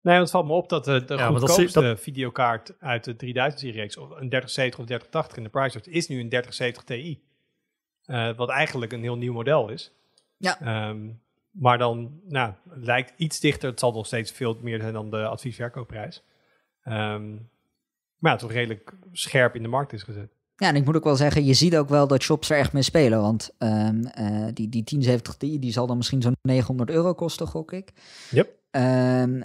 Nee, 0.00 0.16
want 0.16 0.28
het 0.28 0.30
valt 0.30 0.46
me 0.46 0.52
op 0.52 0.68
dat 0.68 0.84
de, 0.84 1.04
de 1.04 1.14
ja, 1.14 1.26
goedkoopste 1.26 1.80
dat... 1.80 2.00
videokaart 2.00 2.74
uit 2.80 3.04
de 3.04 3.12
3000-serie, 3.12 3.82
een 3.82 4.28
3070 4.28 4.78
of 4.78 4.86
3080 4.86 5.36
in 5.36 5.42
de 5.42 5.48
price 5.48 5.80
is 5.90 6.08
nu 6.08 6.20
een 6.20 6.28
3070 6.28 6.84
Ti. 6.84 7.22
Uh, 8.06 8.36
wat 8.36 8.48
eigenlijk 8.48 8.92
een 8.92 9.02
heel 9.02 9.16
nieuw 9.16 9.32
model 9.32 9.68
is. 9.68 9.92
Ja. 10.36 10.88
Um, 10.88 11.20
maar 11.50 11.78
dan 11.78 12.20
nou, 12.28 12.52
lijkt 12.64 13.12
iets 13.16 13.40
dichter. 13.40 13.70
Het 13.70 13.80
zal 13.80 13.92
nog 13.92 14.06
steeds 14.06 14.30
veel 14.30 14.58
meer 14.62 14.80
zijn 14.80 14.92
dan 14.92 15.10
de 15.10 15.26
adviesverkoopprijs. 15.26 16.24
Um, 16.84 17.50
maar 18.18 18.32
ja, 18.32 18.38
toch 18.38 18.52
redelijk 18.52 18.92
scherp 19.12 19.54
in 19.54 19.62
de 19.62 19.68
markt 19.68 19.92
is 19.92 20.02
gezet. 20.02 20.30
Ja, 20.56 20.68
en 20.68 20.76
ik 20.76 20.84
moet 20.84 20.96
ook 20.96 21.04
wel 21.04 21.16
zeggen, 21.16 21.44
je 21.44 21.54
ziet 21.54 21.76
ook 21.76 21.88
wel 21.88 22.06
dat 22.06 22.22
shops 22.22 22.50
er 22.50 22.58
echt 22.58 22.72
mee 22.72 22.82
spelen. 22.82 23.20
Want 23.20 23.50
um, 23.58 24.02
uh, 24.18 24.44
die, 24.54 24.68
die 24.68 24.82
1070 24.84 25.34
Ti, 25.34 25.58
die 25.58 25.72
zal 25.72 25.86
dan 25.86 25.96
misschien 25.96 26.22
zo'n 26.22 26.36
900 26.42 26.90
euro 26.90 27.14
kosten, 27.14 27.46
gok 27.46 27.72
ik. 27.72 27.92
Yep. 28.30 28.57
Um, 28.70 29.36
uh, 29.36 29.44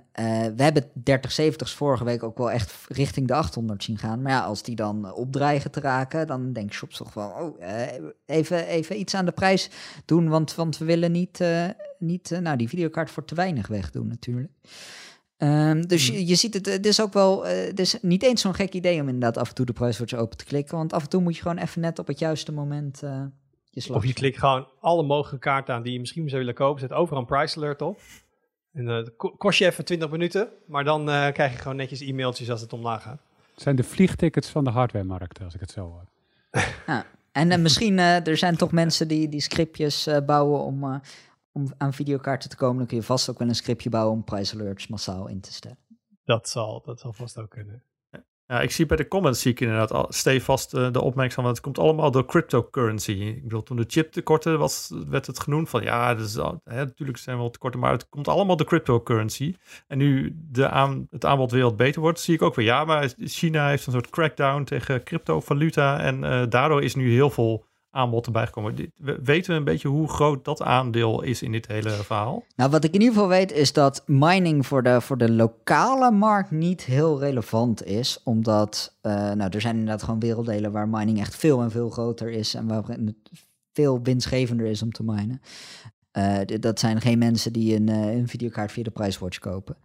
we 0.56 0.64
hebben 0.64 0.84
3070's 0.84 1.74
vorige 1.74 2.04
week 2.04 2.24
ook 2.24 2.38
wel 2.38 2.52
echt 2.52 2.86
richting 2.88 3.28
de 3.28 3.34
800 3.34 3.84
zien 3.84 3.98
gaan. 3.98 4.22
Maar 4.22 4.32
ja, 4.32 4.44
als 4.44 4.64
die 4.64 4.76
dan 4.76 5.14
opdreigen 5.14 5.72
te 5.72 5.80
raken, 5.80 6.28
dan 6.28 6.54
denk 6.54 6.74
shops 6.74 6.98
toch 6.98 7.14
wel, 7.14 7.30
oh, 7.30 7.60
uh, 7.60 7.82
even, 8.26 8.68
even 8.68 9.00
iets 9.00 9.14
aan 9.14 9.26
de 9.26 9.32
prijs 9.32 9.70
doen. 10.06 10.30
Want, 10.30 10.56
want 10.56 10.78
we 10.78 10.86
willen 10.86 11.12
niet, 11.12 11.44
niet 12.00 12.40
nou, 12.42 12.58
die 12.58 12.70
videokaart 12.70 13.12
voor 13.12 13.26
te 13.26 13.36
weinig 13.36 13.68
wegdoen 13.68 14.08
natuurlijk. 14.08 14.52
Um, 15.38 15.88
dus 15.88 16.08
hmm. 16.08 16.18
je, 16.18 16.28
je, 16.28 16.36
ziet 16.36 16.54
het, 16.54 16.66
het 16.66 16.86
is 16.86 17.02
ook 17.02 17.14
wel, 17.14 17.46
het 17.46 17.80
is 17.80 17.98
niet 18.02 18.24
eens 18.24 18.42
zo'n 18.42 18.54
gek 18.56 18.74
idee 18.74 19.02
om 19.02 19.08
inderdaad 19.08 19.38
af 19.38 19.50
en 19.50 19.56
toe 19.56 19.66
de 19.66 19.74
prijswatch 19.74 20.14
open 20.14 20.38
te 20.38 20.46
klikken. 20.46 20.78
Want 20.78 20.94
af 20.94 21.04
en 21.04 21.10
toe 21.10 21.22
moet 21.22 21.36
je 21.36 21.42
gewoon 21.42 21.58
even 21.58 21.82
net 21.82 22.00
op 22.00 22.08
het 22.08 22.20
juiste 22.20 22.52
moment 22.52 23.00
je 23.70 23.82
slag. 23.82 23.98
Of 23.98 24.06
je 24.06 24.14
klikt 24.14 24.40
gewoon 24.40 24.68
alle 24.80 25.04
mogelijke 25.04 25.40
kaarten 25.40 25.76
aan 25.76 25.84
die 25.84 25.94
je 25.94 26.00
misschien 26.00 26.30
zou 26.30 26.40
willen 26.40 26.56
kopen. 26.56 26.82
Zet 26.82 26.92
overal 26.92 27.20
een 27.20 27.28
price 27.28 27.58
alert 27.58 27.82
op. 27.82 28.00
En 28.74 28.88
uh, 28.88 29.30
kost 29.38 29.60
je 29.60 29.66
even 29.66 29.86
20 29.86 30.10
minuten, 30.10 30.50
maar 30.66 30.84
dan 30.84 31.06
krijg 31.06 31.52
je 31.52 31.58
gewoon 31.58 31.78
netjes 31.78 32.02
e-mailtjes 32.02 32.52
als 32.52 32.62
het 32.62 32.74
omlaag 32.74 33.04
gaat. 33.04 33.20
Het 33.54 33.62
zijn 33.62 33.76
de 33.76 33.84
vliegtickets 33.84 34.50
van 34.50 34.64
de 34.64 34.70
hardwaremarkt, 34.70 35.44
als 35.44 35.54
ik 35.54 35.60
het 35.60 35.72
zo 35.72 35.82
hoor. 35.82 36.06
ja. 36.88 37.06
En 37.32 37.62
misschien, 37.62 38.00
er 38.00 38.38
zijn 38.38 38.58
toch 38.58 38.72
mensen 38.72 39.08
die, 39.08 39.30
die 39.30 39.42
scriptjes 39.42 40.10
bouwen 40.26 40.60
om 40.60 41.02
om 41.54 41.74
aan 41.78 41.94
videokaarten 41.94 42.50
te 42.50 42.56
komen, 42.56 42.78
dan 42.78 42.88
kun 42.88 42.98
je 42.98 43.04
vast 43.04 43.30
ook 43.30 43.40
wel 43.40 43.48
een 43.48 43.56
scriptje 43.56 43.90
bouwen 43.90 44.14
om 44.14 44.24
price 44.24 44.56
alerts 44.56 44.88
massaal 44.88 45.28
in 45.28 45.42
te 45.42 45.54
stellen. 45.54 45.78
Dat 46.26 46.50
zal, 46.50 46.82
dat 46.86 47.00
zal 47.00 47.14
vast 47.14 47.38
ook 47.38 47.50
kunnen. 47.50 47.84
Ja, 48.54 48.62
ik 48.62 48.72
zie 48.72 48.86
bij 48.86 48.98
de 48.98 49.08
comments 49.08 49.42
zie 49.42 49.52
ik 49.52 49.60
inderdaad 49.60 49.92
al 49.92 50.06
stevast 50.10 50.74
uh, 50.74 50.92
de 50.92 51.02
opmerking 51.02 51.34
van, 51.34 51.46
het 51.46 51.60
komt 51.60 51.80
allemaal 51.80 52.12
door 52.12 52.26
cryptocurrency. 52.26 53.12
Ik 53.12 53.44
bedoel, 53.44 53.64
toen 53.64 53.78
de 53.78 53.86
chip 53.88 54.12
tekorten 54.12 54.60
was, 54.60 54.94
werd 55.08 55.28
het 55.28 55.40
genoemd 55.40 55.70
van, 55.70 55.84
ja, 55.84 56.16
hè, 56.64 56.86
natuurlijk 56.86 57.18
zijn 57.18 57.36
we 57.36 57.42
wel 57.42 57.52
tekorten, 57.52 57.80
maar 57.80 57.92
het 57.92 58.10
komt 58.10 58.28
allemaal 58.28 58.56
door 58.56 58.66
cryptocurrency. 58.66 59.56
En 59.88 59.98
nu 59.98 60.36
de 60.52 60.70
aan, 60.70 61.08
het 61.10 61.26
aanbod 61.26 61.52
wereld 61.52 61.78
beter 61.78 62.02
wordt, 62.02 62.20
zie 62.20 62.34
ik 62.34 62.42
ook 62.42 62.56
weer, 62.56 62.66
ja, 62.66 62.86
maar 62.86 63.14
China 63.18 63.68
heeft 63.68 63.86
een 63.86 63.94
soort 63.94 64.10
crackdown 64.10 64.64
tegen 64.64 65.04
cryptovaluta 65.04 66.00
en 66.00 66.24
uh, 66.24 66.44
daardoor 66.50 66.84
is 66.84 66.96
nu 66.96 67.12
heel 67.12 67.30
veel 67.30 67.66
aanbod 67.94 68.26
erbij 68.26 68.46
gekomen. 68.46 68.92
Weten 69.24 69.52
we 69.52 69.58
een 69.58 69.64
beetje 69.64 69.88
hoe 69.88 70.10
groot 70.10 70.46
dat 70.46 70.62
aandeel 70.62 71.22
is 71.22 71.42
in 71.42 71.52
dit 71.52 71.68
hele 71.68 71.90
verhaal? 71.90 72.44
Nou, 72.56 72.70
wat 72.72 72.84
ik 72.84 72.94
in 72.94 73.00
ieder 73.00 73.14
geval 73.14 73.30
weet 73.30 73.52
is 73.52 73.74
dat 73.74 74.04
mining 74.06 74.66
voor 74.66 74.84
de, 74.84 75.02
voor 75.02 75.18
de 75.18 75.32
lokale 75.32 76.12
markt 76.12 76.52
niet 76.52 76.84
heel 76.84 77.20
relevant 77.20 77.86
is. 77.86 78.20
Omdat 78.24 78.98
uh, 79.02 79.32
nou, 79.32 79.50
er 79.50 79.62
zijn 79.62 79.76
inderdaad 79.76 80.04
gewoon 80.04 80.20
werelddelen 80.20 80.72
waar 80.72 80.90
mining 80.90 81.20
echt 81.20 81.36
veel 81.36 81.62
en 81.62 81.72
veel 81.72 81.90
groter 81.90 82.30
is. 82.30 82.54
En 82.54 82.68
waar 82.68 82.84
het 82.88 83.14
veel 83.74 84.02
winstgevender 84.02 84.66
is 84.66 84.82
om 84.82 84.92
te 84.92 85.04
minen. 85.04 85.42
Uh, 86.18 86.60
dat 86.60 86.80
zijn 86.80 87.02
geen 87.02 87.18
mensen 87.18 87.54
die 87.54 87.76
een, 87.76 87.90
uh, 87.90 88.14
een 88.14 88.28
videokaart 88.28 88.72
via 88.72 88.84
de 88.84 88.92
Pricewatch 88.92 89.40
kopen. 89.40 89.78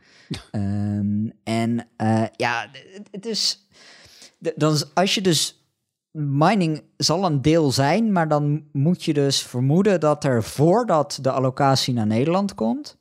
um, 0.53 1.33
en 1.45 1.89
ja, 2.37 2.69
het, 2.73 3.09
het 3.11 3.27
is... 3.27 3.67
Dan, 4.57 4.77
als 4.95 5.15
je 5.15 5.21
dus 5.21 5.59
mining 6.11 6.83
zal 6.97 7.25
een 7.25 7.43
deel 7.43 7.71
zijn, 7.71 8.13
maar 8.13 8.29
dan 8.29 8.65
moet 8.73 9.05
je 9.05 9.15
dus 9.15 9.43
vermoeden 9.43 10.01
dat 10.01 10.25
er 10.25 10.43
voordat 10.43 11.19
de 11.23 11.31
allocatie 11.31 11.95
naar 11.95 12.07
Nederland 12.07 12.55
komt, 12.55 12.97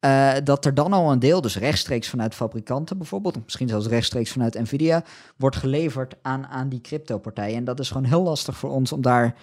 uh, 0.00 0.34
dat 0.44 0.64
er 0.64 0.74
dan 0.74 0.92
al 0.92 1.12
een 1.12 1.18
deel, 1.18 1.40
dus 1.40 1.58
rechtstreeks 1.58 2.08
vanuit 2.08 2.34
fabrikanten 2.34 2.98
bijvoorbeeld, 2.98 3.44
misschien 3.44 3.68
zelfs 3.68 3.86
rechtstreeks 3.86 4.32
vanuit 4.32 4.54
Nvidia, 4.54 5.04
wordt 5.36 5.56
geleverd 5.56 6.14
aan, 6.22 6.46
aan 6.46 6.68
die 6.68 6.80
crypto-partijen. 6.80 7.56
En 7.56 7.64
dat 7.64 7.80
is 7.80 7.88
gewoon 7.88 8.04
heel 8.04 8.22
lastig 8.22 8.56
voor 8.56 8.70
ons 8.70 8.92
om 8.92 9.02
daar, 9.02 9.34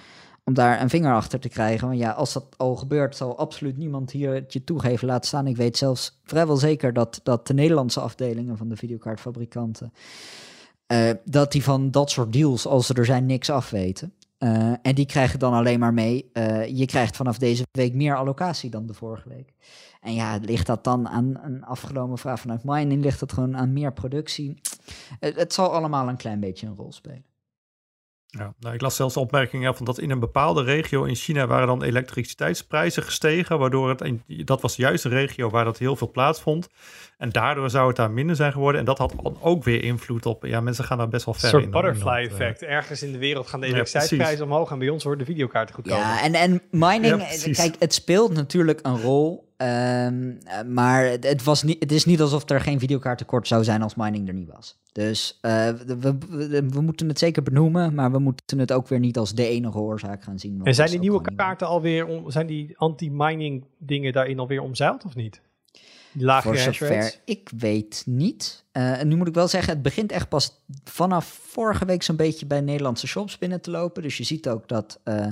om 0.44 0.54
daar 0.54 0.82
een 0.82 0.90
vinger 0.90 1.14
achter 1.14 1.40
te 1.40 1.50
krijgen. 1.50 1.88
Want 1.88 2.00
ja, 2.00 2.12
als 2.12 2.34
dat 2.34 2.46
al 2.58 2.76
gebeurt, 2.76 3.16
zal 3.16 3.38
absoluut 3.38 3.78
niemand 3.78 4.12
hier 4.12 4.34
het 4.34 4.54
je 4.54 4.64
toegeven 4.64 5.08
laten 5.08 5.28
staan. 5.28 5.48
Ik 5.48 5.58
weet 5.58 5.78
zelfs 5.78 6.20
vrijwel 6.24 6.58
zeker 6.58 6.94
dat, 6.94 7.20
dat 7.24 7.48
de 7.48 7.54
Nederlandse 7.54 8.00
afdelingen 8.00 8.58
van 8.58 8.70
de 8.70 8.76
videokaartfabrikanten 8.76 9.94
uh, 10.94 11.12
dat 11.26 11.52
die 11.52 11.64
van 11.64 11.92
dat 11.92 12.12
soort 12.12 12.34
deals, 12.34 12.66
als 12.66 12.86
ze 12.86 12.94
er 12.94 13.06
zijn, 13.06 13.26
niks 13.26 13.50
afweten. 13.50 14.14
Uh, 14.40 14.74
en 14.82 14.96
die 14.96 15.06
krijgen 15.06 15.40
dan 15.40 15.54
alleen 15.54 15.80
maar 15.80 15.94
mee. 15.94 16.30
Uh, 16.34 16.68
je 16.68 16.86
krijgt 16.86 17.16
vanaf 17.16 17.38
deze 17.38 17.64
week 17.72 17.94
meer 17.94 18.18
allocatie 18.18 18.70
dan 18.70 18.86
de 18.86 18.94
vorige 18.94 19.30
week. 19.30 19.54
En 20.02 20.14
ja, 20.14 20.38
ligt 20.42 20.68
dat 20.68 20.84
dan 20.84 21.08
aan 21.08 21.40
een 21.44 21.64
afgenomen 21.64 22.18
vraag 22.18 22.40
vanuit 22.40 22.64
mining? 22.64 23.04
Ligt 23.04 23.20
dat 23.20 23.34
gewoon 23.34 23.58
aan 23.58 23.74
meer 23.74 23.94
productie? 23.94 24.62
het 25.20 25.54
zal 25.54 25.74
allemaal 25.74 26.08
een 26.08 26.18
klein 26.18 26.40
beetje 26.40 26.68
een 26.68 26.76
rol 26.76 26.92
spelen. 26.92 27.26
Ja, 28.38 28.54
nou, 28.60 28.74
ik 28.74 28.82
las 28.82 28.96
zelfs 28.96 29.14
de 29.14 29.20
opmerking 29.20 29.76
van 29.76 29.86
dat 29.86 30.00
in 30.00 30.10
een 30.10 30.20
bepaalde 30.20 30.64
regio 30.64 31.04
in 31.04 31.16
China 31.16 31.48
waren 31.48 31.68
dan 31.68 31.84
elektriciteitsprijzen 31.84 33.04
gestegen, 33.04 33.60
waardoor 33.60 33.90
het, 33.90 34.14
dat 34.28 34.62
was 34.62 34.76
juist 34.76 35.06
een 35.06 35.12
regio 35.12 35.50
waar 35.50 35.66
dat 35.66 35.78
heel 35.78 35.96
veel 35.96 36.12
plaatsvond. 36.12 36.68
En 37.18 37.30
daardoor 37.30 37.70
zou 37.70 37.88
het 37.88 37.96
daar 37.96 38.12
minder 38.12 38.36
zijn 38.36 38.52
geworden. 38.52 38.80
En 38.80 38.86
dat 38.86 38.98
had 38.98 39.14
ook 39.40 39.64
weer 39.64 39.84
invloed 39.84 40.26
op, 40.26 40.46
ja, 40.46 40.62
mensen 40.62 40.84
gaan 40.84 40.98
daar 40.98 41.08
best 41.08 41.26
wel 41.26 41.34
ver 41.34 41.54
in. 41.54 41.66
Een 41.66 41.72
butterfly 41.72 42.10
eh, 42.10 42.26
effect. 42.26 42.62
Ergens 42.62 43.04
in 43.04 43.12
de 43.12 43.18
wereld 43.18 43.48
gaan 43.48 43.60
de 43.60 43.66
elektriciteitsprijzen 43.66 44.46
omhoog 44.46 44.72
en 44.72 44.80
bij 44.80 44.90
ons 44.90 45.04
worden 45.04 45.26
de 45.26 45.32
videokaarten 45.32 45.76
goedkoper. 45.76 46.04
Ja, 46.04 46.22
en, 46.22 46.34
en 46.34 46.62
mining, 46.72 47.42
kijk, 47.56 47.76
het 47.80 47.94
speelt 47.94 48.34
natuurlijk 48.34 48.80
een 48.84 49.02
rol. 49.02 49.53
Um, 49.64 50.38
maar 50.74 51.06
het, 51.06 51.44
was 51.44 51.64
niet, 51.64 51.80
het 51.80 51.92
is 51.92 52.06
niet 52.06 52.22
alsof 52.22 52.50
er 52.50 52.62
geen 52.62 52.80
videokaartekort 52.80 53.48
zou 53.48 53.64
zijn 53.64 53.82
als 53.82 53.96
mining 53.96 54.28
er 54.28 54.34
niet 54.34 54.52
was. 54.54 54.82
Dus 54.92 55.40
uh, 55.42 55.70
we, 55.70 56.18
we, 56.30 56.70
we, 56.70 56.82
moeten 56.82 57.08
het 57.08 57.20
zeker 57.20 57.44
benoemen, 57.44 57.94
maar 57.94 58.12
we 58.12 58.20
moeten 58.20 58.60
het 58.60 58.72
ook 58.72 58.88
weer 58.88 59.00
niet 59.00 59.18
als 59.18 59.34
de 59.34 59.48
enige 59.48 59.78
oorzaak 59.78 60.24
gaan 60.24 60.40
zien. 60.40 60.62
En 60.64 60.76
zijn 60.76 60.90
die 60.90 61.00
nieuwe 61.00 61.22
kaarten 61.36 61.68
alweer, 61.68 62.06
om, 62.06 62.32
zijn 62.32 62.48
die 62.48 62.78
anti-mining 62.78 63.66
dingen 63.78 64.14
daarin 64.14 64.40
alweer 64.40 64.62
omzeild 64.62 65.06
of 65.06 65.16
niet? 65.16 65.42
Lage 66.14 66.48
Voor 66.48 66.58
zover 66.58 67.16
ik 67.26 67.50
weet 67.58 68.04
niet. 68.06 68.66
Uh, 68.74 69.00
en 69.00 69.08
nu 69.08 69.16
moet 69.16 69.28
ik 69.28 69.34
wel 69.34 69.48
zeggen, 69.48 69.74
het 69.74 69.82
begint 69.82 70.12
echt 70.12 70.30
pas 70.30 70.64
vanaf 70.84 71.26
vorige 71.26 71.86
week 71.86 72.04
zo'n 72.04 72.16
beetje 72.16 72.46
bij 72.46 72.62
Nederlandse 72.62 73.08
shops 73.08 73.38
binnen 73.38 73.62
te 73.62 73.72
lopen. 73.72 74.02
Dus 74.02 74.18
je 74.18 74.24
ziet 74.24 74.50
ook 74.50 74.68
dat... 74.68 75.00
Uh, 75.06 75.26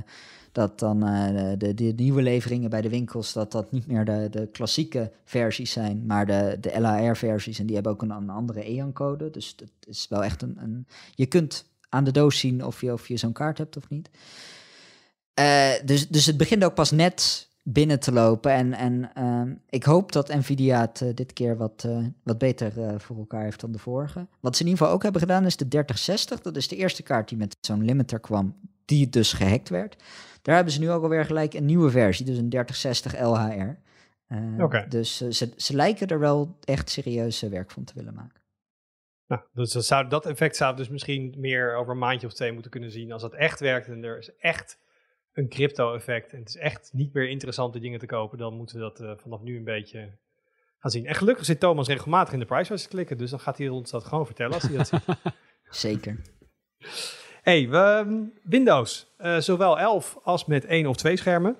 dat 0.51 0.79
dan 0.79 1.07
uh, 1.07 1.51
de, 1.57 1.73
de, 1.73 1.93
nieuwe 1.95 2.21
leveringen 2.21 2.69
bij 2.69 2.81
de 2.81 2.89
winkels, 2.89 3.33
dat 3.33 3.51
dat 3.51 3.71
niet 3.71 3.87
meer 3.87 4.05
de, 4.05 4.27
de 4.31 4.47
klassieke 4.47 5.11
versies 5.23 5.71
zijn, 5.71 6.05
maar 6.05 6.25
de, 6.25 6.57
de 6.61 6.79
LAR-versies. 6.79 7.59
En 7.59 7.65
die 7.65 7.75
hebben 7.75 7.93
ook 7.93 8.01
een, 8.01 8.09
een 8.09 8.29
andere 8.29 8.63
EAN-code. 8.63 9.29
Dus 9.29 9.55
het 9.57 9.87
is 9.87 10.07
wel 10.09 10.23
echt 10.23 10.41
een, 10.41 10.57
een... 10.59 10.87
Je 11.15 11.25
kunt 11.25 11.65
aan 11.89 12.03
de 12.03 12.11
doos 12.11 12.39
zien 12.39 12.65
of 12.65 12.81
je, 12.81 12.93
of 12.93 13.07
je 13.07 13.17
zo'n 13.17 13.31
kaart 13.31 13.57
hebt 13.57 13.77
of 13.77 13.89
niet. 13.89 14.09
Uh, 15.39 15.71
dus, 15.85 16.07
dus 16.07 16.25
het 16.25 16.37
begint 16.37 16.63
ook 16.63 16.73
pas 16.73 16.91
net 16.91 17.49
binnen 17.63 17.99
te 17.99 18.11
lopen. 18.11 18.51
En, 18.51 18.73
en 18.73 19.11
uh, 19.17 19.55
ik 19.69 19.83
hoop 19.83 20.11
dat 20.11 20.33
Nvidia 20.33 20.81
het 20.81 21.01
uh, 21.03 21.09
dit 21.15 21.33
keer 21.33 21.57
wat, 21.57 21.87
wat 22.23 22.37
beter 22.37 22.99
voor 23.01 23.17
elkaar 23.17 23.43
heeft 23.43 23.59
dan 23.59 23.71
de 23.71 23.79
vorige. 23.79 24.27
Wat 24.39 24.55
ze 24.55 24.61
in 24.61 24.67
ieder 24.67 24.81
geval 24.81 24.95
ook 24.97 25.03
hebben 25.03 25.21
gedaan 25.21 25.45
is 25.45 25.57
de 25.57 25.67
3060. 25.67 26.41
Dat 26.41 26.55
is 26.55 26.67
de 26.67 26.75
eerste 26.75 27.03
kaart 27.03 27.29
die 27.29 27.37
met 27.37 27.57
zo'n 27.61 27.83
limiter 27.83 28.19
kwam, 28.19 28.55
die 28.91 29.09
dus 29.09 29.33
gehackt 29.33 29.69
werd. 29.69 29.95
Daar 30.41 30.55
hebben 30.55 30.73
ze 30.73 30.79
nu 30.79 30.91
ook 30.91 31.03
alweer 31.03 31.25
gelijk 31.25 31.53
een 31.53 31.65
nieuwe 31.65 31.89
versie, 31.89 32.25
dus 32.25 32.37
een 32.37 32.49
3060 32.49 33.19
LHR. 33.19 33.79
Uh, 34.27 34.57
Dus 34.89 35.17
ze, 35.17 35.53
ze 35.55 35.75
lijken 35.75 36.07
er 36.07 36.19
wel 36.19 36.57
echt 36.63 36.89
serieus 36.89 37.41
werk 37.41 37.71
van 37.71 37.83
te 37.83 37.93
willen 37.95 38.13
maken. 38.13 38.41
Nou, 39.27 39.41
dus 39.53 39.71
dat, 39.71 39.85
zou, 39.85 40.07
dat 40.07 40.25
effect 40.25 40.55
zou 40.55 40.75
dus 40.75 40.89
misschien 40.89 41.35
meer 41.37 41.75
over 41.75 41.93
een 41.93 41.99
maandje 41.99 42.27
of 42.27 42.33
twee 42.33 42.51
moeten 42.51 42.71
kunnen 42.71 42.91
zien. 42.91 43.11
Als 43.11 43.21
dat 43.21 43.33
echt 43.33 43.59
werkt 43.59 43.87
en 43.87 44.03
er 44.03 44.17
is 44.17 44.35
echt 44.35 44.79
een 45.33 45.49
crypto-effect 45.49 46.33
en 46.33 46.39
het 46.39 46.49
is 46.49 46.55
echt 46.57 46.89
niet 46.93 47.13
meer 47.13 47.29
interessante 47.29 47.79
dingen 47.79 47.99
te 47.99 48.05
kopen, 48.05 48.37
dan 48.37 48.53
moeten 48.53 48.75
we 48.75 48.81
dat 48.81 49.01
uh, 49.01 49.11
vanaf 49.15 49.41
nu 49.41 49.57
een 49.57 49.63
beetje 49.63 50.17
gaan 50.77 50.91
zien. 50.91 51.05
En 51.05 51.15
gelukkig 51.15 51.45
zit 51.45 51.59
Thomas 51.59 51.87
regelmatig 51.87 52.33
in 52.33 52.39
de 52.39 52.45
price 52.45 52.75
te 52.75 52.87
klikken, 52.87 53.17
dus 53.17 53.29
dan 53.29 53.39
gaat 53.39 53.57
hij 53.57 53.69
ons 53.69 53.91
dat 53.91 54.03
gewoon 54.03 54.25
vertellen 54.25 54.53
als 54.53 54.63
hij 54.63 54.77
dat 54.77 54.87
ziet. 54.87 55.03
Zeker. 55.85 56.19
Hey, 57.41 57.69
we, 57.69 57.77
ehm, 57.77 58.23
Windows, 58.41 59.07
uh, 59.21 59.37
zowel 59.37 59.79
11 59.79 60.19
als 60.23 60.45
met 60.45 60.65
één 60.65 60.85
of 60.85 60.95
twee 60.95 61.17
schermen. 61.17 61.55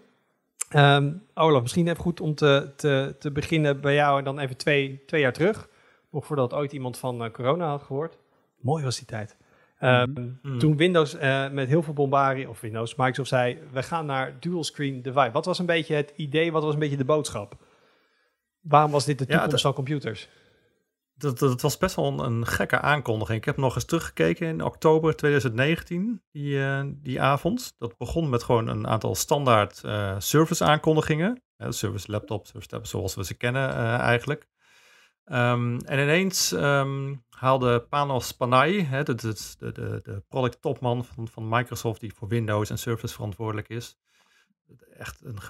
Um, 0.76 1.24
Olaf, 1.34 1.62
misschien 1.62 1.88
even 1.88 2.02
goed 2.02 2.22
om 2.22 2.36
te, 2.36 2.74
te, 2.76 3.16
te 3.20 3.32
beginnen 3.32 3.82
bij 3.82 3.94
jou 3.94 4.18
en 4.18 4.24
dan 4.24 4.40
even 4.40 4.58
twee, 4.58 5.04
twee 5.06 5.22
jaar 5.22 5.34
terug. 5.34 5.70
Nog 6.12 6.26
voordat 6.26 6.54
ooit 6.54 6.72
iemand 6.72 6.98
van 6.98 7.24
uh, 7.24 7.32
corona 7.32 7.68
had 7.68 7.84
gehoord. 7.84 8.18
Mooi 8.60 8.84
was 8.84 8.98
die 8.98 9.06
tijd. 9.06 9.38
Um, 9.80 10.40
Toen 10.60 10.78
Windows 10.78 11.16
uh, 11.16 11.50
met 11.50 11.68
heel 11.68 11.84
veel 11.84 11.94
bombarie, 11.94 12.50
of 12.50 12.62
Windows, 12.62 12.96
Microsoft 12.96 13.30
zei, 13.30 13.58
we 13.72 13.84
gaan 13.84 14.06
naar 14.06 14.34
dual 14.40 14.64
screen 14.64 15.02
device. 15.02 15.32
Wat 15.32 15.46
was 15.46 15.60
een 15.60 15.66
beetje 15.66 15.96
het 15.96 16.14
idee, 16.16 16.52
wat 16.52 16.64
was 16.64 16.74
een 16.74 16.80
beetje 16.80 16.98
de 16.98 17.06
boodschap? 17.06 17.56
Waarom 18.62 18.92
was 18.92 19.06
dit 19.06 19.20
de 19.20 19.26
toekomst 19.26 19.56
ja, 19.56 19.58
van 19.58 19.74
computers? 19.74 20.30
Dat, 21.22 21.62
was 21.62 21.78
best 21.78 21.96
wel 21.96 22.24
een, 22.24 22.46
gekke 22.48 22.80
aankondiging. 22.80 23.38
Ik 23.38 23.46
heb 23.46 23.58
nog 23.58 23.76
eens 23.76 23.86
teruggekeken 23.86 24.48
in 24.48 24.64
oktober 24.64 25.16
2019, 25.16 26.22
die, 26.32 26.56
uh, 26.56 26.82
die 26.86 27.22
avond. 27.22 27.76
Dat 27.78 27.98
begon 27.98 28.30
met 28.30 28.44
gewoon 28.44 28.68
een 28.68 28.88
aantal 28.88 29.16
standaard 29.16 29.82
uh, 29.86 30.16
service 30.20 30.64
aankondigingen. 30.64 31.44
service 31.70 32.12
laptop, 32.12 32.48
service 32.48 32.68
tablet, 32.68 32.90
zoals 32.90 33.16
we 33.16 33.26
ze 33.26 33.34
kennen 33.34 33.70
eigenlijk. 34.00 34.50
Um, 35.26 35.80
en 35.80 36.00
ineens 36.00 36.52
um, 36.52 37.24
haalde 37.30 37.80
Panos 37.80 38.32
Panay, 38.32 38.84
hè, 38.84 39.04
de, 39.04 39.16
de, 39.16 39.36
de, 39.58 40.00
de 40.04 40.24
product 40.28 40.62
topman 40.62 41.06
van, 41.06 41.28
van 41.28 41.50
Microsoft, 41.50 42.00
die 42.00 42.14
voor 42.14 42.28
Windows 42.28 42.70
en 42.70 42.78
Surface 42.78 43.14
verantwoordelijk 43.14 43.70
is. 43.70 43.98
Echt 44.98 45.22
een 45.24 45.42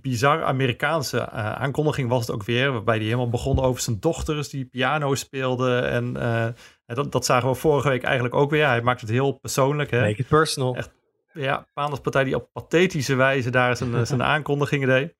bizar 0.00 0.44
Amerikaanse 0.44 1.16
uh, 1.16 1.52
aankondiging 1.52 2.08
was 2.08 2.20
het 2.26 2.34
ook 2.34 2.44
weer, 2.44 2.72
waarbij 2.72 2.96
hij 2.96 3.04
helemaal 3.04 3.28
begon 3.28 3.60
over 3.60 3.82
zijn 3.82 4.00
dochters 4.00 4.48
die 4.48 4.64
piano 4.64 5.14
speelden. 5.14 5.88
En 5.88 6.16
uh, 6.16 6.46
dat, 6.86 7.12
dat 7.12 7.24
zagen 7.24 7.48
we 7.48 7.54
vorige 7.54 7.88
week 7.88 8.02
eigenlijk 8.02 8.34
ook 8.34 8.50
weer. 8.50 8.66
Hij 8.66 8.82
maakt 8.82 9.00
het 9.00 9.10
heel 9.10 9.32
persoonlijk. 9.32 9.90
Hè. 9.90 10.00
Make 10.00 10.20
it 10.20 10.28
personal. 10.28 10.76
Echt, 10.76 10.90
ja, 11.32 11.66
Partij 12.02 12.24
die 12.24 12.34
op 12.34 12.48
pathetische 12.52 13.14
wijze 13.14 13.50
daar 13.50 13.76
zijn, 13.76 14.06
zijn 14.06 14.22
aankondigingen 14.34 14.88
deed. 14.88 15.14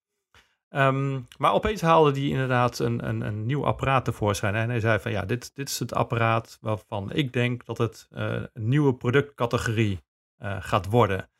Um, 0.70 1.26
maar 1.38 1.52
opeens 1.52 1.80
haalde 1.80 2.10
hij 2.10 2.28
inderdaad 2.28 2.78
een, 2.78 3.08
een, 3.08 3.20
een 3.20 3.46
nieuw 3.46 3.64
apparaat 3.64 4.04
tevoorschijn. 4.04 4.54
En 4.54 4.68
hij 4.68 4.80
zei 4.80 4.98
van 4.98 5.10
ja, 5.10 5.24
dit, 5.24 5.54
dit 5.54 5.68
is 5.68 5.78
het 5.78 5.94
apparaat 5.94 6.58
waarvan 6.60 7.12
ik 7.12 7.32
denk 7.32 7.64
dat 7.64 7.78
het 7.78 8.06
een 8.10 8.48
nieuwe 8.52 8.94
productcategorie 8.94 10.00
gaat 10.38 10.86
worden. 10.86 11.30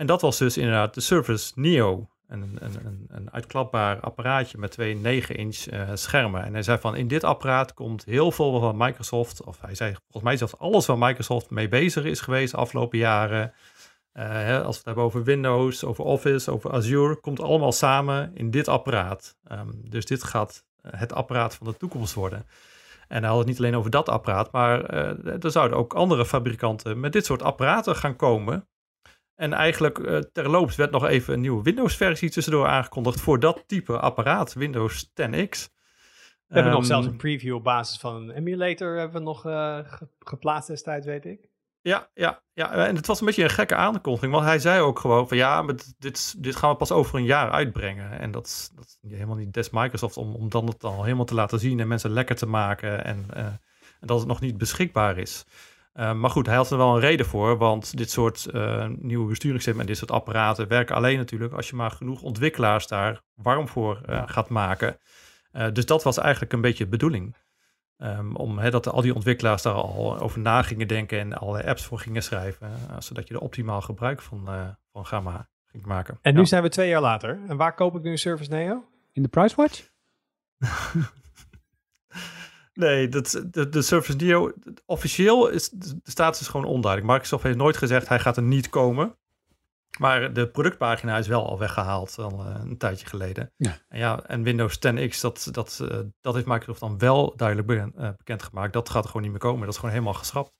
En 0.00 0.06
dat 0.06 0.20
was 0.20 0.38
dus 0.38 0.56
inderdaad 0.56 0.94
de 0.94 1.00
Surface 1.00 1.52
Neo. 1.54 2.08
Een, 2.28 2.58
een, 2.60 3.06
een, 3.08 3.32
uitklapbaar 3.32 4.00
apparaatje 4.00 4.58
met 4.58 4.70
twee 4.70 4.96
9-inch 4.96 5.72
uh, 5.72 5.90
schermen. 5.94 6.44
En 6.44 6.52
hij 6.52 6.62
zei 6.62 6.78
van 6.78 6.96
in 6.96 7.08
dit 7.08 7.24
apparaat 7.24 7.74
komt 7.74 8.04
heel 8.04 8.32
veel 8.32 8.60
van 8.60 8.76
Microsoft, 8.76 9.44
of 9.44 9.60
hij 9.60 9.74
zei 9.74 9.92
volgens 9.92 10.22
mij 10.22 10.36
zelfs 10.36 10.58
alles 10.58 10.86
waar 10.86 10.98
Microsoft 10.98 11.50
mee 11.50 11.68
bezig 11.68 12.04
is 12.04 12.20
geweest 12.20 12.50
de 12.50 12.56
afgelopen 12.56 12.98
jaren. 12.98 13.52
Uh, 14.14 14.24
hè, 14.24 14.62
als 14.62 14.70
we 14.70 14.76
het 14.76 14.84
hebben 14.84 15.04
over 15.04 15.24
Windows, 15.24 15.84
over 15.84 16.04
Office, 16.04 16.50
over 16.50 16.72
Azure, 16.72 17.20
komt 17.20 17.40
allemaal 17.40 17.72
samen 17.72 18.30
in 18.34 18.50
dit 18.50 18.68
apparaat. 18.68 19.36
Um, 19.52 19.80
dus 19.90 20.04
dit 20.04 20.24
gaat 20.24 20.64
uh, 20.82 20.92
het 20.96 21.12
apparaat 21.12 21.54
van 21.54 21.66
de 21.66 21.76
toekomst 21.76 22.14
worden. 22.14 22.46
En 23.08 23.20
hij 23.20 23.28
had 23.28 23.38
het 23.38 23.46
niet 23.46 23.58
alleen 23.58 23.76
over 23.76 23.90
dat 23.90 24.08
apparaat, 24.08 24.52
maar 24.52 24.84
er 25.24 25.50
zouden 25.50 25.78
ook 25.78 25.94
andere 25.94 26.26
fabrikanten 26.26 27.00
met 27.00 27.12
dit 27.12 27.26
soort 27.26 27.42
apparaten 27.42 27.96
gaan 27.96 28.16
komen. 28.16 28.68
En 29.40 29.52
eigenlijk 29.52 30.24
terloops 30.32 30.76
werd 30.76 30.90
nog 30.90 31.06
even 31.06 31.34
een 31.34 31.40
nieuwe 31.40 31.62
Windows-versie 31.62 32.30
tussendoor 32.30 32.66
aangekondigd 32.66 33.20
voor 33.20 33.40
dat 33.40 33.64
type 33.66 33.98
apparaat, 33.98 34.52
Windows 34.52 35.06
10X. 35.08 35.68
We 36.46 36.56
hebben 36.56 36.72
um, 36.72 36.78
nog 36.78 36.86
zelfs 36.86 37.06
een 37.06 37.16
preview 37.16 37.54
op 37.54 37.64
basis 37.64 37.98
van 37.98 38.14
een 38.14 38.30
emulator 38.30 38.98
hebben 38.98 39.18
we 39.18 39.24
nog 39.24 39.40
geplaatst 40.18 40.68
destijds, 40.68 41.06
weet 41.06 41.24
ik. 41.24 41.48
Ja, 41.82 42.10
ja, 42.14 42.42
ja, 42.52 42.72
en 42.72 42.96
het 42.96 43.06
was 43.06 43.20
een 43.20 43.26
beetje 43.26 43.42
een 43.42 43.50
gekke 43.50 43.74
aankondiging, 43.74 44.32
want 44.32 44.44
hij 44.44 44.58
zei 44.58 44.80
ook 44.80 44.98
gewoon 44.98 45.28
van 45.28 45.36
ja, 45.36 45.62
maar 45.62 45.74
dit, 45.98 46.42
dit 46.42 46.56
gaan 46.56 46.70
we 46.70 46.76
pas 46.76 46.92
over 46.92 47.18
een 47.18 47.24
jaar 47.24 47.50
uitbrengen. 47.50 48.18
En 48.18 48.30
dat 48.30 48.46
is, 48.46 48.70
dat 48.74 48.84
is 48.84 49.10
helemaal 49.10 49.36
niet 49.36 49.52
des 49.52 49.70
Microsoft 49.70 50.16
om, 50.16 50.34
om 50.34 50.48
dan 50.48 50.66
het 50.66 50.84
al 50.84 51.04
helemaal 51.04 51.24
te 51.24 51.34
laten 51.34 51.58
zien 51.58 51.80
en 51.80 51.88
mensen 51.88 52.10
lekker 52.10 52.36
te 52.36 52.46
maken 52.46 53.04
en, 53.04 53.26
uh, 53.36 53.44
en 53.44 54.06
dat 54.06 54.18
het 54.18 54.28
nog 54.28 54.40
niet 54.40 54.58
beschikbaar 54.58 55.18
is. 55.18 55.44
Uh, 56.00 56.12
maar 56.12 56.30
goed, 56.30 56.46
hij 56.46 56.56
had 56.56 56.70
er 56.70 56.76
wel 56.76 56.94
een 56.94 57.00
reden 57.00 57.26
voor, 57.26 57.56
want 57.56 57.96
dit 57.96 58.10
soort 58.10 58.48
uh, 58.52 58.86
nieuwe 58.86 59.28
besturingssystemen 59.28 59.80
en 59.80 59.86
dit 59.86 59.96
soort 59.96 60.10
apparaten 60.10 60.68
werken 60.68 60.94
alleen 60.94 61.16
natuurlijk 61.16 61.52
als 61.52 61.68
je 61.68 61.76
maar 61.76 61.90
genoeg 61.90 62.22
ontwikkelaars 62.22 62.86
daar 62.86 63.22
warm 63.34 63.68
voor 63.68 64.00
gaat 64.26 64.48
maken. 64.48 64.98
dus 65.72 65.86
dat 65.86 66.02
was 66.02 66.18
eigenlijk 66.18 66.52
een 66.52 66.60
beetje 66.60 66.84
de 66.84 66.90
bedoeling. 66.90 67.36
Um, 68.02 68.36
om 68.36 68.58
he, 68.58 68.70
dat 68.70 68.88
al 68.88 69.02
die 69.02 69.14
ontwikkelaars 69.14 69.62
daar 69.62 69.72
al 69.72 70.18
over 70.18 70.40
na 70.40 70.62
gingen 70.62 70.88
denken 70.88 71.18
en 71.18 71.32
alle 71.32 71.66
apps 71.66 71.84
voor 71.84 71.98
gingen 71.98 72.22
schrijven. 72.22 72.70
Uh, 72.90 72.96
zodat 72.98 73.28
je 73.28 73.34
er 73.34 73.40
optimaal 73.40 73.80
gebruik 73.80 74.22
van, 74.22 74.44
uh, 74.48 74.68
van 74.92 75.06
gaan 75.06 75.22
ma 75.22 75.48
ging 75.66 75.84
maken. 75.84 76.18
En 76.22 76.34
nu 76.34 76.46
zijn 76.46 76.62
we 76.62 76.68
twee 76.68 76.88
jaar 76.88 77.00
later. 77.00 77.38
En 77.48 77.56
waar 77.56 77.74
koop 77.74 77.96
ik 77.96 78.02
nu 78.02 78.10
een 78.10 78.18
Service 78.18 78.50
Neo? 78.50 78.84
In 79.12 79.22
de 79.22 79.28
Pricewatch? 79.28 79.88
nee, 82.80 83.08
dat, 83.08 83.44
de, 83.50 83.68
de 83.68 83.82
Surface 83.82 84.16
Neo, 84.16 84.52
officieel 84.86 85.48
is 85.48 85.68
de 85.68 85.98
status 86.02 86.40
is 86.40 86.48
gewoon 86.48 86.66
onduidelijk. 86.66 87.12
Microsoft 87.12 87.42
heeft 87.42 87.56
nooit 87.56 87.76
gezegd 87.76 88.08
hij 88.08 88.18
gaat 88.18 88.36
er 88.36 88.42
niet 88.42 88.68
komen. 88.68 89.14
Maar 89.98 90.32
de 90.32 90.48
productpagina 90.48 91.18
is 91.18 91.26
wel 91.26 91.46
al 91.48 91.58
weggehaald 91.58 92.18
al 92.18 92.46
uh, 92.46 92.54
een 92.60 92.78
tijdje 92.78 93.06
geleden. 93.06 93.52
Ja. 93.56 93.78
En, 93.88 93.98
ja, 93.98 94.22
en 94.26 94.42
Windows 94.42 94.76
10X, 94.76 95.20
dat, 95.20 95.48
dat, 95.50 95.80
uh, 95.82 95.98
dat 96.20 96.34
heeft 96.34 96.46
Microsoft 96.46 96.80
dan 96.80 96.98
wel 96.98 97.36
duidelijk 97.36 97.68
bekend, 97.68 97.94
uh, 97.98 98.08
bekendgemaakt. 98.16 98.72
Dat 98.72 98.88
gaat 98.88 99.02
er 99.02 99.06
gewoon 99.06 99.22
niet 99.22 99.30
meer 99.30 99.40
komen. 99.40 99.60
Dat 99.60 99.68
is 99.68 99.76
gewoon 99.76 99.94
helemaal 99.94 100.14
geschrapt. 100.14 100.48
En 100.48 100.56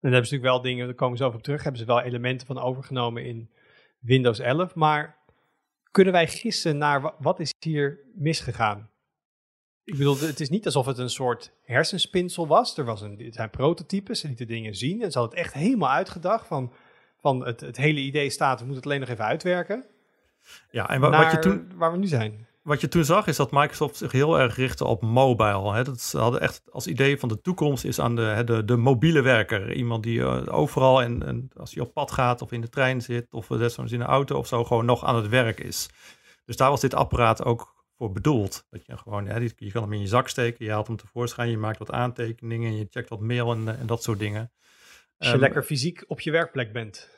dan 0.00 0.12
hebben 0.12 0.28
ze 0.28 0.34
natuurlijk 0.34 0.62
wel 0.62 0.72
dingen, 0.72 0.86
daar 0.86 0.94
komen 0.94 1.16
ze 1.16 1.24
over 1.24 1.36
op 1.36 1.42
terug, 1.44 1.62
hebben 1.62 1.80
ze 1.80 1.86
wel 1.86 2.00
elementen 2.00 2.46
van 2.46 2.58
overgenomen 2.58 3.24
in 3.24 3.50
Windows 3.98 4.38
11. 4.38 4.74
Maar 4.74 5.18
kunnen 5.90 6.12
wij 6.12 6.28
gissen 6.28 6.78
naar 6.78 7.14
wat 7.18 7.40
is 7.40 7.54
hier 7.58 7.98
misgegaan? 8.14 8.90
Ik 9.84 9.96
bedoel, 9.96 10.18
het 10.18 10.40
is 10.40 10.50
niet 10.50 10.64
alsof 10.64 10.86
het 10.86 10.98
een 10.98 11.10
soort 11.10 11.52
hersenspinsel 11.62 12.46
was. 12.46 12.78
Er 12.78 12.84
was 12.84 13.00
een, 13.00 13.18
het 13.18 13.34
zijn 13.34 13.50
prototypes, 13.50 14.20
ze 14.20 14.26
lieten 14.26 14.46
dingen 14.46 14.74
zien. 14.74 15.02
En 15.02 15.12
ze 15.12 15.18
hadden 15.18 15.38
het 15.38 15.46
echt 15.46 15.54
helemaal 15.54 15.90
uitgedacht 15.90 16.46
van 16.46 16.72
van 17.22 17.46
het, 17.46 17.60
het 17.60 17.76
hele 17.76 18.00
idee 18.00 18.30
staat, 18.30 18.60
we 18.60 18.66
moeten 18.66 18.82
het 18.82 18.84
alleen 18.84 19.00
nog 19.00 19.08
even 19.08 19.24
uitwerken. 19.24 19.84
Ja, 20.70 20.88
en 20.88 21.00
wat 21.00 21.30
je 21.30 21.38
toen, 21.38 21.72
waar 21.74 21.92
we 21.92 21.98
nu 21.98 22.06
zijn. 22.06 22.46
Wat 22.62 22.80
je 22.80 22.88
toen 22.88 23.04
zag 23.04 23.26
is 23.26 23.36
dat 23.36 23.50
Microsoft 23.50 23.96
zich 23.96 24.12
heel 24.12 24.38
erg 24.38 24.56
richtte 24.56 24.84
op 24.84 25.02
mobile. 25.02 25.72
Hè. 25.72 25.84
Dat 25.84 26.00
ze 26.00 26.18
hadden 26.18 26.40
echt 26.40 26.62
als 26.70 26.86
idee 26.86 27.18
van 27.18 27.28
de 27.28 27.40
toekomst 27.40 27.84
is 27.84 27.98
aan 27.98 28.16
de, 28.16 28.42
de, 28.44 28.64
de 28.64 28.76
mobiele 28.76 29.20
werker. 29.20 29.72
Iemand 29.72 30.02
die 30.02 30.18
uh, 30.18 30.42
overal 30.46 31.02
en, 31.02 31.26
en, 31.26 31.50
als 31.56 31.74
hij 31.74 31.82
op 31.82 31.92
pad 31.92 32.10
gaat 32.10 32.42
of 32.42 32.52
in 32.52 32.60
de 32.60 32.68
trein 32.68 33.00
zit 33.00 33.26
of 33.30 33.46
desnoods 33.46 33.92
in 33.92 34.00
een 34.00 34.06
auto 34.06 34.38
of 34.38 34.46
zo 34.46 34.64
gewoon 34.64 34.84
nog 34.84 35.04
aan 35.04 35.16
het 35.16 35.28
werk 35.28 35.60
is. 35.60 35.88
Dus 36.44 36.56
daar 36.56 36.70
was 36.70 36.80
dit 36.80 36.94
apparaat 36.94 37.44
ook 37.44 37.81
voor 38.02 38.12
bedoeld. 38.12 38.66
Dat 38.70 38.86
je 38.86 38.96
gewoon, 38.96 39.24
ja, 39.24 39.38
je 39.56 39.72
kan 39.72 39.82
hem 39.82 39.92
in 39.92 40.00
je 40.00 40.06
zak 40.06 40.28
steken, 40.28 40.64
je 40.64 40.70
haalt 40.70 40.86
hem 40.86 40.96
tevoorschijn, 40.96 41.50
je 41.50 41.56
maakt 41.56 41.78
wat 41.78 41.90
aantekeningen, 41.90 42.76
je 42.76 42.86
checkt 42.90 43.08
wat 43.08 43.20
mail 43.20 43.52
en, 43.52 43.78
en 43.78 43.86
dat 43.86 44.02
soort 44.02 44.18
dingen. 44.18 44.52
Als 45.18 45.28
je 45.28 45.34
um, 45.34 45.40
lekker 45.40 45.62
fysiek 45.62 46.04
op 46.06 46.20
je 46.20 46.30
werkplek 46.30 46.72
bent. 46.72 47.10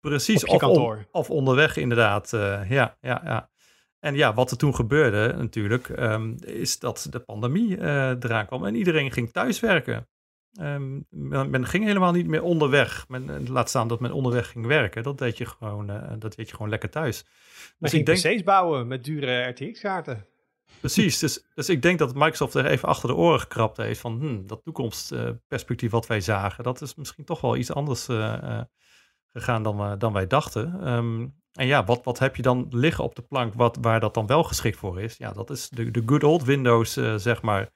Precies, 0.00 0.44
of, 0.44 0.62
on, 0.62 1.06
of, 1.10 1.30
onderweg 1.30 1.76
inderdaad. 1.76 2.32
Uh, 2.32 2.70
ja, 2.70 2.96
ja, 3.00 3.20
ja. 3.24 3.50
En 3.98 4.14
ja, 4.14 4.34
wat 4.34 4.50
er 4.50 4.56
toen 4.56 4.74
gebeurde 4.74 5.34
natuurlijk, 5.36 5.88
um, 5.88 6.36
is 6.40 6.78
dat 6.78 7.06
de 7.10 7.20
pandemie 7.20 7.76
uh, 7.76 8.08
eraan 8.08 8.46
kwam 8.46 8.64
en 8.64 8.74
iedereen 8.74 9.12
ging 9.12 9.32
thuiswerken. 9.32 10.08
Um, 10.52 11.06
men, 11.10 11.50
men, 11.50 11.66
ging 11.66 11.84
helemaal 11.84 12.12
niet 12.12 12.26
meer 12.26 12.42
onderweg. 12.42 13.08
Men, 13.08 13.30
eh, 13.30 13.48
laat 13.48 13.68
staan 13.68 13.88
dat 13.88 14.00
men 14.00 14.12
onderweg 14.12 14.50
ging 14.50 14.66
werken. 14.66 15.02
Dat 15.02 15.18
deed 15.18 15.38
je 15.38 15.46
gewoon, 15.46 15.90
uh, 15.90 16.12
dat 16.18 16.36
deed 16.36 16.48
je 16.48 16.54
gewoon 16.54 16.70
lekker 16.70 16.90
thuis. 16.90 17.24
Maar 17.24 17.90
dus 17.90 17.94
ik 17.94 18.06
denk, 18.06 18.18
PC's 18.18 18.42
bouwen 18.42 18.86
met 18.86 19.04
dure 19.04 19.42
RTX-kaarten. 19.42 20.26
Precies, 20.80 21.18
dus, 21.18 21.44
dus 21.54 21.68
ik 21.68 21.82
denk 21.82 21.98
dat 21.98 22.14
Microsoft 22.14 22.54
er 22.54 22.66
even 22.66 22.88
achter 22.88 23.08
de 23.08 23.14
oren 23.14 23.40
gekrapt 23.40 23.76
heeft 23.76 24.00
van 24.00 24.18
hmm, 24.18 24.46
dat 24.46 24.64
toekomstperspectief 24.64 25.90
wat 25.90 26.06
wij 26.06 26.20
zagen, 26.20 26.64
dat 26.64 26.80
is 26.80 26.94
misschien 26.94 27.24
toch 27.24 27.40
wel 27.40 27.56
iets 27.56 27.72
anders 27.72 28.08
uh, 28.08 28.60
gegaan 29.32 29.62
dan, 29.62 29.98
dan 29.98 30.12
wij 30.12 30.26
dachten. 30.26 30.88
Um, 30.88 31.38
en 31.52 31.66
ja, 31.66 31.84
wat, 31.84 32.04
wat 32.04 32.18
heb 32.18 32.36
je 32.36 32.42
dan 32.42 32.66
liggen 32.70 33.04
op 33.04 33.14
de 33.14 33.22
plank 33.22 33.54
wat, 33.54 33.78
waar 33.80 34.00
dat 34.00 34.14
dan 34.14 34.26
wel 34.26 34.42
geschikt 34.42 34.76
voor 34.76 35.00
is? 35.00 35.16
Ja, 35.16 35.32
dat 35.32 35.50
is 35.50 35.68
de, 35.68 35.90
de 35.90 36.02
good 36.06 36.24
old 36.24 36.44
Windows, 36.44 36.92
zeg 37.16 37.42
maar. 37.42 37.70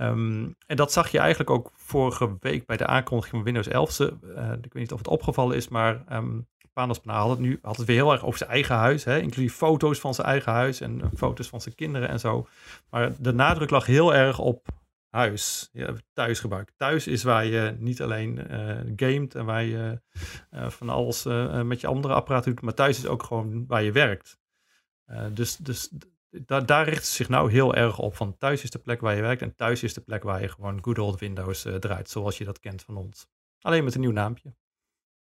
Um, 0.00 0.56
en 0.66 0.76
dat 0.76 0.92
zag 0.92 1.08
je 1.08 1.18
eigenlijk 1.18 1.50
ook 1.50 1.70
vorige 1.74 2.36
week 2.40 2.66
bij 2.66 2.76
de 2.76 2.86
aankondiging 2.86 3.34
van 3.34 3.44
Windows 3.44 3.68
11. 3.68 3.90
Ze, 3.90 4.16
uh, 4.22 4.52
ik 4.52 4.72
weet 4.72 4.82
niet 4.82 4.92
of 4.92 4.98
het 4.98 5.08
opgevallen 5.08 5.56
is, 5.56 5.68
maar 5.68 6.04
um, 6.12 6.46
Panos 6.72 7.00
had 7.04 7.30
het 7.30 7.38
nu 7.38 7.58
had 7.62 7.76
het 7.76 7.86
weer 7.86 7.96
heel 7.96 8.12
erg 8.12 8.24
over 8.24 8.38
zijn 8.38 8.50
eigen 8.50 8.74
huis, 8.74 9.04
hè, 9.04 9.18
inclusief 9.18 9.54
foto's 9.54 10.00
van 10.00 10.14
zijn 10.14 10.26
eigen 10.26 10.52
huis 10.52 10.80
en 10.80 11.10
foto's 11.16 11.48
van 11.48 11.60
zijn 11.60 11.74
kinderen 11.74 12.08
en 12.08 12.20
zo. 12.20 12.46
Maar 12.90 13.12
de 13.18 13.32
nadruk 13.32 13.70
lag 13.70 13.86
heel 13.86 14.14
erg 14.14 14.38
op 14.38 14.68
huis, 15.10 15.68
ja, 15.72 15.94
thuisgebruik. 16.12 16.72
Thuis 16.76 17.06
is 17.06 17.22
waar 17.22 17.44
je 17.44 17.76
niet 17.78 18.02
alleen 18.02 18.38
uh, 18.50 18.78
gamet 18.96 19.34
en 19.34 19.44
waar 19.44 19.64
je 19.64 20.00
van 20.50 20.88
alles 20.88 21.24
met 21.64 21.80
je 21.80 21.86
andere 21.86 22.14
apparaten 22.14 22.54
doet, 22.54 22.64
maar 22.64 22.74
thuis 22.74 22.98
is 22.98 23.06
ook 23.06 23.22
gewoon 23.22 23.66
waar 23.66 23.82
je 23.82 23.92
werkt. 23.92 24.38
dus 25.32 25.56
dus 25.56 25.90
daar, 26.46 26.66
daar 26.66 26.84
richt 26.84 26.96
het 26.96 27.06
zich 27.06 27.28
nou 27.28 27.50
heel 27.50 27.74
erg 27.74 27.98
op. 27.98 28.16
Van 28.16 28.36
thuis 28.38 28.62
is 28.62 28.70
de 28.70 28.78
plek 28.78 29.00
waar 29.00 29.14
je 29.14 29.22
werkt 29.22 29.42
en 29.42 29.54
thuis 29.54 29.82
is 29.82 29.94
de 29.94 30.00
plek 30.00 30.22
waar 30.22 30.40
je 30.40 30.48
gewoon 30.48 30.84
good 30.84 30.98
old 30.98 31.20
Windows 31.20 31.66
draait, 31.80 32.10
zoals 32.10 32.38
je 32.38 32.44
dat 32.44 32.60
kent 32.60 32.82
van 32.82 32.96
ons. 32.96 33.26
Alleen 33.60 33.84
met 33.84 33.94
een 33.94 34.00
nieuw 34.00 34.12
naampje. 34.12 34.54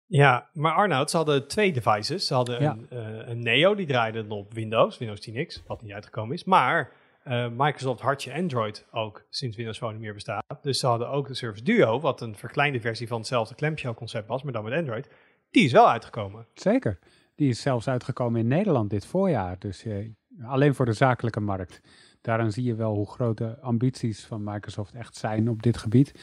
Ja, 0.06 0.50
maar 0.54 0.74
Arnoud, 0.74 1.10
ze 1.10 1.18
hadden 1.18 1.48
twee 1.48 1.74
devices. 1.74 2.28
Ze 2.28 2.34
hadden 2.34 2.64
een, 2.64 2.88
een, 3.30 3.40
Neo, 3.40 3.76
die 3.76 3.86
draaide 3.86 4.26
op 4.28 4.54
Windows, 4.54 4.98
Windows 4.98 5.30
10X, 5.30 5.66
wat 5.66 5.82
niet 5.82 5.92
uitgekomen 5.92 6.36
is. 6.36 6.44
Maar 6.44 6.92
uh, 7.28 7.48
Microsoft 7.58 8.02
had 8.02 8.24
je 8.24 8.34
Android 8.34 8.86
ook 8.92 9.26
sinds 9.30 9.56
Windows 9.56 9.78
Phone 9.78 9.92
niet 9.92 10.02
meer 10.02 10.14
bestaat. 10.14 10.44
Dus 10.62 10.80
ze 10.80 10.88
hadden 10.88 11.10
ook 11.10 11.28
de 11.28 11.34
Surface 11.34 11.64
Duo, 11.64 12.00
wat 12.00 12.22
een 12.22 12.36
verkleinde 12.36 12.80
versie 12.80 13.08
van 13.08 13.18
hetzelfde 13.18 13.56
clamshell 13.56 13.94
concept 13.94 14.28
was, 14.28 14.44
maar 14.44 14.54
dan 14.54 14.64
met 14.64 14.74
Android. 14.74 15.10
Die 15.50 15.66
is 15.66 15.72
wel 15.72 15.90
uitgekomen. 15.90 16.48
Zeker. 16.54 17.00
Die 17.36 17.50
is 17.50 17.62
zelfs 17.62 17.88
uitgekomen 17.88 18.40
in 18.40 18.48
Nederland 18.48 18.90
dit 18.90 19.06
voorjaar. 19.06 19.60
Dus 19.60 19.86
uh, 19.86 20.10
alleen 20.44 20.76
voor 20.76 20.86
de 20.86 20.94
zakelijke 20.94 21.40
markt. 21.40 21.82
Daaraan 22.22 22.52
zie 22.52 22.64
je 22.64 22.76
wel 22.76 22.96
hoe 22.96 23.10
grote 23.10 23.58
ambities 23.62 24.26
van 24.26 24.44
Microsoft 24.44 24.94
echt 24.94 25.16
zijn 25.16 25.50
op 25.50 25.64
dit 25.64 25.78
gebied. 25.78 26.14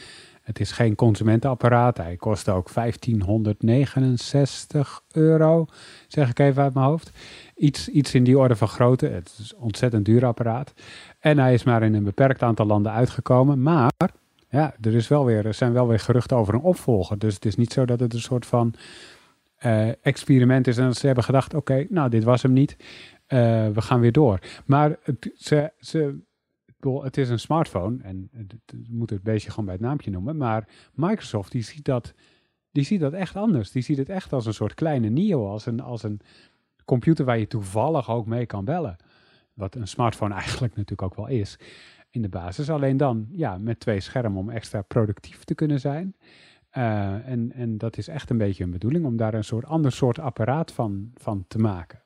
Het 0.43 0.61
is 0.61 0.73
geen 0.73 0.95
consumentenapparaat. 0.95 1.97
Hij 1.97 2.17
kost 2.17 2.49
ook 2.49 2.75
1569 2.75 5.03
euro, 5.13 5.67
zeg 6.09 6.31
ik 6.31 6.39
even 6.39 6.63
uit 6.63 6.75
mijn 6.75 6.87
hoofd. 6.87 7.11
Iets, 7.57 7.89
iets 7.89 8.15
in 8.15 8.25
die 8.25 8.39
orde 8.39 8.57
van 8.57 8.69
grootte. 8.69 9.07
Het 9.07 9.37
is 9.39 9.53
een 9.53 9.59
ontzettend 9.63 10.05
duur 10.05 10.27
apparaat. 10.27 10.73
En 11.19 11.39
hij 11.39 11.55
is 11.55 11.63
maar 11.63 11.83
in 11.83 11.95
een 11.95 12.05
beperkt 12.05 12.43
aantal 12.43 12.67
landen 12.67 12.93
uitgekomen. 12.93 13.63
Maar 13.63 13.91
ja, 14.51 14.75
er, 14.81 14.95
is 14.95 15.09
wel 15.09 15.25
weer, 15.25 15.47
er 15.47 15.55
zijn 15.55 15.73
wel 15.73 15.89
weer 15.89 16.01
geruchten 16.01 16.37
over 16.37 16.55
een 16.55 16.61
opvolger. 16.61 17.19
Dus 17.19 17.35
het 17.35 17.45
is 17.45 17.57
niet 17.57 17.73
zo 17.73 17.85
dat 17.85 18.01
het 18.01 18.15
een 18.15 18.21
soort 18.21 18.47
van 18.47 18.75
uh, 19.67 19.89
experiment 20.03 20.67
is. 20.67 20.79
En 20.79 20.95
ze 20.95 21.07
hebben 21.07 21.25
gedacht, 21.25 21.55
oké, 21.55 21.87
nou 21.89 22.11
dit 22.11 22.25
was 22.25 22.43
hem 22.43 22.53
niet. 22.53 22.77
Uh, 23.29 23.69
we 23.69 23.81
gaan 23.81 24.01
weer 24.01 24.13
door. 24.13 24.39
Maar 24.67 24.97
ze, 25.35 25.73
ze, 25.79 26.19
het 26.81 27.17
is 27.17 27.29
een 27.29 27.39
smartphone 27.39 28.03
en 28.03 28.31
we 28.67 28.85
moeten 28.89 29.17
het 29.17 29.25
beestje 29.25 29.51
gewoon 29.51 29.65
bij 29.65 29.75
het 29.75 29.83
naampje 29.83 30.11
noemen. 30.11 30.37
Maar 30.37 30.69
Microsoft 30.95 31.53
die 31.53 31.63
ziet, 31.63 31.85
dat, 31.85 32.15
die 32.71 32.85
ziet 32.85 33.01
dat 33.01 33.13
echt 33.13 33.37
anders. 33.37 33.71
Die 33.71 33.83
ziet 33.83 33.99
het 33.99 34.09
echt 34.09 34.33
als 34.33 34.47
een 34.47 34.55
soort 34.55 34.75
kleine 34.75 35.09
Neo, 35.09 35.49
als 35.49 35.67
een, 35.67 35.81
als 35.81 36.03
een 36.03 36.21
computer 36.85 37.25
waar 37.25 37.39
je 37.39 37.47
toevallig 37.47 38.11
ook 38.11 38.27
mee 38.27 38.47
kan 38.47 38.65
bellen. 38.65 38.97
Wat 39.55 39.75
een 39.75 39.89
smartphone 39.89 40.35
eigenlijk 40.45 40.77
natuurlijk 40.77 41.03
ook 41.03 41.17
wel 41.17 41.27
is 41.27 41.59
in 42.11 42.23
de 42.23 42.29
basis. 42.29 42.71
Alleen 42.71 42.97
dan 42.97 43.27
ja, 43.31 43.59
met 43.59 43.81
twee 43.81 44.01
schermen 44.01 44.41
om 44.41 44.51
extra 44.51 44.83
productief 44.83 45.45
te 45.45 45.55
kunnen 45.55 45.81
zijn. 45.81 46.17
Uh, 46.77 47.29
en, 47.29 47.53
en 47.53 47.79
dat 47.79 47.97
is 47.97 48.09
echt 48.09 48.31
een 48.31 48.39
beetje 48.39 48.65
een 48.65 48.71
bedoeling 48.71 49.05
om 49.05 49.17
daar 49.17 49.35
een 49.35 49.45
soort 49.45 49.65
ander 49.65 49.93
soort 49.93 50.19
apparaat 50.19 50.73
van, 50.73 51.11
van 51.15 51.45
te 51.49 51.59
maken. 51.59 52.03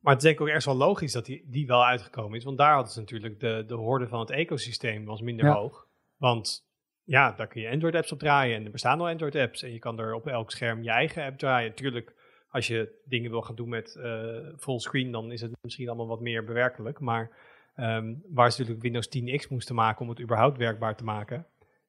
Maar 0.00 0.12
het 0.12 0.22
is 0.22 0.28
denk 0.28 0.34
ik 0.34 0.40
ook 0.40 0.46
ergens 0.46 0.66
wel 0.66 0.88
logisch 0.88 1.12
dat 1.12 1.24
die, 1.24 1.44
die 1.46 1.66
wel 1.66 1.84
uitgekomen 1.84 2.38
is. 2.38 2.44
Want 2.44 2.58
daar 2.58 2.74
hadden 2.74 2.92
ze 2.92 3.00
natuurlijk 3.00 3.40
de, 3.40 3.64
de 3.66 3.74
horde 3.74 4.08
van 4.08 4.20
het 4.20 4.30
ecosysteem 4.30 5.04
was 5.04 5.20
minder 5.20 5.52
hoog. 5.52 5.86
Want 6.16 6.68
ja, 7.04 7.32
daar 7.32 7.46
kun 7.46 7.60
je 7.60 7.70
Android-apps 7.70 8.12
op 8.12 8.18
draaien. 8.18 8.56
En 8.56 8.64
er 8.64 8.70
bestaan 8.70 9.00
al 9.00 9.08
Android-apps. 9.08 9.62
En 9.62 9.72
je 9.72 9.78
kan 9.78 9.98
er 9.98 10.14
op 10.14 10.26
elk 10.26 10.50
scherm 10.50 10.82
je 10.82 10.90
eigen 10.90 11.24
app 11.24 11.38
draaien. 11.38 11.68
Natuurlijk, 11.68 12.14
als 12.50 12.66
je 12.66 13.00
dingen 13.04 13.30
wil 13.30 13.42
gaan 13.42 13.54
doen 13.54 13.68
met 13.68 13.96
uh, 13.98 14.36
fullscreen, 14.58 15.10
dan 15.10 15.32
is 15.32 15.40
het 15.40 15.52
misschien 15.60 15.88
allemaal 15.88 16.06
wat 16.06 16.20
meer 16.20 16.44
bewerkelijk. 16.44 17.00
Maar 17.00 17.30
um, 17.76 18.22
waar 18.28 18.52
ze 18.52 18.60
natuurlijk 18.60 18.82
Windows 18.82 19.08
10X 19.18 19.48
moesten 19.48 19.74
maken 19.74 20.00
om 20.00 20.08
het 20.08 20.20
überhaupt 20.20 20.58
werkbaar 20.58 20.96
te 20.96 21.04
maken 21.04 21.46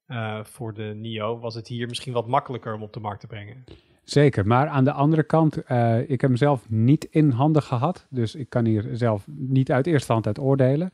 uh, 0.07 0.43
voor 0.43 0.73
de 0.73 0.93
NIO, 0.95 1.39
was 1.39 1.55
het 1.55 1.67
hier 1.67 1.87
misschien 1.87 2.13
wat 2.13 2.27
makkelijker 2.27 2.73
om 2.73 2.83
op 2.83 2.93
de 2.93 2.99
markt 2.99 3.19
te 3.19 3.27
brengen. 3.27 3.63
Zeker, 4.11 4.47
maar 4.47 4.67
aan 4.67 4.83
de 4.83 4.91
andere 4.91 5.23
kant, 5.23 5.57
uh, 5.71 5.99
ik 5.99 6.21
heb 6.21 6.29
hem 6.29 6.35
zelf 6.35 6.69
niet 6.69 7.07
in 7.09 7.29
handen 7.29 7.63
gehad. 7.63 8.05
Dus 8.09 8.35
ik 8.35 8.49
kan 8.49 8.65
hier 8.65 8.89
zelf 8.93 9.25
niet 9.27 9.71
uit 9.71 9.87
eerste 9.87 10.13
hand 10.13 10.27
uit 10.27 10.39
oordelen. 10.39 10.91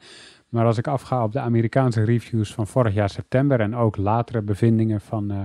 Maar 0.50 0.66
als 0.66 0.78
ik 0.78 0.88
afga 0.88 1.24
op 1.24 1.32
de 1.32 1.40
Amerikaanse 1.40 2.04
reviews 2.04 2.54
van 2.54 2.68
vorig 2.68 2.94
jaar 2.94 3.10
september 3.10 3.60
en 3.60 3.76
ook 3.76 3.98
latere 3.98 4.42
bevindingen 4.42 5.02
van, 5.02 5.32
uh, 5.32 5.40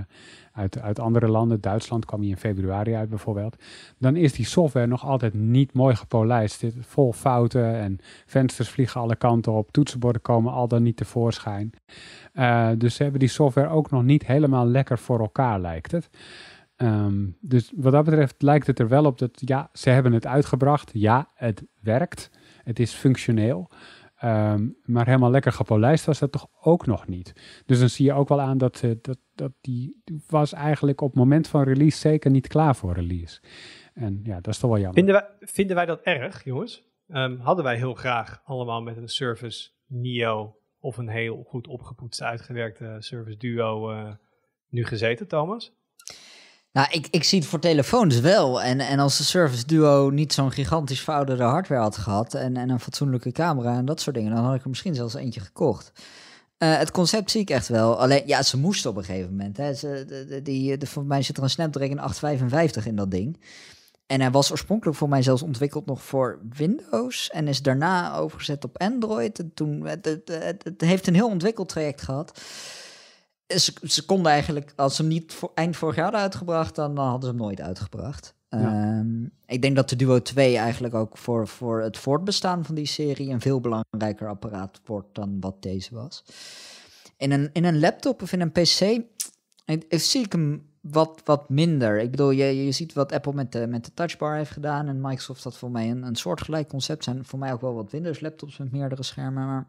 uit, 0.52 0.80
uit 0.80 0.98
andere 0.98 1.28
landen, 1.28 1.60
Duitsland 1.60 2.04
kwam 2.04 2.20
hij 2.20 2.28
in 2.28 2.36
februari 2.36 2.94
uit 2.94 3.08
bijvoorbeeld, 3.08 3.56
dan 3.98 4.16
is 4.16 4.32
die 4.32 4.46
software 4.46 4.86
nog 4.86 5.06
altijd 5.06 5.34
niet 5.34 5.72
mooi 5.72 5.96
gepolijst. 5.96 6.64
Vol 6.80 7.12
fouten 7.12 7.74
en 7.74 7.98
vensters 8.26 8.68
vliegen 8.68 9.00
alle 9.00 9.16
kanten 9.16 9.52
op, 9.52 9.72
toetsenborden 9.72 10.22
komen 10.22 10.52
al 10.52 10.68
dan 10.68 10.82
niet 10.82 10.96
tevoorschijn. 10.96 11.72
Uh, 12.34 12.68
dus 12.78 12.94
ze 12.94 13.02
hebben 13.02 13.20
die 13.20 13.28
software 13.28 13.68
ook 13.68 13.90
nog 13.90 14.02
niet 14.02 14.26
helemaal 14.26 14.66
lekker 14.66 14.98
voor 14.98 15.20
elkaar, 15.20 15.60
lijkt 15.60 15.92
het. 15.92 16.10
Um, 16.76 17.36
dus 17.40 17.72
wat 17.76 17.92
dat 17.92 18.04
betreft 18.04 18.42
lijkt 18.42 18.66
het 18.66 18.78
er 18.78 18.88
wel 18.88 19.04
op 19.04 19.18
dat, 19.18 19.30
ja, 19.44 19.70
ze 19.72 19.90
hebben 19.90 20.12
het 20.12 20.26
uitgebracht. 20.26 20.90
Ja, 20.94 21.30
het 21.34 21.66
werkt. 21.80 22.30
Het 22.64 22.78
is 22.78 22.92
functioneel. 22.92 23.70
Um, 24.24 24.76
maar 24.84 25.06
helemaal 25.06 25.30
lekker 25.30 25.52
gepolijst 25.52 26.04
was 26.04 26.18
dat 26.18 26.32
toch 26.32 26.48
ook 26.60 26.86
nog 26.86 27.06
niet. 27.06 27.32
Dus 27.66 27.78
dan 27.78 27.88
zie 27.88 28.06
je 28.06 28.12
ook 28.12 28.28
wel 28.28 28.40
aan 28.40 28.58
dat, 28.58 28.82
uh, 28.84 28.94
dat, 29.00 29.18
dat 29.34 29.52
die 29.60 30.02
was 30.26 30.52
eigenlijk 30.52 31.00
op 31.00 31.08
het 31.08 31.18
moment 31.18 31.48
van 31.48 31.62
release 31.62 31.98
zeker 31.98 32.30
niet 32.30 32.46
klaar 32.46 32.76
voor 32.76 32.92
release. 32.92 33.40
En 33.94 34.20
ja, 34.24 34.34
dat 34.34 34.54
is 34.54 34.58
toch 34.58 34.70
wel 34.70 34.78
jammer. 34.78 34.94
Vinden 34.94 35.14
wij, 35.14 35.48
vinden 35.48 35.76
wij 35.76 35.86
dat 35.86 36.00
erg, 36.00 36.44
jongens? 36.44 36.90
Um, 37.08 37.40
hadden 37.40 37.64
wij 37.64 37.76
heel 37.76 37.94
graag 37.94 38.40
allemaal 38.44 38.82
met 38.82 38.96
een 38.96 39.08
Service 39.08 39.70
Neo 39.86 40.56
of 40.78 40.96
een 40.96 41.08
heel 41.08 41.42
goed 41.48 41.66
opgepoetste, 41.66 42.24
uitgewerkte 42.24 42.96
Service 42.98 43.38
Duo 43.38 43.92
uh, 43.92 44.12
nu 44.68 44.84
gezeten, 44.84 45.28
Thomas? 45.28 45.72
Nou, 46.72 46.86
ik, 46.90 47.08
ik 47.10 47.24
zie 47.24 47.38
het 47.38 47.48
voor 47.48 47.58
telefoons 47.58 48.20
wel. 48.20 48.62
En, 48.62 48.80
en 48.80 48.98
als 48.98 49.16
de 49.16 49.24
Service 49.24 49.66
Duo 49.66 50.10
niet 50.10 50.32
zo'n 50.32 50.52
gigantisch 50.52 51.00
verouderde 51.00 51.42
hardware 51.42 51.82
had 51.82 51.96
gehad... 51.96 52.34
En, 52.34 52.56
en 52.56 52.70
een 52.70 52.80
fatsoenlijke 52.80 53.32
camera 53.32 53.76
en 53.76 53.84
dat 53.84 54.00
soort 54.00 54.16
dingen... 54.16 54.34
dan 54.34 54.44
had 54.44 54.54
ik 54.54 54.62
er 54.62 54.68
misschien 54.68 54.94
zelfs 54.94 55.14
eentje 55.14 55.40
gekocht. 55.40 55.92
Uh, 56.58 56.76
het 56.78 56.90
concept 56.90 57.30
zie 57.30 57.40
ik 57.40 57.50
echt 57.50 57.68
wel. 57.68 58.00
Alleen, 58.00 58.22
ja, 58.26 58.42
ze 58.42 58.58
moesten 58.58 58.90
op 58.90 58.96
een 58.96 59.04
gegeven 59.04 59.30
moment. 59.30 59.56
Hè. 59.56 59.74
Ze, 59.74 60.04
de, 60.28 60.42
die, 60.42 60.76
de, 60.76 60.86
voor 60.86 61.04
mij 61.04 61.22
zit 61.22 61.36
er 61.36 61.42
een 61.42 61.50
Snapdragon 61.50 61.98
855 61.98 62.86
in 62.86 62.96
dat 62.96 63.10
ding. 63.10 63.40
En 64.06 64.20
hij 64.20 64.30
was 64.30 64.50
oorspronkelijk 64.50 64.98
voor 64.98 65.08
mij 65.08 65.22
zelfs 65.22 65.42
ontwikkeld 65.42 65.86
nog 65.86 66.02
voor 66.02 66.40
Windows. 66.56 67.30
En 67.30 67.48
is 67.48 67.62
daarna 67.62 68.16
overgezet 68.16 68.64
op 68.64 68.78
Android. 68.78 69.38
En 69.38 69.50
toen, 69.54 69.86
het, 69.86 70.04
het, 70.04 70.28
het, 70.28 70.64
het 70.64 70.80
heeft 70.80 71.06
een 71.06 71.14
heel 71.14 71.28
ontwikkeld 71.28 71.68
traject 71.68 72.02
gehad 72.02 72.40
ze, 73.60 73.72
ze 73.82 74.04
konden 74.04 74.32
eigenlijk, 74.32 74.72
als 74.76 74.96
ze 74.96 75.02
hem 75.02 75.10
niet 75.10 75.32
voor, 75.32 75.50
eind 75.54 75.76
vorig 75.76 75.94
jaar 75.94 76.04
hadden 76.04 76.22
uitgebracht, 76.22 76.74
dan, 76.74 76.94
dan 76.94 77.04
hadden 77.04 77.22
ze 77.30 77.36
hem 77.36 77.44
nooit 77.44 77.60
uitgebracht. 77.60 78.34
Um, 78.54 79.32
ik 79.46 79.62
denk 79.62 79.76
dat 79.76 79.88
de 79.88 79.96
Duo 79.96 80.22
2 80.22 80.56
eigenlijk 80.56 80.94
ook 80.94 81.18
voor, 81.18 81.48
voor 81.48 81.82
het 81.82 81.98
voortbestaan 81.98 82.64
van 82.64 82.74
die 82.74 82.86
serie 82.86 83.30
een 83.30 83.40
veel 83.40 83.60
belangrijker 83.60 84.28
apparaat 84.28 84.80
wordt 84.84 85.14
dan 85.14 85.36
wat 85.40 85.62
deze 85.62 85.94
was. 85.94 86.24
In 87.16 87.32
een, 87.32 87.50
in 87.52 87.64
een 87.64 87.80
laptop 87.80 88.22
of 88.22 88.32
in 88.32 88.40
een 88.40 88.52
PC 88.52 89.02
zie 89.88 90.24
ik 90.24 90.32
hem 90.32 90.70
wat, 90.80 91.20
wat 91.24 91.48
minder. 91.48 92.00
Ik 92.00 92.10
bedoel, 92.10 92.30
je, 92.30 92.64
je 92.64 92.72
ziet 92.72 92.92
wat 92.92 93.12
Apple 93.12 93.32
met 93.32 93.52
de, 93.52 93.66
met 93.66 93.84
de 93.84 93.94
touchbar 93.94 94.36
heeft 94.36 94.50
gedaan 94.50 94.88
en 94.88 95.00
Microsoft 95.00 95.44
had 95.44 95.58
voor 95.58 95.70
mij 95.70 95.90
een, 95.90 96.02
een 96.02 96.16
soortgelijk 96.16 96.68
concept. 96.68 97.04
Zijn 97.04 97.24
voor 97.24 97.38
mij 97.38 97.52
ook 97.52 97.60
wel 97.60 97.74
wat 97.74 97.90
Windows 97.90 98.20
laptops 98.20 98.58
met 98.58 98.72
meerdere 98.72 99.02
schermen, 99.02 99.46
maar... 99.46 99.66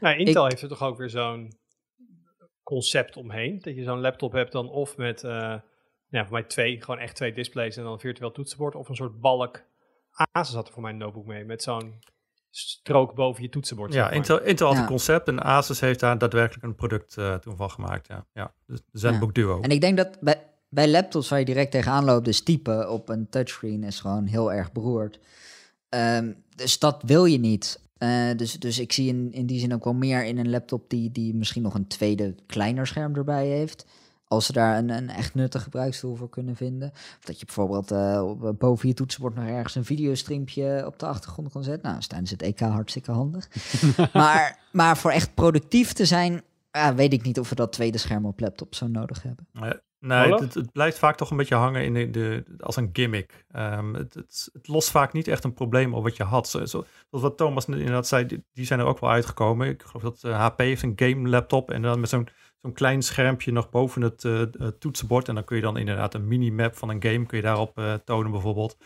Nou, 0.00 0.16
Intel 0.16 0.46
heeft 0.46 0.62
er 0.62 0.68
toch 0.68 0.82
ook 0.82 0.98
weer 0.98 1.10
zo'n 1.10 1.52
concept 2.70 3.16
omheen. 3.16 3.58
Dat 3.60 3.74
je 3.74 3.82
zo'n 3.82 4.00
laptop 4.00 4.32
hebt 4.32 4.52
dan 4.52 4.68
of 4.68 4.96
met, 4.96 5.22
uh, 5.22 5.30
ja, 6.08 6.22
voor 6.22 6.32
mij 6.32 6.42
twee, 6.42 6.82
gewoon 6.82 7.00
echt 7.00 7.16
twee 7.16 7.32
displays 7.32 7.76
en 7.76 7.82
dan 7.82 7.92
een 7.92 7.98
virtueel 7.98 8.32
toetsenbord. 8.32 8.74
Of 8.74 8.88
een 8.88 8.94
soort 8.94 9.20
balk. 9.20 9.62
Asus 10.32 10.54
had 10.54 10.66
er 10.66 10.72
voor 10.72 10.82
mijn 10.82 10.96
notebook 10.96 11.26
mee, 11.26 11.44
met 11.44 11.62
zo'n 11.62 11.98
strook 12.50 13.14
boven 13.14 13.42
je 13.42 13.48
toetsenbord. 13.48 13.92
Ja, 13.92 14.10
Intel, 14.10 14.40
Intel 14.40 14.66
had 14.66 14.76
een 14.76 14.86
concept 14.86 15.28
en 15.28 15.42
Asus 15.42 15.80
heeft 15.80 16.00
daar 16.00 16.18
daadwerkelijk 16.18 16.64
een 16.64 16.74
product 16.74 17.16
uh, 17.16 17.34
toen 17.34 17.56
van 17.56 17.70
gemaakt. 17.70 18.06
Ja, 18.06 18.26
ja. 18.32 18.54
Dus 18.66 18.80
de 18.90 18.98
ZenBook 18.98 19.34
Duo. 19.34 19.60
En 19.60 19.70
ik 19.70 19.80
denk 19.80 19.96
dat 19.96 20.20
bij, 20.20 20.46
bij 20.68 20.88
laptops 20.88 21.28
waar 21.28 21.38
je 21.38 21.44
direct 21.44 21.70
tegenaan 21.70 22.04
loopt, 22.04 22.24
dus 22.24 22.42
typen 22.42 22.90
op 22.90 23.08
een 23.08 23.28
touchscreen 23.28 23.84
is 23.84 24.00
gewoon 24.00 24.26
heel 24.26 24.52
erg 24.52 24.72
beroerd. 24.72 25.18
Um, 25.88 26.44
dus 26.56 26.78
dat 26.78 27.02
wil 27.06 27.24
je 27.24 27.38
niet. 27.38 27.89
Uh, 28.02 28.36
dus, 28.36 28.58
dus 28.58 28.78
ik 28.78 28.92
zie 28.92 29.08
in, 29.08 29.32
in 29.32 29.46
die 29.46 29.60
zin 29.60 29.74
ook 29.74 29.84
wel 29.84 29.94
meer 29.94 30.24
in 30.24 30.38
een 30.38 30.50
laptop 30.50 30.90
die, 30.90 31.12
die 31.12 31.34
misschien 31.34 31.62
nog 31.62 31.74
een 31.74 31.86
tweede 31.86 32.34
kleiner 32.46 32.86
scherm 32.86 33.14
erbij 33.14 33.46
heeft. 33.46 33.86
Als 34.28 34.46
ze 34.46 34.52
daar 34.52 34.78
een, 34.78 34.88
een 34.88 35.08
echt 35.08 35.34
nuttig 35.34 35.62
gebruikstoel 35.62 36.14
voor 36.14 36.28
kunnen 36.28 36.56
vinden. 36.56 36.90
Of 36.92 37.24
dat 37.24 37.38
je 37.40 37.44
bijvoorbeeld 37.44 37.92
uh, 37.92 38.50
boven 38.58 38.88
je 38.88 38.94
toetsenbord 38.94 39.34
nog 39.34 39.46
ergens 39.46 39.74
een 39.74 39.84
videostreampje 39.84 40.82
op 40.86 40.98
de 40.98 41.06
achtergrond 41.06 41.52
kan 41.52 41.64
zetten. 41.64 41.82
Nou, 41.82 41.98
is 41.98 42.06
tijdens 42.06 42.30
het 42.30 42.42
EK 42.42 42.60
hartstikke 42.60 43.12
handig. 43.12 43.48
maar, 44.12 44.58
maar 44.72 44.96
voor 44.96 45.10
echt 45.10 45.34
productief 45.34 45.92
te 45.92 46.04
zijn, 46.04 46.42
uh, 46.76 46.88
weet 46.88 47.12
ik 47.12 47.22
niet 47.22 47.38
of 47.38 47.48
we 47.48 47.54
dat 47.54 47.72
tweede 47.72 47.98
scherm 47.98 48.26
op 48.26 48.40
laptop 48.40 48.74
zo 48.74 48.86
nodig 48.86 49.22
hebben. 49.22 49.46
Nee, 50.00 50.34
het, 50.34 50.54
het, 50.54 50.72
blijft 50.72 50.98
vaak 50.98 51.16
toch 51.16 51.30
een 51.30 51.36
beetje 51.36 51.54
hangen 51.54 51.84
in 51.84 51.94
de, 51.94 52.10
de 52.10 52.44
als 52.60 52.76
een 52.76 52.90
gimmick. 52.92 53.44
Um, 53.56 53.94
het, 53.94 54.14
het, 54.14 54.48
het, 54.52 54.68
lost 54.68 54.90
vaak 54.90 55.12
niet 55.12 55.28
echt 55.28 55.44
een 55.44 55.54
probleem 55.54 55.94
op 55.94 56.02
wat 56.02 56.16
je 56.16 56.24
had. 56.24 56.48
Zoals 56.48 56.70
zo, 56.70 56.84
wat 57.10 57.36
Thomas 57.36 57.66
inderdaad 57.66 58.06
zei, 58.06 58.26
die, 58.26 58.44
die, 58.52 58.66
zijn 58.66 58.80
er 58.80 58.86
ook 58.86 59.00
wel 59.00 59.10
uitgekomen. 59.10 59.68
Ik 59.68 59.82
geloof 59.82 60.02
dat 60.02 60.22
uh, 60.24 60.32
eh, 60.32 60.40
HP 60.40 60.58
heeft 60.58 60.82
een 60.82 60.92
game 60.96 61.28
laptop 61.28 61.70
en 61.70 61.82
dan 61.82 62.00
met 62.00 62.08
zo'n 62.08 62.28
zo'n 62.62 62.72
klein 62.72 63.02
schermpje 63.02 63.52
nog 63.52 63.70
boven 63.70 64.02
het 64.02 64.24
uh, 64.24 64.42
toetsenbord. 64.78 65.28
En 65.28 65.34
dan 65.34 65.44
kun 65.44 65.56
je 65.56 65.62
dan 65.62 65.76
inderdaad 65.76 66.14
een 66.14 66.28
minimap 66.28 66.76
van 66.76 66.88
een 66.88 67.02
game 67.02 67.26
kun 67.26 67.38
je 67.38 67.44
daarop 67.44 67.78
uh, 67.78 67.94
tonen 67.94 68.30
bijvoorbeeld. 68.30 68.76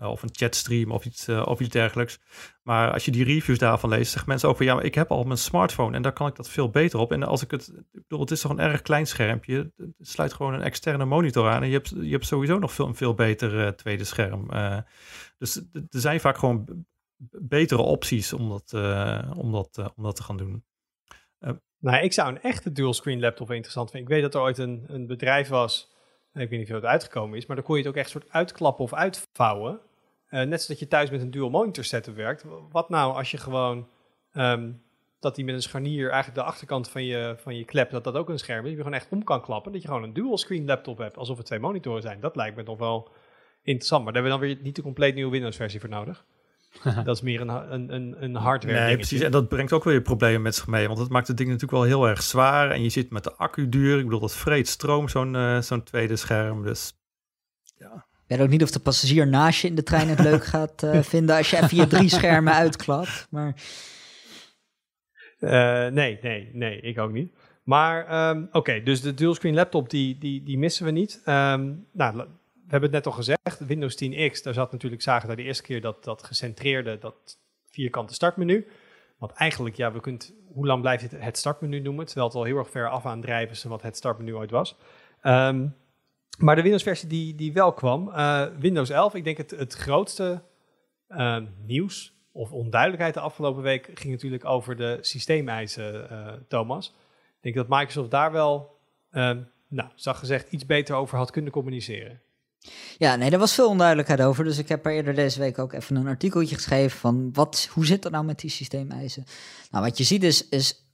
Uh, 0.00 0.10
of 0.10 0.22
een 0.22 0.28
chatstream 0.32 0.90
of 0.90 1.04
iets, 1.04 1.28
of 1.28 1.60
iets 1.60 1.68
dergelijks. 1.68 2.20
Maar 2.62 2.92
als 2.92 3.04
je 3.04 3.10
die 3.10 3.24
reviews 3.24 3.58
daarvan 3.58 3.90
leest, 3.90 4.10
zeggen 4.10 4.28
mensen 4.28 4.48
ook 4.48 4.58
ja, 4.58 4.74
maar 4.74 4.84
ik 4.84 4.94
heb 4.94 5.10
al 5.10 5.24
mijn 5.24 5.38
smartphone 5.38 5.96
en 5.96 6.02
daar 6.02 6.12
kan 6.12 6.26
ik 6.26 6.36
dat 6.36 6.48
veel 6.48 6.70
beter 6.70 6.98
op. 6.98 7.12
En 7.12 7.22
als 7.22 7.42
ik 7.42 7.50
het, 7.50 7.68
ik 7.68 7.84
bedoel, 7.92 8.20
het 8.20 8.30
is 8.30 8.40
toch 8.40 8.50
een 8.50 8.58
erg 8.58 8.82
klein 8.82 9.06
schermpje. 9.06 9.72
Sluit 10.00 10.32
gewoon 10.32 10.54
een 10.54 10.62
externe 10.62 11.04
monitor 11.04 11.48
aan 11.48 11.62
en 11.62 11.68
je 11.68 11.74
hebt, 11.74 11.88
je 11.88 12.10
hebt 12.10 12.26
sowieso 12.26 12.58
nog 12.58 12.72
veel, 12.72 12.86
een 12.86 12.94
veel 12.94 13.14
beter 13.14 13.76
tweede 13.76 14.04
scherm. 14.04 14.48
dus 15.38 15.56
er 15.72 16.00
zijn 16.00 16.20
vaak 16.20 16.38
gewoon 16.38 16.86
betere 17.30 17.82
opties 17.82 18.32
om 18.32 18.48
dat, 18.48 18.72
om 19.36 19.52
dat, 19.52 19.92
om 19.96 20.02
dat 20.02 20.16
te 20.16 20.22
gaan 20.22 20.36
doen. 20.36 20.64
Nou, 21.84 22.04
ik 22.04 22.12
zou 22.12 22.28
een 22.28 22.40
echte 22.40 22.72
dual-screen 22.72 23.20
laptop 23.20 23.50
interessant 23.50 23.90
vinden. 23.90 24.08
Ik 24.08 24.14
weet 24.14 24.32
dat 24.32 24.34
er 24.34 24.46
ooit 24.46 24.58
een, 24.58 24.84
een 24.86 25.06
bedrijf 25.06 25.48
was, 25.48 25.93
ik 26.42 26.50
weet 26.50 26.58
niet 26.58 26.68
of 26.68 26.74
het 26.74 26.84
uitgekomen 26.84 27.38
is, 27.38 27.46
maar 27.46 27.56
dan 27.56 27.64
kon 27.64 27.76
je 27.76 27.82
het 27.82 27.90
ook 27.90 27.96
echt 27.96 28.10
soort 28.10 28.30
uitklappen 28.30 28.84
of 28.84 28.94
uitvouwen. 28.94 29.80
Uh, 30.30 30.42
net 30.42 30.62
zoals 30.62 30.80
je 30.80 30.88
thuis 30.88 31.10
met 31.10 31.20
een 31.20 31.30
dual 31.30 31.50
monitor 31.50 31.84
setup 31.84 32.16
werkt. 32.16 32.44
Wat 32.70 32.88
nou 32.88 33.14
als 33.14 33.30
je 33.30 33.38
gewoon, 33.38 33.88
ehm, 34.32 34.72
dat 35.20 35.34
die 35.34 35.44
met 35.44 35.54
een 35.54 35.62
scharnier 35.62 36.10
eigenlijk 36.10 36.34
de 36.34 36.50
achterkant 36.50 36.90
van 36.90 37.04
je, 37.04 37.34
van 37.38 37.56
je 37.56 37.64
klep, 37.64 37.90
dat 37.90 38.04
dat 38.04 38.14
ook 38.14 38.28
een 38.28 38.38
scherm 38.38 38.58
is, 38.58 38.62
dat 38.64 38.72
je 38.72 38.76
gewoon 38.76 38.98
echt 38.98 39.10
om 39.10 39.24
kan 39.24 39.42
klappen. 39.42 39.72
Dat 39.72 39.82
je 39.82 39.88
gewoon 39.88 40.02
een 40.02 40.12
dual-screen 40.12 40.66
laptop 40.66 40.98
hebt, 40.98 41.16
alsof 41.16 41.36
het 41.36 41.46
twee 41.46 41.58
monitoren 41.58 42.02
zijn. 42.02 42.20
Dat 42.20 42.36
lijkt 42.36 42.56
me 42.56 42.62
nog 42.62 42.78
wel 42.78 43.08
interessant, 43.62 44.04
maar 44.04 44.12
daar 44.12 44.22
hebben 44.22 44.40
we 44.40 44.46
dan 44.46 44.56
weer 44.56 44.64
niet 44.64 44.76
de 44.76 44.82
compleet 44.82 45.14
nieuwe 45.14 45.30
Windows 45.30 45.56
versie 45.56 45.80
voor 45.80 45.88
nodig. 45.88 46.24
dat 47.04 47.16
is 47.16 47.22
meer 47.22 47.40
een, 47.40 47.48
een, 47.48 47.94
een, 47.94 48.16
een 48.18 48.34
hardware. 48.34 48.80
Nee, 48.80 48.96
precies. 48.96 49.20
En 49.20 49.30
dat 49.30 49.48
brengt 49.48 49.72
ook 49.72 49.84
weer 49.84 50.02
problemen 50.02 50.42
met 50.42 50.54
zich 50.54 50.66
mee. 50.66 50.86
Want 50.86 50.98
het 50.98 51.08
maakt 51.08 51.28
het 51.28 51.36
ding 51.36 51.48
natuurlijk 51.48 51.78
wel 51.78 51.88
heel 51.88 52.08
erg 52.08 52.22
zwaar. 52.22 52.70
En 52.70 52.82
je 52.82 52.88
zit 52.88 53.10
met 53.10 53.24
de 53.24 53.34
accu 53.34 53.68
duur. 53.68 53.98
Ik 53.98 54.04
bedoel, 54.04 54.20
dat 54.20 54.36
vreet 54.36 54.68
stroom, 54.68 55.08
zo'n 55.08 55.34
uh, 55.34 55.60
zo'n 55.60 55.82
tweede 55.82 56.16
scherm. 56.16 56.62
Dus 56.62 56.92
ja. 57.78 58.06
Ik 58.26 58.36
weet 58.36 58.40
ook 58.40 58.48
niet 58.48 58.62
of 58.62 58.70
de 58.70 58.80
passagier 58.80 59.26
naast 59.26 59.60
je 59.60 59.68
in 59.68 59.74
de 59.74 59.82
trein 59.82 60.08
het 60.08 60.20
leuk 60.20 60.44
gaat 60.44 60.82
uh, 60.82 61.02
vinden 61.12 61.36
als 61.36 61.50
je 61.50 61.56
even 61.62 61.76
je 61.76 61.86
drie 61.86 62.08
schermen 62.08 62.54
uitklapt. 62.54 63.26
Maar... 63.30 63.54
Uh, 65.40 65.86
nee, 65.86 66.18
nee, 66.22 66.50
nee, 66.52 66.80
ik 66.80 66.98
ook 66.98 67.12
niet. 67.12 67.32
Maar 67.62 68.28
um, 68.30 68.44
oké, 68.44 68.56
okay, 68.56 68.82
dus 68.82 69.00
de 69.00 69.14
dualscreen 69.14 69.54
laptop, 69.54 69.90
die, 69.90 70.18
die, 70.18 70.42
die 70.42 70.58
missen 70.58 70.84
we 70.84 70.90
niet. 70.90 71.22
Um, 71.26 71.86
nou, 71.92 72.26
we 72.64 72.70
hebben 72.70 72.92
het 72.92 73.04
net 73.04 73.06
al 73.06 73.12
gezegd, 73.12 73.66
Windows 73.66 74.04
10X, 74.04 74.42
daar 74.42 74.54
zat 74.54 74.72
natuurlijk, 74.72 75.02
zagen 75.02 75.28
we 75.28 75.36
de 75.36 75.42
eerste 75.42 75.62
keer 75.62 75.80
dat, 75.80 76.04
dat 76.04 76.22
gecentreerde, 76.22 76.98
dat 76.98 77.38
vierkante 77.70 78.14
startmenu. 78.14 78.66
Want 79.18 79.32
eigenlijk, 79.32 79.76
ja, 79.76 79.92
we 79.92 80.00
kunt, 80.00 80.34
hoe 80.52 80.66
lang 80.66 80.80
blijft 80.80 81.02
het 81.02 81.22
het 81.22 81.38
startmenu 81.38 81.80
noemen, 81.80 82.06
terwijl 82.06 82.26
het 82.26 82.36
al 82.36 82.44
heel 82.44 82.56
erg 82.56 82.70
ver 82.70 82.88
af 82.88 83.06
aan 83.06 83.20
drijven 83.20 83.54
is 83.54 83.64
wat 83.64 83.82
het 83.82 83.96
startmenu 83.96 84.34
ooit 84.34 84.50
was. 84.50 84.76
Um, 85.22 85.76
maar 86.38 86.56
de 86.56 86.62
Windows-versie 86.62 87.08
die, 87.08 87.34
die 87.34 87.52
wel 87.52 87.72
kwam, 87.72 88.08
uh, 88.08 88.46
Windows 88.58 88.90
11, 88.90 89.14
ik 89.14 89.24
denk 89.24 89.36
het, 89.36 89.50
het 89.50 89.74
grootste 89.74 90.42
uh, 91.08 91.36
nieuws 91.66 92.14
of 92.32 92.52
onduidelijkheid 92.52 93.14
de 93.14 93.20
afgelopen 93.20 93.62
week 93.62 93.90
ging 93.94 94.12
natuurlijk 94.12 94.44
over 94.44 94.76
de 94.76 94.98
systeemeisen, 95.00 96.08
uh, 96.12 96.32
Thomas. 96.48 96.94
Ik 97.36 97.54
denk 97.54 97.54
dat 97.54 97.78
Microsoft 97.78 98.10
daar 98.10 98.32
wel, 98.32 98.78
ehm, 99.10 99.42
nou, 99.68 99.90
zag 99.94 100.18
gezegd, 100.18 100.52
iets 100.52 100.66
beter 100.66 100.96
over 100.96 101.18
had 101.18 101.30
kunnen 101.30 101.52
communiceren. 101.52 102.20
Ja, 102.98 103.16
nee, 103.16 103.30
er 103.30 103.38
was 103.38 103.54
veel 103.54 103.68
onduidelijkheid 103.68 104.20
over. 104.20 104.44
Dus 104.44 104.58
ik 104.58 104.68
heb 104.68 104.86
er 104.86 104.92
eerder 104.92 105.14
deze 105.14 105.38
week 105.38 105.58
ook 105.58 105.72
even 105.72 105.96
een 105.96 106.06
artikeltje 106.06 106.54
geschreven 106.54 106.98
van 106.98 107.30
wat, 107.32 107.68
hoe 107.72 107.86
zit 107.86 108.02
dat 108.02 108.12
nou 108.12 108.24
met 108.24 108.40
die 108.40 108.50
systeemeisen? 108.50 109.24
Nou, 109.70 109.84
wat 109.84 109.98
je 109.98 110.04
ziet 110.04 110.22
is, 110.22 110.48
is 110.48 110.84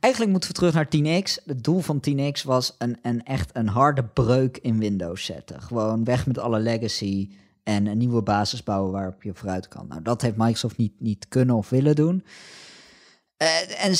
eigenlijk 0.00 0.32
moeten 0.32 0.50
we 0.50 0.56
terug 0.56 0.74
naar 0.74 0.88
10x. 0.96 1.44
Het 1.44 1.64
doel 1.64 1.80
van 1.80 2.00
10x 2.10 2.42
was 2.44 2.74
een, 2.78 2.98
een 3.02 3.24
echt 3.24 3.50
een 3.52 3.68
harde 3.68 4.04
breuk 4.04 4.58
in 4.58 4.78
Windows 4.78 5.24
zetten. 5.24 5.62
Gewoon 5.62 6.04
weg 6.04 6.26
met 6.26 6.38
alle 6.38 6.58
legacy 6.58 7.30
en 7.62 7.86
een 7.86 7.98
nieuwe 7.98 8.22
basis 8.22 8.62
bouwen 8.62 8.92
waarop 8.92 9.22
je 9.22 9.34
vooruit 9.34 9.68
kan. 9.68 9.86
Nou, 9.88 10.02
dat 10.02 10.22
heeft 10.22 10.36
Microsoft 10.36 10.76
niet, 10.76 10.92
niet 10.98 11.28
kunnen 11.28 11.56
of 11.56 11.68
willen 11.68 11.94
doen. 11.94 12.24
Uh, 13.42 13.84
en 13.84 13.94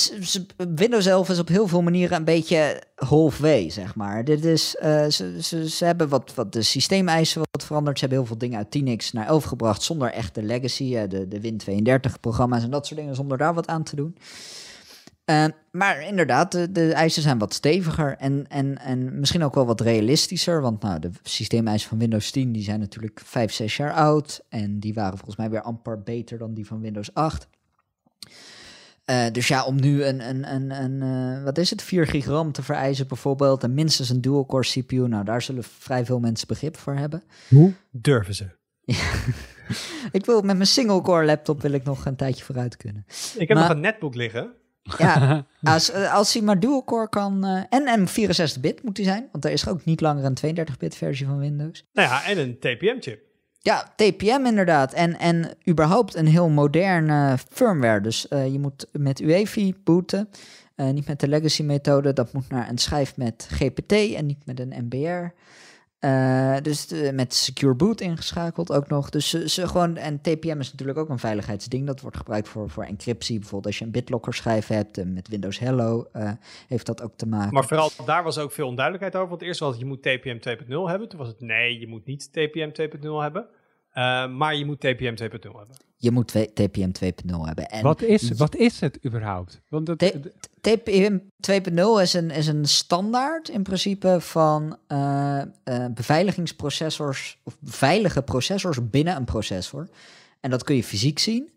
Windows 0.75 1.05
11 1.05 1.29
is 1.29 1.39
op 1.39 1.47
heel 1.47 1.67
veel 1.67 1.81
manieren 1.81 2.17
een 2.17 2.23
beetje 2.23 2.83
halfway, 2.95 3.69
zeg 3.69 3.95
maar. 3.95 4.23
Dit 4.23 4.45
is, 4.45 4.75
uh, 4.83 5.05
ze, 5.07 5.69
ze, 5.69 5.85
hebben 5.85 6.09
wat, 6.09 6.33
de 6.49 6.61
systeemeisen 6.61 7.41
wat 7.51 7.65
veranderd. 7.65 7.99
Ze 7.99 8.05
hebben 8.05 8.19
heel 8.23 8.27
veel 8.27 8.49
dingen 8.49 8.57
uit 8.57 8.79
10x 8.79 9.11
naar 9.11 9.27
11 9.27 9.43
gebracht 9.43 9.81
zonder 9.81 10.11
echte 10.11 10.43
legacy. 10.43 10.83
Uh, 10.83 11.01
de, 11.07 11.27
de 11.27 11.41
Win32-programma's 11.41 12.63
en 12.63 12.69
dat 12.69 12.87
soort 12.87 12.99
dingen 12.99 13.15
zonder 13.15 13.37
daar 13.37 13.53
wat 13.53 13.67
aan 13.67 13.83
te 13.83 13.95
doen. 13.95 14.17
maar 15.71 16.01
inderdaad, 16.01 16.51
de, 16.51 16.71
de, 16.71 16.93
eisen 16.93 17.21
zijn 17.21 17.37
wat 17.37 17.53
steviger 17.53 18.15
en, 18.17 18.45
en, 18.49 18.77
en 18.77 19.19
misschien 19.19 19.43
ook 19.43 19.55
wel 19.55 19.65
wat 19.65 19.81
realistischer. 19.81 20.61
Want 20.61 20.81
nou, 20.81 20.99
de 20.99 21.09
systeemeisen 21.23 21.89
van 21.89 21.99
Windows 21.99 22.31
10 22.31 22.51
die 22.51 22.63
zijn 22.63 22.79
natuurlijk 22.79 23.21
5, 23.25 23.51
6 23.51 23.77
jaar 23.77 23.93
oud. 23.93 24.41
En 24.49 24.79
die 24.79 24.93
waren 24.93 25.17
volgens 25.17 25.37
mij 25.37 25.49
weer 25.49 25.61
amper 25.61 26.03
beter 26.03 26.37
dan 26.37 26.53
die 26.53 26.67
van 26.67 26.81
Windows 26.81 27.13
8. 27.13 27.47
Uh, 29.09 29.25
dus 29.31 29.47
ja, 29.47 29.65
om 29.65 29.79
nu 29.79 30.03
een, 30.03 30.29
een, 30.29 30.53
een, 30.53 30.71
een 30.71 31.01
uh, 31.37 31.43
wat 31.43 31.57
is 31.57 31.69
het, 31.69 31.81
4 31.81 32.07
gig 32.07 32.25
RAM 32.25 32.51
te 32.51 32.63
vereisen 32.63 33.07
bijvoorbeeld, 33.07 33.63
en 33.63 33.73
minstens 33.73 34.09
een 34.09 34.21
dual-core 34.21 34.63
CPU, 34.63 35.07
nou 35.07 35.25
daar 35.25 35.41
zullen 35.41 35.63
vrij 35.63 36.05
veel 36.05 36.19
mensen 36.19 36.47
begrip 36.47 36.77
voor 36.77 36.95
hebben. 36.95 37.23
Hoe 37.47 37.73
durven 37.91 38.35
ze? 38.35 38.47
ik 40.11 40.25
wil 40.25 40.41
met 40.41 40.55
mijn 40.55 40.67
single-core 40.67 41.25
laptop 41.25 41.61
wil 41.61 41.71
ik 41.71 41.83
nog 41.83 42.05
een 42.05 42.15
tijdje 42.15 42.43
vooruit 42.43 42.77
kunnen. 42.77 43.05
Ik 43.37 43.47
heb 43.47 43.57
nog 43.57 43.69
een 43.69 43.79
netbook 43.79 44.15
liggen. 44.15 44.53
Ja, 44.97 45.45
als, 45.61 45.93
uh, 45.93 46.13
als 46.13 46.33
hij 46.33 46.41
maar 46.41 46.59
dual-core 46.59 47.09
kan, 47.09 47.45
en, 47.69 47.85
en 47.85 48.07
64-bit 48.07 48.83
moet 48.83 48.97
hij 48.97 49.05
zijn, 49.05 49.29
want 49.31 49.45
er 49.45 49.51
is 49.51 49.67
ook 49.67 49.85
niet 49.85 50.01
langer 50.01 50.23
een 50.23 50.57
32-bit 50.57 50.95
versie 50.95 51.25
van 51.25 51.37
Windows. 51.37 51.85
Nou 51.93 52.07
ja, 52.07 52.25
en 52.25 52.37
een 52.37 52.59
TPM-chip. 52.59 53.28
Ja, 53.61 53.93
TPM 53.95 54.45
inderdaad. 54.45 54.93
En, 54.93 55.19
en 55.19 55.51
überhaupt 55.67 56.15
een 56.15 56.27
heel 56.27 56.49
moderne 56.49 57.37
firmware. 57.49 58.01
Dus 58.01 58.25
uh, 58.29 58.47
je 58.47 58.59
moet 58.59 58.87
met 58.91 59.19
UEFI 59.19 59.75
booten. 59.83 60.29
Uh, 60.75 60.89
niet 60.89 61.07
met 61.07 61.19
de 61.19 61.27
legacy 61.27 61.63
methode. 61.63 62.13
Dat 62.13 62.33
moet 62.33 62.49
naar 62.49 62.69
een 62.69 62.77
schijf 62.77 63.17
met 63.17 63.47
GPT 63.51 63.91
en 63.91 64.25
niet 64.25 64.45
met 64.45 64.59
een 64.59 64.73
MBR. 64.87 65.33
Eh, 65.99 66.57
dus 66.61 66.93
met 67.13 67.33
Secure 67.33 67.73
Boot 67.73 68.01
ingeschakeld 68.01 68.71
ook 68.71 68.87
nog. 68.87 69.09
Dus 69.09 69.29
ze, 69.29 69.49
ze, 69.49 69.67
gewoon, 69.67 69.97
en 69.97 70.21
TPM 70.21 70.59
is 70.59 70.71
natuurlijk 70.71 70.97
ook 70.97 71.09
een 71.09 71.19
veiligheidsding. 71.19 71.87
Dat 71.87 72.01
wordt 72.01 72.17
gebruikt 72.17 72.47
voor, 72.47 72.69
voor 72.69 72.83
encryptie. 72.83 73.39
Bijvoorbeeld 73.39 73.65
als 73.65 73.77
je 73.79 73.85
een 73.85 73.91
BitLocker 73.91 74.33
schijf 74.33 74.67
hebt. 74.67 74.97
En 74.97 75.13
met 75.13 75.27
Windows 75.27 75.59
Hello 75.59 76.07
uh, 76.15 76.31
heeft 76.67 76.85
dat 76.85 77.01
ook 77.01 77.13
te 77.15 77.27
maken. 77.27 77.53
Maar 77.53 77.65
vooral 77.65 77.91
daar 78.05 78.23
was 78.23 78.37
ook 78.37 78.51
veel 78.51 78.67
onduidelijkheid 78.67 79.15
over. 79.15 79.29
Want 79.29 79.41
eerst 79.41 79.59
was 79.59 79.69
het 79.69 79.79
je 79.79 79.85
moet 79.85 80.01
TPM 80.01 80.37
2.0 80.49 80.67
hebben. 80.67 81.09
Toen 81.09 81.19
was 81.19 81.27
het 81.27 81.41
nee, 81.41 81.79
je 81.79 81.87
moet 81.87 82.05
niet 82.05 82.29
TPM 82.31 82.69
2.0 82.81 83.09
hebben. 83.21 83.47
Uh, 83.93 84.27
maar 84.27 84.55
je 84.55 84.65
moet 84.65 84.79
TPM 84.79 85.15
2.0 85.23 85.27
hebben. 85.41 85.77
Je 85.95 86.11
moet 86.11 86.27
TPM 86.27 86.91
2.0 87.05 87.39
hebben. 87.41 87.65
En 87.65 87.83
wat, 87.83 88.01
is, 88.01 88.31
wat 88.31 88.55
is 88.55 88.79
het 88.79 88.99
überhaupt? 89.05 89.61
Want 89.69 89.85
dat, 89.85 90.13
TPM 90.61 91.17
2.0 91.51 92.01
is 92.01 92.13
een, 92.13 92.31
is 92.31 92.47
een 92.47 92.65
standaard 92.65 93.49
in 93.49 93.63
principe 93.63 94.17
van 94.19 94.77
uh, 94.87 95.41
uh, 95.63 95.85
beveiligingsprocessors 95.93 97.39
of 97.43 97.57
veilige 97.63 98.21
processors 98.21 98.89
binnen 98.89 99.15
een 99.15 99.25
processor. 99.25 99.89
En 100.39 100.49
dat 100.49 100.63
kun 100.63 100.75
je 100.75 100.83
fysiek 100.83 101.19
zien. 101.19 101.51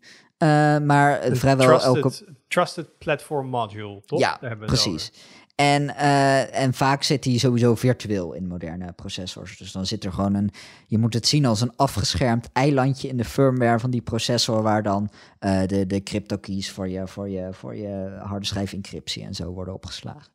maar 0.85 1.21
vrijwel 1.31 1.67
trusted, 1.67 1.95
elke... 1.95 2.11
Trusted 2.47 2.97
Platform 2.97 3.47
Module, 3.47 4.01
toch? 4.05 4.19
Ja, 4.19 4.39
precies. 4.65 5.11
En, 5.55 5.83
uh, 5.83 6.59
en 6.59 6.73
vaak 6.73 7.03
zit 7.03 7.23
die 7.23 7.39
sowieso 7.39 7.75
virtueel 7.75 8.33
in 8.33 8.47
moderne 8.47 8.93
processors. 8.93 9.57
Dus 9.57 9.71
dan 9.71 9.85
zit 9.85 10.03
er 10.03 10.13
gewoon 10.13 10.33
een. 10.33 10.49
Je 10.87 10.97
moet 10.97 11.13
het 11.13 11.27
zien 11.27 11.45
als 11.45 11.61
een 11.61 11.75
afgeschermd 11.75 12.49
eilandje 12.53 13.07
in 13.07 13.17
de 13.17 13.25
firmware 13.25 13.79
van 13.79 13.89
die 13.89 14.01
processor. 14.01 14.61
Waar 14.61 14.83
dan 14.83 15.09
uh, 15.39 15.65
de, 15.65 15.85
de 15.85 16.03
crypto 16.03 16.37
keys 16.37 16.71
voor 16.71 16.89
je, 16.89 17.07
voor, 17.07 17.29
je, 17.29 17.47
voor 17.51 17.75
je 17.75 18.17
harde 18.23 18.45
schijf 18.45 18.73
encryptie 18.73 19.23
en 19.23 19.33
zo 19.33 19.51
worden 19.51 19.73
opgeslagen. 19.73 20.31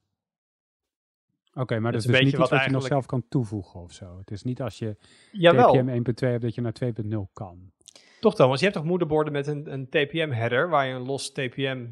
Oké, 1.51 1.61
okay, 1.61 1.79
maar 1.79 1.93
dat 1.93 2.01
is 2.01 2.07
dus 2.07 2.19
niet 2.19 2.29
iets 2.29 2.49
wat, 2.49 2.64
je 2.64 2.71
nog 2.71 2.87
zelf 2.87 3.07
kan 3.07 3.25
toevoegen 3.29 3.81
of 3.81 3.93
zo. 3.93 4.19
Het 4.19 4.31
is 4.31 4.43
niet 4.43 4.62
als 4.62 4.79
je 4.79 4.97
TPM 5.31 5.89
1.2 5.89 6.29
hebt 6.29 6.43
dat 6.43 6.55
je 6.55 6.61
naar 6.61 6.75
2.0 6.85 7.33
kan. 7.33 7.73
Toch 8.21 8.35
dan, 8.35 8.49
want 8.49 8.59
je 8.59 8.64
hebt 8.64 8.79
toch 8.79 8.87
moederborden 8.87 9.33
met 9.33 9.47
een, 9.47 9.73
een 9.73 9.89
TPM-header 9.89 10.69
waar 10.69 10.87
je 10.87 10.95
een 10.95 11.07
los 11.07 11.33
TPM 11.33 11.87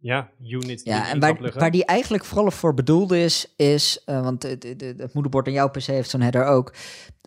ja, 0.00 0.30
unit. 0.42 0.80
Ja, 0.84 1.08
en 1.08 1.20
waar, 1.20 1.52
waar 1.54 1.70
die 1.70 1.84
eigenlijk 1.84 2.24
vooral 2.24 2.50
voor 2.50 2.74
bedoeld 2.74 3.12
is, 3.12 3.52
is, 3.56 4.02
uh, 4.06 4.22
want 4.22 4.42
het, 4.42 4.62
het, 4.62 4.80
het, 4.80 5.14
moederbord 5.14 5.46
in 5.46 5.52
jouw 5.52 5.68
PC 5.68 5.82
heeft 5.82 6.10
zo'n 6.10 6.20
header 6.20 6.44
ook, 6.44 6.74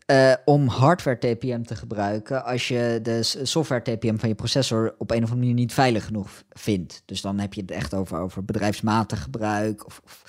uh, 0.07 0.33
om 0.45 0.67
hardware 0.67 1.17
TPM 1.17 1.63
te 1.63 1.75
gebruiken 1.75 2.45
als 2.45 2.67
je 2.67 2.99
de 3.03 3.23
software 3.23 3.81
TPM 3.81 4.17
van 4.17 4.29
je 4.29 4.35
processor 4.35 4.95
op 4.97 5.11
een 5.11 5.17
of 5.17 5.23
andere 5.23 5.39
manier 5.39 5.53
niet 5.53 5.73
veilig 5.73 6.05
genoeg 6.05 6.43
vindt. 6.49 7.03
Dus 7.05 7.21
dan 7.21 7.39
heb 7.39 7.53
je 7.53 7.61
het 7.61 7.71
echt 7.71 7.93
over, 7.93 8.19
over 8.19 8.45
bedrijfsmatig 8.45 9.21
gebruik 9.21 9.85
of, 9.85 10.01
of 10.03 10.23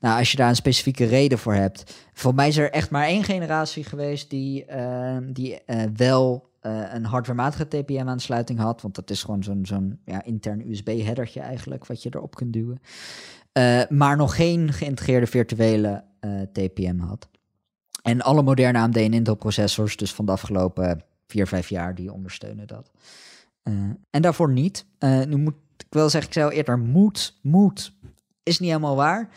Nou, 0.00 0.18
als 0.18 0.30
je 0.30 0.36
daar 0.36 0.48
een 0.48 0.56
specifieke 0.56 1.04
reden 1.04 1.38
voor 1.38 1.54
hebt. 1.54 1.94
Voor 2.12 2.34
mij 2.34 2.48
is 2.48 2.56
er 2.56 2.70
echt 2.70 2.90
maar 2.90 3.06
één 3.06 3.24
generatie 3.24 3.84
geweest 3.84 4.30
die, 4.30 4.64
ehm, 4.64 5.32
die 5.32 5.58
wel 5.96 6.52
uh, 6.66 6.92
een 6.92 7.04
hardwarematige 7.04 7.68
TPM-aansluiting 7.68 8.58
had. 8.58 8.82
Want 8.82 8.94
dat 8.94 9.10
is 9.10 9.22
gewoon 9.22 9.42
zo'n 9.42 9.66
zo'n 9.66 10.00
ja, 10.04 10.24
intern 10.24 10.70
USB-headertje 10.70 11.40
eigenlijk, 11.40 11.86
wat 11.86 12.02
je 12.02 12.10
erop 12.14 12.34
kunt 12.34 12.52
duwen. 12.52 12.80
Uh, 13.58 13.82
maar 13.88 14.16
nog 14.16 14.36
geen 14.36 14.72
geïntegreerde 14.72 15.26
virtuele 15.26 16.04
TPM 16.52 16.98
had. 16.98 17.28
En 18.02 18.20
alle 18.20 18.42
moderne 18.42 18.78
AMD 18.78 18.96
en 18.96 19.12
Intel 19.12 19.34
processors, 19.34 19.96
dus 19.96 20.14
van 20.14 20.26
de 20.26 20.32
afgelopen 20.32 21.04
vier, 21.26 21.46
vijf 21.46 21.68
jaar, 21.68 21.94
die 21.94 22.12
ondersteunen 22.12 22.66
dat. 22.66 22.90
en 24.10 24.22
daarvoor 24.22 24.52
niet. 24.52 24.86
nu 25.00 25.36
moet 25.36 25.54
ik 25.76 25.86
wel 25.90 26.10
zeggen, 26.10 26.30
ik 26.30 26.36
zei 26.36 26.50
eerder, 26.50 26.78
moet, 26.78 27.38
moet, 27.42 27.92
is 28.42 28.58
niet 28.58 28.68
helemaal 28.68 28.96
waar. 28.96 29.28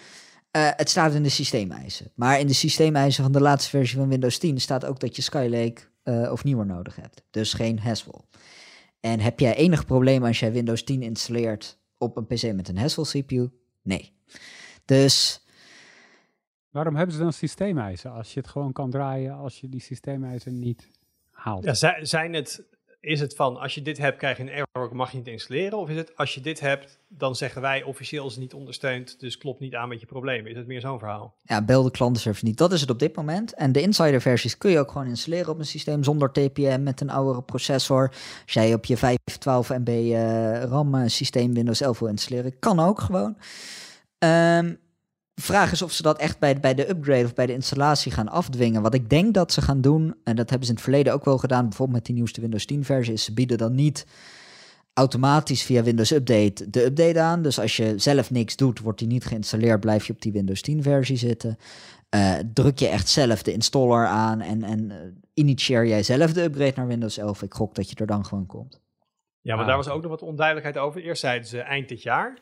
Het 0.52 0.90
staat 0.90 1.14
in 1.14 1.24
de 1.24 1.30
systeemeisen. 1.30 2.12
Maar 2.16 2.40
in 2.40 2.48
de 2.48 2.54
systeemeisen 2.54 3.24
van 3.24 3.32
de 3.32 3.42
laatste 3.42 3.70
versie 3.70 3.98
van 3.98 4.08
Windows 4.08 4.38
10 4.38 4.62
staat 4.62 4.86
ook 4.86 5.00
dat 5.00 5.16
je 5.16 5.22
Skylake 5.22 5.82
uh, 6.08 6.32
of 6.32 6.44
nieuwer 6.44 6.66
nodig 6.66 6.96
hebt. 6.96 7.24
Dus 7.30 7.54
geen 7.54 7.80
Haswell. 7.80 8.22
En 9.00 9.20
heb 9.20 9.40
jij 9.40 9.56
enig 9.56 9.86
probleem 9.86 10.24
als 10.24 10.40
jij 10.40 10.52
Windows 10.52 10.84
10 10.84 11.02
installeert 11.02 11.80
op 11.98 12.18
een 12.18 12.26
PC 12.26 12.54
met 12.54 12.68
een 12.68 12.78
Haswell 12.78 13.22
CPU? 13.22 13.50
Nee. 13.82 14.14
Dus. 14.86 15.46
Waarom 16.70 16.96
hebben 16.96 17.16
ze 17.16 17.22
dan 17.22 17.34
systeemeisen 17.34 18.12
als 18.12 18.34
je 18.34 18.40
het 18.40 18.50
gewoon 18.50 18.72
kan 18.72 18.90
draaien 18.90 19.36
als 19.36 19.60
je 19.60 19.70
die 19.70 19.82
systeemeisen 19.82 20.60
niet 20.60 20.88
haalt? 21.32 21.64
Ja, 21.64 22.04
zijn 22.06 22.34
het 22.34 22.77
is 23.00 23.20
het 23.20 23.36
van 23.36 23.58
als 23.58 23.76
je 23.76 23.82
dit 23.82 23.98
hebt, 23.98 24.18
krijg 24.18 24.38
je 24.38 24.44
een 24.44 24.50
error, 24.50 24.96
mag 24.96 25.12
je 25.12 25.18
niet 25.18 25.28
installeren? 25.28 25.78
Of 25.78 25.90
is 25.90 25.96
het 25.96 26.16
als 26.16 26.34
je 26.34 26.42
dit 26.42 26.60
hebt, 26.60 27.00
dan 27.08 27.36
zeggen 27.36 27.62
wij 27.62 27.84
officieel 27.84 28.26
is 28.26 28.32
het 28.32 28.42
niet 28.42 28.54
ondersteund, 28.54 29.20
dus 29.20 29.38
klopt 29.38 29.60
niet 29.60 29.76
aan 29.76 29.90
met 29.90 30.00
je 30.00 30.06
problemen? 30.06 30.52
Is 30.52 30.58
het 30.58 30.68
meer 30.68 30.82
zo'n 30.82 31.00
verhaal? 31.00 31.36
Ja, 31.42 31.62
bel 31.62 31.84
de 31.84 31.92
klantenservice 31.92 32.46
niet. 32.46 32.58
Dat 32.58 32.72
is 32.72 32.82
het 32.82 32.90
op 32.90 33.00
dit 33.00 33.16
moment. 33.16 33.54
En 33.54 33.72
de 33.72 33.82
insider 33.82 34.22
versies 34.22 34.58
kun 34.58 34.72
je 34.72 34.80
ook 34.80 34.92
gewoon 34.92 35.08
installeren 35.08 35.50
op 35.50 35.60
een 35.60 35.66
systeem 35.66 36.04
zonder 36.04 36.32
TPM 36.32 36.84
met 36.84 37.02
een 37.02 37.10
oudere 37.10 37.42
processor. 37.42 38.10
Als 38.44 38.54
jij 38.54 38.74
op 38.74 38.86
je 38.86 38.98
512 38.98 39.70
MB 39.70 39.90
uh, 39.90 40.64
RAM 40.64 41.10
systeem 41.10 41.54
Windows 41.54 41.82
11 41.82 42.00
wil 42.00 42.08
installeren, 42.08 42.60
kan 42.60 42.80
ook 42.80 43.02
gewoon. 43.02 43.38
Um, 44.20 44.80
vraag 45.42 45.72
is 45.72 45.82
of 45.82 45.92
ze 45.92 46.02
dat 46.02 46.18
echt 46.18 46.40
bij, 46.40 46.60
bij 46.60 46.74
de 46.74 46.90
upgrade 46.90 47.26
of 47.26 47.34
bij 47.34 47.46
de 47.46 47.54
installatie 47.54 48.12
gaan 48.12 48.30
afdwingen. 48.30 48.82
Wat 48.82 48.94
ik 48.94 49.10
denk 49.10 49.34
dat 49.34 49.52
ze 49.52 49.62
gaan 49.62 49.82
doen, 49.82 50.16
en 50.24 50.36
dat 50.36 50.50
hebben 50.50 50.68
ze 50.68 50.72
in 50.72 50.78
het 50.78 50.88
verleden 50.88 51.14
ook 51.14 51.26
wel 51.26 51.38
gedaan, 51.38 51.64
bijvoorbeeld 51.64 51.98
met 51.98 52.06
die 52.06 52.16
nieuwste 52.16 52.42
Windows 52.42 52.66
10 52.66 52.84
versie, 52.84 53.14
is 53.14 53.24
ze 53.24 53.34
bieden 53.34 53.58
dan 53.58 53.76
niet 53.76 54.06
automatisch 54.94 55.64
via 55.64 55.84
Windows 55.84 56.12
Update 56.12 56.70
de 56.70 56.86
update 56.86 57.20
aan. 57.20 57.42
Dus 57.42 57.60
als 57.60 57.78
je 57.78 57.94
zelf 57.98 58.32
niks 58.32 58.56
doet, 58.56 58.80
wordt 58.80 59.00
die 59.00 59.08
niet 59.08 59.26
geïnstalleerd, 59.26 59.80
blijf 59.80 60.08
je 60.08 60.14
op 60.14 60.22
die 60.22 60.32
Windows 60.32 60.62
10 60.62 60.84
versie 60.84 61.18
zitten. 61.18 61.58
Uh, 62.16 62.36
druk 62.54 62.80
je 62.80 62.88
echt 62.88 63.10
zelf 63.10 63.44
de 63.44 63.54
installer 63.54 64.06
aan 64.06 64.42
en, 64.42 64.64
en 64.64 64.90
uh, 64.90 64.96
initieer 65.34 65.88
jij 65.88 66.04
zelf 66.04 66.34
de 66.34 66.44
upgrade 66.44 66.74
naar 66.76 66.88
Windows 66.88 67.18
11. 67.18 67.42
Ik 67.42 67.54
gok 67.54 67.76
dat 67.76 67.90
je 67.90 67.96
er 67.96 68.06
dan 68.06 68.26
gewoon 68.26 68.46
komt. 68.46 68.82
Ja, 69.42 69.56
maar 69.56 69.66
daar 69.66 69.78
was 69.78 69.90
ook 69.90 70.02
nog 70.02 70.12
wat 70.12 70.22
onduidelijkheid 70.22 70.78
over. 70.78 71.02
Eerst 71.02 71.22
zeiden 71.22 71.48
ze 71.48 71.60
eind 71.60 71.90
dit 71.90 72.02
jaar. 72.02 72.38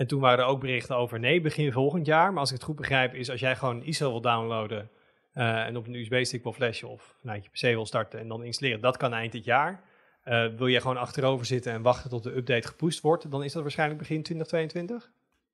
En 0.00 0.06
toen 0.06 0.20
waren 0.20 0.38
er 0.38 0.50
ook 0.50 0.60
berichten 0.60 0.96
over 0.96 1.18
nee, 1.18 1.40
begin 1.40 1.72
volgend 1.72 2.06
jaar. 2.06 2.30
Maar 2.30 2.40
als 2.40 2.48
ik 2.48 2.54
het 2.54 2.64
goed 2.64 2.76
begrijp, 2.76 3.14
is 3.14 3.30
als 3.30 3.40
jij 3.40 3.56
gewoon 3.56 3.82
ISO 3.82 4.10
wil 4.10 4.20
downloaden 4.20 4.90
uh, 5.34 5.66
en 5.66 5.76
op 5.76 5.86
een 5.86 5.94
USB-stick 5.94 6.42
wil 6.42 6.52
flashen 6.52 6.88
of 6.88 7.16
vanuit 7.20 7.44
je 7.44 7.50
PC 7.50 7.60
wil 7.60 7.86
starten 7.86 8.20
en 8.20 8.28
dan 8.28 8.44
installeren, 8.44 8.80
dat 8.80 8.96
kan 8.96 9.12
eind 9.12 9.32
dit 9.32 9.44
jaar. 9.44 9.82
Uh, 10.24 10.46
wil 10.56 10.66
je 10.66 10.80
gewoon 10.80 10.96
achterover 10.96 11.46
zitten 11.46 11.72
en 11.72 11.82
wachten 11.82 12.10
tot 12.10 12.22
de 12.22 12.36
update 12.36 12.68
gepusht 12.68 13.00
wordt, 13.00 13.30
dan 13.30 13.44
is 13.44 13.52
dat 13.52 13.62
waarschijnlijk 13.62 13.98
begin 13.98 14.22
2022? 14.22 15.10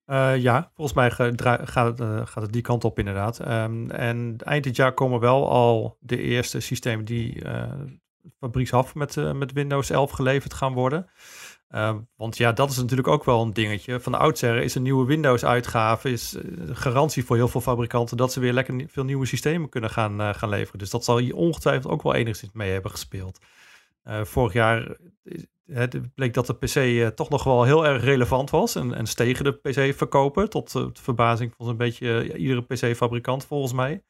Uh, 0.07 0.33
eh, 0.33 0.43
ja, 0.43 0.71
volgens 0.75 0.97
mij 0.97 1.11
gaat 1.11 1.99
het, 1.99 2.29
gaat 2.29 2.43
het 2.43 2.53
die 2.53 2.63
kant 2.63 2.85
op 2.85 2.99
inderdaad. 2.99 3.49
Um, 3.49 3.91
en 3.91 4.37
eind 4.45 4.65
dit 4.65 4.77
jaar 4.77 4.93
komen 4.93 5.21
wel 5.21 5.51
al 5.51 5.97
de 6.01 6.19
eerste 6.19 6.61
systemen 6.61 7.05
die 7.05 7.43
fabrieksaf 8.39 8.95
met, 8.95 9.35
met 9.35 9.53
Windows 9.53 9.91
11 9.91 10.11
geleverd 10.11 10.55
gaan 10.55 10.73
worden. 10.73 11.07
Ehm, 11.69 11.99
want 12.17 12.37
ja, 12.37 12.53
dat 12.53 12.71
is 12.71 12.77
natuurlijk 12.77 13.09
ook 13.09 13.25
wel 13.25 13.43
een 13.43 13.53
dingetje. 13.53 14.01
Van 14.01 14.13
de 14.13 14.19
oudsher 14.19 14.57
is 14.63 14.75
een 14.75 14.83
nieuwe 14.83 15.07
Windows-uitgave 15.07 16.11
is 16.11 16.35
uh, 16.35 16.43
garantie 16.73 17.25
voor 17.25 17.37
heel 17.37 17.49
veel 17.49 17.61
fabrikanten 17.61 18.17
dat 18.17 18.33
ze 18.33 18.41
weer 18.41 18.53
lekker 18.53 18.85
veel 18.89 19.05
nieuwe 19.05 19.27
systemen 19.27 19.69
kunnen 19.69 19.91
gaan, 19.91 20.21
uh, 20.21 20.35
gaan 20.35 20.49
leveren. 20.49 20.79
Dus 20.79 20.91
dat 20.91 21.05
zal 21.05 21.19
hier 21.19 21.35
ongetwijfeld 21.35 21.93
ook 21.93 22.03
wel 22.03 22.15
enigszins 22.15 22.53
mee 22.53 22.73
hebben 22.73 22.91
gespeeld. 22.91 23.39
Uh, 24.05 24.25
vorig 24.25 24.53
jaar 24.53 24.97
bleek 26.15 26.35
dat 26.35 26.47
de 26.47 26.55
PC 26.55 27.15
toch 27.17 27.29
nog 27.29 27.45
wel 27.45 27.65
heel 27.65 27.87
erg 27.87 28.03
relevant 28.03 28.51
was 28.51 28.75
en, 28.75 28.95
en 28.95 29.07
stegen 29.07 29.45
de 29.45 29.53
PC-verkopen 29.53 30.51
tot 30.51 30.73
de 30.73 30.91
verbazing 30.93 31.55
van 31.57 31.67
zo'n 31.67 31.77
beetje 31.77 32.37
iedere 32.37 32.63
PC-fabrikant 32.63 33.45
volgens 33.45 33.73
mij. 33.73 34.03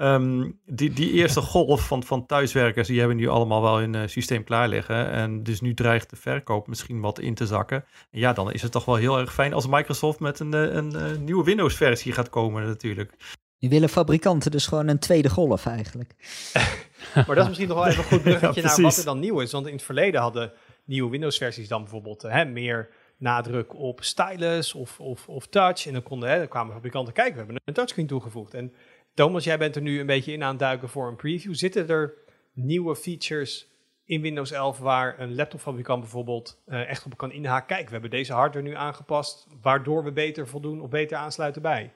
Um, 0.00 0.60
die, 0.66 0.92
die 0.92 1.12
eerste 1.12 1.40
golf 1.40 1.86
van, 1.86 2.02
van 2.02 2.26
thuiswerkers, 2.26 2.88
die 2.88 2.98
hebben 2.98 3.16
nu 3.16 3.28
allemaal 3.28 3.62
wel 3.62 3.78
hun 3.78 3.94
uh, 3.94 4.02
systeem 4.06 4.44
klaar 4.44 4.68
liggen. 4.68 5.10
En 5.10 5.42
dus 5.42 5.60
nu 5.60 5.74
dreigt 5.74 6.10
de 6.10 6.16
verkoop 6.16 6.66
misschien 6.66 7.00
wat 7.00 7.18
in 7.18 7.34
te 7.34 7.46
zakken. 7.46 7.84
En 8.10 8.18
ja, 8.18 8.32
dan 8.32 8.52
is 8.52 8.62
het 8.62 8.72
toch 8.72 8.84
wel 8.84 8.94
heel 8.94 9.18
erg 9.18 9.32
fijn 9.32 9.52
als 9.52 9.66
Microsoft 9.66 10.20
met 10.20 10.40
een, 10.40 10.52
een, 10.52 10.76
een 10.76 11.12
eh, 11.12 11.18
nieuwe 11.18 11.44
Windows-versie 11.44 12.12
gaat 12.12 12.30
komen 12.30 12.66
natuurlijk. 12.66 13.12
Nu 13.58 13.68
willen 13.68 13.88
fabrikanten 13.88 14.50
dus 14.50 14.66
gewoon 14.66 14.88
een 14.88 14.98
tweede 14.98 15.30
golf 15.30 15.66
eigenlijk. 15.66 16.14
maar 17.14 17.26
dat 17.26 17.38
is 17.38 17.46
misschien 17.46 17.68
nog 17.68 17.78
wel 17.78 17.86
even 17.86 18.02
een 18.02 18.08
goed 18.08 18.22
bruggetje 18.22 18.62
naar 18.62 18.80
wat 18.80 18.96
er 18.96 19.04
dan 19.04 19.18
nieuw 19.18 19.40
is. 19.40 19.52
Want 19.52 19.66
in 19.66 19.72
het 19.72 19.82
verleden 19.82 20.20
hadden 20.20 20.52
nieuwe 20.84 21.10
Windows-versies 21.10 21.68
dan 21.68 21.82
bijvoorbeeld 21.82 22.22
hè, 22.22 22.44
meer 22.44 22.88
nadruk 23.16 23.74
op 23.74 24.04
stylus 24.04 24.74
of, 24.74 25.00
of, 25.00 25.28
of 25.28 25.46
touch. 25.46 25.86
En 25.86 25.92
dan, 25.92 26.02
konden, 26.02 26.28
hè, 26.28 26.38
dan 26.38 26.48
kwamen 26.48 26.74
fabrikanten 26.74 27.12
kijken, 27.12 27.32
we 27.32 27.38
hebben 27.38 27.60
een 27.64 27.74
touchscreen 27.74 28.06
toegevoegd. 28.06 28.54
En 28.54 28.72
Thomas, 29.18 29.44
jij 29.44 29.58
bent 29.58 29.76
er 29.76 29.82
nu 29.82 30.00
een 30.00 30.06
beetje 30.06 30.32
in 30.32 30.42
aan 30.42 30.50
het 30.50 30.58
duiken 30.58 30.88
voor 30.88 31.08
een 31.08 31.16
preview. 31.16 31.54
Zitten 31.54 31.88
er 31.88 32.14
nieuwe 32.52 32.96
features 32.96 33.66
in 34.04 34.20
Windows 34.20 34.50
11 34.50 34.78
waar 34.78 35.20
een 35.20 35.34
laptopfabrikant 35.34 36.00
bijvoorbeeld 36.00 36.58
uh, 36.66 36.88
echt 36.88 37.04
op 37.04 37.16
kan 37.16 37.32
inhaken? 37.32 37.66
Kijk, 37.66 37.86
we 37.86 37.92
hebben 37.92 38.10
deze 38.10 38.32
hardware 38.32 38.66
nu 38.66 38.74
aangepast, 38.74 39.46
waardoor 39.62 40.04
we 40.04 40.12
beter 40.12 40.48
voldoen 40.48 40.80
of 40.80 40.88
beter 40.88 41.16
aansluiten 41.16 41.62
bij. 41.62 41.92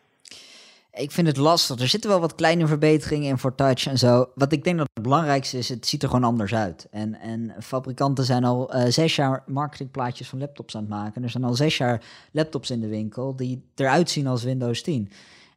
Ik 0.93 1.11
vind 1.11 1.27
het 1.27 1.37
lastig. 1.37 1.81
Er 1.81 1.89
zitten 1.89 2.11
wel 2.11 2.21
wat 2.21 2.35
kleine 2.35 2.67
verbeteringen 2.67 3.29
in 3.29 3.39
voor 3.39 3.55
touch 3.55 3.87
en 3.87 3.99
zo. 3.99 4.31
Wat 4.35 4.53
ik 4.53 4.65
denk 4.65 4.79
dat 4.79 4.89
het 4.95 5.03
belangrijkste 5.03 5.59
is, 5.59 5.69
het 5.69 5.87
ziet 5.87 6.03
er 6.03 6.09
gewoon 6.09 6.25
anders 6.25 6.55
uit. 6.55 6.89
En, 6.91 7.21
en 7.21 7.55
fabrikanten 7.61 8.25
zijn 8.25 8.45
al 8.45 8.77
uh, 8.77 8.85
zes 8.89 9.17
jaar 9.17 9.43
marketingplaatjes 9.47 10.29
van 10.29 10.39
laptops 10.39 10.77
aan 10.77 10.81
het 10.81 10.91
maken. 10.91 11.23
Er 11.23 11.31
zijn 11.31 11.45
al 11.45 11.55
zes 11.55 11.77
jaar 11.77 12.05
laptops 12.33 12.71
in 12.71 12.81
de 12.81 12.89
winkel 12.89 13.37
die 13.37 13.65
eruit 13.75 14.11
zien 14.11 14.27
als 14.27 14.43
Windows 14.43 14.83
10. 14.83 15.11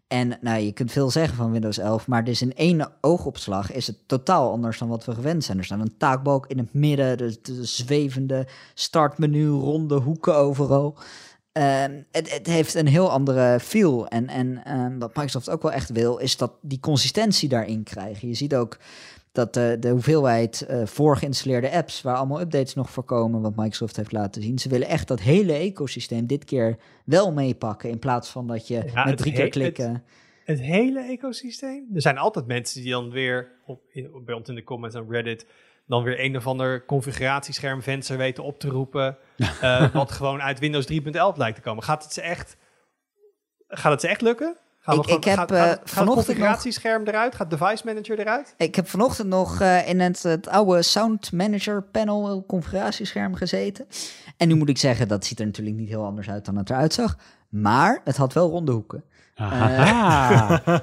En 0.07 0.37
nou, 0.41 0.59
je 0.59 0.71
kunt 0.71 0.91
veel 0.91 1.09
zeggen 1.09 1.35
van 1.35 1.51
Windows 1.51 1.77
11, 1.77 2.07
maar 2.07 2.23
dus 2.23 2.41
in 2.41 2.53
één 2.53 2.91
oogopslag 3.01 3.71
is 3.71 3.87
het 3.87 3.97
totaal 4.05 4.51
anders 4.51 4.77
dan 4.77 4.87
wat 4.87 5.05
we 5.05 5.13
gewend 5.13 5.43
zijn. 5.43 5.57
Er 5.57 5.65
staat 5.65 5.79
een 5.79 5.97
taakbalk 5.97 6.47
in 6.47 6.57
het 6.57 6.73
midden, 6.73 7.17
de, 7.17 7.37
de 7.41 7.65
zwevende 7.65 8.47
startmenu, 8.73 9.47
ronde 9.47 9.95
hoeken 9.95 10.35
overal. 10.35 10.97
Uh, 11.57 11.83
het, 12.11 12.33
het, 12.33 12.47
heeft 12.47 12.75
een 12.75 12.87
heel 12.87 13.11
andere 13.11 13.59
feel. 13.59 14.07
En, 14.07 14.27
en 14.27 14.61
uh, 14.67 14.99
wat 14.99 15.15
Microsoft 15.15 15.49
ook 15.49 15.61
wel 15.61 15.71
echt 15.71 15.89
wil, 15.89 16.17
is 16.17 16.37
dat 16.37 16.51
die 16.61 16.79
consistentie 16.79 17.49
daarin 17.49 17.83
krijgen. 17.83 18.27
Je 18.27 18.33
ziet 18.33 18.55
ook 18.55 18.77
dat 19.35 19.53
de, 19.53 19.77
de 19.79 19.89
hoeveelheid 19.89 20.65
uh, 20.69 20.85
voorgeïnstalleerde 20.85 21.71
apps, 21.71 22.01
waar 22.01 22.15
allemaal 22.15 22.41
updates 22.41 22.73
nog 22.73 22.89
voorkomen, 22.89 23.41
wat 23.41 23.55
Microsoft 23.55 23.95
heeft 23.95 24.11
laten 24.11 24.41
zien. 24.41 24.59
Ze 24.59 24.69
willen 24.69 24.87
echt 24.87 25.07
dat 25.07 25.19
hele 25.19 25.53
ecosysteem 25.53 26.27
dit 26.27 26.45
keer 26.45 26.77
wel 27.05 27.31
meepakken, 27.31 27.89
in 27.89 27.99
plaats 27.99 28.29
van 28.29 28.47
dat 28.47 28.67
je 28.67 28.91
met 29.05 29.17
drie 29.17 29.33
keer 29.33 29.49
klikken. 29.49 29.91
Het, 29.91 30.01
het, 30.43 30.59
hele 30.59 30.99
ecosysteem? 30.99 31.87
Er 31.93 32.01
zijn 32.01 32.17
altijd 32.17 32.47
mensen 32.47 32.81
die 32.81 32.91
dan 32.91 33.09
weer, 33.09 33.51
op, 33.65 33.81
in, 33.87 34.11
bij 34.25 34.35
ons 34.35 34.49
in 34.49 34.55
de 34.55 34.63
comments 34.63 34.95
aan 34.95 35.09
Reddit, 35.09 35.45
dan 35.87 36.03
weer 36.03 36.19
een 36.19 36.37
of 36.37 36.47
ander 36.47 36.85
configuratieschermvenster 36.85 38.17
weten 38.17 38.43
op 38.43 38.59
te 38.59 38.69
roepen, 38.69 39.17
uh, 39.37 39.93
wat 39.93 40.11
gewoon 40.11 40.41
uit 40.41 40.59
Windows 40.59 40.91
3.11 40.91 40.97
lijkt 41.35 41.55
te 41.55 41.61
komen. 41.61 41.83
Gaat 41.83 42.03
het 42.03 42.13
ze 42.13 42.21
echt, 42.21 42.57
gaat 43.67 43.91
het 43.91 44.01
ze 44.01 44.07
echt 44.07 44.21
lukken? 44.21 44.57
Gaan 44.85 44.97
ik, 44.97 45.05
ik 45.05 45.23
heb 45.23 45.37
gaat, 45.37 45.49
vanochtend 45.83 45.97
het 45.97 46.07
configuratiescherm 46.07 47.03
nog, 47.03 47.13
eruit? 47.13 47.35
Gaat 47.35 47.49
device 47.49 47.85
manager 47.85 48.19
eruit? 48.19 48.53
Ik 48.57 48.75
heb 48.75 48.87
vanochtend 48.87 49.27
nog 49.27 49.61
uh, 49.61 49.89
in 49.89 49.99
het, 49.99 50.23
het, 50.23 50.47
oude 50.47 50.81
sound 50.81 51.31
manager 51.31 51.83
panel 51.83 52.43
configuratiescherm 52.47 53.35
gezeten. 53.35 53.85
En 54.37 54.47
nu 54.47 54.55
moet 54.55 54.69
ik 54.69 54.77
zeggen, 54.77 55.07
dat 55.07 55.25
ziet 55.25 55.39
er 55.39 55.45
natuurlijk 55.45 55.77
niet 55.77 55.89
heel 55.89 56.05
anders 56.05 56.29
uit 56.29 56.45
dan 56.45 56.55
het 56.57 56.69
eruit 56.69 56.93
zag. 56.93 57.17
Maar 57.49 58.01
het 58.03 58.17
had 58.17 58.33
wel 58.33 58.49
ronde 58.49 58.71
hoeken. 58.71 59.03
Aha. 59.35 60.61
Uh, 60.67 60.77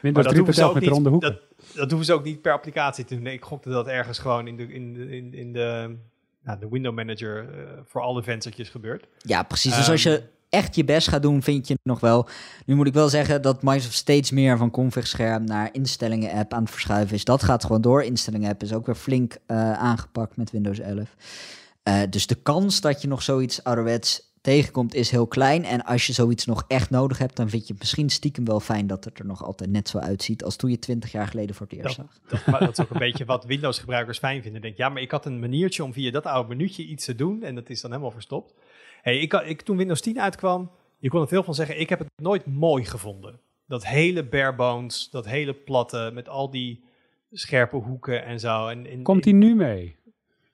Windows 0.00 0.26
3 0.26 0.42
met 0.74 0.86
ronde 0.86 1.10
hoeken. 1.10 1.30
Dat, 1.32 1.40
dat 1.74 1.88
hoeven 1.88 2.06
ze 2.06 2.12
ook 2.12 2.24
niet 2.24 2.42
per 2.42 2.52
applicatie 2.52 3.04
te 3.04 3.14
doen. 3.14 3.22
Nee, 3.22 3.34
ik 3.34 3.44
gokte 3.44 3.68
dat 3.68 3.86
ergens 3.86 4.18
gewoon 4.18 4.46
in 4.46 4.56
de, 4.56 4.72
in 4.72 4.94
de, 4.94 5.16
in, 5.16 5.34
in 5.34 5.52
de, 5.52 5.96
nou, 6.42 6.58
de 6.58 6.68
window 6.68 6.94
manager 6.94 7.42
uh, 7.42 7.70
voor 7.84 8.00
alle 8.00 8.22
venstertjes 8.22 8.68
gebeurt. 8.68 9.06
Ja, 9.18 9.42
precies. 9.42 9.76
Dus 9.76 9.90
als 9.90 10.04
ehm, 10.04 10.14
je 10.14 10.22
echt 10.54 10.74
je 10.74 10.84
best 10.84 11.08
gaat 11.08 11.22
doen, 11.22 11.42
vind 11.42 11.68
je 11.68 11.78
nog 11.82 12.00
wel. 12.00 12.28
Nu 12.66 12.74
moet 12.74 12.86
ik 12.86 12.94
wel 12.94 13.08
zeggen 13.08 13.42
dat 13.42 13.62
Microsoft 13.62 13.94
steeds 13.94 14.30
meer 14.30 14.56
van 14.56 14.70
config 14.70 15.06
scherm 15.06 15.44
naar 15.44 15.68
instellingen 15.72 16.30
app 16.30 16.52
aan 16.52 16.62
het 16.62 16.70
verschuiven 16.70 17.16
is. 17.16 17.24
Dat 17.24 17.42
gaat 17.42 17.64
gewoon 17.64 17.80
door. 17.80 18.02
Instellingen 18.02 18.50
app 18.50 18.62
is 18.62 18.72
ook 18.72 18.86
weer 18.86 18.94
flink 18.94 19.36
uh, 19.46 19.72
aangepakt 19.72 20.36
met 20.36 20.50
Windows 20.50 20.78
11. 20.78 21.16
Uh, 21.88 22.00
dus 22.10 22.26
de 22.26 22.34
kans 22.34 22.80
dat 22.80 23.02
je 23.02 23.08
nog 23.08 23.22
zoiets 23.22 23.64
ouderwets 23.64 24.32
tegenkomt 24.44 24.94
is 24.94 25.10
heel 25.10 25.26
klein. 25.26 25.64
En 25.64 25.84
als 25.84 26.06
je 26.06 26.12
zoiets 26.12 26.44
nog 26.44 26.64
echt 26.68 26.90
nodig 26.90 27.18
hebt, 27.18 27.36
dan 27.36 27.48
vind 27.48 27.66
je 27.66 27.72
het 27.72 27.80
misschien 27.80 28.10
stiekem 28.10 28.44
wel 28.44 28.60
fijn 28.60 28.86
dat 28.86 29.04
het 29.04 29.18
er 29.18 29.26
nog 29.26 29.44
altijd 29.44 29.70
net 29.70 29.88
zo 29.88 29.98
uitziet 29.98 30.44
als 30.44 30.56
toen 30.56 30.70
je 30.70 30.78
twintig 30.78 31.12
jaar 31.12 31.26
geleden 31.26 31.54
voor 31.54 31.66
het 31.66 31.78
eerst 31.78 31.96
dat, 31.96 32.06
zag. 32.28 32.42
Dat, 32.44 32.60
dat, 32.60 32.78
is 32.78 32.84
ook 32.84 32.90
een 32.90 32.98
beetje 32.98 33.24
wat 33.24 33.44
Windows-gebruikers 33.44 34.18
fijn 34.18 34.42
vinden. 34.42 34.60
Denk, 34.60 34.76
ja, 34.76 34.88
maar 34.88 35.02
ik 35.02 35.10
had 35.10 35.26
een 35.26 35.38
maniertje 35.38 35.84
om 35.84 35.92
via 35.92 36.10
dat 36.10 36.26
oude 36.26 36.48
minuutje 36.48 36.84
iets 36.84 37.04
te 37.04 37.14
doen 37.14 37.42
en 37.42 37.54
dat 37.54 37.70
is 37.70 37.80
dan 37.80 37.90
helemaal 37.90 38.12
verstopt. 38.12 38.54
Hey, 39.04 39.18
ik, 39.18 39.32
ik, 39.32 39.62
toen 39.62 39.76
Windows 39.76 40.00
10 40.00 40.20
uitkwam, 40.20 40.70
je 40.98 41.08
kon 41.08 41.20
er 41.20 41.28
veel 41.28 41.42
van 41.42 41.54
zeggen, 41.54 41.80
ik 41.80 41.88
heb 41.88 41.98
het 41.98 42.08
nooit 42.16 42.46
mooi 42.46 42.84
gevonden. 42.84 43.40
Dat 43.66 43.86
hele 43.86 44.24
bare 44.24 44.54
bones, 44.54 45.10
dat 45.10 45.26
hele 45.26 45.54
platte, 45.54 46.10
met 46.14 46.28
al 46.28 46.50
die 46.50 46.84
scherpe 47.30 47.76
hoeken 47.76 48.24
en 48.24 48.40
zo. 48.40 48.68
En, 48.68 48.86
en 48.86 49.02
Komt 49.02 49.24
hij 49.24 49.32
nu 49.32 49.54
mee? 49.54 49.96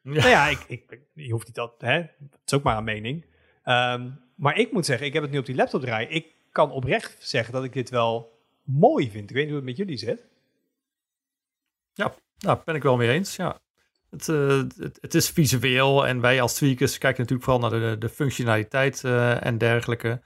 Ja. 0.02 0.12
Nou 0.12 0.28
ja, 0.28 0.48
ik, 0.48 0.64
ik, 0.68 1.00
je 1.14 1.32
hoeft 1.32 1.46
niet 1.46 1.54
dat, 1.54 1.74
hè, 1.78 1.92
het 1.92 2.40
is 2.44 2.54
ook 2.54 2.62
maar 2.62 2.76
een 2.76 2.84
mening. 2.84 3.24
Um, 3.64 4.20
maar 4.34 4.58
ik 4.58 4.72
moet 4.72 4.86
zeggen, 4.86 5.06
ik 5.06 5.12
heb 5.12 5.22
het 5.22 5.32
nu 5.32 5.38
op 5.38 5.46
die 5.46 5.54
laptop 5.54 5.80
draaien. 5.80 6.10
Ik 6.10 6.26
kan 6.52 6.70
oprecht 6.70 7.16
zeggen 7.18 7.52
dat 7.52 7.64
ik 7.64 7.72
dit 7.72 7.90
wel 7.90 8.38
mooi 8.62 9.10
vind. 9.10 9.30
Ik 9.30 9.36
weet 9.36 9.44
niet 9.44 9.54
hoe 9.54 9.66
het 9.66 9.68
met 9.68 9.76
jullie 9.76 9.96
zit. 9.96 10.26
Ja, 11.92 12.14
nou, 12.38 12.58
ben 12.64 12.74
ik 12.74 12.82
wel 12.82 12.96
mee 12.96 13.10
eens. 13.10 13.36
Ja. 13.36 13.60
Het, 14.10 14.28
uh, 14.28 14.62
het, 14.76 14.98
het, 15.00 15.14
is 15.14 15.30
visueel 15.30 16.06
en 16.06 16.20
wij 16.20 16.40
als 16.40 16.54
tweakers 16.54 16.98
kijken 16.98 17.20
natuurlijk 17.20 17.50
vooral 17.50 17.70
naar 17.70 17.80
de, 17.80 17.98
de 17.98 18.08
functionaliteit 18.08 19.02
uh, 19.04 19.46
en 19.46 19.58
dergelijke. 19.58 20.20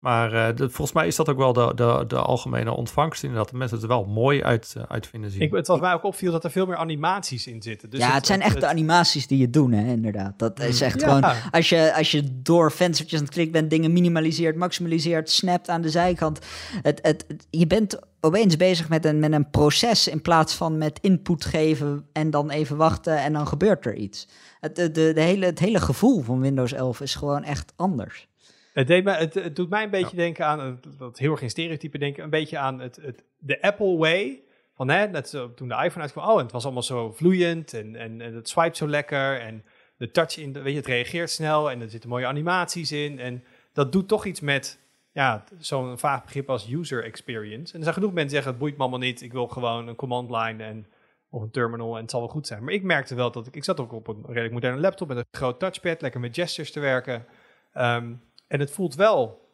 Maar 0.00 0.34
uh, 0.34 0.56
de, 0.56 0.70
volgens 0.70 0.92
mij 0.92 1.06
is 1.06 1.16
dat 1.16 1.28
ook 1.28 1.36
wel 1.36 1.52
de, 1.52 1.72
de, 1.74 2.04
de 2.06 2.16
algemene 2.16 2.72
ontvangst. 2.72 3.22
Inderdaad, 3.22 3.50
de 3.50 3.56
mensen 3.56 3.76
het 3.76 3.86
er 3.86 3.92
wel 3.92 4.04
mooi 4.04 4.42
uit, 4.42 4.74
uh, 4.76 4.82
uit 4.88 5.06
vinden 5.06 5.30
zien. 5.30 5.40
Ik, 5.40 5.52
het 5.52 5.66
was 5.66 5.80
mij 5.80 5.92
ook 5.92 6.04
opviel 6.04 6.32
dat 6.32 6.44
er 6.44 6.50
veel 6.50 6.66
meer 6.66 6.76
animaties 6.76 7.46
in 7.46 7.62
zitten. 7.62 7.90
Dus 7.90 8.00
ja, 8.00 8.06
het, 8.06 8.14
het 8.14 8.26
zijn 8.26 8.40
echt 8.40 8.60
de 8.60 8.66
animaties 8.66 9.26
die 9.26 9.38
je 9.38 9.50
doen, 9.50 9.72
hè, 9.72 9.92
inderdaad. 9.92 10.38
Dat 10.38 10.60
is 10.60 10.80
echt 10.80 11.00
ja. 11.00 11.06
gewoon, 11.06 11.34
als 11.50 11.68
je, 11.68 11.94
als 11.94 12.10
je 12.10 12.42
door 12.42 12.72
venstertjes 12.72 13.18
aan 13.18 13.24
het 13.24 13.34
klikken 13.34 13.52
bent, 13.52 13.70
dingen 13.70 13.92
minimaliseert, 13.92 14.56
maximaliseert, 14.56 15.30
snapt 15.30 15.68
aan 15.68 15.80
de 15.80 15.90
zijkant. 15.90 16.38
Het, 16.82 16.98
het, 17.02 17.46
je 17.50 17.66
bent 17.66 17.98
opeens 18.20 18.56
bezig 18.56 18.88
met 18.88 19.04
een, 19.04 19.18
met 19.18 19.32
een 19.32 19.50
proces 19.50 20.08
in 20.08 20.22
plaats 20.22 20.54
van 20.54 20.78
met 20.78 20.98
input 21.02 21.44
geven 21.44 22.06
en 22.12 22.30
dan 22.30 22.50
even 22.50 22.76
wachten 22.76 23.18
en 23.18 23.32
dan 23.32 23.46
gebeurt 23.46 23.86
er 23.86 23.94
iets. 23.94 24.28
Het, 24.60 24.76
de, 24.76 24.90
de 24.90 25.20
hele, 25.20 25.46
het 25.46 25.58
hele 25.58 25.80
gevoel 25.80 26.22
van 26.22 26.40
Windows 26.40 26.72
11 26.72 27.00
is 27.00 27.14
gewoon 27.14 27.44
echt 27.44 27.72
anders. 27.76 28.28
Het, 28.72 28.86
deed 28.86 29.04
me, 29.04 29.12
het, 29.12 29.34
het, 29.34 29.56
doet 29.56 29.70
mij 29.70 29.82
een 29.82 29.90
beetje 29.90 30.16
ja. 30.16 30.22
denken 30.22 30.46
aan, 30.46 30.80
dat 30.98 31.18
heel 31.18 31.30
erg 31.30 31.42
in 31.42 31.50
stereotype 31.50 31.98
denken, 31.98 32.24
een 32.24 32.30
beetje 32.30 32.58
aan 32.58 32.80
het, 32.80 32.96
het, 32.96 33.24
de 33.38 33.62
Apple 33.62 33.96
way. 33.96 34.42
Van 34.74 34.88
hè, 34.88 35.06
net 35.08 35.28
zo, 35.28 35.54
toen 35.54 35.68
de 35.68 35.74
iPhone 35.74 36.02
uitkwam, 36.02 36.28
oh, 36.28 36.36
en 36.36 36.42
het 36.42 36.52
was 36.52 36.64
allemaal 36.64 36.82
zo 36.82 37.12
vloeiend 37.12 37.74
en, 37.74 37.96
en, 37.96 38.20
en 38.20 38.34
het 38.34 38.48
swipe 38.48 38.76
zo 38.76 38.88
lekker 38.88 39.40
en 39.40 39.64
de 39.96 40.10
touch 40.10 40.36
in, 40.36 40.52
weet 40.52 40.72
je, 40.72 40.78
het 40.78 40.86
reageert 40.86 41.30
snel 41.30 41.70
en 41.70 41.80
er 41.80 41.90
zitten 41.90 42.10
mooie 42.10 42.26
animaties 42.26 42.92
in. 42.92 43.18
En 43.18 43.44
dat 43.72 43.92
doet 43.92 44.08
toch 44.08 44.24
iets 44.24 44.40
met, 44.40 44.80
ja, 45.12 45.44
zo'n 45.58 45.98
vaag 45.98 46.24
begrip 46.24 46.50
als 46.50 46.70
user 46.70 47.04
experience. 47.04 47.72
En 47.72 47.78
er 47.78 47.82
zijn 47.82 47.94
genoeg 47.94 48.12
mensen 48.12 48.26
die 48.26 48.34
zeggen, 48.34 48.50
het 48.50 48.60
boeit 48.60 48.76
me 48.76 48.80
allemaal 48.80 48.98
niet, 48.98 49.22
ik 49.22 49.32
wil 49.32 49.48
gewoon 49.48 49.88
een 49.88 49.96
command 49.96 50.30
line 50.30 50.64
en 50.64 50.86
of 51.30 51.42
een 51.42 51.50
terminal 51.50 51.94
en 51.94 52.02
het 52.02 52.10
zal 52.10 52.20
wel 52.20 52.28
goed 52.28 52.46
zijn. 52.46 52.64
Maar 52.64 52.72
ik 52.72 52.82
merkte 52.82 53.14
wel 53.14 53.30
dat 53.30 53.46
ik, 53.46 53.56
ik 53.56 53.64
zat 53.64 53.80
ook 53.80 53.92
op 53.92 54.08
een 54.08 54.22
redelijk 54.26 54.52
moderne 54.52 54.80
laptop 54.80 55.08
met 55.08 55.16
een 55.16 55.24
groot 55.30 55.58
touchpad, 55.58 56.00
lekker 56.00 56.20
met 56.20 56.34
gestures 56.34 56.72
te 56.72 56.80
werken. 56.80 57.26
Um, 57.74 58.22
en 58.50 58.60
het 58.60 58.70
voelt 58.70 58.94
wel 58.94 59.48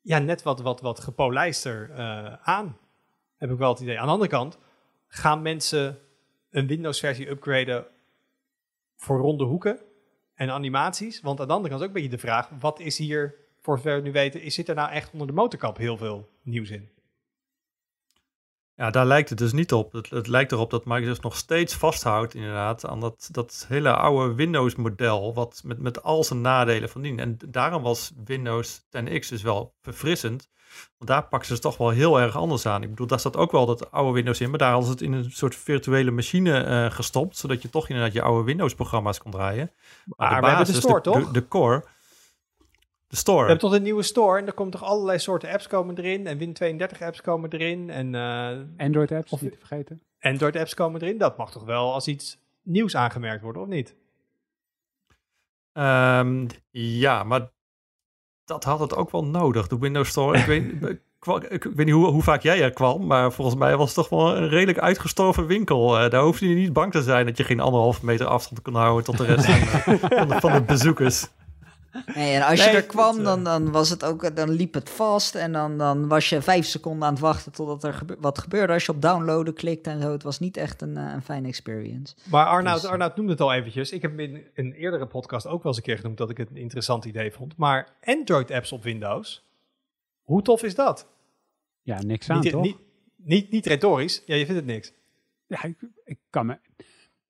ja, 0.00 0.18
net 0.18 0.42
wat, 0.42 0.60
wat, 0.60 0.80
wat 0.80 1.00
gepolijster 1.00 1.90
uh, 1.90 2.32
aan. 2.42 2.78
Heb 3.36 3.50
ik 3.50 3.58
wel 3.58 3.72
het 3.72 3.80
idee. 3.80 3.98
Aan 3.98 4.06
de 4.06 4.12
andere 4.12 4.30
kant 4.30 4.58
gaan 5.08 5.42
mensen 5.42 5.98
een 6.50 6.66
Windows-versie 6.66 7.28
upgraden 7.28 7.86
voor 8.96 9.18
ronde 9.18 9.44
hoeken 9.44 9.78
en 10.34 10.50
animaties. 10.50 11.20
Want 11.20 11.40
aan 11.40 11.46
de 11.46 11.52
andere 11.52 11.68
kant 11.68 11.80
is 11.80 11.88
ook 11.88 11.94
een 11.94 12.02
beetje 12.02 12.16
de 12.16 12.26
vraag: 12.26 12.50
wat 12.60 12.80
is 12.80 12.98
hier, 12.98 13.34
voor 13.60 13.76
zover 13.76 13.96
we 13.96 14.02
nu 14.02 14.12
weten, 14.12 14.42
is, 14.42 14.54
zit 14.54 14.68
er 14.68 14.74
nou 14.74 14.90
echt 14.90 15.12
onder 15.12 15.26
de 15.26 15.32
motorkap 15.32 15.76
heel 15.76 15.96
veel 15.96 16.28
nieuws 16.42 16.70
in? 16.70 16.88
Ja, 18.78 18.90
daar 18.90 19.06
lijkt 19.06 19.28
het 19.28 19.38
dus 19.38 19.52
niet 19.52 19.72
op. 19.72 19.92
Het, 19.92 20.10
het, 20.10 20.26
lijkt 20.26 20.52
erop 20.52 20.70
dat 20.70 20.84
Microsoft 20.84 21.22
nog 21.22 21.36
steeds 21.36 21.74
vasthoudt 21.74 22.34
inderdaad 22.34 22.86
aan 22.86 23.00
dat, 23.00 23.28
dat 23.32 23.64
hele 23.68 23.92
oude 23.92 24.34
Windows-model, 24.34 25.34
wat 25.34 25.60
met, 25.64 25.78
met 25.78 26.02
al 26.02 26.24
zijn 26.24 26.40
nadelen 26.40 26.88
van 26.88 27.02
dien. 27.02 27.18
En 27.18 27.36
daarom 27.46 27.82
was 27.82 28.12
Windows 28.24 28.80
10X 28.80 29.28
dus 29.28 29.42
wel 29.42 29.74
verfrissend, 29.80 30.48
want 30.98 31.10
daar 31.10 31.28
pakken 31.28 31.46
ze 31.46 31.52
het 31.52 31.62
toch 31.62 31.76
wel 31.76 31.90
heel 31.90 32.20
erg 32.20 32.36
anders 32.36 32.66
aan. 32.66 32.82
Ik 32.82 32.90
bedoel, 32.90 33.06
daar 33.06 33.20
staat 33.20 33.36
ook 33.36 33.52
wel 33.52 33.66
dat 33.66 33.90
oude 33.90 34.12
Windows 34.12 34.40
in, 34.40 34.50
maar 34.50 34.58
daar 34.58 34.72
hadden 34.72 34.86
ze 34.86 34.92
het 34.92 35.02
in 35.02 35.12
een 35.12 35.30
soort 35.30 35.56
virtuele 35.56 36.10
machine 36.10 36.66
uh, 36.66 36.90
gestopt, 36.90 37.36
zodat 37.36 37.62
je 37.62 37.70
toch 37.70 37.88
inderdaad 37.88 38.14
je 38.14 38.22
oude 38.22 38.44
Windows-programma's 38.44 39.18
kon 39.18 39.30
draaien. 39.30 39.70
Maar, 40.04 40.30
maar 40.30 40.40
de 40.40 40.56
basis, 40.56 40.74
de 40.74 40.80
store, 40.80 41.00
toch? 41.00 41.26
De, 41.26 41.30
de 41.32 41.48
core... 41.48 41.84
De 43.08 43.16
store. 43.16 43.42
Je 43.42 43.48
hebt 43.48 43.60
toch 43.60 43.72
een 43.72 43.82
nieuwe 43.82 44.02
store 44.02 44.38
en 44.40 44.46
er 44.46 44.52
komen 44.52 44.72
toch 44.72 44.82
allerlei 44.82 45.18
soorten 45.18 45.50
apps 45.50 45.66
komen 45.66 45.98
erin. 45.98 46.26
En 46.26 46.38
Win32 46.38 47.02
apps 47.02 47.20
komen 47.20 47.50
erin. 47.50 47.90
En, 47.90 48.14
uh, 48.14 48.86
Android 48.86 49.12
apps, 49.12 49.32
of 49.32 49.42
niet 49.42 49.52
te 49.52 49.58
vergeten. 49.58 50.02
Android 50.20 50.56
apps 50.56 50.74
komen 50.74 51.02
erin. 51.02 51.18
Dat 51.18 51.36
mag 51.36 51.50
toch 51.50 51.64
wel 51.64 51.92
als 51.92 52.08
iets 52.08 52.38
nieuws 52.62 52.96
aangemerkt 52.96 53.42
worden, 53.42 53.62
of 53.62 53.68
niet? 53.68 53.96
Um, 55.72 56.46
ja, 56.70 57.24
maar 57.24 57.50
dat 58.44 58.64
had 58.64 58.80
het 58.80 58.96
ook 58.96 59.10
wel 59.10 59.24
nodig, 59.24 59.68
de 59.68 59.78
Windows 59.78 60.08
Store. 60.08 60.38
ik, 60.38 60.44
weet, 60.44 60.64
ik 61.52 61.62
weet 61.62 61.86
niet 61.86 61.94
hoe, 61.94 62.06
hoe, 62.06 62.22
vaak 62.22 62.42
jij 62.42 62.62
er 62.62 62.70
kwam, 62.70 63.06
maar 63.06 63.32
volgens 63.32 63.56
mij 63.56 63.76
was 63.76 63.86
het 63.86 63.94
toch 63.94 64.08
wel 64.08 64.36
een 64.36 64.48
redelijk 64.48 64.78
uitgestorven 64.78 65.46
winkel. 65.46 66.04
Uh, 66.04 66.10
daar 66.10 66.22
hoefde 66.22 66.48
je 66.48 66.54
niet 66.54 66.72
bang 66.72 66.92
te 66.92 67.02
zijn 67.02 67.26
dat 67.26 67.36
je 67.36 67.44
geen 67.44 67.60
anderhalve 67.60 68.04
meter 68.04 68.26
afstand 68.26 68.62
kon 68.62 68.74
houden 68.74 69.04
tot 69.04 69.16
de 69.16 69.24
rest 69.24 69.44
van, 69.44 69.98
van, 70.18 70.28
de, 70.28 70.40
van 70.40 70.52
de 70.52 70.62
bezoekers. 70.62 71.28
Nee, 72.06 72.34
en 72.34 72.42
als 72.42 72.58
nee, 72.58 72.70
je 72.70 72.76
er 72.76 72.86
kwam, 72.86 73.22
dan, 73.22 73.44
dan, 73.44 73.70
was 73.70 73.90
het 73.90 74.04
ook, 74.04 74.36
dan 74.36 74.50
liep 74.50 74.74
het 74.74 74.90
vast. 74.90 75.34
En 75.34 75.52
dan, 75.52 75.78
dan 75.78 76.08
was 76.08 76.28
je 76.28 76.42
vijf 76.42 76.66
seconden 76.66 77.06
aan 77.06 77.12
het 77.12 77.22
wachten 77.22 77.52
totdat 77.52 77.84
er 77.84 77.94
gebe 77.94 78.16
wat 78.20 78.38
gebeurde. 78.38 78.72
Als 78.72 78.86
je 78.86 78.92
op 78.92 79.02
downloaden 79.02 79.54
klikt 79.54 79.86
en 79.86 80.02
zo. 80.02 80.12
Het 80.12 80.22
was 80.22 80.38
niet 80.38 80.56
echt 80.56 80.82
een, 80.82 80.96
een 80.96 81.22
fijne 81.22 81.48
experience. 81.48 82.14
Maar 82.30 82.46
Arnoud, 82.46 82.80
dus, 82.80 82.90
Arnoud 82.90 83.16
noemde 83.16 83.32
het 83.32 83.40
al 83.40 83.52
eventjes. 83.52 83.92
Ik 83.92 84.02
heb 84.02 84.18
in 84.18 84.46
een 84.54 84.72
eerdere 84.72 85.06
podcast 85.06 85.46
ook 85.46 85.62
wel 85.62 85.72
eens 85.72 85.76
een 85.76 85.82
keer 85.82 85.96
genoemd 85.96 86.18
dat 86.18 86.30
ik 86.30 86.36
het 86.36 86.50
een 86.50 86.56
interessant 86.56 87.04
idee 87.04 87.32
vond. 87.32 87.56
Maar 87.56 87.88
Android-apps 88.04 88.72
op 88.72 88.82
Windows, 88.82 89.44
hoe 90.22 90.42
tof 90.42 90.62
is 90.62 90.74
dat? 90.74 91.06
Ja, 91.82 92.02
niks 92.02 92.30
aan, 92.30 92.40
niet, 92.40 92.52
toch? 92.52 92.62
Niet, 92.62 92.76
niet, 93.16 93.50
niet 93.50 93.66
retorisch. 93.66 94.22
Ja, 94.26 94.34
je 94.34 94.46
vindt 94.46 94.60
het 94.60 94.70
niks. 94.70 94.92
Ja, 95.46 95.64
ik, 95.64 95.76
ik 96.04 96.18
kan 96.30 96.46
me 96.46 96.58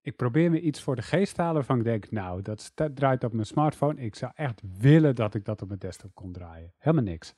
ik 0.08 0.16
probeer 0.16 0.50
me 0.50 0.60
iets 0.60 0.80
voor 0.80 0.96
de 0.96 1.02
geest 1.02 1.34
te 1.34 1.40
halen 1.40 1.56
waarvan 1.56 1.78
ik 1.78 1.84
denk, 1.84 2.10
nou, 2.10 2.42
dat, 2.42 2.72
draait 2.94 3.24
op 3.24 3.32
mijn 3.32 3.46
smartphone. 3.46 4.00
Ik 4.00 4.14
zou 4.14 4.32
echt 4.34 4.60
willen 4.78 5.14
dat 5.14 5.34
ik 5.34 5.44
dat 5.44 5.62
op 5.62 5.68
mijn 5.68 5.80
desktop 5.80 6.10
kon 6.14 6.32
draaien. 6.32 6.72
Helemaal 6.78 7.04
niks. 7.04 7.34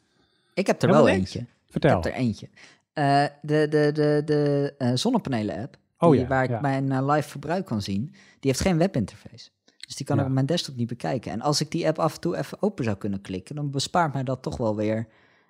Ik 0.55 0.67
heb 0.67 0.83
er 0.83 0.89
Helemaal 0.89 1.07
wel 1.07 1.17
niks. 1.17 1.35
eentje. 1.35 1.53
Vertel. 1.67 1.99
Ik 1.99 2.05
heb 2.05 2.13
er 2.13 2.19
eentje. 2.19 2.49
Uh, 2.95 3.25
de 3.43 3.69
de, 3.69 3.93
de, 3.93 4.23
de 4.25 4.75
uh, 4.79 4.91
zonnepanelen-app, 4.95 5.77
oh, 5.99 6.15
ja, 6.15 6.27
waar 6.27 6.45
ik 6.45 6.51
ja. 6.51 6.61
mijn 6.61 6.91
uh, 6.91 7.07
live 7.07 7.29
verbruik 7.29 7.67
kan 7.67 7.83
zien, 7.83 8.05
die 8.13 8.51
heeft 8.51 8.61
geen 8.61 8.79
webinterface. 8.79 9.51
Dus 9.87 9.97
die 9.97 10.07
kan 10.07 10.17
ja. 10.17 10.23
ik 10.23 10.29
op 10.29 10.35
mijn 10.35 10.47
desktop 10.47 10.77
niet 10.77 10.89
bekijken. 10.89 11.33
En 11.33 11.41
als 11.41 11.61
ik 11.61 11.71
die 11.71 11.87
app 11.87 11.99
af 11.99 12.15
en 12.15 12.21
toe 12.21 12.37
even 12.37 12.63
open 12.63 12.85
zou 12.85 12.97
kunnen 12.97 13.21
klikken, 13.21 13.55
dan 13.55 13.71
bespaart 13.71 14.13
mij 14.13 14.25
dat 14.25 14.43
toch 14.43 14.57
wel 14.57 14.77
weer 14.77 15.07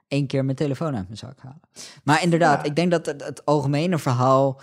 één 0.08 0.26
keer 0.26 0.44
mijn 0.44 0.56
telefoon 0.56 0.96
uit 0.96 1.06
mijn 1.06 1.18
zak 1.18 1.38
halen. 1.40 1.60
Maar 2.04 2.22
inderdaad, 2.22 2.66
ik 2.66 2.76
denk 2.76 2.90
dat 2.90 3.06
het, 3.06 3.24
het 3.24 3.46
algemene 3.46 3.98
verhaal 3.98 4.60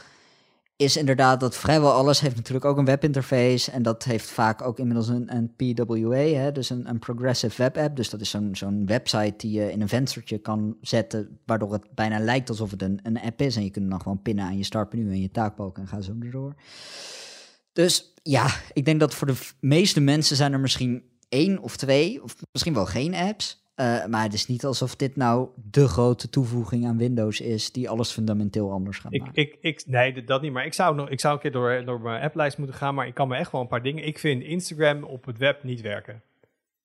is 0.78 0.98
inderdaad 0.98 1.40
dat 1.40 1.58
vrijwel 1.58 1.92
alles 1.92 2.20
heeft 2.20 2.36
natuurlijk 2.36 2.66
ook 2.66 2.78
een 2.78 2.86
webinterface. 2.86 3.72
En 3.72 3.84
dat 3.84 4.04
heeft 4.04 4.30
vaak 4.30 4.62
ook 4.62 4.80
inmiddels 4.80 5.08
een, 5.08 5.36
een 5.36 5.56
PWA, 5.56 6.16
hè, 6.16 6.52
dus 6.52 6.70
een, 6.70 6.90
een 6.90 7.00
Progressive 7.00 7.62
Web 7.62 7.78
App. 7.78 7.96
Dus 7.96 8.10
dat 8.10 8.22
is 8.22 8.30
zo'n 8.30 8.56
zo'n 8.56 8.86
website 8.86 9.34
die 9.38 9.52
je 9.52 9.72
in 9.72 9.82
een 9.82 9.88
venstertje 9.88 10.38
kan 10.38 10.78
zetten, 10.82 11.40
waardoor 11.46 11.74
het 11.74 11.96
bijna 11.96 12.20
lijkt 12.20 12.50
alsof 12.50 12.72
het 12.72 12.82
een, 12.82 13.00
een 13.04 13.20
app 13.20 13.42
is. 13.42 13.56
En 13.56 13.64
je 13.64 13.70
kunt 13.70 13.90
dan 13.90 14.02
gewoon 14.02 14.22
pinnen 14.22 14.46
aan 14.46 14.58
je 14.58 14.64
startmenu 14.64 15.12
en 15.12 15.22
je 15.22 15.32
taakbalk 15.32 15.78
en 15.78 15.88
ga 15.88 16.02
zo 16.02 16.16
erdoor. 16.22 16.56
Dus 17.74 18.14
ja, 18.24 18.48
ik 18.74 18.86
denk 18.86 19.00
dat 19.00 19.14
voor 19.14 19.28
de 19.28 19.38
meeste 19.60 20.00
mensen 20.00 20.36
zijn 20.36 20.54
er 20.54 20.60
misschien 20.60 21.04
één 21.30 21.60
of 21.60 21.78
twee, 21.78 22.24
of 22.24 22.36
misschien 22.52 22.74
wel 22.74 22.86
geen 22.86 23.16
apps. 23.16 23.66
Uh, 23.80 24.06
maar 24.06 24.24
het 24.24 24.34
is 24.34 24.48
niet 24.48 24.66
alsof 24.66 24.96
dit 24.96 25.16
nou 25.16 25.50
de 25.72 25.88
grote 25.88 26.30
toevoeging 26.30 26.86
aan 26.86 26.98
Windows 26.98 27.42
is 27.42 27.72
die 27.72 27.90
alles 27.90 28.12
fundamenteel 28.12 28.72
anders 28.72 28.98
gaat 28.98 29.14
ik, 29.14 29.22
maken. 29.22 29.42
Ik, 29.42 29.58
ik, 29.62 29.84
nee, 29.86 30.24
dat 30.24 30.42
niet. 30.42 30.52
Maar 30.52 30.66
ik 30.66 30.74
zou, 30.74 30.96
nog, 30.96 31.10
ik 31.10 31.20
zou 31.20 31.34
een 31.34 31.40
keer 31.40 31.52
door, 31.52 31.86
door 31.86 32.02
mijn 32.02 32.24
applijst 32.24 32.58
moeten 32.58 32.76
gaan. 32.76 32.96
Maar 32.96 33.08
ik 33.08 33.14
kan 33.14 33.28
me 33.28 33.36
echt 33.36 33.52
wel 33.52 33.62
een 33.62 33.68
paar 33.68 33.82
dingen. 33.84 34.06
Ik 34.06 34.20
vind 34.20 34.44
Instagram 34.44 35.04
op 35.04 35.26
het 35.26 35.38
web 35.38 35.64
niet 35.64 35.82
werken. 35.82 36.22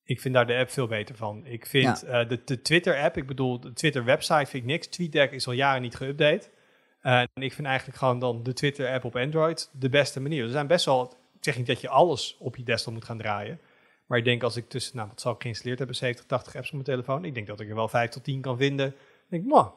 Ik 0.05 0.21
vind 0.21 0.35
daar 0.35 0.47
de 0.47 0.57
app 0.57 0.71
veel 0.71 0.87
beter 0.87 1.15
van. 1.15 1.47
Ik 1.47 1.67
vind 1.67 2.05
ja. 2.07 2.23
uh, 2.23 2.29
de, 2.29 2.41
de 2.45 2.63
Twitter-app, 2.63 3.17
ik 3.17 3.27
bedoel, 3.27 3.61
de 3.61 3.73
Twitter-website 3.73 4.47
vind 4.47 4.63
ik 4.63 4.65
niks. 4.65 4.87
TweetDeck 4.87 5.33
is 5.33 5.47
al 5.47 5.53
jaren 5.53 5.83
niet 5.83 5.97
geüpdate. 5.97 6.49
Uh, 7.03 7.21
en 7.21 7.43
ik 7.43 7.53
vind 7.53 7.67
eigenlijk 7.67 7.99
gewoon 7.99 8.19
dan 8.19 8.43
de 8.43 8.53
Twitter-app 8.53 9.05
op 9.05 9.17
Android 9.17 9.71
de 9.73 9.89
beste 9.89 10.21
manier. 10.21 10.45
Er 10.45 10.51
zijn 10.51 10.67
best 10.67 10.85
wel, 10.85 11.05
ik 11.37 11.45
zeg 11.45 11.57
niet 11.57 11.67
dat 11.67 11.81
je 11.81 11.89
alles 11.89 12.37
op 12.39 12.57
je 12.57 12.63
desktop 12.63 12.93
moet 12.93 13.05
gaan 13.05 13.19
draaien. 13.19 13.61
Maar 14.13 14.21
ik 14.21 14.27
denk 14.27 14.43
als 14.43 14.57
ik 14.57 14.69
tussen, 14.69 14.97
nou 14.97 15.09
wat 15.09 15.21
zal 15.21 15.33
ik 15.33 15.43
geïnstalleerd 15.43 15.79
hebben, 15.79 15.97
70, 15.97 16.27
80 16.27 16.57
apps 16.57 16.67
op 16.67 16.73
mijn 16.73 16.85
telefoon. 16.85 17.25
Ik 17.25 17.35
denk 17.35 17.47
dat 17.47 17.61
ik 17.61 17.69
er 17.69 17.75
wel 17.75 17.89
5 17.89 18.11
tot 18.11 18.25
10 18.25 18.41
kan 18.41 18.57
vinden. 18.57 18.95
Denk, 19.29 19.45
nou, 19.45 19.71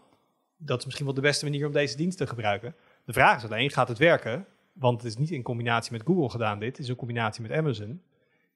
dat 0.58 0.80
is 0.80 0.86
misschien 0.86 1.06
wel 1.06 1.16
de 1.16 1.22
beste 1.22 1.46
manier 1.46 1.66
om 1.66 1.72
deze 1.72 1.98
dienst 1.98 2.18
te 2.18 2.28
gebruiken. 2.28 2.76
De 3.06 3.14
vraag 3.14 3.38
is 3.38 3.50
alleen, 3.50 3.70
gaat 3.72 3.88
het 3.88 3.98
werken? 3.98 4.46
Want 4.74 5.02
het 5.02 5.12
is 5.12 5.18
niet 5.18 5.32
in 5.32 5.42
combinatie 5.42 5.92
met 5.92 6.02
Google 6.06 6.30
gedaan 6.30 6.60
dit, 6.60 6.70
het 6.70 6.80
is 6.80 6.90
in 6.90 6.96
combinatie 6.96 7.42
met 7.42 7.52
Amazon. 7.52 8.02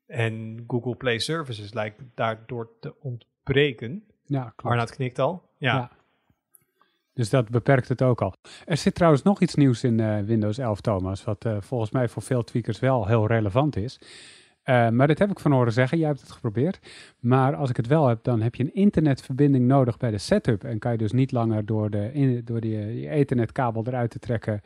En 0.06 0.64
Google 0.68 0.96
Play 0.96 1.20
Services 1.20 1.74
lijkt 1.74 2.02
daardoor 2.16 2.70
te 2.80 2.94
ontbreken. 3.00 4.04
Ja, 4.26 4.42
klopt. 4.42 4.64
Arnoud 4.64 4.92
knikt 4.92 5.20
al. 5.20 5.50
ja. 5.58 5.92
Dus 7.14 7.30
dat 7.30 7.50
beperkt 7.50 7.88
het 7.88 8.02
ook 8.02 8.22
al. 8.22 8.34
Er 8.66 8.78
zit 8.78 8.96
trouwens 8.96 9.24
nog 9.24 9.42
iets 9.42 9.56
nieuws 9.56 9.84
in 9.84 10.00
uh, 10.00 10.20
Windows 10.20 10.58
11, 10.58 10.82
Thomas, 10.82 11.24
wat 11.24 11.46
uh, 11.46 11.58
volgens 11.60 11.92
mij 11.92 12.10
voor 12.10 12.22
veel 12.22 12.44
tweakers 12.44 12.80
wel 12.80 13.08
heel 13.08 13.28
relevant 13.28 13.76
is. 13.76 14.00
Uh, 14.70 14.89
maar 14.89 15.07
dat 15.07 15.20
heb 15.20 15.32
ik 15.32 15.39
van 15.39 15.51
horen 15.51 15.74
zeggen, 15.74 15.97
jij 15.97 16.07
hebt 16.07 16.22
het 16.22 16.32
geprobeerd. 16.32 16.80
Maar 17.20 17.55
als 17.55 17.70
ik 17.70 17.78
het 17.78 17.88
wel 17.88 18.07
heb, 18.07 18.24
dan 18.24 18.41
heb 18.41 18.55
je 18.55 18.63
een 18.63 18.74
internetverbinding 18.74 19.67
nodig 19.67 19.97
bij 19.97 20.11
de 20.11 20.17
setup. 20.17 20.63
En 20.63 20.80
kan 20.80 20.91
je 20.91 20.97
dus 20.97 21.11
niet 21.11 21.32
langer 21.32 21.65
door, 21.65 21.89
de, 21.89 22.13
in, 22.13 22.41
door 22.45 22.59
die, 22.59 22.88
die 22.88 23.09
ethernetkabel 23.09 23.84
eruit 23.88 24.11
te 24.11 24.20
trekken 24.20 24.61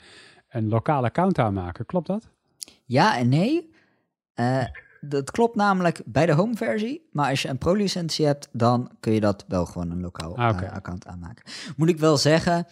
een 0.50 0.70
lokaal 0.70 1.04
account 1.04 1.40
aanmaken. 1.40 1.86
Klopt 1.86 2.08
dat? 2.08 2.30
Ja 2.86 3.18
en 3.18 3.30
nee 3.30 3.72
dat 5.10 5.32
klopt 5.32 5.56
namelijk 5.56 6.02
bij 6.06 6.26
de 6.26 6.34
home 6.34 6.56
versie. 6.56 7.10
Maar 7.12 7.30
als 7.30 7.42
je 7.42 7.48
een 7.48 7.58
pro-licentie 7.58 8.26
hebt, 8.26 8.50
dan 8.52 8.92
kun 9.00 9.14
je 9.14 9.20
dat 9.20 9.46
wel 9.48 9.66
gewoon 9.66 9.92
een 9.92 10.02
lokaal 10.02 10.38
ah, 10.38 10.64
eh, 10.64 10.72
account 10.72 11.08
aanmaken. 11.08 11.46
Moet 11.76 11.90
ik 11.90 11.98
wel 11.98 12.18
zeggen, 12.18 12.68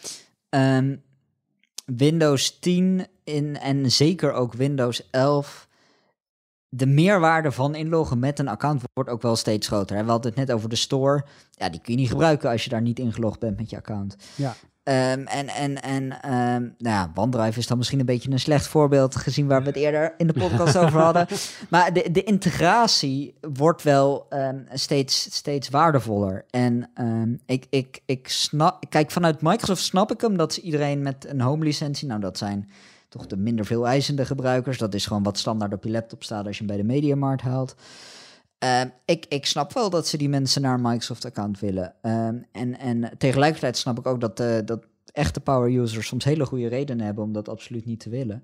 ehm, 0.50 0.96
Windows 1.86 2.60
10 2.60 3.08
in, 3.24 3.58
en 3.58 3.92
zeker 3.92 4.34
ook 4.34 4.54
Windows 4.54 5.10
11 5.10 5.68
de 6.74 6.86
meerwaarde 6.86 7.52
van 7.52 7.76
inloggen 7.76 8.20
met 8.20 8.40
een 8.40 8.48
account 8.48 8.82
wordt 8.94 9.10
ook 9.10 9.22
wel 9.22 9.36
steeds 9.36 9.68
groter. 9.68 10.04
We 10.06 10.12
hadden 10.12 10.32
het 10.32 10.40
net 10.40 10.52
over 10.52 10.70
de 10.70 10.76
store. 10.76 11.26
Ja, 11.52 11.70
die 11.70 11.82
kun 11.82 11.94
je 11.94 12.00
niet 12.00 12.10
gebruiken 12.10 12.50
als 12.50 12.64
je 12.64 12.70
daar 12.70 12.82
niet 12.82 13.00
ingelogd 13.00 13.40
bent 13.40 13.58
met 13.58 13.70
je 13.70 13.76
account. 13.76 14.16
Ja. 14.36 14.56
Um, 14.84 15.28
en 15.28 15.48
en, 15.48 15.82
en 15.82 16.04
um, 16.04 16.76
nou 16.78 16.96
ja, 16.96 17.12
OneDrive 17.16 17.60
is 17.60 17.68
dan 17.68 17.78
misschien 17.78 18.00
een 18.00 18.06
beetje 18.06 18.32
een 18.32 18.40
slecht 18.40 18.68
voorbeeld 18.68 19.16
gezien 19.16 19.48
waar 19.48 19.62
we 19.62 19.68
het 19.68 19.76
eerder 19.76 20.14
in 20.18 20.28
de 20.28 20.34
podcast 20.34 20.78
over 20.78 21.00
hadden. 21.00 21.28
Maar 21.70 21.94
de, 21.94 22.12
de 22.12 22.24
integratie 22.24 23.36
wordt 23.42 23.84
wel 23.84 24.26
um, 24.30 24.66
steeds, 24.74 25.36
steeds 25.36 25.70
waardevoller. 25.70 26.46
En 26.50 26.92
ik, 27.46 27.66
ik, 27.70 28.02
ik 28.06 28.28
snap, 28.28 28.86
kijk, 28.90 29.12
vanuit 29.12 29.42
Microsoft 29.42 29.84
snap 29.84 30.12
ik 30.12 30.22
hem 30.22 30.38
dat 30.38 30.58
iedereen 30.58 31.02
met 31.02 31.26
een 31.28 31.42
home 31.42 31.64
licentie, 31.64 32.08
nou 32.08 32.20
dat 32.20 32.38
zijn 32.38 32.70
toch 33.12 33.28
de 33.28 33.38
minder 33.38 33.66
veel 33.66 33.88
eisende 33.88 34.26
gebruikers. 34.26 34.78
Dat 34.78 34.94
is 34.94 35.06
gewoon 35.06 35.24
wat 35.24 35.38
standaard 35.38 35.74
op 35.74 35.84
je 35.84 35.90
laptop 35.90 36.24
staat 36.24 36.46
als 36.46 36.58
je 36.58 36.64
hem 36.66 36.76
bij 36.76 36.82
de 36.82 36.94
Mediamarkt 36.94 37.42
haalt. 37.42 37.76
Uh, 38.64 38.82
ik, 39.06 39.26
ik 39.30 39.46
snap 39.46 39.74
wel 39.74 39.90
dat 39.90 40.08
ze 40.08 40.18
die 40.18 40.30
mensen 40.30 40.62
naar 40.62 40.74
een 40.74 40.82
Microsoft-account 40.82 41.60
willen. 41.60 41.94
Uh, 42.02 42.28
en, 42.52 42.80
en 42.80 43.12
tegelijkertijd 43.18 43.78
snap 43.78 44.00
ik 44.00 44.08
ook 44.08 44.22
dat, 44.22 44.40
uh, 44.40 44.58
dat 44.66 44.86
echte 45.06 45.40
power-users 45.40 46.08
soms 46.08 46.24
hele 46.24 46.46
goede 46.46 46.68
redenen 46.68 47.06
hebben 47.06 47.24
om 47.24 47.34
dat 47.34 47.50
absoluut 47.50 47.86
niet 47.86 48.00
te 48.00 48.10
willen. 48.10 48.44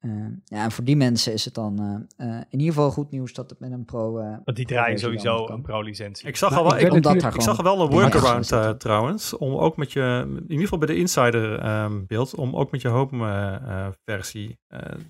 Uh, 0.00 0.12
ja, 0.44 0.62
en 0.62 0.72
voor 0.72 0.84
die 0.84 0.96
mensen 0.96 1.32
is 1.32 1.44
het 1.44 1.54
dan 1.54 2.06
uh, 2.18 2.26
uh, 2.28 2.36
in 2.36 2.58
ieder 2.58 2.74
geval 2.74 2.90
goed 2.90 3.10
nieuws 3.10 3.32
dat 3.32 3.50
het 3.50 3.60
met 3.60 3.72
een 3.72 3.84
pro. 3.84 4.12
Want 4.12 4.56
die 4.56 4.66
draaien 4.66 4.98
sowieso 4.98 5.48
een 5.48 5.62
pro-licentie. 5.62 6.28
Ik 6.28 6.36
zag 6.36 6.56
al 6.56 6.62
wel, 6.62 6.78
ik, 6.78 6.92
ik, 6.92 7.34
ik 7.34 7.40
zag 7.40 7.62
wel 7.62 7.80
een 7.80 7.90
workaround 7.90 8.80
trouwens. 8.80 9.36
Om 9.36 9.54
ook 9.54 9.76
met 9.76 9.92
je, 9.92 10.24
in 10.26 10.42
ieder 10.42 10.62
geval 10.62 10.78
bij 10.78 10.88
de 10.88 10.96
insider 10.96 11.66
um, 11.82 12.06
beeld, 12.06 12.34
om 12.34 12.56
ook 12.56 12.70
met 12.70 12.82
je 12.82 12.88
home 12.88 13.94
versie 14.04 14.58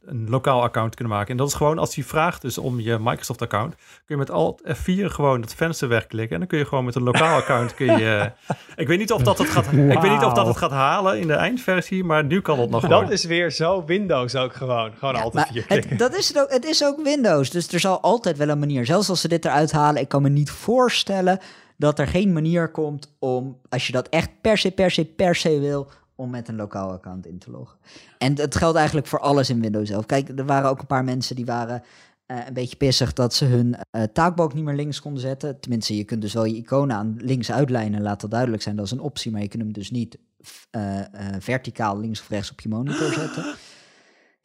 een 0.04 0.28
lokaal 0.28 0.62
account 0.62 0.90
te 0.90 0.96
kunnen 0.96 1.16
maken. 1.16 1.30
En 1.30 1.36
dat 1.36 1.48
is 1.48 1.54
gewoon 1.54 1.78
als 1.78 1.94
hij 1.94 2.04
vraagt 2.04 2.42
dus 2.42 2.58
om 2.58 2.80
je 2.80 2.98
Microsoft 3.00 3.42
account, 3.42 3.74
kun 3.74 4.04
je 4.06 4.16
met 4.16 4.30
Alt 4.30 4.62
F4 4.68 5.04
gewoon 5.04 5.40
het 5.40 5.54
venster 5.54 5.88
wegklikken. 5.88 6.32
En 6.32 6.38
dan 6.38 6.48
kun 6.48 6.58
je 6.58 6.64
gewoon 6.64 6.84
met 6.84 6.94
een 6.94 7.02
lokaal 7.02 7.36
account 7.42 7.74
kun 7.74 7.98
je. 7.98 8.32
ik 8.76 8.86
weet 8.86 8.98
niet 8.98 9.12
of 9.12 9.22
dat 9.22 9.38
het 9.38 9.48
gaat. 9.48 9.70
Wow. 9.70 9.90
Ik 9.90 9.98
weet 9.98 10.10
niet 10.10 10.24
of 10.24 10.32
dat 10.32 10.46
het 10.46 10.56
gaat 10.56 10.70
halen 10.70 11.20
in 11.20 11.26
de 11.26 11.34
eindversie, 11.34 12.04
maar 12.04 12.24
nu 12.24 12.40
kan 12.40 12.58
het 12.58 12.70
nog. 12.70 12.80
Dat 12.80 12.90
gewoon. 12.90 13.12
is 13.12 13.24
weer 13.24 13.50
zo 13.50 13.84
Windows 13.84 14.36
ook 14.36 14.54
gewoon. 14.54 14.75
Gewoon, 14.94 15.14
ja, 15.14 15.20
altijd 15.20 15.68
het, 15.68 15.98
dat 15.98 16.16
is 16.16 16.28
het, 16.28 16.40
ook, 16.40 16.50
het 16.50 16.64
is 16.64 16.84
ook 16.84 17.02
Windows, 17.02 17.50
dus 17.50 17.68
er 17.68 17.80
zal 17.80 18.00
altijd 18.00 18.36
wel 18.36 18.48
een 18.48 18.58
manier. 18.58 18.86
Zelfs 18.86 19.08
als 19.08 19.20
ze 19.20 19.28
dit 19.28 19.44
eruit 19.44 19.72
halen, 19.72 20.00
ik 20.00 20.08
kan 20.08 20.22
me 20.22 20.28
niet 20.28 20.50
voorstellen 20.50 21.38
dat 21.76 21.98
er 21.98 22.06
geen 22.06 22.32
manier 22.32 22.70
komt 22.70 23.14
om, 23.18 23.60
als 23.68 23.86
je 23.86 23.92
dat 23.92 24.08
echt 24.08 24.30
per 24.40 24.58
se, 24.58 24.70
per 24.70 24.90
se, 24.90 25.04
per 25.04 25.34
se 25.34 25.60
wil, 25.60 25.90
om 26.14 26.30
met 26.30 26.48
een 26.48 26.56
lokaal 26.56 26.90
account 26.90 27.26
in 27.26 27.38
te 27.38 27.50
loggen. 27.50 27.78
En 28.18 28.38
het 28.38 28.56
geldt 28.56 28.76
eigenlijk 28.76 29.06
voor 29.06 29.20
alles 29.20 29.50
in 29.50 29.60
Windows 29.60 29.88
zelf. 29.88 30.06
Kijk, 30.06 30.28
er 30.38 30.46
waren 30.46 30.70
ook 30.70 30.80
een 30.80 30.86
paar 30.86 31.04
mensen 31.04 31.36
die 31.36 31.44
waren 31.44 31.82
uh, 32.26 32.38
een 32.46 32.54
beetje 32.54 32.76
pissig 32.76 33.12
dat 33.12 33.34
ze 33.34 33.44
hun 33.44 33.76
uh, 33.92 34.02
taakbalk 34.02 34.54
niet 34.54 34.64
meer 34.64 34.74
links 34.74 35.00
konden 35.00 35.20
zetten. 35.20 35.60
Tenminste, 35.60 35.96
je 35.96 36.04
kunt 36.04 36.20
dus 36.20 36.32
wel 36.32 36.44
je 36.44 36.56
iconen 36.56 36.96
aan 36.96 37.16
links 37.18 37.52
uitlijnen, 37.52 38.02
laat 38.02 38.20
dat 38.20 38.30
duidelijk 38.30 38.62
zijn. 38.62 38.76
Dat 38.76 38.84
is 38.84 38.90
een 38.90 39.00
optie, 39.00 39.32
maar 39.32 39.42
je 39.42 39.48
kunt 39.48 39.62
hem 39.62 39.72
dus 39.72 39.90
niet 39.90 40.18
uh, 40.76 41.00
verticaal 41.38 41.98
links 41.98 42.20
of 42.20 42.28
rechts 42.28 42.50
op 42.50 42.60
je 42.60 42.68
monitor 42.68 43.12
zetten. 43.12 43.54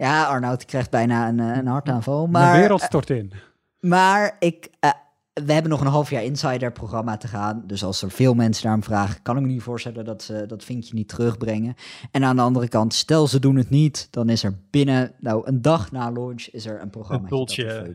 Ja, 0.02 0.24
Arnoud 0.24 0.66
krijgt 0.66 0.90
bijna 0.90 1.28
een, 1.28 1.40
eh, 1.40 1.58
een 1.58 1.68
hartaanval. 1.68 2.28
Maar, 2.28 2.54
de 2.54 2.60
wereld 2.60 2.82
stort 2.82 3.10
in. 3.10 3.34
Maar 3.80 4.36
ik, 4.40 4.70
uh, 4.86 4.92
we 5.34 5.54
hebben 5.54 5.72
nog 5.72 5.82
een 5.82 5.88
half 5.88 6.10
jaar 6.10 6.24
Insider-programma 6.24 7.18
te 7.18 7.28
gaan. 7.28 7.64
Dus 7.66 7.84
als 7.84 8.02
er 8.02 8.12
veel 8.12 8.34
mensen 8.34 8.66
naar 8.66 8.74
hem 8.74 8.84
vragen, 8.84 9.22
kan 9.22 9.36
ik 9.36 9.42
me 9.42 9.48
niet 9.48 9.62
voorstellen 9.62 10.06
dat 10.06 10.24
ze 10.24 10.46
dat 10.46 10.64
vinkje 10.64 10.94
niet 10.94 11.08
terugbrengen. 11.08 11.76
En 12.12 12.24
aan 12.24 12.36
de 12.36 12.42
andere 12.42 12.68
kant, 12.68 12.94
stel 12.94 13.28
ze 13.28 13.40
doen 13.40 13.56
het 13.56 13.70
niet, 13.70 14.08
dan 14.12 14.30
is 14.30 14.44
er 14.44 14.58
binnen, 14.70 15.12
nou 15.20 15.48
een 15.48 15.62
dag 15.62 15.92
na 15.92 16.12
launch, 16.12 16.48
is 16.52 16.66
er 16.66 16.82
een 16.82 16.90
programma 16.90 17.30
dat 17.30 17.40
doet. 17.40 17.56
Ja, 17.56 17.86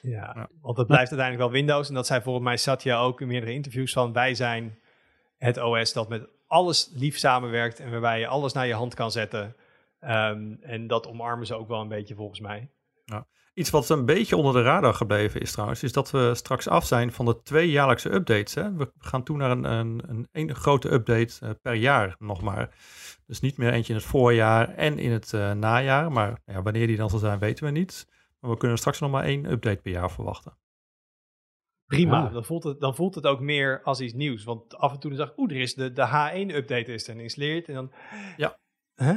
ja, 0.00 0.48
want 0.60 0.76
het 0.76 0.86
blijft 0.86 1.10
uiteindelijk 1.10 1.50
wel 1.50 1.60
Windows. 1.60 1.88
En 1.88 1.94
dat 1.94 2.06
zei 2.06 2.22
volgens 2.22 2.44
mij 2.44 2.56
Satya 2.56 2.98
ook 2.98 3.20
in 3.20 3.26
meerdere 3.26 3.52
interviews 3.52 3.92
van, 3.92 4.12
wij 4.12 4.34
zijn 4.34 4.78
het 5.38 5.62
OS 5.62 5.92
dat 5.92 6.08
met 6.08 6.28
alles 6.46 6.90
lief 6.94 7.18
samenwerkt 7.18 7.80
en 7.80 7.90
waarbij 7.90 8.18
je 8.20 8.26
alles 8.26 8.52
naar 8.52 8.66
je 8.66 8.74
hand 8.74 8.94
kan 8.94 9.10
zetten. 9.10 9.54
Um, 10.06 10.58
en 10.60 10.86
dat 10.86 11.06
omarmen 11.06 11.46
ze 11.46 11.54
ook 11.54 11.68
wel 11.68 11.80
een 11.80 11.88
beetje 11.88 12.14
volgens 12.14 12.40
mij. 12.40 12.70
Ja. 13.04 13.26
Iets 13.54 13.70
wat 13.70 13.88
een 13.88 14.04
beetje 14.04 14.36
onder 14.36 14.52
de 14.52 14.62
radar 14.62 14.94
gebleven 14.94 15.40
is 15.40 15.52
trouwens, 15.52 15.82
is 15.82 15.92
dat 15.92 16.10
we 16.10 16.34
straks 16.34 16.68
af 16.68 16.84
zijn 16.84 17.12
van 17.12 17.24
de 17.24 17.42
twee 17.42 17.70
jaarlijkse 17.70 18.12
updates. 18.12 18.54
Hè? 18.54 18.74
We 18.74 18.92
gaan 18.98 19.22
toe 19.22 19.36
naar 19.36 19.50
een, 19.50 19.64
een, 19.64 20.02
een, 20.06 20.28
een 20.32 20.54
grote 20.54 20.92
update 20.92 21.34
uh, 21.42 21.50
per 21.62 21.74
jaar 21.74 22.16
nog 22.18 22.42
maar. 22.42 22.74
Dus 23.26 23.40
niet 23.40 23.56
meer 23.56 23.72
eentje 23.72 23.92
in 23.92 23.98
het 23.98 24.08
voorjaar 24.08 24.74
en 24.74 24.98
in 24.98 25.10
het 25.10 25.32
uh, 25.32 25.52
najaar. 25.52 26.12
Maar 26.12 26.40
ja, 26.44 26.62
wanneer 26.62 26.86
die 26.86 26.96
dan 26.96 27.10
zal 27.10 27.18
zijn, 27.18 27.38
weten 27.38 27.64
we 27.64 27.70
niet. 27.70 28.08
Maar 28.40 28.50
we 28.50 28.56
kunnen 28.56 28.78
straks 28.78 29.00
nog 29.00 29.10
maar 29.10 29.24
één 29.24 29.50
update 29.50 29.82
per 29.82 29.92
jaar 29.92 30.10
verwachten. 30.10 30.58
Prima, 31.86 32.22
ja. 32.22 32.28
dan, 32.28 32.44
voelt 32.44 32.64
het, 32.64 32.80
dan 32.80 32.94
voelt 32.94 33.14
het 33.14 33.26
ook 33.26 33.40
meer 33.40 33.82
als 33.82 34.00
iets 34.00 34.14
nieuws. 34.14 34.44
Want 34.44 34.76
af 34.76 34.92
en 34.92 34.98
toe 34.98 35.10
dan 35.10 35.18
zag 35.18 35.30
ik, 35.30 35.38
oeh, 35.38 35.50
er 35.50 35.60
is 35.60 35.74
de, 35.74 35.92
de 35.92 36.06
H1-update 36.06 36.92
is 36.92 37.04
dan 37.04 37.16
geïnstalleerd. 37.16 37.68
En 37.68 37.74
dan, 37.74 37.92
ja. 38.36 38.58
Huh? 38.94 39.16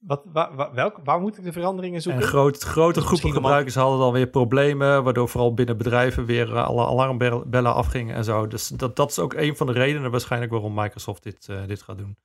Wat, 0.00 0.22
waar, 0.24 0.74
welk, 0.74 1.00
waar 1.04 1.20
moet 1.20 1.38
ik 1.38 1.44
de 1.44 1.52
veranderingen 1.52 2.02
zoeken? 2.02 2.22
En 2.22 2.28
groot, 2.28 2.62
grote 2.62 3.00
groepen 3.00 3.32
gebruikers 3.32 3.74
hadden 3.74 3.98
dan 3.98 4.12
weer 4.12 4.26
problemen, 4.26 5.04
waardoor 5.04 5.28
vooral 5.28 5.54
binnen 5.54 5.76
bedrijven 5.76 6.24
weer 6.24 6.56
eh, 6.56 6.66
alle 6.66 6.86
alarmbellen 6.86 7.74
afgingen 7.74 8.14
en 8.14 8.24
zo. 8.24 8.46
Dus 8.46 8.68
dat, 8.68 8.96
dat 8.96 9.10
is 9.10 9.18
ook 9.18 9.34
een 9.34 9.56
van 9.56 9.66
de 9.66 9.72
redenen 9.72 10.10
waarschijnlijk 10.10 10.52
waarom 10.52 10.74
Microsoft 10.74 11.22
dit, 11.22 11.48
uh, 11.50 11.66
dit 11.66 11.82
gaat 11.82 11.98
doen. 11.98 12.16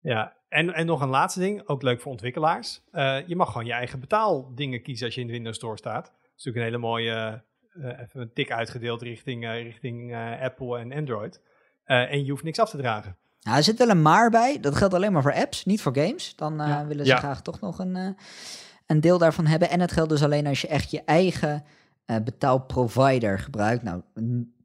Ja, 0.00 0.36
en, 0.48 0.74
en 0.74 0.86
nog 0.86 1.00
een 1.00 1.08
laatste 1.08 1.40
ding, 1.40 1.68
ook 1.68 1.82
leuk 1.82 2.00
voor 2.00 2.12
ontwikkelaars. 2.12 2.82
Uh, 2.92 3.26
je 3.26 3.36
mag 3.36 3.52
gewoon 3.52 3.66
je 3.66 3.72
eigen 3.72 4.00
betaaldingen 4.00 4.82
kiezen 4.82 5.06
als 5.06 5.14
je 5.14 5.20
in 5.20 5.26
de 5.26 5.32
Windows 5.32 5.56
Store 5.56 5.76
staat. 5.76 6.04
Dat 6.04 6.14
is 6.36 6.44
natuurlijk 6.44 6.56
een 6.56 6.72
hele 6.72 6.86
mooie, 6.86 7.42
even 7.74 8.20
een 8.20 8.32
tik 8.32 8.52
uitgedeeld 8.52 9.02
richting, 9.02 9.50
richting 9.50 10.16
Apple 10.40 10.78
en 10.78 10.92
Android. 10.92 11.42
en 11.84 12.24
je 12.24 12.30
hoeft 12.30 12.42
niks 12.44 12.58
af 12.58 12.70
te 12.70 12.76
dragen. 12.76 13.16
Nou, 13.42 13.56
er 13.56 13.62
zit 13.62 13.78
wel 13.78 13.88
een 13.88 14.02
maar 14.02 14.30
bij. 14.30 14.60
Dat 14.60 14.74
geldt 14.74 14.94
alleen 14.94 15.12
maar 15.12 15.22
voor 15.22 15.34
apps, 15.34 15.64
niet 15.64 15.82
voor 15.82 15.94
games. 15.94 16.32
Dan 16.36 16.60
uh, 16.60 16.80
willen 16.86 17.04
ze 17.06 17.12
ja. 17.12 17.18
graag 17.18 17.42
toch 17.42 17.60
nog 17.60 17.78
een, 17.78 17.96
uh, 17.96 18.08
een 18.86 19.00
deel 19.00 19.18
daarvan 19.18 19.46
hebben. 19.46 19.70
En 19.70 19.80
het 19.80 19.92
geldt 19.92 20.10
dus 20.10 20.22
alleen 20.22 20.46
als 20.46 20.60
je 20.60 20.68
echt 20.68 20.90
je 20.90 21.02
eigen 21.04 21.64
uh, 22.06 22.16
betaalprovider 22.24 23.38
gebruikt. 23.38 23.82
Nou, 23.82 24.02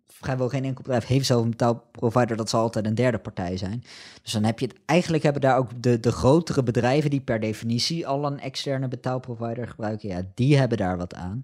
vrijwel 0.07 0.49
geen 0.49 0.63
enkel 0.63 0.83
bedrijf 0.83 1.05
heeft 1.05 1.25
zelf 1.25 1.43
een 1.43 1.49
betaalprovider. 1.49 2.37
Dat 2.37 2.49
zal 2.49 2.61
altijd 2.61 2.85
een 2.85 2.95
derde 2.95 3.17
partij 3.17 3.57
zijn. 3.57 3.83
Dus 4.21 4.31
dan 4.31 4.43
heb 4.43 4.59
je 4.59 4.67
het... 4.67 4.75
Eigenlijk 4.85 5.23
hebben 5.23 5.41
daar 5.41 5.57
ook 5.57 5.83
de, 5.83 5.99
de 5.99 6.11
grotere 6.11 6.63
bedrijven... 6.63 7.09
die 7.09 7.21
per 7.21 7.39
definitie 7.39 8.07
al 8.07 8.25
een 8.25 8.39
externe 8.39 8.87
betaalprovider 8.87 9.67
gebruiken... 9.67 10.09
ja, 10.09 10.21
die 10.33 10.57
hebben 10.57 10.77
daar 10.77 10.97
wat 10.97 11.13
aan. 11.13 11.43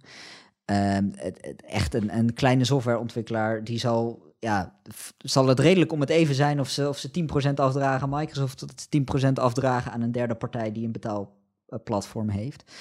Ehm, 0.65 1.09
het, 1.15 1.37
het, 1.41 1.61
echt 1.61 1.93
een, 1.93 2.17
een 2.17 2.33
kleine 2.33 2.63
softwareontwikkelaar... 2.63 3.63
die 3.63 3.79
zal 3.79 4.30
ja, 4.41 4.73
zal 5.17 5.47
het 5.47 5.59
redelijk 5.59 5.91
om 5.91 5.99
het 5.99 6.09
even 6.09 6.35
zijn 6.35 6.59
of 6.59 6.69
ze, 6.69 6.87
of 6.89 6.97
ze 6.97 7.09
10% 7.49 7.53
afdragen 7.55 8.01
aan 8.01 8.19
Microsoft, 8.19 8.63
of 8.63 8.69
10% 9.27 9.33
afdragen 9.33 9.91
aan 9.91 10.01
een 10.01 10.11
derde 10.11 10.35
partij 10.35 10.71
die 10.71 10.85
een 10.85 10.91
betaalplatform 10.91 12.29
heeft. 12.29 12.71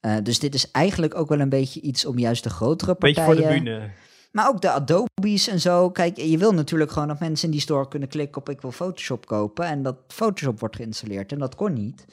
Uh, 0.00 0.16
dus 0.22 0.38
dit 0.38 0.54
is 0.54 0.70
eigenlijk 0.70 1.14
ook 1.14 1.28
wel 1.28 1.40
een 1.40 1.48
beetje 1.48 1.80
iets 1.80 2.04
om 2.04 2.18
juist 2.18 2.42
de 2.42 2.50
grotere 2.50 2.94
partijen... 2.94 3.28
Beetje 3.28 3.42
voor 3.44 3.54
de 3.54 3.62
bühne. 3.62 3.90
Maar 4.32 4.48
ook 4.48 4.60
de 4.60 4.70
Adobe's 4.70 5.48
en 5.48 5.60
zo. 5.60 5.90
Kijk, 5.90 6.16
je 6.16 6.38
wil 6.38 6.52
natuurlijk 6.52 6.90
gewoon 6.90 7.08
dat 7.08 7.20
mensen 7.20 7.44
in 7.44 7.52
die 7.52 7.60
store 7.60 7.88
kunnen 7.88 8.08
klikken 8.08 8.40
op 8.40 8.48
ik 8.48 8.60
wil 8.60 8.72
Photoshop 8.72 9.26
kopen. 9.26 9.66
En 9.66 9.82
dat 9.82 9.96
Photoshop 10.08 10.60
wordt 10.60 10.76
geïnstalleerd. 10.76 11.32
En 11.32 11.38
dat 11.38 11.54
kon 11.54 11.72
niet. 11.72 12.04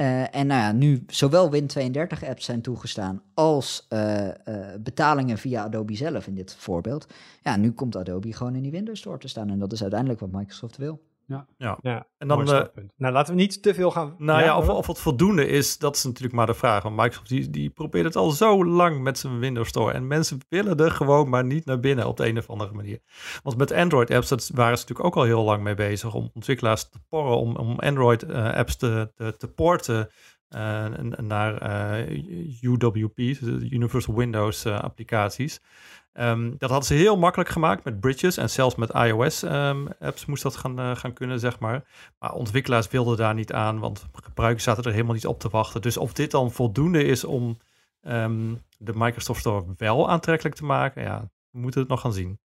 Uh, 0.00 0.34
en 0.34 0.46
nou 0.46 0.60
ja, 0.60 0.72
nu 0.72 1.04
zowel 1.06 1.52
Win32-apps 1.52 2.44
zijn 2.44 2.60
toegestaan 2.60 3.22
als 3.34 3.86
uh, 3.92 4.24
uh, 4.24 4.32
betalingen 4.80 5.38
via 5.38 5.62
Adobe 5.62 5.96
zelf 5.96 6.26
in 6.26 6.34
dit 6.34 6.54
voorbeeld. 6.54 7.06
Ja, 7.42 7.56
nu 7.56 7.72
komt 7.72 7.96
Adobe 7.96 8.32
gewoon 8.32 8.54
in 8.54 8.62
die 8.62 8.70
Windows 8.70 8.98
Store 8.98 9.18
te 9.18 9.28
staan 9.28 9.50
en 9.50 9.58
dat 9.58 9.72
is 9.72 9.82
uiteindelijk 9.82 10.20
wat 10.20 10.30
Microsoft 10.32 10.76
wil. 10.76 11.00
Ja. 11.30 11.46
ja. 11.56 11.78
ja. 11.82 12.06
En 12.18 12.28
dan, 12.28 12.40
uh, 12.40 12.60
nou, 12.96 13.12
laten 13.12 13.34
we 13.34 13.40
niet 13.40 13.62
te 13.62 13.74
veel 13.74 13.90
gaan. 13.90 14.14
Nou 14.18 14.42
ja, 14.42 14.56
of, 14.58 14.68
of 14.68 14.86
het 14.86 14.98
voldoende 14.98 15.46
is, 15.46 15.78
dat 15.78 15.96
is 15.96 16.04
natuurlijk 16.04 16.34
maar 16.34 16.46
de 16.46 16.54
vraag. 16.54 16.82
Want 16.82 16.96
Microsoft 16.96 17.28
die, 17.28 17.50
die 17.50 17.70
probeert 17.70 18.04
het 18.04 18.16
al 18.16 18.30
zo 18.30 18.64
lang 18.64 19.00
met 19.00 19.18
zijn 19.18 19.38
Windows 19.38 19.68
Store. 19.68 19.92
En 19.92 20.06
mensen 20.06 20.38
willen 20.48 20.76
er 20.76 20.90
gewoon 20.90 21.28
maar 21.28 21.44
niet 21.44 21.64
naar 21.64 21.80
binnen 21.80 22.06
op 22.06 22.16
de 22.16 22.28
een 22.28 22.38
of 22.38 22.50
andere 22.50 22.72
manier. 22.72 22.98
Want 23.42 23.56
met 23.56 23.72
Android 23.72 24.10
apps, 24.10 24.28
dat 24.28 24.50
waren 24.54 24.78
ze 24.78 24.82
natuurlijk 24.82 25.08
ook 25.08 25.16
al 25.16 25.28
heel 25.28 25.42
lang 25.42 25.62
mee 25.62 25.74
bezig. 25.74 26.14
Om 26.14 26.30
ontwikkelaars 26.34 26.88
te 26.88 26.98
porren, 27.08 27.36
om, 27.36 27.56
om 27.56 27.78
Android 27.78 28.24
uh, 28.24 28.52
apps 28.52 28.76
te, 28.76 29.12
te, 29.14 29.36
te 29.36 29.48
porten. 29.48 30.10
Uh, 30.56 30.86
naar 31.16 32.08
UWP, 32.60 33.18
Universal 33.70 34.14
Windows 34.14 34.66
applicaties. 34.66 35.60
Um, 36.12 36.54
dat 36.58 36.70
hadden 36.70 36.88
ze 36.88 36.94
heel 36.94 37.16
makkelijk 37.16 37.50
gemaakt 37.50 37.84
met 37.84 38.00
bridges 38.00 38.36
en 38.36 38.50
zelfs 38.50 38.74
met 38.74 38.90
iOS-apps 38.90 40.22
um, 40.22 40.28
moest 40.28 40.42
dat 40.42 40.56
gaan, 40.56 40.96
gaan 40.96 41.12
kunnen, 41.12 41.40
zeg 41.40 41.58
maar. 41.58 41.84
Maar 42.18 42.32
ontwikkelaars 42.32 42.88
wilden 42.88 43.16
daar 43.16 43.34
niet 43.34 43.52
aan, 43.52 43.78
want 43.78 44.06
gebruikers 44.12 44.64
zaten 44.64 44.84
er 44.84 44.92
helemaal 44.92 45.14
niet 45.14 45.26
op 45.26 45.40
te 45.40 45.48
wachten. 45.48 45.82
Dus 45.82 45.96
of 45.96 46.12
dit 46.12 46.30
dan 46.30 46.50
voldoende 46.50 47.04
is 47.04 47.24
om 47.24 47.58
um, 48.02 48.58
de 48.78 48.92
Microsoft 48.94 49.40
Store 49.40 49.64
wel 49.76 50.10
aantrekkelijk 50.10 50.56
te 50.56 50.64
maken, 50.64 51.02
ja, 51.02 51.30
we 51.50 51.58
moeten 51.58 51.80
het 51.80 51.88
nog 51.88 52.00
gaan 52.00 52.12
zien. 52.12 52.38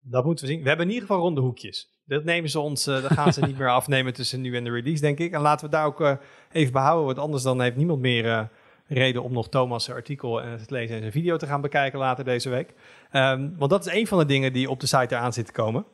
Dat 0.00 0.24
moeten 0.24 0.44
we 0.46 0.50
zien. 0.50 0.62
We 0.62 0.68
hebben 0.68 0.86
in 0.86 0.92
ieder 0.92 1.08
geval 1.08 1.22
ronde 1.22 1.40
hoekjes. 1.40 1.93
Dat 2.06 2.24
nemen 2.24 2.50
ze 2.50 2.60
ons, 2.60 2.88
uh, 2.88 3.02
dat 3.02 3.12
gaan 3.12 3.32
ze 3.32 3.40
niet 3.40 3.58
meer 3.58 3.70
afnemen 3.80 4.12
tussen 4.12 4.40
nu 4.40 4.56
en 4.56 4.64
de 4.64 4.70
release, 4.70 5.00
denk 5.00 5.18
ik. 5.18 5.32
En 5.32 5.40
laten 5.40 5.66
we 5.66 5.72
daar 5.72 5.86
ook 5.86 6.18
even 6.52 6.72
behouden, 6.72 7.06
want 7.06 7.18
anders 7.18 7.42
dan 7.42 7.60
heeft 7.60 7.76
niemand 7.76 8.00
meer 8.00 8.48
reden 8.86 9.22
om 9.22 9.32
nog 9.32 9.48
Thomas' 9.48 9.90
artikel 9.90 10.42
en 10.42 10.50
het 10.50 10.70
lezen 10.70 10.94
en 10.94 11.00
zijn 11.00 11.12
video 11.12 11.36
te 11.36 11.46
gaan 11.46 11.60
bekijken 11.60 11.98
later 11.98 12.24
deze 12.24 12.48
week. 12.48 12.74
Um, 13.12 13.54
want 13.58 13.70
dat 13.70 13.86
is 13.86 13.92
een 13.92 14.06
van 14.06 14.18
de 14.18 14.26
dingen 14.26 14.52
die 14.52 14.70
op 14.70 14.80
de 14.80 14.86
site 14.86 15.14
eraan 15.14 15.32
zit 15.32 15.46
te 15.46 15.52
komen. 15.52 15.84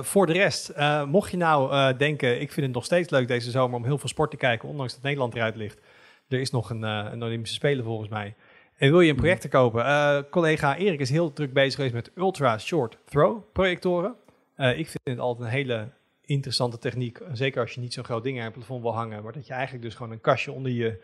Voor 0.00 0.26
de 0.26 0.32
rest, 0.32 0.72
mocht 1.06 1.30
je 1.30 1.36
nou 1.36 1.96
denken, 1.96 2.40
ik 2.40 2.52
vind 2.52 2.66
het 2.66 2.74
nog 2.74 2.84
steeds 2.84 3.10
leuk 3.10 3.28
deze 3.28 3.50
zomer 3.50 3.76
om 3.76 3.84
heel 3.84 3.98
veel 3.98 4.08
sport 4.08 4.30
te 4.30 4.36
kijken, 4.36 4.68
ondanks 4.68 4.94
dat 4.94 5.02
Nederland 5.02 5.34
eruit 5.34 5.56
ligt. 5.56 5.80
Er 6.28 6.40
is 6.40 6.50
nog 6.50 6.70
een, 6.70 6.82
een 6.82 7.22
Olympische 7.22 7.56
Spelen 7.56 7.84
volgens 7.84 8.08
mij. 8.08 8.34
En 8.76 8.90
wil 8.90 9.00
je 9.00 9.10
een 9.10 9.16
project 9.16 9.48
kopen? 9.48 10.26
collega 10.30 10.76
Erik 10.76 11.00
is 11.00 11.10
heel 11.10 11.32
druk 11.32 11.52
bezig 11.52 11.74
geweest 11.74 11.94
met 11.94 12.10
Ultra 12.14 12.58
Short 12.58 12.98
Throw 13.04 13.42
projectoren. 13.52 14.14
Ik 14.56 14.86
vind 14.86 15.00
het 15.04 15.18
altijd 15.18 15.46
een 15.46 15.54
hele 15.54 15.88
interessante 16.20 16.78
techniek. 16.78 17.20
Zeker 17.32 17.60
als 17.60 17.72
je 17.72 17.80
niet 17.80 17.92
zo'n 17.92 18.04
groot 18.04 18.22
ding 18.22 18.38
aan 18.38 18.44
het 18.44 18.52
plafond 18.52 18.82
wil 18.82 18.94
hangen. 18.94 19.22
Maar 19.22 19.32
dat 19.32 19.46
je 19.46 19.52
eigenlijk 19.52 19.84
dus 19.84 19.94
gewoon 19.94 20.12
een 20.12 20.20
kastje 20.20 20.52
onder 20.52 20.72
je 20.72 21.00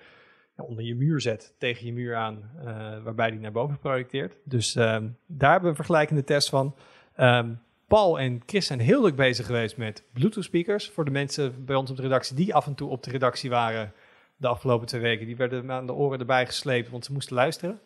onder 0.57 0.85
je 0.85 0.95
muur 0.95 1.21
zet, 1.21 1.55
tegen 1.59 1.87
je 1.87 1.93
muur 1.93 2.15
aan, 2.15 2.51
uh, 2.59 2.65
waarbij 3.03 3.31
die 3.31 3.41
naar 3.41 3.53
boven 3.53 3.79
projecteert. 3.79 4.37
Dus 4.45 4.75
um, 4.75 5.17
daar 5.27 5.51
hebben 5.51 5.63
we 5.63 5.69
een 5.69 5.85
vergelijkende 5.85 6.25
test 6.25 6.49
van. 6.49 6.75
Um, 7.17 7.61
Paul 7.87 8.19
en 8.19 8.41
Chris 8.47 8.67
zijn 8.67 8.81
heel 8.81 9.01
druk 9.01 9.17
bezig 9.17 9.47
geweest 9.47 9.77
met 9.77 10.05
Bluetooth 10.13 10.45
speakers. 10.45 10.89
Voor 10.89 11.05
de 11.05 11.11
mensen 11.11 11.65
bij 11.65 11.77
ons 11.77 11.91
op 11.91 11.97
de 11.97 12.03
redactie 12.03 12.37
die 12.37 12.55
af 12.55 12.67
en 12.67 12.75
toe 12.75 12.91
op 12.91 13.03
de 13.03 13.11
redactie 13.11 13.51
waren 13.51 13.93
de 14.37 14.49
afgelopen 14.49 14.87
twee 14.87 15.01
weken. 15.01 15.27
Die 15.27 15.37
werden 15.37 15.71
aan 15.71 15.87
de 15.87 15.93
oren 15.93 16.19
erbij 16.19 16.47
gesleept, 16.47 16.91
want 16.91 17.05
ze 17.05 17.13
moesten 17.13 17.37
luisteren 17.37 17.81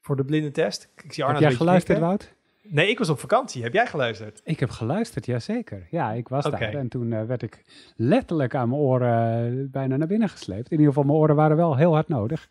voor 0.00 0.16
de 0.16 0.24
blinde 0.24 0.50
test. 0.50 0.88
Ik 0.96 1.12
zie 1.12 1.24
Heb 1.24 1.38
jij 1.38 1.52
geluisterd, 1.52 1.98
Wout? 1.98 2.32
Nee, 2.70 2.88
ik 2.88 2.98
was 2.98 3.08
op 3.08 3.18
vakantie. 3.18 3.62
Heb 3.62 3.72
jij 3.72 3.86
geluisterd? 3.86 4.40
Ik 4.44 4.60
heb 4.60 4.70
geluisterd, 4.70 5.26
jazeker. 5.26 5.86
Ja, 5.90 6.12
ik 6.12 6.28
was 6.28 6.44
daar. 6.44 6.74
En 6.74 6.88
toen 6.88 7.10
uh, 7.10 7.22
werd 7.22 7.42
ik 7.42 7.62
letterlijk 7.96 8.54
aan 8.54 8.68
mijn 8.68 8.80
oren 8.80 9.52
uh, 9.52 9.70
bijna 9.70 9.96
naar 9.96 10.06
binnen 10.06 10.28
gesleept. 10.28 10.70
In 10.70 10.78
ieder 10.78 10.86
geval, 10.86 11.02
mijn 11.02 11.18
oren 11.18 11.36
waren 11.36 11.56
wel 11.56 11.76
heel 11.76 11.92
hard 11.92 12.08
nodig. 12.08 12.48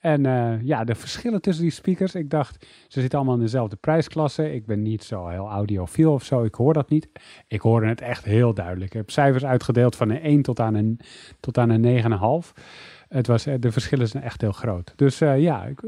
En 0.00 0.24
uh, 0.24 0.62
ja, 0.62 0.84
de 0.84 0.94
verschillen 0.94 1.40
tussen 1.40 1.62
die 1.62 1.72
speakers. 1.72 2.14
Ik 2.14 2.30
dacht, 2.30 2.66
ze 2.88 3.00
zitten 3.00 3.18
allemaal 3.18 3.36
in 3.36 3.42
dezelfde 3.42 3.76
prijsklasse. 3.76 4.54
Ik 4.54 4.66
ben 4.66 4.82
niet 4.82 5.04
zo 5.04 5.26
heel 5.26 5.48
audiofiel 5.48 6.12
of 6.12 6.24
zo. 6.24 6.42
Ik 6.44 6.54
hoor 6.54 6.72
dat 6.72 6.88
niet. 6.88 7.08
Ik 7.48 7.60
hoorde 7.60 7.86
het 7.86 8.00
echt 8.00 8.24
heel 8.24 8.54
duidelijk. 8.54 8.90
Ik 8.90 8.96
heb 8.96 9.10
cijfers 9.10 9.44
uitgedeeld 9.44 9.96
van 9.96 10.10
een 10.10 10.20
1 10.20 10.42
tot 10.42 10.60
aan 10.60 10.74
een, 10.74 11.00
tot 11.40 11.58
aan 11.58 11.70
een 11.70 12.44
9,5. 12.44 12.62
Het 13.08 13.26
was, 13.26 13.44
de 13.44 13.72
verschillen 13.72 14.08
zijn 14.08 14.22
echt 14.22 14.40
heel 14.40 14.52
groot. 14.52 14.92
Dus 14.96 15.18
ja, 15.18 15.64
ik, 15.64 15.80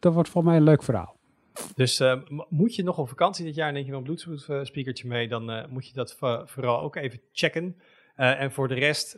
dat 0.00 0.14
wordt 0.14 0.28
voor 0.28 0.44
mij 0.44 0.56
een 0.56 0.62
leuk 0.62 0.82
verhaal. 0.82 1.16
Dus 1.74 2.00
uh, 2.00 2.20
moet 2.48 2.74
je 2.74 2.82
nog 2.82 2.98
op 2.98 3.08
vakantie 3.08 3.44
dit 3.44 3.54
jaar 3.54 3.68
en 3.68 3.74
denk 3.74 3.86
je 3.86 3.90
wel 3.90 4.00
een 4.00 4.06
Bluetooth 4.06 4.66
speakertje 4.66 5.08
mee, 5.08 5.28
dan 5.28 5.50
uh, 5.50 5.66
moet 5.68 5.86
je 5.86 5.94
dat 5.94 6.16
vooral 6.44 6.80
ook 6.80 6.96
even 6.96 7.20
checken. 7.32 7.76
en 8.14 8.52
voor 8.52 8.68
de 8.68 8.74
rest, 8.74 9.14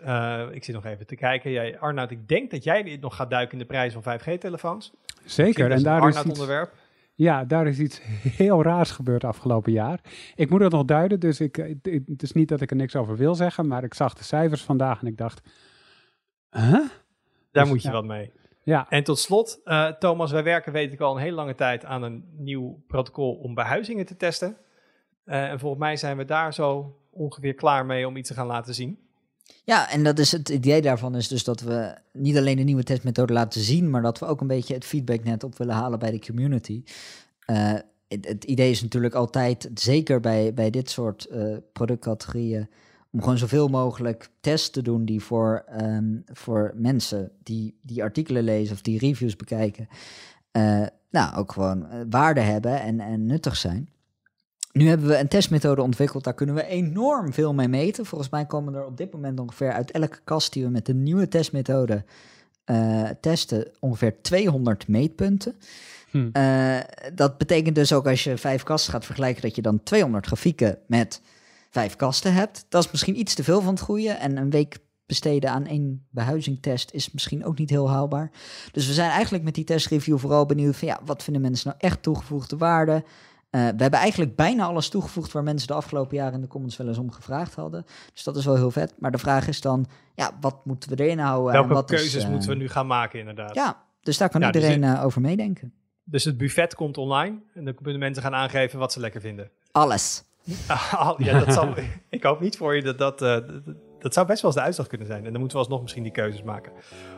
ik 0.53 0.65
zit 0.65 0.75
nog 0.75 0.85
even 0.85 1.07
te 1.07 1.17
kijken. 1.17 1.51
Jij, 1.51 1.79
Arnoud, 1.79 2.11
ik 2.11 2.29
denk 2.29 2.51
dat 2.51 2.65
jij 2.65 2.99
nog 3.01 3.17
gaat 3.17 3.31
duiken 3.31 3.53
in 3.53 3.59
de 3.59 3.65
prijs 3.65 3.93
van 3.93 4.19
5G-telefoons. 4.19 4.93
Zeker. 5.25 5.71
En 5.71 5.83
daar 5.83 6.09
is 6.09 6.17
iets, 6.17 6.25
onderwerp. 6.25 6.73
Ja, 7.15 7.45
daar 7.45 7.67
is 7.67 7.79
iets 7.79 8.01
heel 8.43 8.63
raars 8.63 8.91
gebeurd 8.91 9.25
afgelopen 9.25 9.73
jaar. 9.73 10.01
Ik 10.35 10.51
moet 10.51 10.61
het 10.61 10.73
nog 10.73 10.85
duiden, 10.85 11.21
dus 11.21 11.41
ik, 11.41 11.57
het 12.07 12.23
is 12.23 12.33
niet 12.33 12.49
dat 12.49 12.61
ik 12.61 12.71
er 12.71 12.77
niks 12.77 12.97
over 12.97 13.17
wil 13.17 13.35
zeggen, 13.35 13.67
maar 13.67 13.85
ik 13.85 13.95
zag 13.95 14.15
de 14.15 14.25
cijfers 14.25 14.63
vandaag 14.63 15.01
en 15.01 15.07
ik 15.07 15.17
dacht, 15.17 15.49
huh? 16.51 16.71
Daar 16.71 16.89
dus, 17.65 17.69
moet 17.69 17.83
je 17.83 17.91
wat 17.91 18.05
mee. 18.05 18.33
Ja. 18.67 18.87
En 18.89 19.05
tot 19.05 19.19
slot, 19.19 19.61
uh, 19.65 19.89
Thomas, 19.89 20.31
wij 20.31 20.43
werken, 20.43 20.73
weet 20.73 20.93
ik 20.93 21.01
al, 21.01 21.17
een 21.17 21.23
hele 21.23 21.35
lange 21.35 21.55
tijd 21.55 21.85
aan 21.85 22.03
een 22.03 22.25
nieuw 22.37 22.83
protocol 22.87 23.35
om 23.35 23.55
behuizingen 23.55 24.07
te 24.07 24.17
testen. 24.17 24.57
Uh, 25.27 25.51
en 25.51 25.59
volgens 25.59 25.81
mij 25.81 25.97
zijn 25.97 26.17
we 26.17 26.25
daar 26.25 26.55
zo 26.55 26.97
ongeveer 27.11 27.55
klaar 27.55 27.87
mee 27.87 28.07
om 28.07 28.17
iets 28.17 28.29
te 28.29 28.35
gaan 28.35 28.47
laten 28.47 28.75
zien. 28.75 28.99
Ja, 29.65 29.91
en 29.91 30.05
dat 30.05 30.19
is 30.19 30.33
het 30.33 30.49
idee 30.49 30.83
daarvan 30.83 31.15
is 31.17 31.29
dus 31.29 31.45
dat 31.45 31.61
we 31.61 31.95
niet 32.13 32.37
alleen 32.37 32.57
de 32.57 32.63
nieuwe 32.63 32.83
testmethode 32.83 33.33
laten 33.33 33.61
zien, 33.61 33.91
maar 33.91 34.03
dat 34.03 34.19
we 34.19 34.27
ook 34.27 34.41
een 34.41 34.47
beetje 34.47 34.75
het 34.75 34.85
feedback 34.85 35.25
net 35.25 35.45
op 35.45 35.59
willen 35.59 35.75
halen 35.75 35.99
bij 35.99 36.11
de 36.11 36.21
community. 36.21 36.83
Uh, 37.51 37.73
het, 38.09 38.29
het, 38.29 38.45
idee 38.45 38.71
is 38.71 38.83
natuurlijk 38.83 39.15
altijd, 39.15 39.71
zeker 39.75 40.21
bij, 40.21 40.55
bij 40.55 40.71
dit 40.71 40.91
soort 40.91 41.29
productcategorieën, 41.73 42.69
om 43.17 43.23
gewoon 43.23 43.39
zoveel 43.39 43.69
mogelijk 43.69 44.29
tests 44.41 44.71
te 44.71 44.83
doen 44.83 45.05
die 45.05 45.23
voor, 45.23 45.65
um, 45.81 46.25
voor 46.33 46.73
mensen 46.75 47.31
die 47.43 47.79
die 47.83 48.03
artikelen 48.03 48.43
lezen 48.43 48.75
of 48.75 48.81
die 48.81 48.99
reviews 48.99 49.37
bekijken, 49.37 49.89
uh, 50.53 50.87
nou 51.11 51.37
ook 51.37 51.53
gewoon 51.53 51.83
uh, 51.83 52.01
waarde 52.11 52.41
hebben 52.41 52.81
en, 52.81 53.01
en 53.01 53.27
nuttig 53.27 53.57
zijn. 53.57 53.89
Nu 54.73 54.89
hebben 54.89 55.09
we 55.09 55.19
een 55.19 55.29
testmethode 55.29 55.83
ontwikkeld, 55.83 56.25
daar 56.25 56.35
kunnen 56.35 56.55
we 56.55 56.67
enorm 56.67 57.33
veel 57.33 57.55
mee 57.55 57.69
meten. 57.69 58.07
Volgens 58.07 58.31
mij 58.31 58.47
komen 58.47 58.75
er 58.75 58.87
op 58.87 58.97
dit 58.97 59.13
moment 59.13 59.41
ongeveer 59.41 59.73
uit 59.73 59.91
elke 59.91 60.19
kast 60.25 60.53
die 60.53 60.65
we 60.65 60.71
met 60.71 60.87
de 60.87 60.95
nieuwe 60.95 61.29
testmethode 61.29 62.05
uh, 62.67 63.09
testen, 63.21 63.69
ongeveer 63.81 64.23
200 64.23 64.89
meetpunten. 64.89 65.55
Hm. 66.11 66.31
dat 67.15 67.39
betekent 67.39 67.75
dus 67.75 67.93
ook 67.93 68.07
als 68.07 68.25
je 68.25 68.37
vijf 68.37 68.63
kasten 68.63 68.93
gaat 68.93 69.05
vergelijken, 69.05 69.43
dat 69.43 69.57
je 69.57 69.63
dan 69.63 69.83
200 69.83 70.27
grafieken 70.27 70.79
met 70.87 71.21
vijf 71.77 71.97
kasten 71.97 72.35
hebt. 72.35 72.67
Dat 72.69 72.85
is 72.85 72.91
misschien 72.91 73.19
iets 73.19 73.35
te 73.35 73.45
veel 73.45 73.61
van 73.61 73.75
het 73.75 73.83
goede. 73.83 74.11
En 74.11 74.37
een 74.37 74.51
week 74.51 74.79
besteden 75.07 75.51
aan 75.51 75.67
één 75.67 76.07
behuizingtest 76.11 76.91
is 76.91 77.13
misschien 77.13 77.45
ook 77.45 77.59
niet 77.59 77.71
heel 77.71 77.91
haalbaar. 77.91 78.31
Dus 78.73 78.87
we 78.87 78.93
zijn 78.93 79.11
eigenlijk 79.11 79.45
met 79.45 79.55
die 79.55 79.65
testreview 79.65 80.19
vooral 80.19 80.47
benieuwd 80.47 80.77
van 80.77 80.89
ja, 80.89 81.01
wat 81.05 81.23
vinden 81.23 81.43
mensen 81.43 81.69
nou 81.69 81.81
echt 81.81 82.03
toegevoegde 82.03 82.57
waarde? 82.57 82.93
Uh, 82.95 83.03
we 83.51 83.83
hebben 83.83 84.01
eigenlijk 84.01 84.37
bijna 84.37 84.65
alles 84.65 84.89
toegevoegd 84.89 85.33
waar 85.33 85.43
mensen 85.43 85.69
de 85.69 85.75
afgelopen 85.75 86.17
jaren 86.17 86.35
in 86.35 86.41
de 86.41 86.47
comments 86.47 86.77
wel 86.77 86.89
eens 86.89 86.99
om 86.99 87.11
gevraagd 87.11 87.55
hadden. 87.55 87.85
Dus 88.13 88.23
dat 88.25 88.37
is 88.37 88.45
wel 88.45 88.57
heel 88.57 88.71
vet. 88.71 88.95
Maar 88.99 89.11
de 89.11 89.19
vraag 89.19 89.49
is 89.49 89.61
dan, 89.61 89.87
ja, 90.15 90.31
wat 90.41 90.65
moeten 90.65 90.91
we 90.91 91.05
erin 91.05 91.19
houden? 91.19 91.53
Welke 91.53 91.69
en 91.69 91.75
wat 91.75 91.87
keuzes 91.87 92.15
is, 92.15 92.25
uh, 92.25 92.31
moeten 92.31 92.49
we 92.49 92.55
nu 92.55 92.69
gaan 92.69 92.87
maken 92.87 93.19
inderdaad? 93.19 93.55
Ja, 93.55 93.85
dus 94.01 94.19
daar 94.19 94.29
kan 94.29 94.41
ja, 94.41 94.47
iedereen 94.47 94.81
dus 94.81 94.99
over 94.99 95.21
meedenken. 95.21 95.73
Dus 96.05 96.25
het 96.25 96.37
buffet 96.37 96.75
komt 96.75 96.99
online 96.99 97.43
en 97.55 97.65
dan 97.65 97.75
kunnen 97.75 97.99
mensen 97.99 98.23
gaan 98.23 98.35
aangeven 98.35 98.79
wat 98.79 98.93
ze 98.93 99.01
lekker 99.01 99.21
vinden. 99.21 99.51
Alles. 99.73 100.25
ja, 101.19 101.39
dat 101.39 101.53
zal, 101.53 101.75
ik 102.11 102.23
hoop 102.23 102.41
niet 102.41 102.57
voor 102.57 102.77
je 102.77 102.83
dat 102.83 102.99
dat, 102.99 103.23
uh, 103.23 103.37
dat 103.99 104.15
zou 104.15 104.27
best 104.27 104.43
wel 104.43 104.51
eens 104.51 104.61
de 104.61 104.67
uitslag 104.67 104.87
kunnen 104.87 105.07
zijn. 105.07 105.25
En 105.25 105.31
dan 105.31 105.41
moeten 105.41 105.59
we 105.59 105.65
alsnog 105.65 105.83
misschien 105.83 106.03
die 106.03 106.13
keuzes 106.13 106.43
maken. 106.43 106.73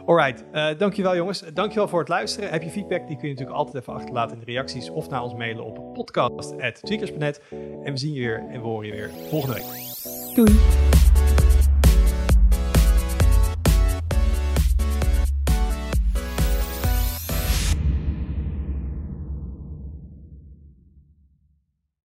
Alright, 0.07 0.44
uh, 0.53 0.69
dankjewel 0.78 1.16
jongens. 1.16 1.43
Dankjewel 1.55 1.89
voor 1.89 1.98
het 1.98 2.09
luisteren. 2.09 2.51
Heb 2.51 2.62
je 2.62 2.70
feedback, 2.70 3.07
die 3.07 3.16
kun 3.16 3.28
je 3.28 3.35
natuurlijk 3.35 3.59
altijd 3.59 3.82
even 3.82 3.94
achterlaten 3.94 4.39
in 4.39 4.44
de 4.44 4.53
reacties. 4.53 4.90
Of 4.90 5.09
naar 5.09 5.23
ons 5.23 5.35
mailen 5.35 5.65
op 5.65 5.94
podcast.tweakers.net. 5.94 7.43
En 7.82 7.93
we 7.93 7.98
zien 7.98 8.12
je 8.12 8.20
weer 8.20 8.47
en 8.51 8.61
we 8.61 8.66
horen 8.66 8.86
je 8.86 8.93
weer 8.93 9.11
volgende 9.31 9.55
week. 9.55 9.66
Doei. 10.35 11.07